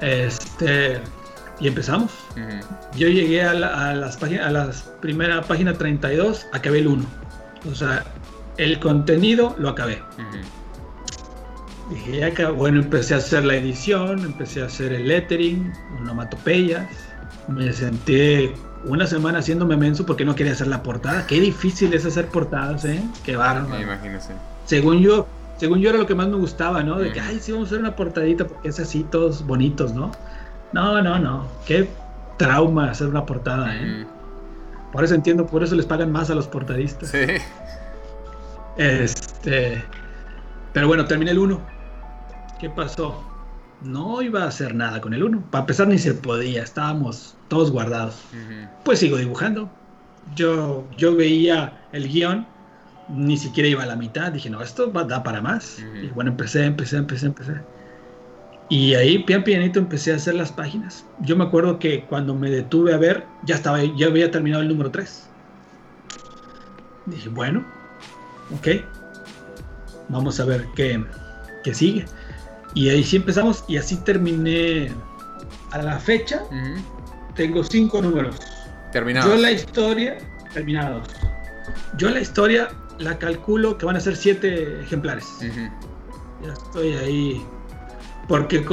Este. 0.00 1.00
Y 1.60 1.68
empezamos. 1.68 2.12
Yo 2.96 3.08
llegué 3.08 3.42
a, 3.42 3.54
las 3.54 4.16
páginas, 4.16 4.46
a 4.46 4.50
la 4.50 4.70
primera 5.00 5.40
página 5.42 5.72
32, 5.72 6.46
acabé 6.52 6.80
el 6.80 6.88
1. 6.88 7.04
O 7.70 7.74
sea, 7.74 8.04
el 8.56 8.80
contenido 8.80 9.54
lo 9.58 9.68
acabé. 9.68 10.02
Dije, 11.90 12.18
ya 12.18 12.30
que, 12.30 12.46
bueno, 12.46 12.80
empecé 12.80 13.14
a 13.14 13.18
hacer 13.18 13.44
la 13.44 13.56
edición, 13.56 14.20
empecé 14.20 14.62
a 14.62 14.66
hacer 14.66 14.92
el 14.92 15.08
lettering, 15.08 15.72
onomatopeyas. 16.00 16.86
Me 17.48 17.72
senté 17.72 18.54
una 18.84 19.06
semana 19.06 19.40
haciéndome 19.40 19.76
menso 19.76 20.06
porque 20.06 20.24
no 20.24 20.34
quería 20.34 20.52
hacer 20.52 20.66
la 20.66 20.82
portada. 20.82 21.26
Qué 21.26 21.40
difícil 21.40 21.92
es 21.92 22.06
hacer 22.06 22.26
portadas, 22.28 22.84
¿eh? 22.84 23.02
Qué 23.24 23.36
bárbaro. 23.36 23.82
Imagínese. 23.82 24.32
Según 24.64 25.00
yo, 25.00 25.26
según 25.58 25.80
yo 25.80 25.90
era 25.90 25.98
lo 25.98 26.06
que 26.06 26.14
más 26.14 26.28
me 26.28 26.36
gustaba, 26.36 26.82
¿no? 26.82 26.98
De 26.98 27.12
que, 27.12 27.20
ay, 27.20 27.38
sí, 27.40 27.52
vamos 27.52 27.66
a 27.66 27.68
hacer 27.68 27.80
una 27.80 27.96
portadita 27.96 28.46
porque 28.46 28.68
es 28.68 28.80
así, 28.80 29.04
todos 29.10 29.46
bonitos, 29.46 29.92
¿no? 29.92 30.10
No, 30.72 31.02
no, 31.02 31.18
no. 31.18 31.46
Qué 31.66 31.88
trauma 32.38 32.90
hacer 32.90 33.08
una 33.08 33.26
portada, 33.26 33.76
¿eh? 33.76 34.06
Por 34.92 35.04
eso 35.04 35.14
entiendo, 35.14 35.46
por 35.46 35.62
eso 35.62 35.74
les 35.74 35.86
pagan 35.86 36.10
más 36.12 36.30
a 36.30 36.34
los 36.34 36.46
portadistas. 36.46 37.10
Sí. 37.10 37.18
Este. 38.76 39.84
Pero 40.72 40.88
bueno, 40.88 41.04
terminé 41.04 41.32
el 41.32 41.38
1. 41.38 41.73
¿Qué 42.60 42.70
pasó? 42.70 43.22
No 43.82 44.22
iba 44.22 44.44
a 44.44 44.48
hacer 44.48 44.74
nada 44.74 45.00
con 45.00 45.12
el 45.14 45.22
1. 45.22 45.50
Para 45.50 45.62
empezar, 45.62 45.88
ni 45.88 45.98
se 45.98 46.14
podía. 46.14 46.62
Estábamos 46.62 47.36
todos 47.48 47.70
guardados. 47.70 48.22
Pues 48.84 49.00
sigo 49.00 49.16
dibujando. 49.16 49.68
Yo, 50.34 50.86
yo 50.96 51.14
veía 51.14 51.86
el 51.92 52.08
guion, 52.08 52.46
ni 53.08 53.36
siquiera 53.36 53.68
iba 53.68 53.82
a 53.82 53.86
la 53.86 53.96
mitad. 53.96 54.32
Dije, 54.32 54.48
no, 54.48 54.62
esto 54.62 54.92
va, 54.92 55.04
da 55.04 55.22
para 55.22 55.42
más. 55.42 55.84
Y 56.02 56.08
bueno, 56.08 56.30
empecé, 56.30 56.64
empecé, 56.64 56.96
empecé, 56.96 57.26
empecé. 57.26 57.60
Y 58.70 58.94
ahí, 58.94 59.18
pian 59.18 59.44
pianito, 59.44 59.78
empecé 59.78 60.12
a 60.12 60.16
hacer 60.16 60.34
las 60.34 60.50
páginas. 60.50 61.04
Yo 61.20 61.36
me 61.36 61.44
acuerdo 61.44 61.78
que 61.78 62.04
cuando 62.04 62.34
me 62.34 62.50
detuve 62.50 62.94
a 62.94 62.96
ver, 62.96 63.26
ya 63.44 63.56
estaba, 63.56 63.82
ya 63.82 64.06
había 64.06 64.30
terminado 64.30 64.62
el 64.62 64.68
número 64.68 64.90
3. 64.90 65.28
Dije, 67.06 67.28
bueno, 67.28 67.62
ok. 68.56 68.68
Vamos 70.08 70.40
a 70.40 70.46
ver 70.46 70.66
qué, 70.74 71.04
qué 71.62 71.74
sigue. 71.74 72.06
Y 72.74 72.88
ahí 72.88 73.04
sí 73.04 73.16
empezamos 73.16 73.64
y 73.68 73.76
así 73.76 73.96
terminé 73.96 74.92
a 75.70 75.78
la 75.78 75.98
fecha 75.98 76.42
tengo 77.34 77.64
cinco 77.64 78.00
números. 78.00 78.36
Terminados. 78.92 79.30
Yo 79.30 79.40
la 79.40 79.50
historia, 79.50 80.18
terminados. 80.52 81.08
Yo 81.98 82.10
la 82.10 82.20
historia 82.20 82.68
la 82.98 83.18
calculo 83.18 83.76
que 83.76 83.86
van 83.86 83.96
a 83.96 84.00
ser 84.00 84.16
siete 84.16 84.80
ejemplares. 84.80 85.26
Ya 86.42 86.52
estoy 86.52 86.92
ahí. 86.94 87.46
Porque 88.28 88.64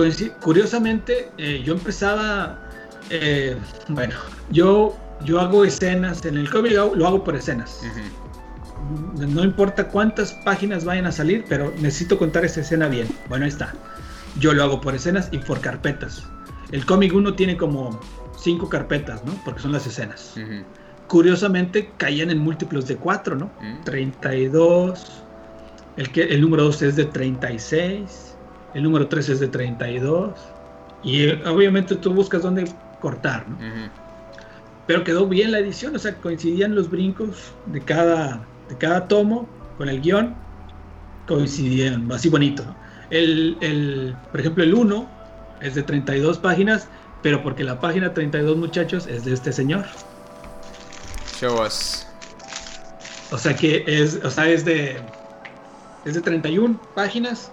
curiosamente 0.42 1.30
eh, 1.38 1.62
yo 1.66 1.74
empezaba, 1.74 2.70
eh, 3.10 3.58
bueno, 3.90 4.16
yo, 4.50 4.96
yo 5.26 5.42
hago 5.42 5.66
escenas, 5.66 6.24
en 6.26 6.38
el 6.38 6.50
cómic 6.50 6.74
lo 6.74 7.08
hago 7.08 7.24
por 7.24 7.36
escenas. 7.36 7.82
No 9.16 9.44
importa 9.44 9.88
cuántas 9.88 10.34
páginas 10.34 10.86
vayan 10.86 11.06
a 11.06 11.12
salir, 11.12 11.46
pero 11.48 11.74
necesito 11.80 12.18
contar 12.18 12.46
esa 12.46 12.62
escena 12.62 12.88
bien. 12.88 13.08
Bueno, 13.30 13.46
ahí 13.46 13.50
está. 13.50 13.74
Yo 14.40 14.54
lo 14.54 14.64
hago 14.64 14.82
por 14.82 14.96
escenas 14.96 15.30
y 15.32 15.38
por 15.38 15.62
carpetas. 15.62 16.24
El 16.72 16.86
cómic 16.86 17.14
uno 17.14 17.34
tiene 17.34 17.58
como 17.58 18.00
cinco 18.38 18.70
carpetas, 18.70 19.24
¿no? 19.26 19.34
Porque 19.46 19.62
son 19.62 19.72
las 19.72 19.86
escenas. 19.86 20.36
Curiosamente 21.08 21.92
caían 21.98 22.30
en 22.32 22.40
múltiplos 22.40 22.88
de 22.88 22.96
cuatro, 22.96 23.36
¿no? 23.36 23.52
32, 23.84 25.24
el, 25.98 26.12
que, 26.12 26.24
el 26.24 26.42
número 26.42 26.64
2 26.64 26.82
es 26.84 26.96
de 26.96 27.06
36, 27.06 28.36
el 28.74 28.84
número 28.84 29.08
3 29.08 29.30
es 29.30 29.40
de 29.40 29.48
32, 29.48 30.34
y 31.04 31.24
eh, 31.24 31.44
obviamente 31.46 31.96
tú 31.96 32.14
buscas 32.14 32.44
dónde 32.44 32.66
cortar, 33.00 33.48
¿no? 33.50 33.58
Pero 34.88 35.04
quedó 35.04 35.28
bien 35.28 35.52
la 35.52 35.60
edición, 35.60 35.96
o 35.96 36.00
sea, 36.00 36.16
coincidían 36.16 36.76
los 36.76 36.90
brincos 36.90 37.54
de 37.68 37.82
cada, 37.82 38.42
de 38.72 38.78
cada 38.78 39.08
tomo 39.08 39.48
con 39.78 39.88
el 39.88 40.02
guion, 40.02 40.34
coincidían, 41.28 42.12
así 42.12 42.28
bonito. 42.30 42.64
El, 43.12 43.56
el, 43.62 44.16
por 44.32 44.40
ejemplo, 44.40 44.64
el 44.64 44.74
1 44.74 45.08
es 45.62 45.76
de 45.76 45.84
32 45.84 46.40
páginas 46.40 46.88
pero 47.22 47.44
porque 47.44 47.64
la 47.64 47.80
página 47.80 48.14
32, 48.14 48.58
muchachos, 48.58 49.08
es 49.08 49.26
de 49.26 49.34
este 49.34 49.54
señor. 49.54 49.86
Show 51.40 51.62
us. 51.62 52.08
O 53.32 53.38
sea 53.38 53.56
que 53.56 53.84
es, 53.88 54.20
o 54.24 54.30
sea, 54.30 54.50
es 54.50 54.66
de, 54.66 55.00
es 56.06 56.16
de 56.16 56.22
31 56.22 56.80
páginas, 56.96 57.52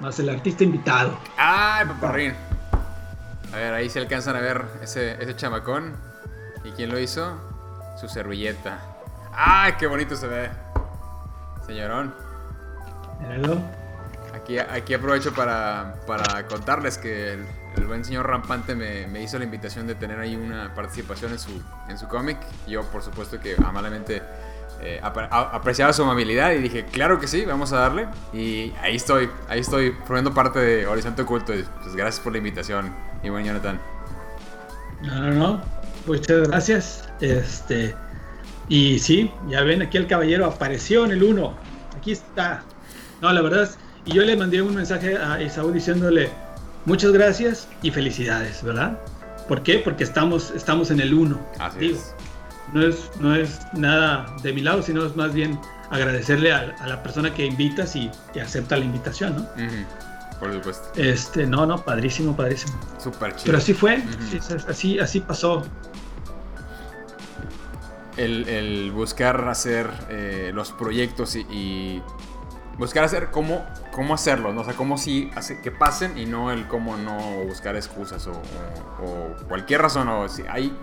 más 0.00 0.18
el 0.18 0.28
artista 0.28 0.64
invitado. 0.64 1.18
¡Ay, 1.36 1.86
paparrín! 1.86 2.34
A 3.52 3.56
ver, 3.56 3.74
ahí 3.74 3.88
se 3.88 3.98
alcanzan 4.00 4.36
a 4.36 4.40
ver 4.40 4.64
ese, 4.82 5.22
ese 5.22 5.36
chamacón. 5.36 5.94
¿Y 6.64 6.70
quién 6.70 6.90
lo 6.90 6.98
hizo? 6.98 7.38
Su 8.00 8.08
servilleta. 8.08 8.80
¡Ay, 9.40 9.74
qué 9.78 9.86
bonito 9.86 10.16
se 10.16 10.26
ve! 10.26 10.50
Señorón. 11.64 12.12
Aquí, 14.34 14.58
aquí 14.58 14.94
aprovecho 14.94 15.32
para, 15.32 15.94
para 16.08 16.44
contarles 16.48 16.98
que 16.98 17.34
el, 17.34 17.86
buen 17.86 18.04
señor 18.04 18.26
Rampante 18.26 18.74
me, 18.74 19.06
me, 19.06 19.22
hizo 19.22 19.38
la 19.38 19.44
invitación 19.44 19.86
de 19.86 19.94
tener 19.94 20.18
ahí 20.18 20.34
una 20.34 20.74
participación 20.74 21.30
en 21.30 21.38
su, 21.38 21.62
en 21.88 21.96
su 21.96 22.08
cómic. 22.08 22.36
Yo, 22.66 22.82
por 22.90 23.00
supuesto, 23.02 23.38
que 23.38 23.54
amablemente 23.64 24.22
eh, 24.80 24.98
apreciaba 25.00 25.92
su 25.92 26.02
amabilidad 26.02 26.50
y 26.50 26.58
dije, 26.58 26.86
claro 26.86 27.20
que 27.20 27.28
sí, 27.28 27.44
vamos 27.44 27.72
a 27.72 27.78
darle. 27.78 28.08
Y 28.32 28.72
ahí 28.82 28.96
estoy, 28.96 29.30
ahí 29.48 29.60
estoy 29.60 29.92
formando 30.04 30.34
parte 30.34 30.58
de 30.58 30.86
Horizonte 30.88 31.22
Oculto. 31.22 31.52
Pues 31.82 31.94
gracias 31.94 32.18
por 32.18 32.32
la 32.32 32.38
invitación, 32.38 32.92
y 33.22 33.28
buen 33.28 33.44
Jonathan. 33.44 33.80
No, 35.02 35.20
no, 35.20 35.30
no. 35.32 35.62
Muchas 36.06 36.48
gracias. 36.48 37.08
Este, 37.20 37.94
y 38.68 38.98
sí, 38.98 39.30
ya 39.48 39.62
ven, 39.62 39.82
aquí 39.82 39.96
el 39.96 40.06
caballero 40.06 40.46
apareció 40.46 41.04
en 41.04 41.12
el 41.12 41.22
1. 41.22 41.54
Aquí 41.96 42.12
está. 42.12 42.62
No, 43.20 43.32
la 43.32 43.42
verdad 43.42 43.64
es, 43.64 43.78
y 44.04 44.12
yo 44.12 44.22
le 44.22 44.36
mandé 44.36 44.62
un 44.62 44.74
mensaje 44.74 45.16
a 45.16 45.42
Isaú 45.42 45.72
diciéndole 45.72 46.30
muchas 46.84 47.12
gracias 47.12 47.68
y 47.82 47.90
felicidades, 47.90 48.62
¿verdad? 48.62 48.98
¿Por 49.48 49.62
qué? 49.62 49.78
Porque 49.78 50.04
estamos, 50.04 50.50
estamos 50.50 50.90
en 50.90 51.00
el 51.00 51.14
1. 51.14 51.38
Así 51.58 51.90
es 51.92 52.14
no 52.72 52.86
es, 52.86 53.10
no 53.20 53.34
es 53.34 53.60
nada 53.74 54.26
de 54.42 54.52
mi 54.52 54.60
lado, 54.60 54.82
sino 54.82 55.04
es 55.06 55.16
más 55.16 55.32
bien 55.32 55.58
agradecerle 55.90 56.52
a, 56.52 56.74
la 56.86 57.02
persona 57.02 57.32
que 57.32 57.46
invitas 57.46 57.96
y 57.96 58.10
que 58.32 58.40
acepta 58.40 58.76
la 58.76 58.84
invitación, 58.84 59.36
¿no? 59.36 59.46
Por 60.38 60.52
supuesto. 60.52 60.88
Este, 60.96 61.46
no, 61.46 61.66
no, 61.66 61.82
padrísimo, 61.82 62.36
padrísimo. 62.36 62.78
Súper 63.02 63.32
chido. 63.32 63.46
Pero 63.46 63.58
así 63.58 63.74
fue, 63.74 64.02
así, 64.68 64.98
así 64.98 65.20
pasó. 65.20 65.64
El, 68.18 68.92
buscar 68.92 69.48
hacer 69.48 69.90
eh, 70.10 70.50
los 70.52 70.72
proyectos 70.72 71.36
y, 71.36 72.02
buscar 72.78 73.02
hacer 73.02 73.30
cómo, 73.32 73.64
cómo 73.92 74.14
hacerlo, 74.14 74.52
¿no? 74.52 74.60
O 74.60 74.64
sea, 74.64 74.74
cómo 74.74 74.98
sí 74.98 75.30
hace 75.34 75.60
que 75.60 75.72
pasen 75.72 76.16
y 76.16 76.26
no 76.26 76.52
el 76.52 76.68
cómo 76.68 76.96
no 76.96 77.18
buscar 77.44 77.74
excusas 77.74 78.28
o, 78.28 78.32
o 79.02 79.46
cualquier 79.48 79.82
razón. 79.82 80.08
O 80.08 80.28
si 80.28 80.42
hay 80.48 80.76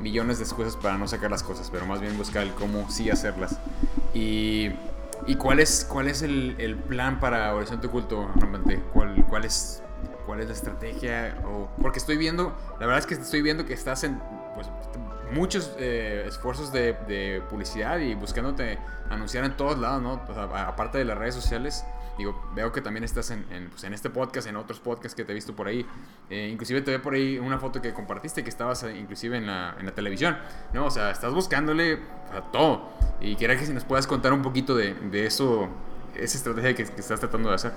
millones 0.00 0.38
de 0.38 0.44
excusas 0.44 0.76
para 0.76 0.98
no 0.98 1.06
sacar 1.06 1.30
las 1.30 1.42
cosas, 1.42 1.70
pero 1.70 1.86
más 1.86 2.00
bien 2.00 2.16
buscar 2.16 2.42
el 2.42 2.52
cómo 2.52 2.90
sí 2.90 3.10
hacerlas. 3.10 3.58
Y, 4.14 4.70
y 5.26 5.36
cuál 5.36 5.60
es, 5.60 5.86
cuál 5.88 6.08
es 6.08 6.22
el, 6.22 6.56
el 6.58 6.76
plan 6.76 7.20
para 7.20 7.54
Horizonte 7.54 7.86
Oculto, 7.86 8.30
realmente. 8.36 8.82
¿Cuál, 8.92 9.24
cuál, 9.26 9.44
es, 9.44 9.82
¿Cuál 10.26 10.40
es 10.40 10.46
la 10.46 10.54
estrategia? 10.54 11.38
O, 11.46 11.68
porque 11.80 11.98
estoy 11.98 12.16
viendo, 12.16 12.56
la 12.78 12.86
verdad 12.86 12.98
es 12.98 13.06
que 13.06 13.14
estoy 13.14 13.42
viendo 13.42 13.66
que 13.66 13.74
estás 13.74 14.04
en 14.04 14.20
pues, 14.54 14.68
muchos 15.32 15.72
eh, 15.78 16.24
esfuerzos 16.26 16.72
de, 16.72 16.94
de, 17.06 17.42
publicidad 17.48 17.98
y 17.98 18.14
buscándote 18.14 18.78
anunciar 19.08 19.44
en 19.44 19.56
todos 19.56 19.78
lados, 19.78 20.02
¿no? 20.02 20.20
aparte 20.54 20.98
de 20.98 21.04
las 21.04 21.18
redes 21.18 21.34
sociales. 21.34 21.84
Digo, 22.18 22.38
veo 22.54 22.70
que 22.70 22.82
también 22.82 23.02
estás 23.02 23.30
en, 23.30 23.44
pues, 23.70 23.82
en, 23.84 23.94
este 23.94 24.10
podcast, 24.10 24.46
en 24.46 24.56
otros 24.56 24.78
podcasts 24.78 25.14
que 25.14 25.24
te 25.24 25.32
he 25.32 25.34
visto 25.34 25.56
por 25.56 25.68
ahí. 25.68 25.86
Eh, 26.28 26.50
inclusive 26.52 26.82
te 26.82 26.90
veo 26.90 27.00
por 27.00 27.14
ahí 27.14 27.38
una 27.38 27.58
foto 27.58 27.80
que 27.80 27.94
compartiste 27.94 28.44
que 28.44 28.50
estabas 28.50 28.82
eh, 28.82 28.94
inclusive 28.94 29.38
en 29.38 29.46
la, 29.46 29.74
en 29.78 29.86
la 29.86 29.92
televisión. 29.92 30.36
¿no? 30.74 30.86
O 30.86 30.90
sea, 30.90 31.10
estás 31.10 31.32
buscándole 31.32 31.98
a 32.34 32.42
todo. 32.52 32.90
Y 33.22 33.36
quería 33.36 33.56
que 33.56 33.64
si 33.64 33.72
nos 33.72 33.84
puedas 33.84 34.06
contar 34.06 34.34
un 34.34 34.42
poquito 34.42 34.76
de, 34.76 34.92
de 34.94 35.24
eso, 35.24 35.68
esa 36.14 36.36
estrategia 36.36 36.74
que, 36.74 36.82
estás 36.82 37.20
tratando 37.20 37.48
de 37.48 37.54
hacer. 37.54 37.72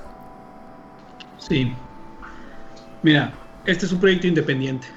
Sí. 1.37 1.73
Mira, 3.01 3.33
este 3.65 3.85
es 3.85 3.91
un 3.93 3.99
proyecto 3.99 4.27
independiente. 4.27 4.87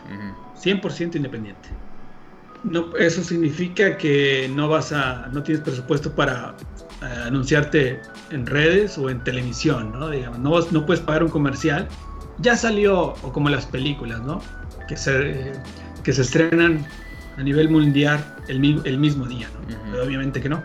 100% 0.67 1.17
independiente. 1.17 1.69
No, 2.65 2.97
eso 2.97 3.23
significa 3.23 3.97
que 3.97 4.51
no 4.55 4.69
vas 4.69 4.93
a, 4.93 5.29
no 5.33 5.43
tienes 5.43 5.63
presupuesto 5.63 6.13
para 6.15 6.57
anunciarte 7.01 8.01
en 8.31 8.47
redes 8.47 8.99
o 8.99 9.09
en 9.09 9.23
televisión, 9.23 9.93
¿no? 9.93 10.11
Digamos, 10.11 10.39
no, 10.41 10.61
no 10.73 10.87
puedes 10.87 11.03
pagar 11.03 11.23
un 11.23 11.31
comercial. 11.31 11.87
Ya 12.39 12.57
salió, 12.57 13.15
o 13.23 13.33
como 13.33 13.49
las 13.49 13.67
películas, 13.67 14.21
¿no? 14.23 14.41
Que 14.89 14.97
se, 14.97 15.53
que 16.03 16.13
se 16.13 16.23
estrenan 16.23 16.85
a 17.37 17.43
nivel 17.43 17.69
mundial 17.69 18.25
el, 18.49 18.81
el 18.85 18.99
mismo 18.99 19.27
día, 19.27 19.49
¿no? 19.91 20.03
obviamente 20.03 20.41
que 20.41 20.49
no. 20.49 20.63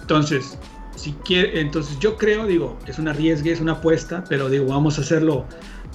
Entonces, 0.00 0.58
si 0.96 1.12
quiere, 1.24 1.60
entonces 1.60 1.98
yo 2.00 2.16
creo, 2.16 2.46
digo, 2.46 2.78
es 2.86 2.98
una 2.98 3.12
riesgue, 3.12 3.52
es 3.52 3.60
una 3.60 3.72
apuesta, 3.72 4.24
pero 4.28 4.48
digo, 4.48 4.66
vamos 4.66 4.98
a 4.98 5.02
hacerlo, 5.02 5.46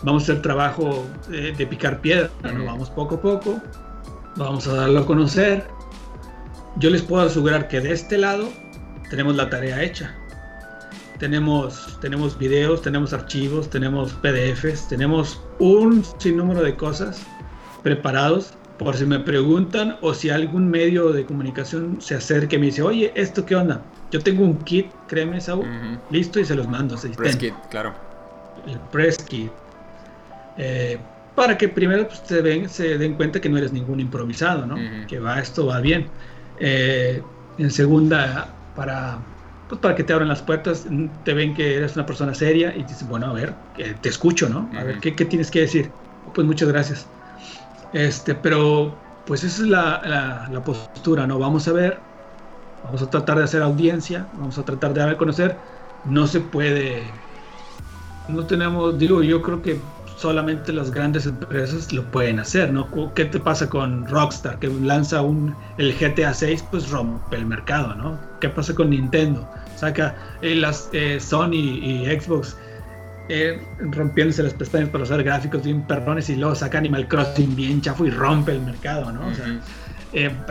vamos 0.03 0.23
a 0.23 0.31
hacer 0.31 0.41
trabajo 0.41 1.05
de, 1.29 1.65
picar 1.67 2.01
piedra, 2.01 2.29
¿no? 2.43 2.65
Vamos 2.65 2.89
poco 2.89 3.15
a 3.15 3.21
poco, 3.21 3.61
vamos 4.35 4.67
a 4.67 4.73
darlo 4.75 4.99
a 4.99 5.05
conocer. 5.05 5.65
Yo 6.77 6.89
les 6.89 7.01
puedo 7.01 7.23
asegurar 7.23 7.67
que 7.67 7.79
de 7.79 7.91
este 7.91 8.17
lado 8.17 8.49
tenemos 9.09 9.35
la 9.35 9.49
tarea 9.49 9.81
hecha. 9.81 10.15
Tenemos, 11.19 11.97
tenemos 12.01 12.37
videos, 12.37 12.81
tenemos 12.81 13.13
archivos, 13.13 13.69
tenemos 13.69 14.13
PDFs, 14.13 14.89
tenemos 14.89 15.41
un 15.59 16.03
sinnúmero 16.17 16.61
de 16.61 16.75
cosas 16.75 17.21
preparados 17.83 18.53
por 18.77 18.97
si 18.97 19.05
me 19.05 19.19
preguntan 19.19 19.97
o 20.01 20.13
si 20.13 20.29
algún 20.29 20.67
medio 20.67 21.13
de 21.13 21.25
comunicación 21.25 22.01
se 22.01 22.15
acerca 22.15 22.55
y 22.55 22.59
me 22.59 22.65
dice, 22.67 22.81
oye, 22.81 23.11
¿esto 23.15 23.45
qué 23.45 23.55
onda? 23.55 23.81
Yo 24.11 24.19
tengo 24.19 24.43
un 24.43 24.57
kit, 24.59 24.87
créeme, 25.07 25.39
Saúl, 25.39 25.65
listo 26.09 26.39
y 26.39 26.45
se 26.45 26.55
los 26.55 26.67
mando. 26.67 26.97
press 27.15 27.35
kit, 27.37 27.53
claro. 27.69 27.93
El 28.67 28.79
press 28.91 29.17
kit. 29.23 29.51
Eh, 30.57 30.97
para 31.35 31.57
que 31.57 31.67
primero 31.67 32.07
pues, 32.07 32.21
se, 32.25 32.41
ven, 32.41 32.69
se 32.69 32.97
den 32.97 33.15
cuenta 33.15 33.41
que 33.41 33.49
no 33.49 33.57
eres 33.57 33.73
ningún 33.73 33.99
improvisado, 33.99 34.65
¿no? 34.65 34.75
Que 35.07 35.19
va, 35.19 35.39
esto 35.39 35.65
va 35.65 35.79
bien. 35.79 36.07
Eh, 36.59 37.21
en 37.57 37.71
segunda, 37.71 38.49
para, 38.75 39.19
pues 39.67 39.81
para 39.81 39.95
que 39.95 40.03
te 40.03 40.13
abran 40.13 40.29
las 40.29 40.41
puertas, 40.41 40.85
te 41.23 41.33
ven 41.33 41.55
que 41.55 41.77
eres 41.77 41.95
una 41.95 42.05
persona 42.05 42.33
seria 42.33 42.75
y 42.75 42.83
dices, 42.83 43.07
bueno, 43.07 43.27
a 43.27 43.33
ver, 43.33 43.53
te 44.01 44.09
escucho, 44.09 44.49
¿no? 44.49 44.69
A 44.77 44.83
ver, 44.83 44.99
¿qué, 44.99 45.11
tienes 45.25 45.49
que 45.49 45.61
decir? 45.61 45.89
Pues 46.33 46.45
muchas 46.45 46.69
gracias. 46.69 47.07
Este, 47.93 48.35
pero 48.35 48.95
pues 49.25 49.43
esa 49.43 49.63
es 49.63 49.69
la, 49.69 50.47
la, 50.51 50.63
postura, 50.63 51.25
¿no? 51.25 51.39
Vamos 51.39 51.67
a 51.67 51.73
ver, 51.73 51.99
vamos 52.83 53.01
a 53.01 53.09
tratar 53.09 53.37
de 53.37 53.45
hacer 53.45 53.61
audiencia, 53.61 54.27
vamos 54.33 54.57
a 54.57 54.65
tratar 54.65 54.93
de 54.93 54.99
dar 54.99 55.09
a 55.09 55.17
conocer. 55.17 55.55
No 56.05 56.27
se 56.27 56.41
puede, 56.41 57.03
no 58.27 58.45
tenemos, 58.45 58.97
digo, 58.99 59.23
yo 59.23 59.41
creo 59.41 59.61
que 59.61 59.79
solamente 60.23 60.71
las 60.71 60.89
grandes 60.89 61.25
empresas 61.25 61.91
lo 61.91 62.01
pueden 62.09 62.39
hacer, 62.39 62.71
¿no? 62.71 62.87
¿Qué 63.13 63.25
te 63.25 63.41
pasa 63.41 63.69
con 63.69 64.07
Rockstar 64.07 64.57
que 64.57 64.69
lanza 64.69 65.21
un 65.21 65.53
el 65.77 65.93
GTA 65.93 66.33
6 66.33 66.63
pues 66.71 66.89
rompe 66.89 67.35
el 67.35 67.45
mercado, 67.45 67.93
¿no? 67.93 68.17
¿Qué 68.39 68.47
pasa 68.47 68.73
con 68.73 68.91
Nintendo? 68.91 69.45
Saca 69.75 70.15
eh, 70.41 70.55
las 70.55 70.89
eh, 70.93 71.19
Sony 71.19 71.59
y 71.89 72.05
Xbox 72.05 72.55
eh, 73.27 73.61
rompiéndose 73.79 74.43
las 74.43 74.53
pestañas 74.53 74.87
para 74.87 75.03
hacer 75.03 75.21
gráficos 75.25 75.61
bien 75.61 75.81
perrones 75.81 76.29
y 76.29 76.37
luego 76.37 76.55
saca 76.55 76.77
Animal 76.77 77.05
Crossing 77.09 77.53
bien 77.53 77.81
chafo 77.81 78.05
y 78.05 78.09
rompe 78.09 78.53
el 78.53 78.61
mercado, 78.61 79.11
¿no? 79.11 79.27
O 79.27 79.33
sea, 79.33 80.45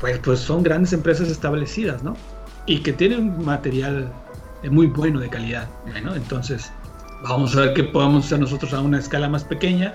pues, 0.00 0.18
pues 0.20 0.40
son 0.40 0.62
grandes 0.62 0.94
empresas 0.94 1.28
establecidas, 1.28 2.02
¿no? 2.02 2.16
Y 2.64 2.78
que 2.78 2.94
tienen 2.94 3.44
material 3.44 4.10
muy 4.70 4.86
bueno 4.86 5.20
de 5.20 5.28
calidad, 5.28 5.68
¿no? 6.02 6.14
Entonces, 6.14 6.72
Vamos 7.22 7.56
a 7.56 7.60
ver 7.62 7.74
qué 7.74 7.84
podemos 7.84 8.26
hacer 8.26 8.38
nosotros 8.38 8.72
a 8.72 8.80
una 8.80 8.98
escala 8.98 9.28
más 9.28 9.44
pequeña, 9.44 9.94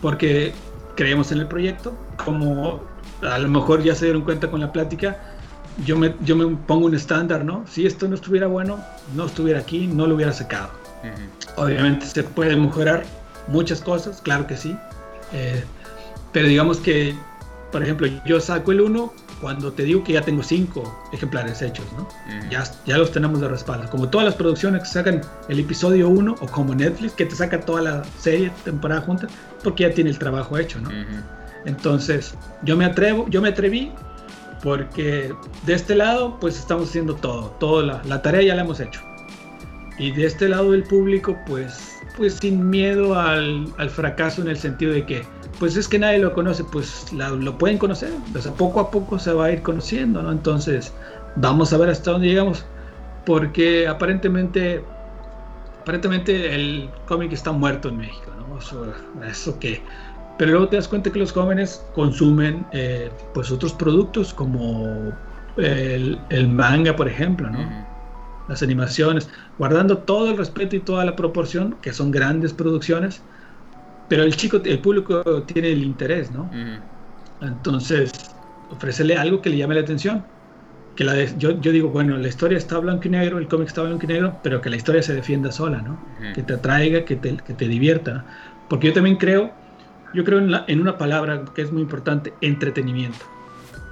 porque 0.00 0.52
creemos 0.96 1.30
en 1.32 1.38
el 1.38 1.46
proyecto. 1.46 1.96
Como 2.24 2.80
a 3.22 3.38
lo 3.38 3.48
mejor 3.48 3.82
ya 3.82 3.94
se 3.94 4.06
dieron 4.06 4.22
cuenta 4.22 4.50
con 4.50 4.60
la 4.60 4.72
plática, 4.72 5.18
yo 5.84 5.96
me, 5.96 6.14
yo 6.22 6.36
me 6.36 6.56
pongo 6.66 6.86
un 6.86 6.94
estándar, 6.94 7.44
¿no? 7.44 7.64
Si 7.68 7.86
esto 7.86 8.08
no 8.08 8.14
estuviera 8.14 8.46
bueno, 8.46 8.78
no 9.14 9.26
estuviera 9.26 9.60
aquí, 9.60 9.86
no 9.86 10.06
lo 10.06 10.16
hubiera 10.16 10.32
sacado. 10.32 10.70
Obviamente 11.56 12.06
se 12.06 12.22
puede 12.22 12.56
mejorar 12.56 13.04
muchas 13.48 13.80
cosas, 13.80 14.20
claro 14.20 14.46
que 14.46 14.56
sí. 14.56 14.76
Eh, 15.32 15.64
pero 16.32 16.48
digamos 16.48 16.78
que, 16.78 17.14
por 17.72 17.82
ejemplo, 17.82 18.08
yo 18.26 18.40
saco 18.40 18.72
el 18.72 18.80
1 18.80 19.12
cuando 19.40 19.72
te 19.72 19.84
digo 19.84 20.04
que 20.04 20.12
ya 20.12 20.22
tengo 20.22 20.42
cinco 20.42 21.08
ejemplares 21.12 21.62
hechos, 21.62 21.86
¿no? 21.96 22.06
ya, 22.50 22.64
ya 22.86 22.98
los 22.98 23.10
tenemos 23.10 23.40
de 23.40 23.48
respaldo. 23.48 23.88
Como 23.90 24.08
todas 24.08 24.26
las 24.26 24.34
producciones 24.34 24.82
que 24.82 24.88
sacan 24.88 25.22
el 25.48 25.60
episodio 25.60 26.08
1 26.08 26.36
o 26.40 26.46
como 26.46 26.74
Netflix 26.74 27.12
que 27.14 27.26
te 27.26 27.34
saca 27.34 27.60
toda 27.60 27.82
la 27.82 28.04
serie, 28.18 28.50
temporada 28.64 29.00
junta, 29.00 29.28
porque 29.62 29.84
ya 29.84 29.94
tiene 29.94 30.10
el 30.10 30.18
trabajo 30.18 30.58
hecho, 30.58 30.80
¿no? 30.80 30.90
Entonces, 31.64 32.34
yo 32.62 32.76
me 32.76 32.84
atrevo, 32.84 33.26
yo 33.28 33.40
me 33.40 33.48
atreví 33.48 33.92
porque 34.62 35.34
de 35.64 35.74
este 35.74 35.94
lado, 35.94 36.38
pues 36.38 36.58
estamos 36.58 36.90
haciendo 36.90 37.14
todo, 37.14 37.50
toda 37.58 38.02
la, 38.04 38.22
tarea 38.22 38.42
ya 38.42 38.54
la 38.54 38.62
hemos 38.62 38.80
hecho. 38.80 39.00
Y 39.98 40.12
de 40.12 40.26
este 40.26 40.48
lado 40.48 40.72
del 40.72 40.82
público, 40.84 41.36
pues, 41.46 41.96
pues 42.16 42.34
sin 42.34 42.68
miedo 42.68 43.18
al, 43.18 43.66
al 43.78 43.90
fracaso 43.90 44.42
en 44.42 44.48
el 44.48 44.56
sentido 44.56 44.92
de 44.92 45.04
que 45.04 45.22
pues 45.58 45.76
es 45.76 45.88
que 45.88 45.98
nadie 45.98 46.18
lo 46.18 46.32
conoce, 46.32 46.64
pues 46.64 47.12
lo 47.12 47.58
pueden 47.58 47.78
conocer, 47.78 48.12
o 48.34 48.40
sea, 48.40 48.52
poco 48.52 48.80
a 48.80 48.90
poco 48.90 49.18
se 49.18 49.32
va 49.32 49.46
a 49.46 49.52
ir 49.52 49.62
conociendo, 49.62 50.22
¿no? 50.22 50.32
Entonces, 50.32 50.92
vamos 51.36 51.72
a 51.72 51.78
ver 51.78 51.90
hasta 51.90 52.12
dónde 52.12 52.28
llegamos, 52.28 52.64
porque 53.26 53.86
aparentemente, 53.86 54.82
aparentemente 55.82 56.54
el 56.54 56.90
cómic 57.06 57.32
está 57.32 57.52
muerto 57.52 57.88
en 57.88 57.98
México, 57.98 58.32
¿no? 58.36 58.58
Eso, 58.58 58.92
eso 59.28 59.58
que 59.58 59.82
Pero 60.38 60.52
luego 60.52 60.68
te 60.68 60.76
das 60.76 60.88
cuenta 60.88 61.10
que 61.10 61.18
los 61.18 61.32
jóvenes 61.32 61.84
consumen 61.94 62.66
eh, 62.72 63.10
pues 63.34 63.50
otros 63.50 63.72
productos 63.72 64.32
como 64.32 65.12
el, 65.56 66.48
manga, 66.48 66.96
por 66.96 67.08
ejemplo, 67.08 67.50
¿no? 67.50 67.88
Las 68.48 68.62
animaciones, 68.62 69.28
guardando 69.58 69.98
todo 69.98 70.30
el 70.30 70.36
respeto 70.36 70.76
y 70.76 70.80
toda 70.80 71.04
la 71.04 71.14
proporción, 71.14 71.76
que 71.82 71.92
son 71.92 72.10
grandes 72.10 72.52
producciones, 72.52 73.22
pero 74.10 74.24
el 74.24 74.34
chico, 74.34 74.60
el 74.64 74.80
público 74.80 75.22
tiene 75.44 75.70
el 75.70 75.84
interés, 75.84 76.32
¿no? 76.32 76.50
Entonces, 77.40 78.10
ofrécele 78.68 79.16
algo 79.16 79.40
que 79.40 79.50
le 79.50 79.58
llame 79.58 79.76
la 79.76 79.82
atención. 79.82 80.24
Que 80.96 81.04
la 81.04 81.14
yo, 81.24 81.60
yo, 81.60 81.70
digo, 81.70 81.90
bueno, 81.90 82.16
la 82.16 82.26
historia 82.26 82.58
está 82.58 82.78
blanco 82.80 83.06
y 83.06 83.10
negro, 83.10 83.38
el 83.38 83.46
cómic 83.46 83.68
está 83.68 83.82
blanco 83.82 84.04
y 84.04 84.08
negro, 84.08 84.36
pero 84.42 84.60
que 84.60 84.68
la 84.68 84.74
historia 84.74 85.00
se 85.00 85.14
defienda 85.14 85.52
sola, 85.52 85.80
¿no? 85.80 85.96
Que 86.34 86.42
te 86.42 86.54
atraiga, 86.54 87.04
que 87.04 87.14
te, 87.14 87.36
que 87.36 87.54
te 87.54 87.68
divierta. 87.68 88.24
Porque 88.68 88.88
yo 88.88 88.94
también 88.94 89.14
creo, 89.14 89.52
yo 90.12 90.24
creo 90.24 90.40
en, 90.40 90.56
en, 90.66 90.80
una 90.80 90.98
palabra 90.98 91.44
que 91.54 91.62
es 91.62 91.70
muy 91.70 91.82
importante, 91.82 92.34
entretenimiento. 92.40 93.24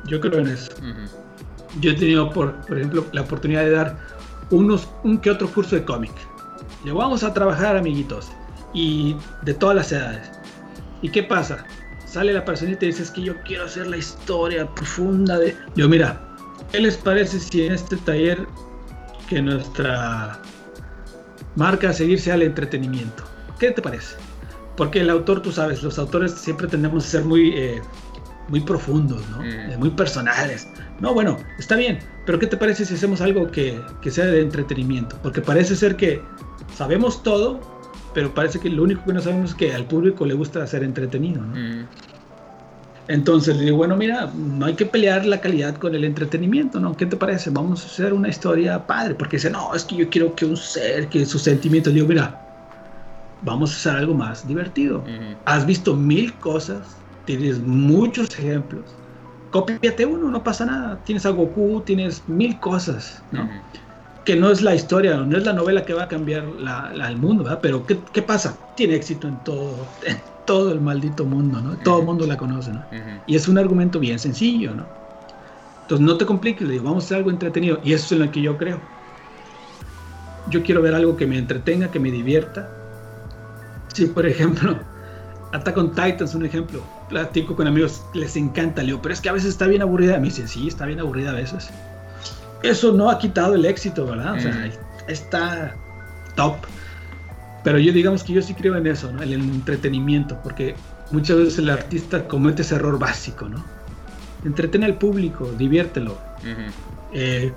Yo 0.08 0.20
creo 0.20 0.40
en 0.40 0.48
eso. 0.48 0.72
Yo 1.80 1.92
he 1.92 1.94
tenido, 1.94 2.28
por, 2.30 2.56
por 2.66 2.76
ejemplo, 2.76 3.06
la 3.12 3.20
oportunidad 3.20 3.62
de 3.62 3.70
dar 3.70 3.96
unos, 4.50 4.88
un 5.04 5.18
que 5.18 5.30
otro 5.30 5.48
curso 5.48 5.76
de 5.76 5.84
cómic. 5.84 6.12
Le 6.84 6.90
vamos 6.90 7.22
a 7.22 7.32
trabajar, 7.32 7.76
amiguitos, 7.76 8.32
y 8.72 9.16
de 9.42 9.54
todas 9.54 9.76
las 9.76 9.92
edades. 9.92 10.30
¿Y 11.02 11.10
qué 11.10 11.22
pasa? 11.22 11.64
Sale 12.06 12.32
la 12.32 12.44
persona 12.44 12.72
y 12.72 12.76
te 12.76 12.86
dice, 12.86 13.02
es 13.02 13.10
que 13.10 13.22
yo 13.22 13.34
quiero 13.42 13.64
hacer 13.64 13.86
la 13.86 13.96
historia 13.96 14.66
profunda 14.74 15.38
de... 15.38 15.56
Yo, 15.76 15.88
mira, 15.88 16.20
¿qué 16.72 16.80
les 16.80 16.96
parece 16.96 17.38
si 17.38 17.66
en 17.66 17.72
este 17.72 17.96
taller 17.98 18.46
que 19.28 19.42
nuestra 19.42 20.40
marca 21.54 21.90
a 21.90 21.92
seguir 21.92 22.20
sea 22.20 22.34
el 22.34 22.42
entretenimiento? 22.42 23.24
¿Qué 23.58 23.70
te 23.70 23.82
parece? 23.82 24.16
Porque 24.76 25.00
el 25.00 25.10
autor, 25.10 25.42
tú 25.42 25.52
sabes, 25.52 25.82
los 25.82 25.98
autores 25.98 26.32
siempre 26.32 26.66
tendemos 26.66 27.04
a 27.04 27.08
ser 27.08 27.24
muy, 27.24 27.52
eh, 27.56 27.82
muy 28.48 28.60
profundos, 28.60 29.22
¿no? 29.30 29.38
Mm. 29.38 29.72
Eh, 29.72 29.76
muy 29.78 29.90
personales. 29.90 30.66
No, 31.00 31.14
bueno, 31.14 31.36
está 31.58 31.76
bien, 31.76 31.98
pero 32.26 32.38
¿qué 32.38 32.46
te 32.46 32.56
parece 32.56 32.84
si 32.84 32.94
hacemos 32.94 33.20
algo 33.20 33.50
que, 33.50 33.80
que 34.02 34.10
sea 34.10 34.26
de 34.26 34.40
entretenimiento? 34.40 35.16
Porque 35.22 35.40
parece 35.40 35.76
ser 35.76 35.96
que 35.96 36.22
sabemos 36.74 37.22
todo, 37.22 37.60
pero 38.18 38.34
parece 38.34 38.58
que 38.58 38.68
lo 38.68 38.82
único 38.82 39.04
que 39.04 39.12
no 39.12 39.20
sabemos 39.20 39.50
es 39.50 39.54
que 39.54 39.72
al 39.72 39.84
público 39.84 40.26
le 40.26 40.34
gusta 40.34 40.66
ser 40.66 40.82
entretenido, 40.82 41.40
¿no? 41.40 41.54
Mm. 41.54 41.86
Entonces 43.06 43.56
le 43.56 43.66
digo, 43.66 43.76
bueno, 43.76 43.96
mira, 43.96 44.28
no 44.34 44.66
hay 44.66 44.74
que 44.74 44.86
pelear 44.86 45.24
la 45.24 45.40
calidad 45.40 45.76
con 45.76 45.94
el 45.94 46.02
entretenimiento, 46.02 46.80
¿no? 46.80 46.96
¿Qué 46.96 47.06
te 47.06 47.16
parece? 47.16 47.50
Vamos 47.50 47.84
a 47.84 47.86
hacer 47.86 48.12
una 48.12 48.28
historia 48.28 48.84
padre, 48.88 49.14
porque 49.14 49.36
dice, 49.36 49.50
no, 49.50 49.72
es 49.72 49.84
que 49.84 49.94
yo 49.94 50.10
quiero 50.10 50.34
que 50.34 50.46
un 50.46 50.56
ser, 50.56 51.08
que 51.08 51.24
sus 51.26 51.42
sentimientos, 51.42 51.92
le 51.92 52.00
digo, 52.00 52.08
mira, 52.08 52.44
vamos 53.42 53.72
a 53.72 53.76
hacer 53.76 54.00
algo 54.00 54.14
más 54.14 54.48
divertido. 54.48 55.04
Has 55.44 55.64
visto 55.64 55.94
mil 55.94 56.34
cosas, 56.40 56.96
tienes 57.24 57.60
muchos 57.60 58.36
ejemplos, 58.36 58.96
cópiate 59.52 60.06
uno, 60.06 60.28
no 60.28 60.42
pasa 60.42 60.66
nada. 60.66 60.98
Tienes 61.04 61.24
a 61.24 61.30
Goku, 61.30 61.82
tienes 61.86 62.28
mil 62.28 62.58
cosas, 62.58 63.22
¿no? 63.30 63.48
Que 64.28 64.36
no 64.36 64.50
es 64.50 64.60
la 64.60 64.74
historia, 64.74 65.16
no 65.16 65.38
es 65.38 65.46
la 65.46 65.54
novela 65.54 65.86
que 65.86 65.94
va 65.94 66.02
a 66.02 66.08
cambiar 66.08 66.44
la, 66.44 66.92
el 67.08 67.16
mundo, 67.16 67.44
¿verdad? 67.44 67.60
Pero 67.62 67.86
¿qué, 67.86 67.98
¿qué, 68.12 68.20
pasa? 68.20 68.58
Tiene 68.76 68.94
éxito 68.94 69.26
en 69.26 69.42
todo, 69.42 69.74
en 70.04 70.20
todo 70.44 70.70
el 70.70 70.82
maldito 70.82 71.24
mundo, 71.24 71.62
¿no? 71.62 71.78
Todo 71.78 72.00
el 72.00 72.04
mundo 72.04 72.26
la 72.26 72.36
conoce, 72.36 72.72
¿no? 72.72 72.84
Y 73.26 73.36
es 73.36 73.48
un 73.48 73.56
argumento 73.56 73.98
bien 73.98 74.18
sencillo, 74.18 74.74
¿no? 74.74 74.84
Entonces 75.80 76.06
no 76.06 76.18
te 76.18 76.26
compliques, 76.26 76.66
le 76.68 76.74
digo, 76.74 76.84
vamos 76.84 77.04
a 77.04 77.06
hacer 77.06 77.16
algo 77.16 77.30
entretenido. 77.30 77.80
Y 77.82 77.94
eso 77.94 78.04
es 78.04 78.12
en 78.12 78.26
lo 78.26 78.30
que 78.30 78.42
yo 78.42 78.58
creo. 78.58 78.78
Yo 80.50 80.62
quiero 80.62 80.82
ver 80.82 80.94
algo 80.94 81.16
que 81.16 81.26
me 81.26 81.38
entretenga, 81.38 81.90
que 81.90 81.98
me 81.98 82.10
divierta, 82.10 82.68
Sí, 83.94 84.06
por 84.06 84.26
ejemplo, 84.26 84.78
Attack 85.52 85.76
on 85.76 85.90
Titan 85.90 86.24
es 86.24 86.34
un 86.34 86.44
ejemplo. 86.44 86.82
Platico 87.08 87.56
con 87.56 87.66
amigos, 87.66 88.04
les 88.14 88.36
encanta, 88.36 88.82
Leo, 88.82 89.00
pero 89.00 89.12
es 89.12 89.20
que 89.20 89.28
a 89.28 89.32
veces 89.32 89.50
está 89.50 89.66
bien 89.66 89.82
aburrida. 89.82 90.18
Me 90.18 90.26
dicen, 90.26 90.46
sí, 90.46 90.68
está 90.68 90.86
bien 90.86 91.00
aburrida 91.00 91.30
a 91.30 91.34
veces. 91.34 91.70
Eso 92.62 92.92
no 92.92 93.10
ha 93.10 93.18
quitado 93.18 93.54
el 93.54 93.64
éxito, 93.64 94.06
¿verdad? 94.06 94.34
O 94.34 94.40
sea, 94.40 94.52
mm. 94.52 95.10
está 95.10 95.74
top. 96.36 96.56
Pero 97.64 97.78
yo 97.78 97.92
digamos 97.92 98.22
que 98.24 98.32
yo 98.32 98.42
sí 98.42 98.54
creo 98.54 98.76
en 98.76 98.86
eso, 98.86 99.12
¿no? 99.12 99.22
En 99.22 99.32
el 99.32 99.40
entretenimiento, 99.40 100.38
porque 100.42 100.74
muchas 101.10 101.36
veces 101.36 101.58
el 101.58 101.70
artista 101.70 102.26
comete 102.26 102.62
ese 102.62 102.76
error 102.76 102.98
básico, 102.98 103.48
¿no? 103.48 103.64
Entretene 104.44 104.86
al 104.86 104.94
público, 104.94 105.50
diviértelo. 105.58 106.16
Eh, 107.12 107.52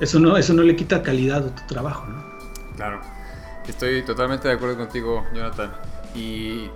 eso, 0.00 0.18
no, 0.18 0.36
eso 0.36 0.52
no 0.52 0.62
le 0.62 0.74
quita 0.74 1.02
calidad 1.02 1.46
a 1.46 1.54
tu 1.54 1.66
trabajo, 1.66 2.06
¿no? 2.06 2.24
Claro. 2.76 3.00
Estoy 3.68 4.02
totalmente 4.02 4.48
de 4.48 4.54
acuerdo 4.54 4.76
contigo, 4.76 5.24
Jonathan. 5.34 5.70
Y, 6.14 6.68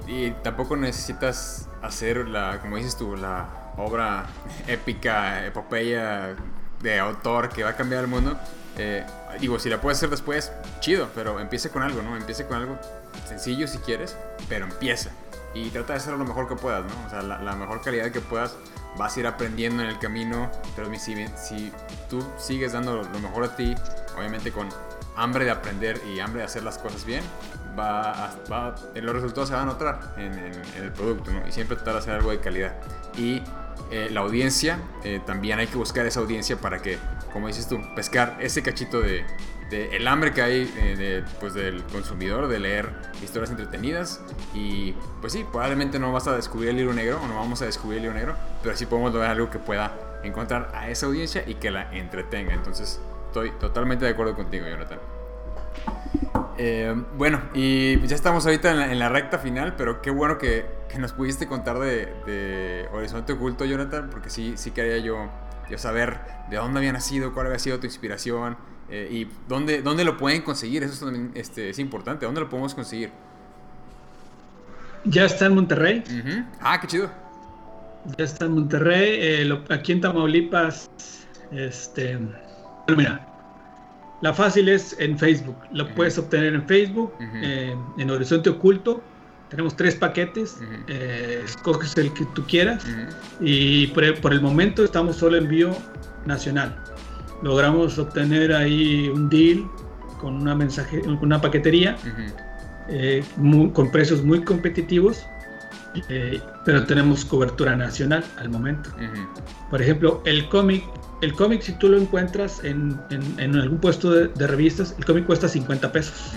tampoco 0.43 0.77
necesitas 0.77 1.69
hacer 1.83 2.29
la, 2.29 2.61
como 2.61 2.77
dices 2.77 2.97
tú, 2.97 3.17
la 3.17 3.49
obra 3.77 4.27
épica, 4.67 5.47
epopeya 5.47 6.35
de 6.83 6.99
autor 6.99 7.49
que 7.49 7.65
va 7.65 7.71
a 7.71 7.77
cambiar 7.77 8.03
el 8.03 8.09
mundo. 8.09 8.39
Eh, 8.77 9.05
digo, 9.41 9.59
si 9.59 9.69
la 9.69 9.81
puedes 9.81 9.99
hacer 9.99 10.11
después, 10.11 10.53
chido, 10.81 11.09
pero 11.15 11.41
empiece 11.41 11.71
con 11.71 11.83
algo, 11.83 12.03
¿no? 12.03 12.17
Empiece 12.17 12.47
con 12.47 12.59
algo 12.59 12.79
sencillo 13.27 13.67
si 13.67 13.79
quieres, 13.79 14.17
pero 14.49 14.67
empieza. 14.67 15.11
Y 15.55 15.71
trata 15.71 15.95
de 15.95 15.99
hacerlo 15.99 16.19
lo 16.19 16.25
mejor 16.25 16.49
que 16.49 16.55
puedas, 16.55 16.85
¿no? 16.85 17.07
O 17.07 17.11
sea, 17.11 17.23
la, 17.23 17.57
mejor 17.57 17.83
calidad 17.83 18.11
que 18.13 18.21
puedas, 18.21 18.57
vas 18.97 19.17
a 19.17 19.21
ir 19.21 19.27
aprendiendo 19.27 19.83
en 19.83 19.89
el 19.89 19.99
camino, 19.99 20.51
pero 20.77 20.93
si, 20.99 21.27
si 21.37 21.73
tú 22.09 22.25
sigues 22.37 22.73
dando 22.73 23.03
lo 23.03 23.19
mejor 23.19 23.45
a 23.45 23.57
ti, 23.57 23.75
obviamente 24.17 24.53
con 24.53 24.69
hambre 25.17 25.45
de 25.45 25.51
aprender 25.51 26.01
y 26.07 26.21
hambre 26.21 26.43
de 26.43 26.47
hacer 26.47 26.63
las 26.63 26.79
cosas 26.79 27.05
bien, 27.05 27.25
va, 27.79 28.35
va 28.51 28.75
los 28.95 29.15
resultados 29.15 29.49
se 29.49 29.55
van 29.55 29.69
a 29.69 29.73
notar 29.73 30.15
en, 30.17 30.39
el 30.77 30.93
producto, 30.93 31.33
¿no? 31.33 31.47
Y 31.47 31.53
siempre 31.53 31.77
tratar 31.77 31.95
de 31.95 32.01
hacer 32.01 32.15
algo 32.15 32.31
de 32.31 32.41
calidad. 32.41 32.75
Y 33.17 33.43
eh, 33.91 34.09
la 34.11 34.21
audiencia, 34.21 34.79
eh, 35.05 35.21
también 35.25 35.59
hay 35.59 35.67
que 35.67 35.77
buscar 35.77 36.07
esa 36.07 36.21
audiencia 36.21 36.57
para 36.57 36.81
que, 36.83 36.99
como 37.33 37.47
dices 37.47 37.69
tú, 37.69 37.81
pescar 37.95 38.37
ese 38.41 38.63
cachito 38.63 39.01
de, 39.01 39.25
el 39.71 40.09
hambre 40.09 40.33
que 40.33 40.41
hay 40.41 40.73
eh, 40.79 40.97
de, 40.97 41.25
pues, 41.41 41.53
del 41.53 41.83
consumidor 41.85 42.49
de 42.49 42.59
leer 42.59 42.91
historias 43.23 43.51
entretenidas. 43.51 44.21
Y 44.55 44.95
pues 45.21 45.35
sí, 45.35 45.45
probablemente 45.51 45.99
no 45.99 46.13
vas 46.13 46.27
a 46.27 46.35
descubrir 46.35 46.71
el 46.71 46.77
libro 46.77 46.95
negro 46.95 47.21
o 47.23 47.27
no 47.27 47.35
vamos 47.35 47.61
a 47.61 47.67
descubrir 47.67 47.99
el 47.99 48.05
libro 48.05 48.19
negro, 48.19 48.37
pero 48.63 48.77
sí 48.77 48.87
podemos 48.87 49.13
lograr 49.13 49.33
algo 49.33 49.51
que 49.51 49.59
pueda 49.59 50.21
encontrar 50.25 50.71
a 50.75 50.89
esa 50.89 51.07
audiencia 51.07 51.45
y 51.47 51.57
que 51.57 51.71
la 51.71 51.95
entretenga. 51.95 52.55
Entonces, 52.55 52.99
Estoy 53.29 53.51
totalmente 53.61 54.07
de 54.07 54.13
acuerdo 54.13 54.35
contigo, 54.35 54.67
Jonathan. 54.67 54.99
Eh, 56.61 56.93
bueno, 57.17 57.41
y 57.55 58.05
ya 58.07 58.17
estamos 58.17 58.45
ahorita 58.45 58.91
en 58.91 58.99
la, 58.99 59.09
recta 59.09 59.39
final, 59.39 59.75
pero 59.77 60.03
qué 60.03 60.11
bueno 60.11 60.39
que, 60.39 60.67
nos 60.99 61.13
pudiste 61.13 61.47
contar 61.47 61.79
de, 61.79 62.89
Horizonte 62.93 63.35
Oculto, 63.35 63.65
Jonathan, 63.65 64.09
porque 64.11 64.29
sí, 64.29 64.55
sí 64.57 64.73
quería 64.73 64.99
yo, 64.99 65.31
yo 65.71 65.79
saber 65.79 66.19
de 66.51 66.57
dónde 66.57 66.81
había 66.81 66.93
nacido, 66.93 67.33
cuál 67.33 67.47
había 67.47 67.61
sido 67.61 67.79
tu 67.79 67.87
inspiración 67.87 68.57
eh, 68.91 69.09
y 69.11 69.29
dónde, 69.49 69.83
dónde 69.83 70.05
lo 70.05 70.17
pueden 70.17 70.43
conseguir. 70.43 70.83
Eso 70.83 71.05
también 71.05 71.31
este, 71.35 71.71
es 71.71 71.79
importante. 71.79 72.27
¿Dónde 72.27 72.41
lo 72.41 72.49
podemos 72.49 72.75
conseguir? 72.75 73.11
Ya 75.05 75.27
está 75.27 75.47
en 75.47 75.55
Monterrey. 75.55 76.03
Ah, 76.61 76.81
qué 76.81 76.89
chido. 76.89 77.11
Ya 78.17 78.25
está 78.25 78.47
en 78.47 78.53
Monterrey. 78.53 79.19
Eh, 79.21 79.65
aquí 79.71 79.93
en 79.93 80.01
Tamaulipas, 80.01 80.91
este 81.53 82.17
bueno, 82.17 82.97
mira, 82.97 83.27
la 84.21 84.35
fácil 84.35 84.69
es 84.69 84.97
en 84.99 85.19
Facebook. 85.19 85.57
Lo 85.73 85.89
puedes 85.95 86.19
obtener 86.19 86.55
en 86.55 86.67
Facebook, 86.67 87.13
eh, 87.21 87.75
en 87.99 88.11
Horizonte 88.11 88.51
Oculto. 88.51 89.01
Tenemos 89.49 89.77
tres 89.77 89.95
paquetes. 89.95 90.59
Eh, 90.89 91.43
escoges 91.45 91.97
el 91.97 92.13
que 92.13 92.25
tú 92.35 92.45
quieras. 92.47 92.85
Y 93.41 93.87
por 93.89 94.33
el, 94.33 94.41
momento 94.41 94.85
estamos 94.85 95.17
solo 95.17 95.37
envío 95.37 95.71
nacional. 96.27 96.77
Logramos 97.43 97.99
obtener 97.99 98.53
ahí 98.53 99.09
un 99.09 99.29
deal 99.29 99.71
con 100.21 100.35
una, 100.35 100.55
mensaje, 100.57 101.01
una 101.07 101.41
paquetería 101.41 101.97
eh, 102.89 103.23
con 103.73 103.91
precios 103.93 104.25
muy 104.25 104.43
competitivos. 104.43 105.27
Pero 106.65 106.85
tenemos 106.85 107.25
cobertura 107.25 107.77
nacional 107.77 108.25
al 108.37 108.51
momento. 108.51 108.91
Por 109.71 109.83
ejemplo, 109.83 110.23
el 110.25 110.49
cómic 110.49 110.85
el 111.21 111.35
cómic, 111.35 111.63
si 111.63 111.73
tú 111.73 111.89
lo 111.89 111.99
encuentras 111.99 112.63
en, 112.63 113.01
algún 113.41 113.79
puesto 113.79 114.11
de, 114.13 114.47
revistas, 114.47 114.95
el 114.99 115.05
cómic 115.05 115.27
cuesta 115.27 115.49
50 115.49 115.91
pesos. 115.91 116.33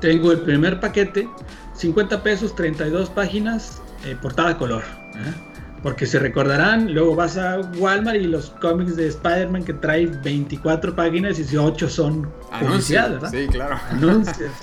Tengo 0.00 0.32
el 0.32 0.40
primer 0.40 0.80
paquete, 0.80 1.28
50 1.74 2.22
pesos, 2.22 2.54
32 2.54 3.10
páginas, 3.10 3.82
eh, 4.06 4.16
portada 4.20 4.56
color. 4.56 4.82
¿eh? 5.14 5.34
Porque 5.82 6.06
se 6.06 6.18
recordarán, 6.18 6.94
luego 6.94 7.14
vas 7.14 7.36
a 7.36 7.60
Walmart 7.76 8.16
y 8.16 8.24
los 8.24 8.50
cómics 8.50 8.96
de 8.96 9.08
Spider-Man 9.08 9.64
que 9.64 9.74
trae 9.74 10.06
24 10.06 10.96
páginas 10.96 11.38
y 11.38 11.56
8 11.56 11.88
son 11.90 12.30
anunciadas, 12.50 13.12
¿verdad? 13.12 13.30
Sí, 13.30 13.48
claro. 13.48 13.78
Anuncios. 13.90 14.50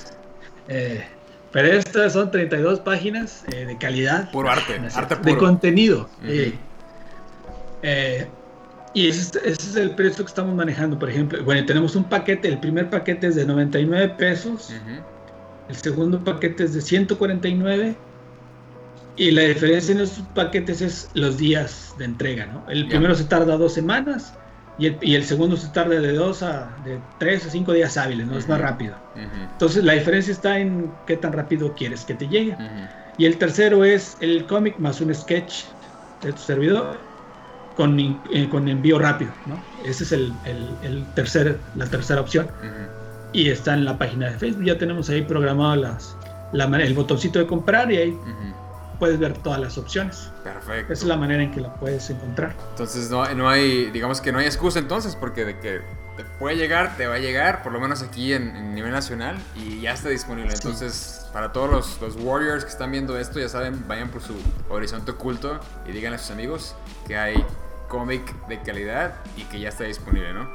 Eh, 0.70 1.02
pero 1.52 1.68
estas 1.68 2.12
son 2.12 2.30
32 2.30 2.80
páginas 2.80 3.44
de 3.46 3.76
calidad. 3.78 4.30
Puro 4.30 4.50
arte, 4.50 4.80
arte 4.94 5.16
De 5.22 5.36
contenido. 5.36 6.08
Y 8.94 9.08
ese, 9.08 9.38
es 9.44 9.76
el 9.76 9.92
precio 9.92 10.24
que 10.24 10.28
estamos 10.28 10.54
manejando, 10.54 10.98
por 10.98 11.10
ejemplo. 11.10 11.42
Bueno, 11.44 11.64
tenemos 11.66 11.94
un 11.94 12.04
paquete, 12.04 12.48
el 12.48 12.58
primer 12.58 12.90
paquete 12.90 13.28
es 13.28 13.36
de 13.36 13.44
99 13.44 14.14
pesos, 14.18 14.72
el 15.68 15.76
segundo 15.76 16.22
paquete 16.24 16.64
es 16.64 16.74
de 16.74 16.80
149 16.80 17.96
Y 19.16 19.30
la 19.30 19.42
diferencia 19.42 19.94
en 19.94 20.00
esos 20.00 20.24
paquetes 20.34 20.80
es 20.80 21.10
los 21.14 21.36
días 21.38 21.94
de 21.98 22.06
entrega, 22.06 22.46
¿no? 22.46 22.64
El 22.68 22.88
primero 22.88 23.14
se 23.14 23.24
tarda 23.24 23.56
dos 23.56 23.74
semanas 23.74 24.34
y 24.78 24.86
el, 24.86 24.98
y 25.02 25.14
el, 25.16 25.24
segundo 25.24 25.56
se 25.56 25.68
tarda 25.68 26.00
de 26.00 26.12
dos 26.12 26.42
a 26.42 26.70
de 26.84 26.98
tres 27.18 27.44
a 27.44 27.50
cinco 27.50 27.72
días 27.72 27.96
hábiles, 27.96 28.26
¿no? 28.26 28.38
Es 28.38 28.48
más 28.48 28.60
rápido. 28.60 28.94
Entonces 29.52 29.84
la 29.84 29.94
diferencia 29.94 30.32
está 30.32 30.58
en 30.58 30.92
qué 31.06 31.16
tan 31.16 31.32
rápido 31.32 31.74
quieres 31.74 32.04
que 32.04 32.14
te 32.14 32.28
llegue. 32.28 32.56
Y 33.16 33.24
el 33.24 33.36
tercero 33.38 33.84
es 33.84 34.16
el 34.20 34.46
cómic 34.46 34.78
más 34.78 35.00
un 35.00 35.12
sketch 35.12 35.64
de 36.22 36.32
tu 36.32 36.38
servidor 36.38 36.98
con, 37.76 37.98
eh, 37.98 38.48
con 38.50 38.68
envío 38.68 38.98
rápido, 38.98 39.32
¿no? 39.46 39.60
Ese 39.84 40.04
es 40.04 40.12
el, 40.12 40.32
el, 40.44 41.04
tercer, 41.14 41.58
la 41.74 41.86
tercera 41.86 42.20
opción. 42.20 42.48
Y 43.32 43.48
está 43.48 43.74
en 43.74 43.84
la 43.84 43.98
página 43.98 44.30
de 44.30 44.38
Facebook. 44.38 44.64
Ya 44.64 44.78
tenemos 44.78 45.10
ahí 45.10 45.22
programado 45.22 45.76
las, 45.76 46.16
la, 46.52 46.64
el 46.64 46.94
botoncito 46.94 47.38
de 47.38 47.46
comprar 47.46 47.90
y 47.90 47.96
ahí 47.96 48.18
puedes 48.98 49.18
ver 49.18 49.36
todas 49.38 49.60
las 49.60 49.78
opciones. 49.78 50.30
Perfecto. 50.44 50.92
Esa 50.92 51.02
es 51.02 51.08
la 51.08 51.16
manera 51.16 51.42
en 51.42 51.50
que 51.50 51.60
la 51.60 51.74
puedes 51.74 52.10
encontrar. 52.10 52.54
Entonces 52.70 53.10
no, 53.10 53.28
no 53.34 53.48
hay, 53.48 53.90
digamos 53.90 54.20
que 54.20 54.32
no 54.32 54.38
hay 54.38 54.46
excusa 54.46 54.78
entonces, 54.78 55.16
porque 55.16 55.44
de 55.44 55.58
que 55.58 55.80
te 56.16 56.24
puede 56.24 56.56
llegar, 56.56 56.96
te 56.96 57.06
va 57.06 57.14
a 57.14 57.18
llegar, 57.18 57.62
por 57.62 57.72
lo 57.72 57.80
menos 57.80 58.02
aquí 58.02 58.32
en, 58.32 58.74
nivel 58.74 58.90
nacional, 58.90 59.38
y 59.54 59.80
ya 59.80 59.92
está 59.92 60.08
disponible. 60.08 60.52
Entonces, 60.52 61.28
para 61.32 61.52
todos 61.52 61.70
los, 61.70 62.00
los, 62.00 62.16
Warriors 62.16 62.64
que 62.64 62.70
están 62.70 62.90
viendo 62.90 63.16
esto, 63.16 63.38
ya 63.38 63.48
saben, 63.48 63.86
vayan 63.86 64.08
por 64.08 64.20
su 64.20 64.34
horizonte 64.68 65.12
oculto 65.12 65.60
y 65.86 65.92
díganle 65.92 66.16
a 66.16 66.18
sus 66.18 66.32
amigos 66.32 66.74
que 67.06 67.16
hay 67.16 67.44
cómic 67.88 68.34
de 68.48 68.60
calidad 68.62 69.14
y 69.36 69.44
que 69.44 69.60
ya 69.60 69.68
está 69.68 69.84
disponible, 69.84 70.32
¿no? 70.32 70.48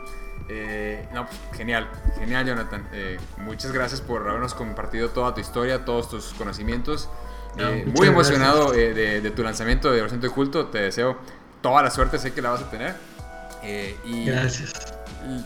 Eh, 0.49 1.07
no, 1.13 1.25
pues, 1.25 1.39
genial, 1.53 1.89
genial 2.19 2.45
Jonathan. 2.45 2.87
Eh, 2.91 3.17
muchas 3.37 3.71
gracias 3.71 4.01
por 4.01 4.27
habernos 4.27 4.53
compartido 4.53 5.09
toda 5.09 5.33
tu 5.33 5.41
historia, 5.41 5.85
todos 5.85 6.09
tus 6.09 6.33
conocimientos. 6.33 7.09
Eh, 7.57 7.85
muy 7.95 8.07
emocionado 8.07 8.71
de, 8.71 9.31
tu 9.35 9.43
lanzamiento 9.43 9.91
de 9.91 10.01
Horizonte 10.01 10.27
Oculto. 10.27 10.67
Te 10.67 10.79
deseo 10.79 11.17
toda 11.61 11.83
la 11.83 11.91
suerte, 11.91 12.17
sé 12.17 12.33
que 12.33 12.41
la 12.41 12.51
vas 12.51 12.61
a 12.61 12.69
tener. 12.69 12.95
y 14.05 14.25
gracias. 14.25 14.73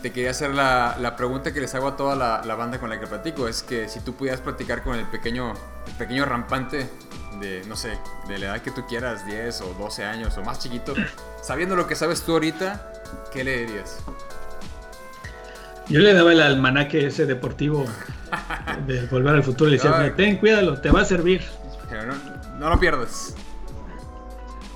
Te 0.02 0.10
quería 0.10 0.32
hacer 0.32 0.50
la, 0.50 0.96
la, 1.00 1.14
pregunta 1.14 1.52
que 1.52 1.60
les 1.60 1.72
hago 1.76 1.86
a 1.86 1.96
toda 1.96 2.16
la, 2.16 2.42
la, 2.44 2.56
banda 2.56 2.80
con 2.80 2.90
la 2.90 2.98
que 2.98 3.06
platico. 3.06 3.46
Es 3.46 3.62
que 3.62 3.88
si 3.88 4.00
tú 4.00 4.14
pudieras 4.14 4.40
platicar 4.40 4.82
con 4.82 4.98
el 4.98 5.06
pequeño, 5.06 5.54
el 5.86 5.92
pequeño 5.92 6.24
rampante 6.24 6.88
de, 7.40 7.62
no 7.68 7.76
sé, 7.76 7.96
de 8.26 8.38
la 8.38 8.46
edad 8.46 8.62
que 8.62 8.72
tú 8.72 8.86
quieras, 8.86 9.24
10 9.24 9.60
o 9.60 9.74
12 9.78 10.04
años 10.04 10.36
o 10.36 10.42
más 10.42 10.58
chiquito, 10.58 10.94
sabiendo 11.42 11.76
lo 11.76 11.86
que 11.86 11.94
sabes 11.94 12.22
tú 12.22 12.32
ahorita, 12.32 12.92
¿qué 13.32 13.44
le 13.44 13.66
dirías? 13.66 13.98
Yo 15.88 16.00
le 16.00 16.12
daba 16.12 16.32
el 16.32 16.42
almanaque 16.42 17.06
ese 17.06 17.24
deportivo 17.24 17.86
de 18.86 19.06
Volver 19.06 19.36
al 19.36 19.42
Futuro. 19.42 19.70
Le 19.70 19.76
decía, 19.76 20.12
ten, 20.16 20.36
cuídalo, 20.36 20.80
te 20.80 20.90
va 20.90 21.02
a 21.02 21.04
servir. 21.04 21.42
No, 22.58 22.70
lo 22.70 22.78
pierdas. 22.78 23.34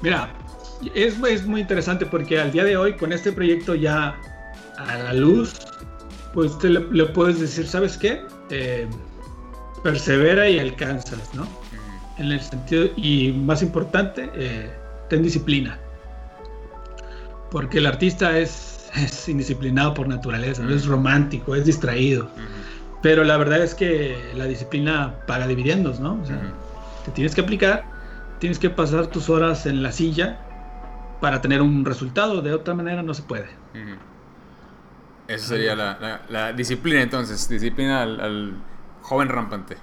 Mira, 0.02 0.32
es, 0.94 1.14
es, 1.22 1.46
muy 1.46 1.60
interesante 1.60 2.06
porque 2.06 2.40
al 2.40 2.52
día 2.52 2.64
de 2.64 2.76
hoy, 2.76 2.96
con 2.96 3.12
este 3.12 3.32
proyecto 3.32 3.74
ya 3.74 4.16
a 4.78 4.98
la 4.98 5.12
luz, 5.12 5.54
pues 6.34 6.58
te 6.58 6.70
le, 6.70 7.06
puedes 7.06 7.40
decir, 7.40 7.66
¿sabes 7.66 7.96
qué? 7.96 8.22
Eh, 8.50 8.88
persevera 9.82 10.48
y 10.48 10.58
alcanzas, 10.58 11.34
¿no? 11.34 11.46
En 12.18 12.32
el 12.32 12.40
sentido, 12.40 12.86
y 12.96 13.32
más 13.32 13.62
importante, 13.62 14.30
eh, 14.34 14.70
ten 15.08 15.22
disciplina. 15.22 15.78
Porque 17.50 17.78
el 17.78 17.86
artista 17.86 18.38
es 18.38 18.72
es 18.96 19.28
indisciplinado 19.28 19.94
por 19.94 20.08
naturaleza, 20.08 20.62
no 20.62 20.74
es 20.74 20.86
romántico, 20.86 21.54
es 21.54 21.64
distraído. 21.64 22.28
Pero 23.00 23.24
la 23.24 23.36
verdad 23.36 23.62
es 23.62 23.74
que 23.74 24.16
la 24.36 24.44
disciplina 24.46 25.14
paga 25.26 25.46
dividendos, 25.46 25.98
¿no? 25.98 26.20
O 26.22 26.26
sea, 26.26 26.52
te 27.04 27.10
tienes 27.10 27.34
que 27.34 27.40
aplicar, 27.40 27.84
tienes 28.38 28.58
que 28.58 28.70
pasar 28.70 29.06
tus 29.08 29.28
horas 29.30 29.66
en 29.66 29.82
la 29.82 29.92
silla 29.92 30.38
para 31.20 31.40
tener 31.40 31.62
un 31.62 31.84
resultado, 31.84 32.42
de 32.42 32.52
otra 32.52 32.74
manera 32.74 33.02
no 33.02 33.14
se 33.14 33.22
puede. 33.22 33.48
Esa 35.28 35.46
sería 35.46 35.74
la, 35.76 36.52
disciplina 36.52 37.02
entonces, 37.02 37.48
disciplina 37.48 38.02
al, 38.02 38.54
joven 39.02 39.28
rampante. 39.28 39.76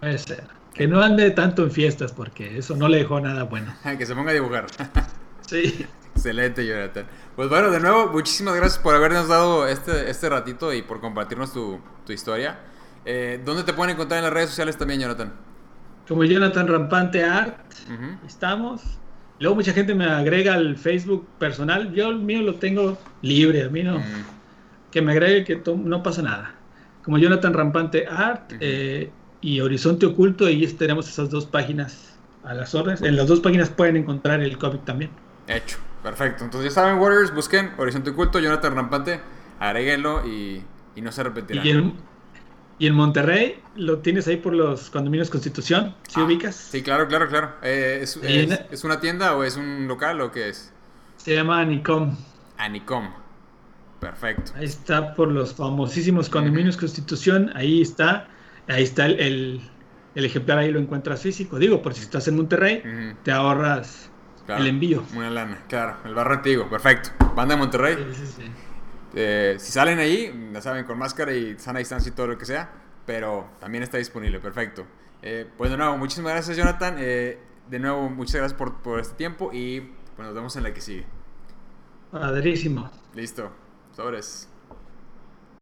Puede 0.00 0.18
ser. 0.18 0.44
Que 0.74 0.86
no 0.86 1.00
ande 1.00 1.30
tanto 1.30 1.64
en 1.64 1.70
fiestas 1.70 2.12
porque 2.12 2.58
eso 2.58 2.76
no 2.76 2.88
le 2.88 2.98
dejó 2.98 3.20
nada 3.20 3.42
bueno. 3.42 3.74
que 3.98 4.06
se 4.06 4.14
ponga 4.14 4.30
a 4.30 4.34
dibujar. 4.34 4.66
sí. 5.42 5.86
Excelente, 6.14 6.66
Jonathan. 6.66 7.06
Pues 7.36 7.48
bueno, 7.48 7.70
de 7.70 7.78
nuevo, 7.80 8.08
muchísimas 8.08 8.54
gracias 8.54 8.78
por 8.78 8.94
habernos 8.94 9.28
dado 9.28 9.68
este, 9.68 10.10
este 10.10 10.28
ratito 10.28 10.72
y 10.72 10.82
por 10.82 11.00
compartirnos 11.00 11.52
tu, 11.52 11.80
tu 12.04 12.12
historia. 12.12 12.58
Eh, 13.04 13.40
¿Dónde 13.44 13.62
te 13.62 13.72
pueden 13.72 13.94
encontrar 13.94 14.18
en 14.18 14.24
las 14.24 14.32
redes 14.32 14.50
sociales 14.50 14.76
también, 14.76 15.00
Jonathan? 15.00 15.32
Como 16.08 16.24
Jonathan 16.24 16.66
Rampante 16.66 17.22
Art, 17.22 17.58
estamos. 18.26 18.82
Luego 19.40 19.56
mucha 19.56 19.72
gente 19.72 19.94
me 19.94 20.06
agrega 20.06 20.54
al 20.54 20.76
Facebook 20.76 21.28
personal. 21.38 21.92
Yo 21.92 22.08
el 22.08 22.18
mío 22.18 22.42
lo 22.42 22.54
tengo 22.54 22.98
libre, 23.22 23.64
a 23.64 23.68
mí 23.68 23.82
no. 23.82 24.02
Que 24.90 25.02
me 25.02 25.12
agregue 25.12 25.44
que 25.44 25.62
no 25.74 26.02
pasa 26.02 26.22
nada. 26.22 26.54
Como 27.04 27.18
Jonathan 27.18 27.54
Rampante 27.54 28.06
Art 28.06 28.52
eh, 28.60 29.10
y 29.40 29.60
Horizonte 29.60 30.06
Oculto, 30.06 30.46
ahí 30.46 30.66
tenemos 30.66 31.08
esas 31.08 31.30
dos 31.30 31.46
páginas 31.46 32.18
a 32.42 32.54
las 32.54 32.74
órdenes. 32.74 33.02
En 33.02 33.16
las 33.16 33.26
dos 33.26 33.40
páginas 33.40 33.68
pueden 33.70 33.96
encontrar 33.96 34.40
el 34.40 34.56
cómic 34.58 34.84
también. 34.84 35.10
Hecho. 35.46 35.78
Perfecto. 36.02 36.44
Entonces 36.44 36.72
ya 36.72 36.82
saben, 36.82 36.98
Warriors, 36.98 37.34
busquen 37.34 37.70
Horizonte 37.76 38.10
Oculto, 38.10 38.38
Jonathan 38.38 38.74
Rampante, 38.74 39.20
agréguenlo 39.58 40.26
y, 40.26 40.62
y 40.94 41.00
no 41.00 41.12
se 41.12 41.20
arrepentirán. 41.20 41.66
Y 41.66 41.70
en, 41.70 41.94
Monterrey 42.80 43.60
lo 43.76 43.98
tienes 43.98 44.28
ahí 44.28 44.36
por 44.36 44.54
los 44.54 44.90
condominios 44.90 45.30
Constitución, 45.30 45.94
¿sí 46.06 46.20
ah, 46.20 46.24
ubicas? 46.24 46.54
Sí, 46.54 46.82
claro, 46.82 47.08
claro, 47.08 47.28
claro. 47.28 47.52
Eh, 47.62 48.00
es, 48.02 48.84
una 48.84 49.00
tienda 49.00 49.36
o 49.36 49.44
es 49.44 49.56
un 49.56 49.88
local 49.88 50.20
o 50.20 50.30
qué 50.30 50.48
es? 50.48 50.72
Se 51.16 51.34
llama 51.34 51.60
Anicom. 51.60 52.16
Anicom. 52.56 53.10
Perfecto. 54.00 54.52
Ahí 54.54 54.66
está 54.66 55.14
por 55.14 55.28
los 55.28 55.54
famosísimos 55.54 56.28
condominios 56.28 56.76
Constitución, 56.76 57.50
ahí 57.54 57.82
está, 57.82 58.28
ahí 58.68 58.84
está 58.84 59.06
el, 59.06 59.60
el, 60.14 60.24
ejemplar, 60.24 60.58
ahí 60.58 60.70
lo 60.70 60.78
encuentras 60.78 61.22
físico. 61.22 61.58
Digo, 61.58 61.82
por 61.82 61.94
si 61.94 62.02
estás 62.02 62.28
en 62.28 62.36
Monterrey, 62.36 62.82
te 63.24 63.32
ahorras 63.32 64.08
el 64.46 64.66
envío. 64.68 65.02
Una 65.14 65.30
lana, 65.30 65.58
claro. 65.68 65.96
El 66.04 66.14
barrio 66.14 66.36
antiguo, 66.36 66.70
perfecto. 66.70 67.10
Banda 67.34 67.54
de 67.54 67.58
Monterrey. 67.60 67.96
Sí, 68.12 68.26
sí, 68.26 68.32
sí. 68.36 68.67
Eh, 69.14 69.56
si 69.58 69.72
salen 69.72 69.98
ahí, 69.98 70.50
ya 70.52 70.60
saben, 70.60 70.84
con 70.84 70.98
máscara 70.98 71.32
y 71.32 71.58
sana 71.58 71.78
distancia 71.78 72.10
y 72.10 72.14
todo 72.14 72.26
lo 72.26 72.38
que 72.38 72.44
sea, 72.44 72.70
pero 73.06 73.50
también 73.60 73.82
está 73.82 73.98
disponible, 73.98 74.40
perfecto. 74.40 74.86
Eh, 75.22 75.46
pues 75.56 75.70
de 75.70 75.76
nuevo, 75.76 75.96
muchísimas 75.96 76.32
gracias, 76.32 76.56
Jonathan. 76.56 76.96
Eh, 76.98 77.38
de 77.68 77.78
nuevo, 77.78 78.08
muchas 78.08 78.36
gracias 78.36 78.58
por, 78.58 78.82
por, 78.82 79.00
este 79.00 79.14
tiempo 79.14 79.50
y 79.52 79.80
pues 80.16 80.26
nos 80.26 80.34
vemos 80.34 80.56
en 80.56 80.62
la 80.62 80.72
que 80.72 80.80
sigue. 80.80 81.06
Padrísimo. 82.10 82.90
Listo. 83.14 83.50
Sobres. 83.94 84.48